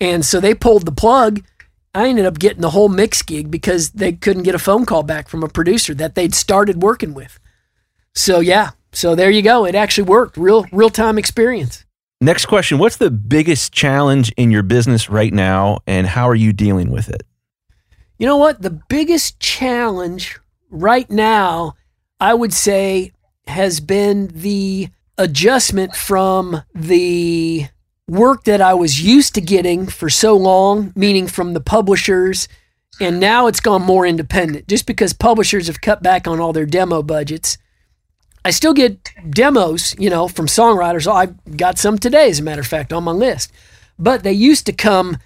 And 0.00 0.24
so 0.24 0.40
they 0.40 0.54
pulled 0.54 0.86
the 0.86 0.92
plug. 0.92 1.42
I 1.94 2.08
ended 2.08 2.26
up 2.26 2.38
getting 2.38 2.60
the 2.60 2.70
whole 2.70 2.88
mix 2.88 3.22
gig 3.22 3.50
because 3.50 3.90
they 3.90 4.12
couldn't 4.12 4.42
get 4.42 4.54
a 4.54 4.58
phone 4.58 4.84
call 4.84 5.02
back 5.02 5.28
from 5.28 5.42
a 5.42 5.48
producer 5.48 5.94
that 5.94 6.14
they'd 6.14 6.34
started 6.34 6.82
working 6.82 7.14
with. 7.14 7.38
So 8.14 8.40
yeah, 8.40 8.70
so 8.92 9.14
there 9.14 9.30
you 9.30 9.42
go. 9.42 9.64
It 9.64 9.74
actually 9.74 10.04
worked. 10.04 10.36
Real 10.36 10.66
real 10.72 10.90
time 10.90 11.18
experience. 11.18 11.83
Next 12.24 12.46
question, 12.46 12.78
what's 12.78 12.96
the 12.96 13.10
biggest 13.10 13.74
challenge 13.74 14.32
in 14.38 14.50
your 14.50 14.62
business 14.62 15.10
right 15.10 15.30
now 15.30 15.80
and 15.86 16.06
how 16.06 16.26
are 16.26 16.34
you 16.34 16.54
dealing 16.54 16.90
with 16.90 17.10
it? 17.10 17.22
You 18.16 18.26
know 18.26 18.38
what? 18.38 18.62
The 18.62 18.70
biggest 18.70 19.38
challenge 19.40 20.40
right 20.70 21.10
now, 21.10 21.74
I 22.18 22.32
would 22.32 22.54
say, 22.54 23.12
has 23.46 23.78
been 23.78 24.28
the 24.28 24.88
adjustment 25.18 25.94
from 25.94 26.62
the 26.74 27.66
work 28.08 28.44
that 28.44 28.62
I 28.62 28.72
was 28.72 29.02
used 29.02 29.34
to 29.34 29.42
getting 29.42 29.86
for 29.86 30.08
so 30.08 30.34
long, 30.34 30.94
meaning 30.96 31.26
from 31.26 31.52
the 31.52 31.60
publishers, 31.60 32.48
and 33.02 33.20
now 33.20 33.48
it's 33.48 33.60
gone 33.60 33.82
more 33.82 34.06
independent 34.06 34.66
just 34.66 34.86
because 34.86 35.12
publishers 35.12 35.66
have 35.66 35.82
cut 35.82 36.02
back 36.02 36.26
on 36.26 36.40
all 36.40 36.54
their 36.54 36.64
demo 36.64 37.02
budgets. 37.02 37.58
I 38.44 38.50
still 38.50 38.74
get 38.74 39.10
demos, 39.30 39.94
you 39.98 40.10
know, 40.10 40.28
from 40.28 40.46
songwriters. 40.46 41.06
Oh, 41.06 41.14
I've 41.14 41.56
got 41.56 41.78
some 41.78 41.98
today, 41.98 42.28
as 42.28 42.40
a 42.40 42.42
matter 42.42 42.60
of 42.60 42.66
fact, 42.66 42.92
on 42.92 43.04
my 43.04 43.12
list. 43.12 43.50
But 43.98 44.22
they 44.22 44.32
used 44.32 44.66
to 44.66 44.72
come 44.72 45.16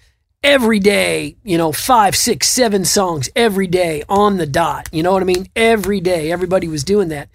every 0.42 0.78
day, 0.78 1.36
you 1.42 1.58
know, 1.58 1.72
five, 1.72 2.14
six, 2.14 2.48
seven 2.48 2.84
songs 2.84 3.28
every 3.34 3.66
day 3.66 4.04
on 4.08 4.36
the 4.36 4.46
dot. 4.46 4.88
You 4.92 5.02
know 5.02 5.12
what 5.12 5.22
I 5.22 5.26
mean? 5.26 5.48
Every 5.56 6.00
day, 6.00 6.30
everybody 6.30 6.68
was 6.68 6.84
doing 6.84 7.08
that. 7.08 7.28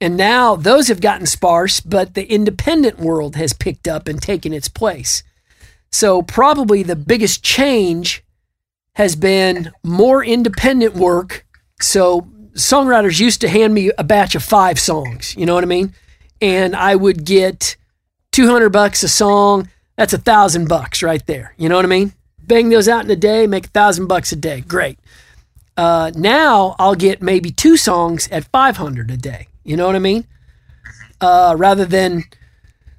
And 0.00 0.16
now 0.16 0.56
those 0.56 0.88
have 0.88 1.00
gotten 1.00 1.26
sparse, 1.26 1.80
but 1.80 2.14
the 2.14 2.30
independent 2.32 2.98
world 2.98 3.36
has 3.36 3.52
picked 3.52 3.86
up 3.86 4.08
and 4.08 4.20
taken 4.20 4.52
its 4.52 4.68
place. 4.68 5.22
So, 5.90 6.22
probably 6.22 6.82
the 6.82 6.96
biggest 6.96 7.42
change 7.42 8.22
has 8.94 9.16
been 9.16 9.72
more 9.82 10.22
independent 10.24 10.94
work. 10.94 11.46
So, 11.80 12.28
songwriters 12.58 13.20
used 13.20 13.40
to 13.40 13.48
hand 13.48 13.72
me 13.72 13.90
a 13.96 14.04
batch 14.04 14.34
of 14.34 14.42
five 14.42 14.78
songs, 14.78 15.34
you 15.36 15.46
know 15.46 15.54
what 15.54 15.64
I 15.64 15.66
mean? 15.66 15.94
And 16.40 16.76
I 16.76 16.94
would 16.94 17.24
get 17.24 17.76
200 18.32 18.70
bucks 18.70 19.02
a 19.02 19.08
song. 19.08 19.68
That's 19.96 20.12
a 20.12 20.18
thousand 20.18 20.68
bucks 20.68 21.02
right 21.02 21.24
there. 21.26 21.54
You 21.56 21.68
know 21.68 21.76
what 21.76 21.84
I 21.84 21.88
mean? 21.88 22.12
Bang 22.38 22.68
those 22.68 22.88
out 22.88 23.04
in 23.04 23.10
a 23.10 23.16
day, 23.16 23.46
make 23.46 23.66
a 23.66 23.70
thousand 23.70 24.06
bucks 24.06 24.32
a 24.32 24.36
day. 24.36 24.60
Great. 24.60 24.98
Uh, 25.76 26.10
now 26.14 26.74
I'll 26.78 26.94
get 26.94 27.22
maybe 27.22 27.50
two 27.50 27.76
songs 27.76 28.28
at 28.30 28.44
500 28.44 29.10
a 29.10 29.16
day. 29.16 29.48
You 29.64 29.76
know 29.76 29.86
what 29.86 29.96
I 29.96 30.00
mean? 30.00 30.26
Uh, 31.20 31.54
rather 31.58 31.84
than 31.84 32.24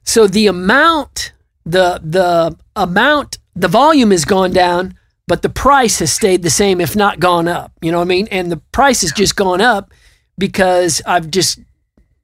so 0.04 0.28
the 0.28 0.48
amount, 0.48 1.34
the 1.66 2.02
the 2.04 2.58
amount, 2.76 3.38
the 3.56 3.68
volume 3.68 4.12
has 4.12 4.26
gone 4.26 4.52
down, 4.52 4.98
but 5.30 5.44
the 5.44 5.50
price 5.50 6.00
has 6.00 6.12
stayed 6.12 6.42
the 6.42 6.50
same, 6.50 6.82
if 6.82 6.96
not 6.96 7.20
gone 7.20 7.48
up. 7.48 7.72
You 7.84 7.92
know 7.92 8.00
what 8.00 8.06
I 8.06 8.08
mean? 8.08 8.28
And 8.32 8.52
the 8.52 8.58
price 8.58 9.02
has 9.02 9.12
just 9.12 9.36
gone 9.36 9.62
up 9.62 9.94
because 10.40 11.04
I've 11.06 11.30
just 11.30 11.60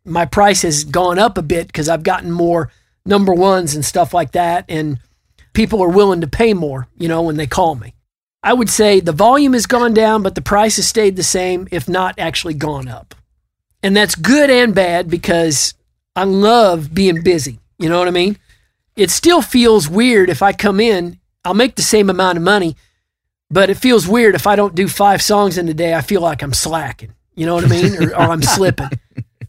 my 0.03 0.25
price 0.25 0.63
has 0.63 0.83
gone 0.83 1.19
up 1.19 1.37
a 1.37 1.43
bit 1.43 1.67
because 1.67 1.87
I've 1.87 2.01
gotten 2.01 2.31
more 2.31 2.71
number 3.05 3.31
ones 3.31 3.75
and 3.75 3.85
stuff 3.85 4.11
like 4.11 4.31
that, 4.31 4.65
and 4.69 4.97
people 5.53 5.83
are 5.83 5.89
willing 5.89 6.21
to 6.21 6.27
pay 6.27 6.55
more. 6.55 6.87
You 6.97 7.07
know 7.07 7.21
when 7.21 7.37
they 7.37 7.45
call 7.45 7.75
me. 7.75 7.93
I 8.41 8.53
would 8.53 8.71
say 8.71 8.99
the 8.99 9.11
volume 9.11 9.53
has 9.53 9.67
gone 9.67 9.93
down, 9.93 10.23
but 10.23 10.33
the 10.33 10.41
price 10.41 10.77
has 10.77 10.87
stayed 10.87 11.15
the 11.15 11.21
same, 11.21 11.67
if 11.69 11.87
not 11.87 12.17
actually 12.17 12.55
gone 12.55 12.87
up. 12.87 13.13
And 13.83 13.95
that's 13.95 14.15
good 14.15 14.49
and 14.49 14.73
bad 14.73 15.11
because 15.11 15.75
I 16.15 16.23
love 16.23 16.91
being 16.91 17.21
busy. 17.21 17.59
You 17.77 17.87
know 17.87 17.99
what 17.99 18.07
I 18.07 18.11
mean? 18.11 18.39
It 18.95 19.11
still 19.11 19.43
feels 19.43 19.87
weird 19.87 20.31
if 20.31 20.41
I 20.41 20.53
come 20.53 20.79
in, 20.79 21.19
I'll 21.43 21.53
make 21.53 21.75
the 21.75 21.83
same 21.83 22.09
amount 22.09 22.39
of 22.39 22.43
money, 22.43 22.75
but 23.55 23.69
it 23.69 23.77
feels 23.77 24.05
weird 24.05 24.35
if 24.35 24.47
I 24.47 24.57
don't 24.57 24.75
do 24.75 24.85
five 24.85 25.21
songs 25.21 25.57
in 25.57 25.69
a 25.69 25.73
day. 25.73 25.93
I 25.93 26.01
feel 26.01 26.19
like 26.19 26.43
I'm 26.43 26.51
slacking. 26.51 27.13
You 27.35 27.45
know 27.45 27.55
what 27.55 27.63
I 27.63 27.67
mean? 27.67 27.95
or, 28.03 28.13
or 28.13 28.19
I'm 28.19 28.43
slipping. 28.43 28.89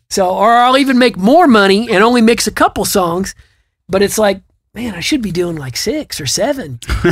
So, 0.09 0.31
or 0.31 0.57
I'll 0.57 0.79
even 0.79 0.99
make 1.01 1.17
more 1.17 1.49
money 1.49 1.91
and 1.91 2.05
only 2.05 2.23
mix 2.23 2.47
a 2.47 2.53
couple 2.53 2.85
songs, 2.85 3.35
but 3.89 4.03
it's 4.03 4.19
like, 4.19 4.41
man, 4.73 4.95
I 4.95 5.01
should 5.01 5.21
be 5.21 5.33
doing 5.33 5.57
like 5.57 5.77
six 5.77 6.21
or 6.21 6.27
seven. 6.27 6.79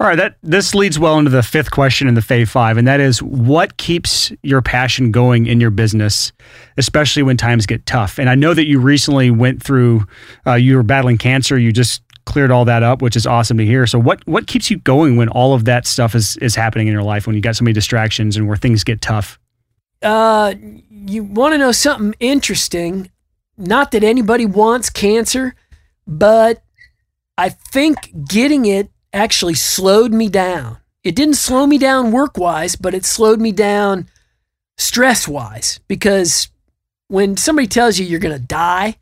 All 0.00 0.06
right, 0.06 0.16
that 0.16 0.38
this 0.42 0.74
leads 0.74 0.98
well 0.98 1.18
into 1.18 1.30
the 1.30 1.42
fifth 1.42 1.70
question 1.70 2.08
in 2.08 2.14
the 2.14 2.22
Fave 2.22 2.48
Five, 2.48 2.78
and 2.78 2.88
that 2.88 2.98
is 2.98 3.22
what 3.22 3.76
keeps 3.76 4.32
your 4.42 4.62
passion 4.62 5.12
going 5.12 5.46
in 5.46 5.60
your 5.60 5.70
business, 5.70 6.32
especially 6.78 7.22
when 7.22 7.36
times 7.36 7.66
get 7.66 7.84
tough. 7.84 8.18
And 8.18 8.30
I 8.30 8.34
know 8.34 8.54
that 8.54 8.66
you 8.66 8.80
recently 8.80 9.30
went 9.30 9.62
through, 9.62 10.06
uh, 10.46 10.54
you 10.54 10.76
were 10.76 10.82
battling 10.82 11.18
cancer. 11.18 11.58
You 11.58 11.72
just 11.72 12.00
cleared 12.28 12.50
all 12.50 12.66
that 12.66 12.82
up, 12.82 13.00
which 13.00 13.16
is 13.16 13.26
awesome 13.26 13.56
to 13.56 13.64
hear. 13.64 13.86
So, 13.86 13.98
what 13.98 14.24
what 14.28 14.46
keeps 14.46 14.70
you 14.70 14.78
going 14.78 15.16
when 15.16 15.28
all 15.30 15.54
of 15.54 15.64
that 15.64 15.86
stuff 15.86 16.14
is 16.14 16.36
is 16.36 16.54
happening 16.54 16.86
in 16.86 16.92
your 16.92 17.02
life? 17.02 17.26
When 17.26 17.34
you 17.34 17.42
got 17.42 17.56
so 17.56 17.64
many 17.64 17.72
distractions 17.72 18.36
and 18.36 18.46
where 18.46 18.56
things 18.56 18.84
get 18.84 19.00
tough? 19.00 19.38
Uh, 20.02 20.54
you 20.90 21.24
want 21.24 21.54
to 21.54 21.58
know 21.58 21.72
something 21.72 22.14
interesting? 22.20 23.10
Not 23.56 23.90
that 23.92 24.04
anybody 24.04 24.44
wants 24.46 24.90
cancer, 24.90 25.54
but 26.06 26.62
I 27.38 27.48
think 27.48 28.28
getting 28.28 28.66
it 28.66 28.90
actually 29.12 29.54
slowed 29.54 30.12
me 30.12 30.28
down. 30.28 30.76
it 31.02 31.16
didn't 31.16 31.34
slow 31.34 31.66
me 31.66 31.78
down 31.78 32.12
work 32.12 32.36
wise, 32.36 32.76
but 32.76 32.92
it 32.92 33.04
slowed 33.06 33.40
me 33.40 33.52
down 33.52 34.06
stress 34.76 35.26
wise 35.26 35.80
because 35.88 36.50
when 37.08 37.36
somebody 37.36 37.66
tells 37.66 37.98
you 37.98 38.04
you're 38.04 38.20
going 38.20 38.38
to 38.38 38.46
die, 38.46 38.96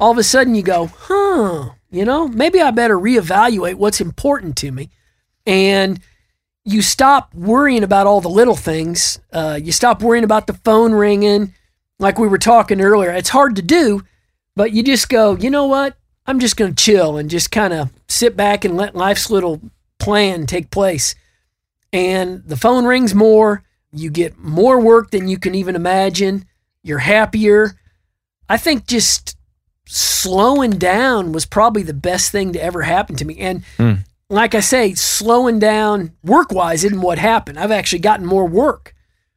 all 0.00 0.10
of 0.10 0.18
a 0.18 0.22
sudden 0.22 0.54
you 0.54 0.62
go, 0.62 0.86
huh, 0.86 1.70
you 1.92 2.06
know, 2.06 2.26
maybe 2.26 2.60
I 2.60 2.70
better 2.70 2.98
reevaluate 2.98 3.74
what's 3.74 4.00
important 4.00 4.56
to 4.56 4.72
me. 4.72 4.88
And 5.46 6.00
you 6.64 6.80
stop 6.80 7.34
worrying 7.34 7.84
about 7.84 8.06
all 8.06 8.22
the 8.22 8.30
little 8.30 8.56
things. 8.56 9.20
Uh, 9.30 9.60
you 9.62 9.72
stop 9.72 10.00
worrying 10.00 10.24
about 10.24 10.46
the 10.46 10.54
phone 10.54 10.92
ringing. 10.92 11.52
Like 11.98 12.18
we 12.18 12.28
were 12.28 12.38
talking 12.38 12.80
earlier, 12.80 13.10
it's 13.10 13.28
hard 13.28 13.56
to 13.56 13.62
do, 13.62 14.02
but 14.56 14.72
you 14.72 14.82
just 14.82 15.08
go, 15.08 15.36
you 15.36 15.50
know 15.50 15.66
what? 15.66 15.96
I'm 16.26 16.40
just 16.40 16.56
going 16.56 16.74
to 16.74 16.84
chill 16.84 17.18
and 17.18 17.28
just 17.28 17.50
kind 17.50 17.72
of 17.72 17.90
sit 18.08 18.36
back 18.36 18.64
and 18.64 18.76
let 18.76 18.96
life's 18.96 19.30
little 19.30 19.60
plan 19.98 20.46
take 20.46 20.70
place. 20.70 21.14
And 21.92 22.42
the 22.46 22.56
phone 22.56 22.86
rings 22.86 23.14
more. 23.14 23.64
You 23.92 24.10
get 24.10 24.38
more 24.38 24.80
work 24.80 25.10
than 25.10 25.28
you 25.28 25.38
can 25.38 25.54
even 25.54 25.76
imagine. 25.76 26.46
You're 26.82 26.98
happier. 26.98 27.72
I 28.48 28.56
think 28.56 28.86
just 28.86 29.36
slowing 29.96 30.70
down 30.72 31.32
was 31.32 31.44
probably 31.46 31.82
the 31.82 31.92
best 31.94 32.32
thing 32.32 32.52
to 32.54 32.62
ever 32.62 32.82
happen 32.82 33.16
to 33.16 33.24
me. 33.24 33.38
And 33.38 33.62
Mm. 33.78 33.98
like 34.30 34.54
I 34.54 34.60
say, 34.60 34.94
slowing 34.94 35.58
down 35.58 36.12
work 36.24 36.50
wise 36.52 36.84
isn't 36.84 37.00
what 37.00 37.18
happened. 37.18 37.58
I've 37.58 37.70
actually 37.70 37.98
gotten 37.98 38.24
more 38.26 38.46
work, 38.46 38.94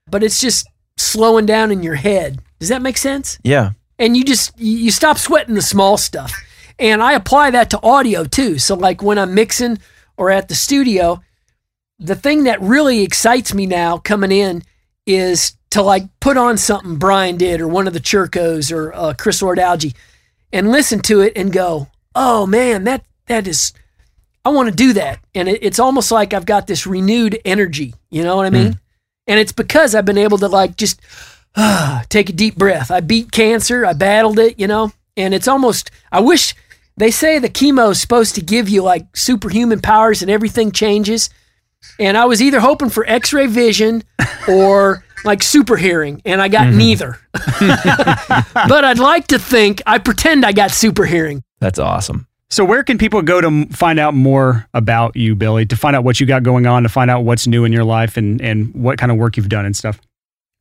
but 0.10 0.23
it's 0.23 0.40
just 0.40 0.68
slowing 0.98 1.45
down 1.45 1.72
in 1.72 1.84
your 1.84 1.95
head. 1.95 2.40
Does 2.60 2.69
that 2.69 2.82
make 2.82 2.98
sense? 2.98 3.38
Yeah. 3.44 3.72
and 3.99 4.15
you 4.18 4.23
just 4.23 4.52
you 4.60 4.91
stop 4.91 5.18
sweating 5.18 5.56
the 5.56 5.61
small 5.61 5.95
stuff 5.98 6.34
and 6.77 7.02
i 7.02 7.14
apply 7.14 7.49
that 7.52 7.69
to 7.69 7.80
audio 7.82 8.26
too 8.26 8.60
so 8.60 8.76
like 8.76 9.02
when 9.02 9.18
i'm 9.18 9.34
mixing 9.34 9.77
or 10.18 10.30
at 10.30 10.49
the 10.49 10.53
studio 10.56 11.22
the 11.98 12.14
thing 12.15 12.44
that 12.44 12.60
really 12.61 13.03
excites 13.03 13.53
me 13.53 13.65
now 13.65 13.98
coming 13.98 14.34
in 14.34 14.61
is 15.06 15.53
to 15.69 15.82
like 15.82 16.03
put 16.19 16.36
on 16.36 16.57
something 16.57 16.98
brian 16.98 17.38
did 17.38 17.61
or 17.61 17.69
one 17.69 17.88
of 17.88 17.94
the 17.94 18.02
Churcos 18.02 18.69
or 18.69 18.94
uh, 18.94 19.14
Chris 19.18 19.41
Lord-Alge 19.41 19.95
and 20.56 20.72
listen 20.72 20.99
to 20.99 21.22
it 21.22 21.34
and 21.36 21.53
go 21.53 21.88
oh 22.15 22.48
man 22.48 22.84
that 22.86 23.03
that 23.27 23.48
is 23.48 23.73
i 24.44 24.49
want 24.49 24.69
to 24.69 24.76
do 24.76 24.94
that 24.94 25.19
and 25.36 25.48
it, 25.48 25.60
it's 25.61 25.80
almost 25.80 26.11
like 26.11 26.34
i've 26.34 26.45
got 26.45 26.65
this 26.65 26.88
renewed 26.88 27.40
energy 27.45 27.94
you 28.10 28.23
know 28.23 28.36
what 28.36 28.45
i 28.45 28.49
mean 28.49 28.72
hmm. 28.72 28.77
and 29.27 29.40
it's 29.40 29.52
because 29.52 29.94
i've 29.94 30.06
been 30.06 30.18
able 30.18 30.38
to 30.38 30.48
like 30.48 30.76
just 30.76 30.99
take 32.10 32.30
a 32.30 32.34
deep 32.34 32.56
breath. 32.56 32.91
I 32.91 32.99
beat 32.99 33.32
cancer. 33.32 33.86
I 33.86 33.94
battled 33.94 34.40
it, 34.40 34.60
you 34.60 34.68
know, 34.68 34.91
and 35.15 35.34
it's 35.34 35.48
almost, 35.48 35.91
I 36.11 36.19
wish 36.19 36.56
they 36.98 37.11
say 37.11 37.40
the 37.40 37.49
chemo 37.49 37.91
is 37.91 38.02
supposed 38.02 38.36
to 38.36 38.41
give 38.41 38.69
you 38.69 38.84
like 38.84 39.15
superhuman 39.15 39.82
powers 39.82 40.22
and 40.22 40.32
everything 40.32 40.72
changes. 40.72 41.30
And 41.99 42.18
I 42.18 42.26
was 42.26 42.41
either 42.41 42.60
hoping 42.60 42.90
for 42.90 43.06
x 43.07 43.34
ray 43.34 43.48
vision 43.48 44.03
or 44.48 45.03
like 45.26 45.44
super 45.44 45.78
hearing, 45.78 46.22
and 46.26 46.41
I 46.41 46.48
got 46.48 46.68
neither. 46.74 47.18
but 47.34 48.86
I'd 48.86 48.99
like 48.99 49.28
to 49.28 49.40
think 49.40 49.82
I 49.86 49.98
pretend 49.98 50.45
I 50.45 50.52
got 50.52 50.72
super 50.72 51.06
hearing. 51.06 51.44
That's 51.60 51.80
awesome. 51.80 52.28
So, 52.49 52.64
where 52.64 52.84
can 52.84 52.98
people 52.98 53.22
go 53.22 53.41
to 53.41 53.66
find 53.68 53.99
out 53.99 54.14
more 54.14 54.68
about 54.74 55.16
you, 55.16 55.36
Billy? 55.36 55.66
To 55.66 55.76
find 55.76 55.95
out 55.95 56.03
what 56.03 56.20
you 56.20 56.26
got 56.26 56.44
going 56.44 56.68
on, 56.68 56.84
to 56.84 56.90
find 56.90 57.10
out 57.10 57.24
what's 57.24 57.48
new 57.48 57.66
in 57.66 57.74
your 57.74 57.84
life, 57.84 58.18
and 58.18 58.40
and 58.41 58.74
what 58.74 58.98
kind 58.98 59.12
of 59.12 59.18
work 59.18 59.36
you've 59.36 59.49
done 59.49 59.66
and 59.66 59.76
stuff. 59.76 59.99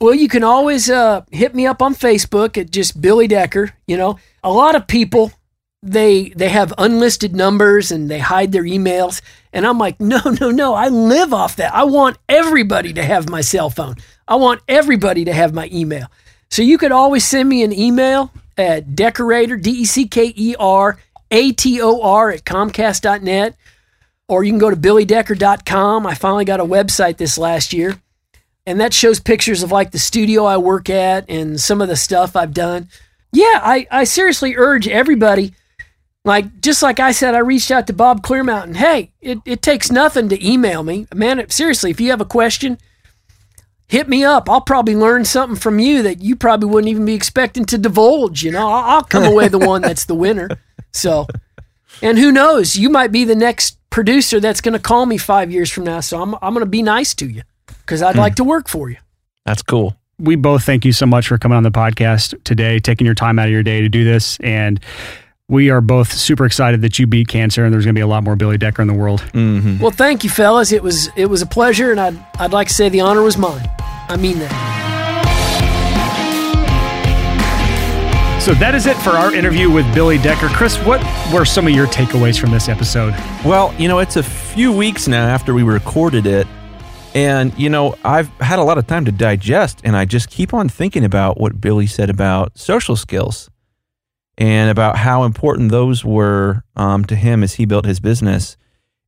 Well, 0.00 0.14
you 0.14 0.28
can 0.28 0.42
always 0.42 0.90
uh, 0.90 1.24
hit 1.30 1.54
me 1.54 1.66
up 1.66 1.80
on 1.80 1.94
Facebook 1.94 2.58
at 2.58 2.70
just 2.70 3.00
Billy 3.00 3.28
Decker. 3.28 3.72
You 3.86 3.96
know, 3.96 4.18
a 4.42 4.50
lot 4.50 4.74
of 4.74 4.86
people 4.86 5.32
they 5.84 6.30
they 6.30 6.48
have 6.48 6.72
unlisted 6.78 7.34
numbers 7.34 7.92
and 7.92 8.10
they 8.10 8.18
hide 8.18 8.52
their 8.52 8.64
emails, 8.64 9.20
and 9.52 9.66
I'm 9.66 9.78
like, 9.78 10.00
no, 10.00 10.20
no, 10.40 10.50
no. 10.50 10.74
I 10.74 10.88
live 10.88 11.32
off 11.32 11.56
that. 11.56 11.74
I 11.74 11.84
want 11.84 12.18
everybody 12.28 12.92
to 12.94 13.02
have 13.02 13.28
my 13.28 13.40
cell 13.40 13.70
phone. 13.70 13.96
I 14.26 14.36
want 14.36 14.62
everybody 14.68 15.24
to 15.26 15.32
have 15.32 15.52
my 15.52 15.68
email. 15.72 16.06
So 16.50 16.62
you 16.62 16.78
could 16.78 16.92
always 16.92 17.24
send 17.24 17.48
me 17.48 17.62
an 17.62 17.72
email 17.72 18.32
at 18.56 18.88
deckerator 18.90 19.60
d 19.60 19.70
e 19.70 19.84
c 19.84 20.06
k 20.06 20.32
e 20.34 20.54
r 20.58 20.98
a 21.30 21.52
t 21.52 21.80
o 21.80 22.00
r 22.02 22.30
at 22.30 22.44
comcast.net, 22.44 23.56
or 24.28 24.44
you 24.44 24.52
can 24.52 24.58
go 24.58 24.70
to 24.70 24.76
billydecker.com. 24.76 26.06
I 26.06 26.14
finally 26.14 26.44
got 26.44 26.60
a 26.60 26.64
website 26.64 27.16
this 27.18 27.36
last 27.36 27.72
year 27.72 27.98
and 28.66 28.80
that 28.80 28.94
shows 28.94 29.20
pictures 29.20 29.62
of 29.62 29.72
like 29.72 29.90
the 29.90 29.98
studio 29.98 30.44
I 30.44 30.56
work 30.56 30.88
at 30.88 31.28
and 31.28 31.60
some 31.60 31.80
of 31.80 31.88
the 31.88 31.96
stuff 31.96 32.36
I've 32.36 32.54
done. 32.54 32.88
Yeah, 33.32 33.60
I, 33.62 33.86
I 33.90 34.04
seriously 34.04 34.54
urge 34.56 34.88
everybody, 34.88 35.54
like 36.24 36.60
just 36.60 36.82
like 36.82 37.00
I 37.00 37.12
said, 37.12 37.34
I 37.34 37.38
reached 37.38 37.70
out 37.70 37.86
to 37.86 37.92
Bob 37.92 38.22
Clearmountain. 38.22 38.76
Hey, 38.76 39.12
it, 39.20 39.38
it 39.44 39.62
takes 39.62 39.90
nothing 39.90 40.28
to 40.30 40.46
email 40.46 40.82
me. 40.82 41.06
Man, 41.14 41.48
seriously, 41.50 41.90
if 41.90 42.00
you 42.00 42.10
have 42.10 42.20
a 42.20 42.26
question, 42.26 42.78
hit 43.88 44.08
me 44.08 44.24
up. 44.24 44.48
I'll 44.48 44.62
probably 44.62 44.96
learn 44.96 45.24
something 45.24 45.58
from 45.58 45.78
you 45.78 46.02
that 46.02 46.22
you 46.22 46.34
probably 46.34 46.68
wouldn't 46.70 46.90
even 46.90 47.04
be 47.04 47.14
expecting 47.14 47.66
to 47.66 47.78
divulge. 47.78 48.42
You 48.42 48.52
know, 48.52 48.66
I'll, 48.68 48.96
I'll 48.96 49.04
come 49.04 49.24
away 49.24 49.48
the 49.48 49.58
one 49.58 49.82
that's 49.82 50.06
the 50.06 50.14
winner. 50.14 50.48
So, 50.92 51.26
and 52.00 52.18
who 52.18 52.32
knows, 52.32 52.76
you 52.76 52.88
might 52.88 53.12
be 53.12 53.24
the 53.24 53.34
next 53.34 53.78
producer 53.90 54.40
that's 54.40 54.60
going 54.60 54.72
to 54.72 54.78
call 54.78 55.04
me 55.06 55.18
five 55.18 55.52
years 55.52 55.70
from 55.70 55.84
now. 55.84 56.00
So 56.00 56.20
I'm, 56.20 56.34
I'm 56.36 56.54
going 56.54 56.60
to 56.60 56.66
be 56.66 56.82
nice 56.82 57.14
to 57.16 57.28
you 57.28 57.42
because 57.66 58.00
I'd 58.02 58.14
hmm. 58.14 58.20
like 58.20 58.36
to 58.36 58.44
work 58.44 58.68
for 58.68 58.88
you. 58.88 58.96
That's 59.44 59.62
cool. 59.62 59.94
we 60.18 60.36
both 60.36 60.64
thank 60.64 60.86
you 60.86 60.92
so 60.92 61.04
much 61.04 61.28
for 61.28 61.36
coming 61.36 61.56
on 61.56 61.64
the 61.64 61.70
podcast 61.70 62.42
today, 62.44 62.78
taking 62.78 63.04
your 63.04 63.14
time 63.14 63.38
out 63.38 63.46
of 63.46 63.52
your 63.52 63.62
day 63.62 63.82
to 63.82 63.90
do 63.90 64.04
this. 64.04 64.38
And 64.40 64.80
we 65.48 65.68
are 65.70 65.80
both 65.80 66.12
super 66.12 66.46
excited 66.46 66.80
that 66.82 66.98
you 66.98 67.06
beat 67.06 67.28
cancer 67.28 67.64
and 67.64 67.72
there's 67.72 67.84
going 67.84 67.94
to 67.94 67.98
be 67.98 68.02
a 68.02 68.06
lot 68.06 68.24
more 68.24 68.34
Billy 68.34 68.56
Decker 68.56 68.80
in 68.82 68.88
the 68.88 68.94
world. 68.94 69.20
hmm 69.32 69.78
Well, 69.78 69.90
thank 69.90 70.24
you, 70.24 70.30
fellas. 70.30 70.72
It 70.72 70.82
was 70.82 71.10
it 71.16 71.26
was 71.26 71.42
a 71.42 71.46
pleasure, 71.46 71.90
and 71.90 72.00
I'd 72.00 72.18
I'd 72.38 72.52
like 72.52 72.68
to 72.68 72.74
say 72.74 72.88
the 72.88 73.00
honor 73.02 73.22
was 73.22 73.36
mine. 73.36 73.68
I 74.08 74.16
mean 74.16 74.38
that. 74.38 74.74
So 78.40 78.52
that 78.54 78.74
is 78.74 78.86
it 78.86 78.96
for 78.98 79.10
our 79.10 79.34
interview 79.34 79.70
with 79.70 79.86
Billy 79.94 80.18
Decker. 80.18 80.48
Chris, 80.48 80.76
what 80.84 81.00
were 81.32 81.46
some 81.46 81.66
of 81.66 81.72
your 81.72 81.86
takeaways 81.86 82.38
from 82.38 82.50
this 82.50 82.68
episode? 82.68 83.14
Well, 83.42 83.74
you 83.78 83.88
know, 83.88 84.00
it's 84.00 84.16
a 84.16 84.22
few 84.22 84.70
weeks 84.70 85.08
now 85.08 85.24
after 85.26 85.54
we 85.54 85.62
recorded 85.62 86.26
it. 86.26 86.46
And, 87.14 87.56
you 87.58 87.70
know, 87.70 87.94
I've 88.04 88.28
had 88.40 88.58
a 88.58 88.62
lot 88.62 88.76
of 88.76 88.86
time 88.86 89.06
to 89.06 89.12
digest, 89.12 89.80
and 89.84 89.96
I 89.96 90.04
just 90.04 90.28
keep 90.28 90.52
on 90.52 90.68
thinking 90.68 91.04
about 91.04 91.40
what 91.40 91.58
Billy 91.58 91.86
said 91.86 92.10
about 92.10 92.58
social 92.58 92.96
skills 92.96 93.48
and 94.36 94.70
about 94.70 94.96
how 94.96 95.24
important 95.24 95.70
those 95.70 96.04
were 96.04 96.62
um, 96.76 97.04
to 97.04 97.14
him 97.14 97.42
as 97.42 97.54
he 97.54 97.64
built 97.64 97.84
his 97.84 98.00
business. 98.00 98.56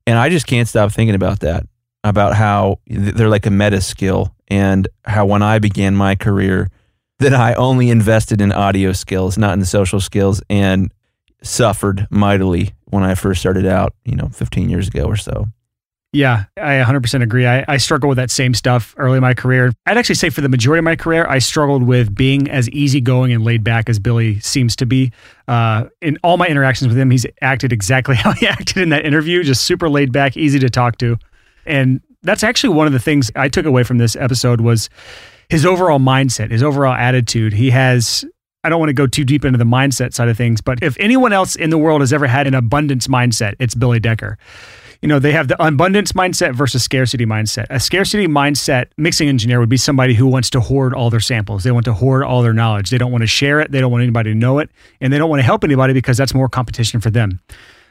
And 0.06 0.18
I 0.18 0.28
just 0.28 0.46
can't 0.46 0.68
stop 0.68 0.92
thinking 0.92 1.14
about 1.14 1.40
that, 1.40 1.66
about 2.04 2.34
how 2.34 2.80
they're 2.86 3.28
like 3.28 3.46
a 3.46 3.50
meta 3.50 3.80
skill, 3.80 4.34
and 4.48 4.86
how 5.04 5.26
when 5.26 5.42
I 5.42 5.58
began 5.58 5.96
my 5.96 6.14
career, 6.14 6.70
that 7.18 7.34
I 7.34 7.54
only 7.54 7.90
invested 7.90 8.40
in 8.40 8.52
audio 8.52 8.92
skills, 8.92 9.38
not 9.38 9.54
in 9.54 9.64
social 9.64 10.00
skills, 10.00 10.42
and 10.48 10.92
suffered 11.42 12.06
mightily 12.10 12.74
when 12.84 13.02
I 13.02 13.14
first 13.14 13.40
started 13.40 13.66
out, 13.66 13.94
you 14.04 14.14
know, 14.16 14.28
15 14.28 14.68
years 14.68 14.88
ago 14.88 15.04
or 15.04 15.16
so. 15.16 15.48
Yeah, 16.16 16.44
I 16.56 16.82
100% 16.82 17.22
agree. 17.22 17.46
I, 17.46 17.62
I 17.68 17.76
struggle 17.76 18.08
with 18.08 18.16
that 18.16 18.30
same 18.30 18.54
stuff 18.54 18.94
early 18.96 19.18
in 19.18 19.20
my 19.20 19.34
career. 19.34 19.74
I'd 19.84 19.98
actually 19.98 20.14
say 20.14 20.30
for 20.30 20.40
the 20.40 20.48
majority 20.48 20.78
of 20.78 20.84
my 20.84 20.96
career, 20.96 21.26
I 21.28 21.40
struggled 21.40 21.82
with 21.82 22.14
being 22.14 22.48
as 22.48 22.70
easygoing 22.70 23.34
and 23.34 23.44
laid 23.44 23.62
back 23.62 23.90
as 23.90 23.98
Billy 23.98 24.40
seems 24.40 24.74
to 24.76 24.86
be. 24.86 25.12
Uh, 25.46 25.88
in 26.00 26.16
all 26.24 26.38
my 26.38 26.46
interactions 26.46 26.88
with 26.88 26.96
him, 26.96 27.10
he's 27.10 27.26
acted 27.42 27.70
exactly 27.70 28.16
how 28.16 28.32
he 28.32 28.46
acted 28.46 28.78
in 28.78 28.88
that 28.88 29.04
interview, 29.04 29.42
just 29.42 29.64
super 29.66 29.90
laid 29.90 30.10
back, 30.10 30.38
easy 30.38 30.58
to 30.58 30.70
talk 30.70 30.96
to. 30.98 31.18
And 31.66 32.00
that's 32.22 32.42
actually 32.42 32.72
one 32.72 32.86
of 32.86 32.94
the 32.94 32.98
things 32.98 33.30
I 33.36 33.50
took 33.50 33.66
away 33.66 33.82
from 33.82 33.98
this 33.98 34.16
episode 34.16 34.62
was 34.62 34.88
his 35.50 35.66
overall 35.66 35.98
mindset, 35.98 36.50
his 36.50 36.62
overall 36.62 36.94
attitude. 36.94 37.52
He 37.52 37.70
has 37.72 38.24
I 38.64 38.70
don't 38.70 38.80
want 38.80 38.88
to 38.88 38.94
go 38.94 39.06
too 39.06 39.24
deep 39.24 39.44
into 39.44 39.58
the 39.58 39.64
mindset 39.64 40.14
side 40.14 40.28
of 40.28 40.36
things, 40.38 40.62
but 40.62 40.82
if 40.82 40.96
anyone 40.98 41.34
else 41.34 41.56
in 41.56 41.68
the 41.68 41.78
world 41.78 42.00
has 42.00 42.12
ever 42.12 42.26
had 42.26 42.46
an 42.46 42.54
abundance 42.54 43.06
mindset, 43.06 43.54
it's 43.60 43.74
Billy 43.74 44.00
Decker. 44.00 44.38
You 45.02 45.08
know, 45.08 45.18
they 45.18 45.32
have 45.32 45.48
the 45.48 45.62
abundance 45.64 46.12
mindset 46.12 46.54
versus 46.54 46.82
scarcity 46.82 47.26
mindset. 47.26 47.66
A 47.70 47.80
scarcity 47.80 48.26
mindset 48.26 48.86
mixing 48.96 49.28
engineer 49.28 49.60
would 49.60 49.68
be 49.68 49.76
somebody 49.76 50.14
who 50.14 50.26
wants 50.26 50.50
to 50.50 50.60
hoard 50.60 50.94
all 50.94 51.10
their 51.10 51.20
samples. 51.20 51.64
They 51.64 51.70
want 51.70 51.84
to 51.84 51.92
hoard 51.92 52.24
all 52.24 52.42
their 52.42 52.52
knowledge. 52.52 52.90
They 52.90 52.98
don't 52.98 53.12
want 53.12 53.22
to 53.22 53.28
share 53.28 53.60
it. 53.60 53.70
They 53.70 53.80
don't 53.80 53.92
want 53.92 54.02
anybody 54.02 54.32
to 54.32 54.38
know 54.38 54.58
it. 54.58 54.70
And 55.00 55.12
they 55.12 55.18
don't 55.18 55.30
want 55.30 55.40
to 55.40 55.44
help 55.44 55.64
anybody 55.64 55.92
because 55.92 56.16
that's 56.16 56.34
more 56.34 56.48
competition 56.48 57.00
for 57.00 57.10
them. 57.10 57.40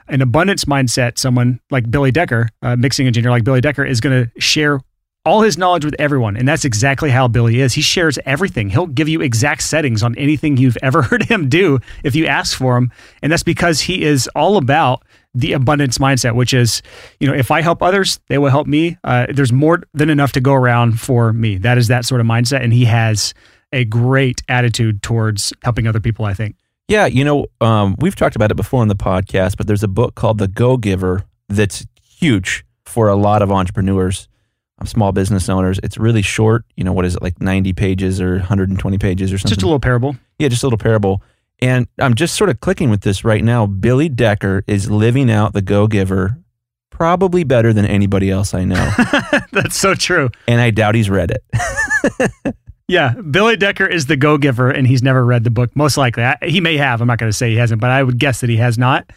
An 0.07 0.21
abundance 0.21 0.65
mindset, 0.65 1.17
someone 1.17 1.59
like 1.71 1.89
Billy 1.89 2.11
Decker, 2.11 2.49
a 2.61 2.77
mixing 2.77 3.07
engineer 3.07 3.31
like 3.31 3.43
Billy 3.43 3.61
Decker, 3.61 3.83
is 3.83 3.99
going 4.01 4.25
to 4.25 4.39
share 4.39 4.79
all 5.25 5.41
his 5.41 5.57
knowledge 5.57 5.83
with 5.83 5.95
everyone. 5.97 6.37
And 6.37 6.47
that's 6.47 6.65
exactly 6.65 7.09
how 7.09 7.27
Billy 7.27 7.59
is. 7.59 7.73
He 7.73 7.81
shares 7.81 8.19
everything. 8.25 8.69
He'll 8.69 8.85
give 8.85 9.09
you 9.09 9.21
exact 9.21 9.63
settings 9.63 10.03
on 10.03 10.15
anything 10.17 10.57
you've 10.57 10.77
ever 10.81 11.01
heard 11.03 11.23
him 11.23 11.49
do 11.49 11.79
if 12.03 12.15
you 12.15 12.27
ask 12.27 12.57
for 12.57 12.77
him. 12.77 12.91
And 13.21 13.31
that's 13.31 13.43
because 13.43 13.81
he 13.81 14.03
is 14.03 14.29
all 14.35 14.57
about 14.57 15.03
the 15.35 15.53
abundance 15.53 15.97
mindset, 15.99 16.33
which 16.33 16.53
is, 16.53 16.81
you 17.19 17.27
know, 17.27 17.33
if 17.33 17.51
I 17.51 17.61
help 17.61 17.83
others, 17.83 18.19
they 18.29 18.37
will 18.37 18.49
help 18.49 18.65
me. 18.67 18.97
Uh, 19.03 19.27
there's 19.29 19.51
more 19.51 19.83
than 19.93 20.09
enough 20.09 20.31
to 20.31 20.41
go 20.41 20.53
around 20.53 20.99
for 20.99 21.33
me. 21.33 21.57
That 21.57 21.77
is 21.77 21.89
that 21.89 22.05
sort 22.05 22.21
of 22.21 22.27
mindset. 22.27 22.63
And 22.63 22.71
he 22.73 22.85
has 22.85 23.33
a 23.71 23.83
great 23.83 24.41
attitude 24.47 25.03
towards 25.03 25.51
helping 25.63 25.85
other 25.87 25.99
people, 25.99 26.25
I 26.25 26.33
think. 26.33 26.55
Yeah, 26.87 27.05
you 27.07 27.23
know, 27.25 27.47
um, 27.61 27.95
we've 27.99 28.15
talked 28.15 28.35
about 28.35 28.49
it 28.51 28.55
before 28.55 28.81
on 28.81 28.87
the 28.87 28.95
podcast, 28.95 29.57
but 29.57 29.67
there's 29.67 29.83
a 29.83 29.87
book 29.87 30.15
called 30.15 30.37
The 30.37 30.47
Go 30.47 30.77
Giver 30.77 31.23
that's 31.49 31.85
huge 32.01 32.63
for 32.85 33.09
a 33.09 33.15
lot 33.15 33.41
of 33.41 33.51
entrepreneurs. 33.51 34.27
um, 34.79 34.87
small 34.87 35.11
business 35.11 35.49
owners. 35.49 35.79
It's 35.83 35.97
really 35.97 36.21
short. 36.21 36.63
You 36.75 36.83
know, 36.83 36.93
what 36.93 37.05
is 37.05 37.15
it 37.15 37.21
like 37.21 37.41
90 37.41 37.73
pages 37.73 38.21
or 38.21 38.37
120 38.37 38.97
pages 38.99 39.33
or 39.33 39.37
something? 39.37 39.49
Just 39.49 39.63
a 39.63 39.65
little 39.65 39.79
parable. 39.79 40.15
Yeah, 40.37 40.47
just 40.47 40.63
a 40.63 40.67
little 40.67 40.77
parable. 40.77 41.21
And 41.59 41.87
I'm 41.99 42.15
just 42.15 42.35
sort 42.35 42.49
of 42.49 42.59
clicking 42.59 42.89
with 42.89 43.01
this 43.01 43.23
right 43.23 43.43
now. 43.43 43.65
Billy 43.65 44.09
Decker 44.09 44.63
is 44.67 44.91
living 44.91 45.31
out 45.31 45.53
the 45.53 45.61
Go 45.61 45.87
Giver 45.87 46.37
probably 46.89 47.43
better 47.43 47.73
than 47.73 47.85
anybody 47.85 48.29
else 48.31 48.53
I 48.53 48.63
know. 48.63 48.91
That's 49.51 49.77
so 49.77 49.95
true. 49.95 50.29
and 50.47 50.61
I 50.61 50.71
doubt 50.71 50.95
he's 50.95 51.09
read 51.09 51.31
it. 51.31 52.55
Yeah, 52.87 53.15
Billy 53.15 53.57
Decker 53.57 53.87
is 53.87 54.05
the 54.05 54.15
go 54.15 54.37
giver, 54.37 54.69
and 54.69 54.85
he's 54.85 55.01
never 55.01 55.25
read 55.25 55.43
the 55.43 55.49
book. 55.49 55.75
Most 55.75 55.97
likely, 55.97 56.23
I, 56.23 56.37
he 56.43 56.61
may 56.61 56.77
have. 56.77 57.01
I'm 57.01 57.07
not 57.07 57.17
going 57.17 57.31
to 57.31 57.35
say 57.35 57.49
he 57.49 57.55
hasn't, 57.55 57.81
but 57.81 57.89
I 57.89 58.03
would 58.03 58.19
guess 58.19 58.41
that 58.41 58.49
he 58.49 58.57
has 58.57 58.77
not, 58.77 59.11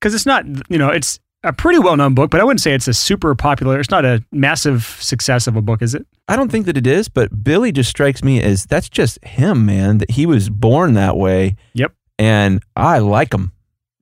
because 0.00 0.14
it's 0.14 0.26
not. 0.26 0.44
You 0.68 0.78
know, 0.78 0.88
it's 0.88 1.20
a 1.44 1.52
pretty 1.52 1.78
well 1.78 1.96
known 1.96 2.14
book, 2.14 2.30
but 2.30 2.40
I 2.40 2.44
wouldn't 2.44 2.60
say 2.60 2.74
it's 2.74 2.88
a 2.88 2.94
super 2.94 3.34
popular. 3.34 3.78
It's 3.78 3.90
not 3.90 4.04
a 4.04 4.24
massive 4.32 4.84
success 5.00 5.46
of 5.46 5.56
a 5.56 5.62
book, 5.62 5.82
is 5.82 5.94
it? 5.94 6.06
I 6.26 6.36
don't 6.36 6.50
think 6.50 6.66
that 6.66 6.76
it 6.76 6.86
is, 6.86 7.08
but 7.08 7.44
Billy 7.44 7.70
just 7.70 7.90
strikes 7.90 8.24
me 8.24 8.42
as 8.42 8.64
that's 8.64 8.88
just 8.88 9.22
him, 9.24 9.66
man. 9.66 9.98
That 9.98 10.10
he 10.10 10.26
was 10.26 10.48
born 10.50 10.94
that 10.94 11.16
way. 11.16 11.56
Yep. 11.74 11.92
And 12.18 12.62
I 12.74 12.98
like 12.98 13.32
him. 13.32 13.52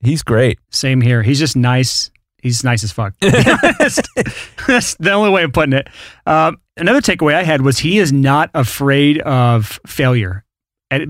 He's 0.01 0.23
great. 0.23 0.59
Same 0.71 1.01
here. 1.01 1.23
He's 1.23 1.39
just 1.39 1.57
nice. 1.57 2.11
He's 2.43 2.65
nice 2.65 2.83
as 2.83 2.93
fuck. 2.93 3.15
That's 3.21 4.01
that's 4.67 4.95
the 4.97 5.13
only 5.13 5.31
way 5.31 5.45
of 5.45 5.53
putting 5.53 5.73
it. 5.75 5.89
Um, 6.27 6.59
another 6.77 7.01
takeaway 7.01 7.35
I 7.35 7.43
had 7.43 7.63
was 7.63 7.79
he 7.79 7.99
is 7.99 8.13
not 8.13 8.51
afraid 8.55 9.21
of 9.21 9.81
failure 9.87 10.45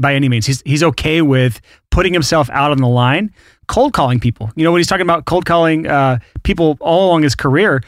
by 0.00 0.14
any 0.14 0.28
means. 0.28 0.46
He's 0.46 0.62
he's 0.64 0.82
okay 0.82 1.22
with 1.22 1.60
putting 1.90 2.12
himself 2.12 2.48
out 2.50 2.70
on 2.70 2.78
the 2.78 2.88
line, 2.88 3.32
cold 3.68 3.92
calling 3.92 4.20
people. 4.20 4.50
You 4.56 4.64
know 4.64 4.72
when 4.72 4.78
he's 4.80 4.86
talking 4.88 5.06
about 5.06 5.24
cold 5.26 5.44
calling 5.46 5.86
uh, 5.86 6.18
people 6.42 6.76
all 6.80 7.09
along 7.09 7.22
his 7.22 7.34
career. 7.34 7.82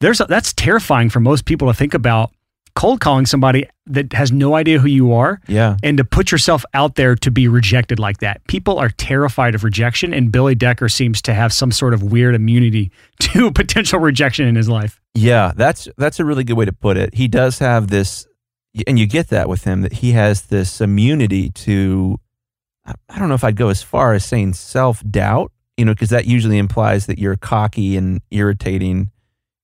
There's 0.00 0.20
a, 0.20 0.24
that's 0.24 0.52
terrifying 0.54 1.10
for 1.10 1.20
most 1.20 1.44
people 1.44 1.68
to 1.68 1.74
think 1.74 1.92
about. 1.94 2.30
Cold 2.76 3.00
calling 3.00 3.26
somebody 3.26 3.66
that 3.86 4.12
has 4.12 4.30
no 4.30 4.54
idea 4.54 4.78
who 4.78 4.86
you 4.88 5.12
are 5.12 5.40
Yeah. 5.48 5.76
and 5.82 5.98
to 5.98 6.04
put 6.04 6.30
yourself 6.30 6.64
out 6.72 6.94
there 6.94 7.16
to 7.16 7.30
be 7.30 7.48
rejected 7.48 7.98
like 7.98 8.18
that. 8.18 8.46
People 8.46 8.78
are 8.78 8.90
terrified 8.90 9.56
of 9.56 9.64
rejection, 9.64 10.14
and 10.14 10.30
Billy 10.30 10.54
Decker 10.54 10.88
seems 10.88 11.20
to 11.22 11.34
have 11.34 11.52
some 11.52 11.72
sort 11.72 11.92
of 11.94 12.02
weird 12.04 12.34
immunity 12.36 12.92
to 13.18 13.50
potential 13.50 13.98
rejection 13.98 14.46
in 14.46 14.54
his 14.54 14.68
life. 14.68 15.00
Yeah, 15.14 15.52
that's 15.56 15.88
that's 15.98 16.20
a 16.20 16.24
really 16.24 16.44
good 16.44 16.56
way 16.56 16.64
to 16.64 16.72
put 16.72 16.96
it. 16.96 17.12
He 17.14 17.26
does 17.26 17.58
have 17.58 17.88
this, 17.88 18.24
and 18.86 18.98
you 18.98 19.06
get 19.06 19.28
that 19.28 19.48
with 19.48 19.64
him 19.64 19.82
that 19.82 19.94
he 19.94 20.12
has 20.12 20.42
this 20.42 20.80
immunity 20.80 21.50
to. 21.50 22.18
I 23.08 23.18
don't 23.18 23.28
know 23.28 23.34
if 23.34 23.44
I'd 23.44 23.56
go 23.56 23.68
as 23.68 23.82
far 23.82 24.14
as 24.14 24.24
saying 24.24 24.54
self 24.54 25.02
doubt, 25.08 25.52
you 25.76 25.84
know, 25.84 25.92
because 25.92 26.10
that 26.10 26.26
usually 26.26 26.58
implies 26.58 27.06
that 27.06 27.18
you're 27.18 27.36
cocky 27.36 27.96
and 27.96 28.20
irritating 28.30 29.10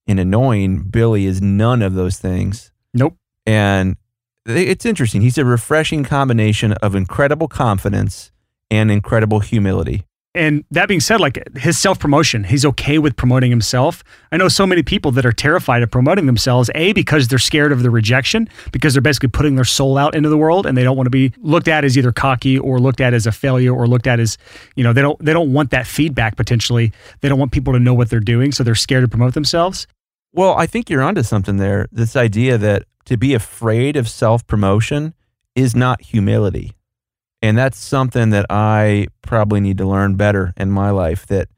and 0.06 0.20
annoying. 0.20 0.82
Billy 0.82 1.26
is 1.26 1.40
none 1.42 1.82
of 1.82 1.94
those 1.94 2.18
things, 2.18 2.70
Nope. 2.94 3.16
and 3.46 3.96
it's 4.44 4.86
interesting. 4.86 5.22
He's 5.22 5.38
a 5.38 5.44
refreshing 5.44 6.04
combination 6.04 6.72
of 6.74 6.94
incredible 6.94 7.48
confidence 7.48 8.30
and 8.70 8.90
incredible 8.90 9.40
humility. 9.40 10.06
And 10.36 10.64
that 10.70 10.86
being 10.86 11.00
said, 11.00 11.18
like 11.18 11.42
his 11.56 11.78
self 11.78 11.98
promotion, 11.98 12.44
he's 12.44 12.66
okay 12.66 12.98
with 12.98 13.16
promoting 13.16 13.50
himself. 13.50 14.04
I 14.30 14.36
know 14.36 14.48
so 14.48 14.66
many 14.66 14.82
people 14.82 15.10
that 15.12 15.24
are 15.24 15.32
terrified 15.32 15.82
of 15.82 15.90
promoting 15.90 16.26
themselves, 16.26 16.70
A, 16.74 16.92
because 16.92 17.28
they're 17.28 17.38
scared 17.38 17.72
of 17.72 17.82
the 17.82 17.90
rejection, 17.90 18.48
because 18.70 18.92
they're 18.92 19.00
basically 19.00 19.30
putting 19.30 19.54
their 19.54 19.64
soul 19.64 19.96
out 19.96 20.14
into 20.14 20.28
the 20.28 20.36
world 20.36 20.66
and 20.66 20.76
they 20.76 20.84
don't 20.84 20.96
want 20.96 21.06
to 21.06 21.10
be 21.10 21.32
looked 21.38 21.68
at 21.68 21.84
as 21.84 21.96
either 21.96 22.12
cocky 22.12 22.58
or 22.58 22.78
looked 22.78 23.00
at 23.00 23.14
as 23.14 23.26
a 23.26 23.32
failure 23.32 23.74
or 23.74 23.86
looked 23.86 24.06
at 24.06 24.20
as, 24.20 24.36
you 24.74 24.84
know, 24.84 24.92
they 24.92 25.00
don't 25.00 25.18
they 25.24 25.32
don't 25.32 25.54
want 25.54 25.70
that 25.70 25.86
feedback 25.86 26.36
potentially. 26.36 26.92
They 27.22 27.30
don't 27.30 27.38
want 27.38 27.52
people 27.52 27.72
to 27.72 27.80
know 27.80 27.94
what 27.94 28.10
they're 28.10 28.20
doing, 28.20 28.52
so 28.52 28.62
they're 28.62 28.74
scared 28.74 29.04
to 29.04 29.08
promote 29.08 29.32
themselves. 29.32 29.86
Well, 30.34 30.54
I 30.54 30.66
think 30.66 30.90
you're 30.90 31.02
onto 31.02 31.22
something 31.22 31.56
there. 31.56 31.86
This 31.90 32.14
idea 32.14 32.58
that 32.58 32.84
to 33.06 33.16
be 33.16 33.32
afraid 33.32 33.96
of 33.96 34.06
self 34.06 34.46
promotion 34.46 35.14
is 35.54 35.74
not 35.74 36.02
humility. 36.02 36.74
And 37.42 37.56
that's 37.56 37.78
something 37.78 38.30
that 38.30 38.46
I 38.50 39.08
probably 39.22 39.60
need 39.60 39.78
to 39.78 39.86
learn 39.86 40.16
better 40.16 40.52
in 40.56 40.70
my 40.70 40.90
life 40.90 41.26
that 41.26 41.48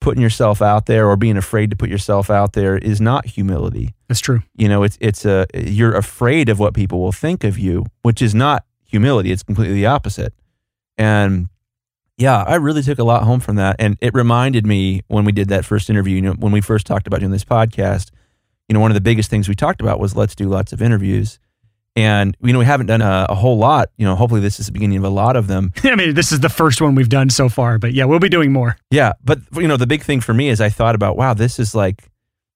putting 0.00 0.22
yourself 0.22 0.62
out 0.62 0.86
there 0.86 1.08
or 1.08 1.16
being 1.16 1.36
afraid 1.36 1.70
to 1.70 1.76
put 1.76 1.90
yourself 1.90 2.30
out 2.30 2.52
there 2.52 2.78
is 2.78 3.00
not 3.00 3.26
humility. 3.26 3.94
That's 4.08 4.20
true. 4.20 4.42
You 4.54 4.68
know, 4.68 4.82
it's 4.84 4.96
it's 5.00 5.24
a 5.24 5.46
you're 5.54 5.96
afraid 5.96 6.48
of 6.48 6.58
what 6.58 6.74
people 6.74 7.00
will 7.00 7.12
think 7.12 7.42
of 7.44 7.58
you, 7.58 7.86
which 8.02 8.22
is 8.22 8.34
not 8.34 8.64
humility. 8.84 9.32
It's 9.32 9.42
completely 9.42 9.74
the 9.74 9.86
opposite. 9.86 10.32
And 10.96 11.48
yeah, 12.18 12.42
I 12.42 12.54
really 12.54 12.82
took 12.82 12.98
a 12.98 13.04
lot 13.04 13.24
home 13.24 13.40
from 13.40 13.56
that. 13.56 13.76
And 13.78 13.98
it 14.00 14.14
reminded 14.14 14.66
me 14.66 15.02
when 15.08 15.24
we 15.24 15.32
did 15.32 15.48
that 15.48 15.64
first 15.64 15.90
interview, 15.90 16.16
you 16.16 16.22
know, 16.22 16.32
when 16.34 16.52
we 16.52 16.60
first 16.60 16.86
talked 16.86 17.06
about 17.06 17.20
doing 17.20 17.32
this 17.32 17.44
podcast, 17.44 18.10
you 18.68 18.74
know, 18.74 18.80
one 18.80 18.90
of 18.90 18.94
the 18.94 19.00
biggest 19.00 19.28
things 19.28 19.48
we 19.48 19.54
talked 19.54 19.80
about 19.80 20.00
was 20.00 20.16
let's 20.16 20.34
do 20.34 20.48
lots 20.48 20.72
of 20.72 20.80
interviews. 20.80 21.38
And, 21.96 22.36
you 22.42 22.52
know, 22.52 22.58
we 22.58 22.66
haven't 22.66 22.86
done 22.86 23.00
a, 23.00 23.26
a 23.30 23.34
whole 23.34 23.56
lot. 23.56 23.88
You 23.96 24.06
know, 24.06 24.14
hopefully 24.14 24.42
this 24.42 24.60
is 24.60 24.66
the 24.66 24.72
beginning 24.72 24.98
of 24.98 25.04
a 25.04 25.08
lot 25.08 25.34
of 25.34 25.46
them. 25.46 25.72
I 25.82 25.96
mean, 25.96 26.14
this 26.14 26.30
is 26.30 26.40
the 26.40 26.50
first 26.50 26.82
one 26.82 26.94
we've 26.94 27.08
done 27.08 27.30
so 27.30 27.48
far, 27.48 27.78
but 27.78 27.94
yeah, 27.94 28.04
we'll 28.04 28.18
be 28.18 28.28
doing 28.28 28.52
more. 28.52 28.76
Yeah. 28.90 29.14
But, 29.24 29.40
you 29.54 29.66
know, 29.66 29.78
the 29.78 29.86
big 29.86 30.02
thing 30.02 30.20
for 30.20 30.34
me 30.34 30.48
is 30.48 30.60
I 30.60 30.68
thought 30.68 30.94
about, 30.94 31.16
wow, 31.16 31.32
this 31.32 31.58
is 31.58 31.74
like, 31.74 32.10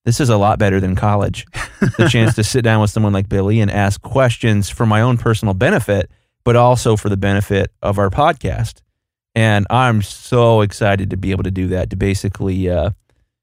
this 0.04 0.20
is 0.20 0.28
a 0.28 0.36
lot 0.36 0.58
better 0.58 0.78
than 0.78 0.94
college. 0.94 1.46
the 1.96 2.08
chance 2.10 2.34
to 2.34 2.44
sit 2.44 2.62
down 2.62 2.82
with 2.82 2.90
someone 2.90 3.14
like 3.14 3.28
Billy 3.28 3.60
and 3.60 3.70
ask 3.70 4.00
questions 4.02 4.68
for 4.68 4.84
my 4.84 5.00
own 5.00 5.16
personal 5.16 5.54
benefit, 5.54 6.10
but 6.44 6.54
also 6.54 6.96
for 6.96 7.08
the 7.08 7.16
benefit 7.16 7.72
of 7.80 7.98
our 7.98 8.10
podcast. 8.10 8.82
And 9.34 9.66
I'm 9.70 10.02
so 10.02 10.60
excited 10.60 11.10
to 11.10 11.16
be 11.16 11.30
able 11.30 11.44
to 11.44 11.50
do 11.50 11.68
that. 11.68 11.90
To 11.90 11.96
basically, 11.96 12.68
uh, 12.68 12.90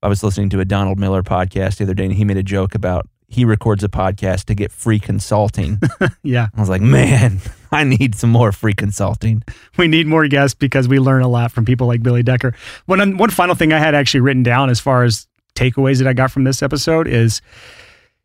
I 0.03 0.07
was 0.07 0.23
listening 0.23 0.49
to 0.49 0.59
a 0.59 0.65
Donald 0.65 0.99
Miller 0.99 1.23
podcast 1.23 1.77
the 1.77 1.85
other 1.85 1.93
day, 1.93 2.05
and 2.05 2.13
he 2.13 2.25
made 2.25 2.37
a 2.37 2.43
joke 2.43 2.75
about 2.75 3.07
he 3.29 3.43
records 3.45 3.83
a 3.83 3.89
podcast 3.89 4.45
to 4.45 4.55
get 4.55 4.71
free 4.71 4.99
consulting. 4.99 5.79
Yeah, 6.23 6.47
I 6.55 6.59
was 6.59 6.69
like, 6.69 6.81
man, 6.81 7.39
I 7.71 7.83
need 7.85 8.15
some 8.15 8.29
more 8.29 8.51
free 8.51 8.73
consulting. 8.73 9.43
we 9.77 9.87
need 9.87 10.07
more 10.07 10.27
guests 10.27 10.55
because 10.55 10.87
we 10.87 10.99
learn 10.99 11.21
a 11.21 11.27
lot 11.27 11.51
from 11.51 11.63
people 11.63 11.87
like 11.87 12.03
Billy 12.03 12.23
Decker. 12.23 12.53
One 12.85 13.17
one 13.17 13.29
final 13.29 13.55
thing 13.55 13.71
I 13.71 13.79
had 13.79 13.95
actually 13.95 14.21
written 14.21 14.43
down 14.43 14.69
as 14.69 14.79
far 14.79 15.03
as 15.03 15.27
takeaways 15.55 15.99
that 15.99 16.07
I 16.07 16.13
got 16.13 16.31
from 16.31 16.43
this 16.43 16.61
episode 16.61 17.07
is 17.07 17.41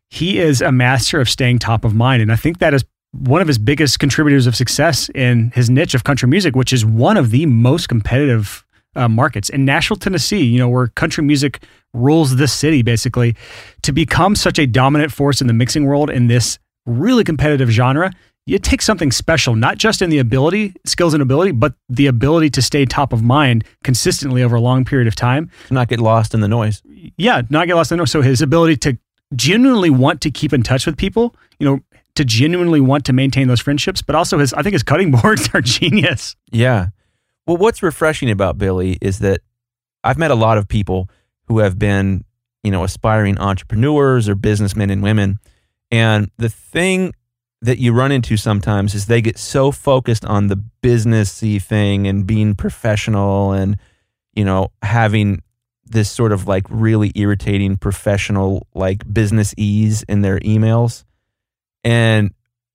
he 0.09 0.39
is 0.39 0.61
a 0.61 0.71
master 0.71 1.19
of 1.21 1.29
staying 1.29 1.59
top 1.59 1.85
of 1.85 1.95
mind, 1.95 2.21
and 2.21 2.31
I 2.31 2.35
think 2.35 2.59
that 2.59 2.73
is 2.73 2.83
one 3.11 3.41
of 3.41 3.47
his 3.47 3.57
biggest 3.57 3.99
contributors 3.99 4.47
of 4.47 4.55
success 4.55 5.09
in 5.15 5.51
his 5.55 5.69
niche 5.69 5.93
of 5.93 6.03
country 6.03 6.27
music, 6.27 6.55
which 6.55 6.73
is 6.73 6.85
one 6.85 7.15
of 7.15 7.31
the 7.31 7.45
most 7.45 7.87
competitive 7.87 8.65
uh, 8.95 9.07
markets 9.07 9.49
in 9.49 9.65
Nashville, 9.65 9.97
Tennessee. 9.97 10.43
You 10.43 10.59
know, 10.59 10.69
where 10.69 10.87
country 10.87 11.23
music 11.23 11.63
rules 11.93 12.35
the 12.35 12.47
city, 12.47 12.81
basically. 12.81 13.35
To 13.83 13.91
become 13.91 14.35
such 14.35 14.59
a 14.59 14.65
dominant 14.65 15.11
force 15.11 15.41
in 15.41 15.47
the 15.47 15.53
mixing 15.53 15.85
world 15.85 16.09
in 16.09 16.27
this 16.27 16.59
really 16.85 17.23
competitive 17.23 17.69
genre, 17.69 18.11
it 18.45 18.63
takes 18.63 18.83
something 18.83 19.11
special, 19.11 19.55
not 19.55 19.77
just 19.77 20.01
in 20.01 20.09
the 20.09 20.19
ability, 20.19 20.73
skills 20.85 21.13
and 21.13 21.23
ability, 21.23 21.51
but 21.51 21.75
the 21.87 22.07
ability 22.07 22.49
to 22.51 22.61
stay 22.61 22.85
top 22.85 23.13
of 23.13 23.23
mind 23.23 23.63
consistently 23.83 24.43
over 24.43 24.57
a 24.57 24.61
long 24.61 24.83
period 24.83 25.07
of 25.07 25.15
time. 25.15 25.49
Not 25.71 25.87
get 25.87 25.99
lost 25.99 26.33
in 26.33 26.41
the 26.41 26.47
noise. 26.47 26.81
Yeah, 27.17 27.43
not 27.49 27.67
get 27.67 27.75
lost 27.75 27.91
in 27.91 27.97
the 27.97 28.01
noise. 28.01 28.11
So 28.11 28.21
his 28.21 28.41
ability 28.41 28.77
to 28.77 28.97
genuinely 29.35 29.89
want 29.89 30.21
to 30.21 30.31
keep 30.31 30.51
in 30.51 30.61
touch 30.61 30.85
with 30.85 30.97
people, 30.97 31.35
you 31.57 31.65
know, 31.65 31.79
to 32.15 32.25
genuinely 32.25 32.81
want 32.81 33.05
to 33.05 33.13
maintain 33.13 33.47
those 33.47 33.61
friendships, 33.61 34.01
but 34.01 34.15
also 34.15 34.37
his, 34.39 34.53
I 34.53 34.61
think 34.61 34.73
his 34.73 34.83
cutting 34.83 35.11
boards 35.21 35.49
are 35.53 35.61
genius. 35.61 36.35
Yeah. 36.51 36.87
Well, 37.45 37.57
what's 37.57 37.83
refreshing 37.83 38.29
about 38.29 38.57
Billy 38.57 38.97
is 39.01 39.19
that 39.19 39.41
I've 40.03 40.17
met 40.17 40.31
a 40.31 40.35
lot 40.35 40.57
of 40.57 40.67
people 40.67 41.09
who 41.47 41.59
have 41.59 41.77
been, 41.77 42.23
you 42.63 42.71
know, 42.71 42.83
aspiring 42.83 43.37
entrepreneurs 43.37 44.29
or 44.29 44.35
businessmen 44.35 44.89
and 44.89 45.03
women. 45.03 45.39
And 45.91 46.29
the 46.37 46.49
thing 46.49 47.13
that 47.61 47.79
you 47.79 47.93
run 47.93 48.11
into 48.11 48.35
sometimes 48.37 48.95
is 48.95 49.05
they 49.05 49.21
get 49.21 49.37
so 49.37 49.71
focused 49.71 50.25
on 50.25 50.47
the 50.47 50.61
businessy 50.81 51.61
thing 51.61 52.07
and 52.07 52.27
being 52.27 52.55
professional 52.55 53.51
and, 53.51 53.77
you 54.33 54.43
know, 54.43 54.71
having 54.81 55.41
this 55.85 56.09
sort 56.09 56.31
of 56.31 56.47
like 56.47 56.65
really 56.69 57.11
irritating 57.15 57.77
professional 57.77 58.67
like 58.73 59.11
business 59.13 59.53
ease 59.57 60.03
in 60.03 60.21
their 60.21 60.39
emails. 60.39 61.03
And 61.83 62.33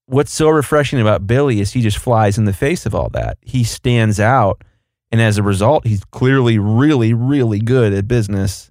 what's 0.08 0.32
so 0.32 0.48
refreshing 0.48 1.00
about 1.00 1.26
Billy 1.26 1.60
is 1.60 1.72
he 1.72 1.82
just 1.82 1.98
flies 1.98 2.38
in 2.38 2.46
the 2.46 2.52
face 2.52 2.86
of 2.86 2.94
all 2.94 3.10
that. 3.10 3.38
He 3.42 3.62
stands 3.62 4.18
out. 4.18 4.64
And 5.10 5.20
as 5.20 5.38
a 5.38 5.42
result, 5.42 5.86
he's 5.86 6.04
clearly 6.04 6.58
really, 6.58 7.14
really 7.14 7.60
good 7.60 7.92
at 7.94 8.08
business 8.08 8.70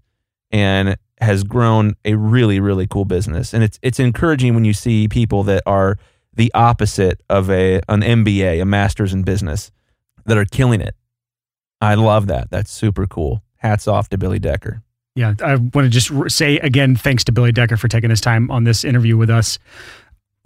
and 0.52 0.98
has 1.20 1.44
grown 1.44 1.96
a 2.06 2.16
really, 2.16 2.60
really 2.60 2.88
cool 2.88 3.06
business. 3.06 3.54
And 3.54 3.64
it's 3.64 3.80
it's 3.82 4.00
encouraging 4.00 4.54
when 4.54 4.66
you 4.66 4.74
see 4.74 5.08
people 5.08 5.44
that 5.44 5.64
are 5.66 5.98
the 6.34 6.52
opposite 6.54 7.22
of 7.30 7.50
a 7.50 7.82
an 7.90 8.02
MBA, 8.02 8.62
a 8.62 8.66
master's 8.66 9.14
in 9.14 9.24
business, 9.24 9.72
that 10.26 10.38
are 10.38 10.46
killing 10.46 10.82
it. 10.82 10.96
I 11.82 11.96
love 11.96 12.28
that. 12.28 12.52
That's 12.52 12.72
super 12.72 13.08
cool. 13.08 13.42
Hats 13.58 13.88
off 13.88 14.10
to 14.10 14.18
Billy 14.18 14.40
Decker. 14.40 14.84
Yeah, 15.16 15.34
I 15.44 15.56
want 15.56 15.74
to 15.86 15.90
just 15.90 16.12
say 16.36 16.60
again, 16.60 16.96
thanks 16.96 17.24
to 17.24 17.32
Billy 17.32 17.52
Decker 17.52 17.78
for 17.78 17.88
taking 17.88 18.12
his 18.12 18.22
time 18.22 18.52
on 18.52 18.66
this 18.66 18.84
interview 18.84 19.18
with 19.18 19.32
us. 19.32 19.58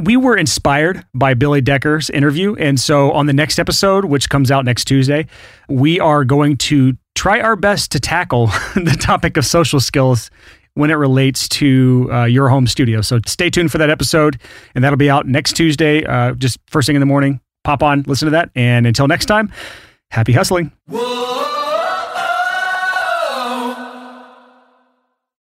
We 0.02 0.18
were 0.18 0.36
inspired 0.36 1.06
by 1.14 1.36
Billy 1.36 1.62
Decker's 1.62 2.10
interview. 2.10 2.56
And 2.56 2.80
so 2.80 3.12
on 3.12 3.28
the 3.28 3.34
next 3.34 3.60
episode, 3.60 4.06
which 4.06 4.30
comes 4.30 4.50
out 4.50 4.66
next 4.66 4.86
Tuesday, 4.86 5.28
we 5.70 6.00
are 6.00 6.26
going 6.26 6.58
to 6.58 6.98
try 7.14 7.40
our 7.40 7.56
best 7.56 7.92
to 7.92 8.00
tackle 8.00 8.48
the 8.76 8.98
topic 9.00 9.38
of 9.38 9.46
social 9.46 9.80
skills 9.80 10.32
when 10.74 10.90
it 10.90 10.96
relates 10.96 11.48
to 11.50 12.10
uh, 12.12 12.24
your 12.24 12.50
home 12.50 12.66
studio. 12.66 13.02
So 13.02 13.20
stay 13.28 13.50
tuned 13.50 13.72
for 13.72 13.78
that 13.78 13.90
episode, 13.90 14.42
and 14.74 14.84
that'll 14.84 14.98
be 14.98 15.10
out 15.10 15.28
next 15.28 15.54
Tuesday, 15.54 16.04
uh, 16.06 16.34
just 16.34 16.58
first 16.68 16.88
thing 16.88 16.96
in 16.96 17.02
the 17.02 17.06
morning. 17.06 17.40
Pop 17.64 17.84
on, 17.84 18.04
listen 18.08 18.26
to 18.26 18.32
that. 18.32 18.50
And 18.56 18.88
until 18.88 19.08
next 19.08 19.26
time, 19.26 19.52
happy 20.10 20.34
hustling. 20.34 20.72
Whoa. 20.88 21.31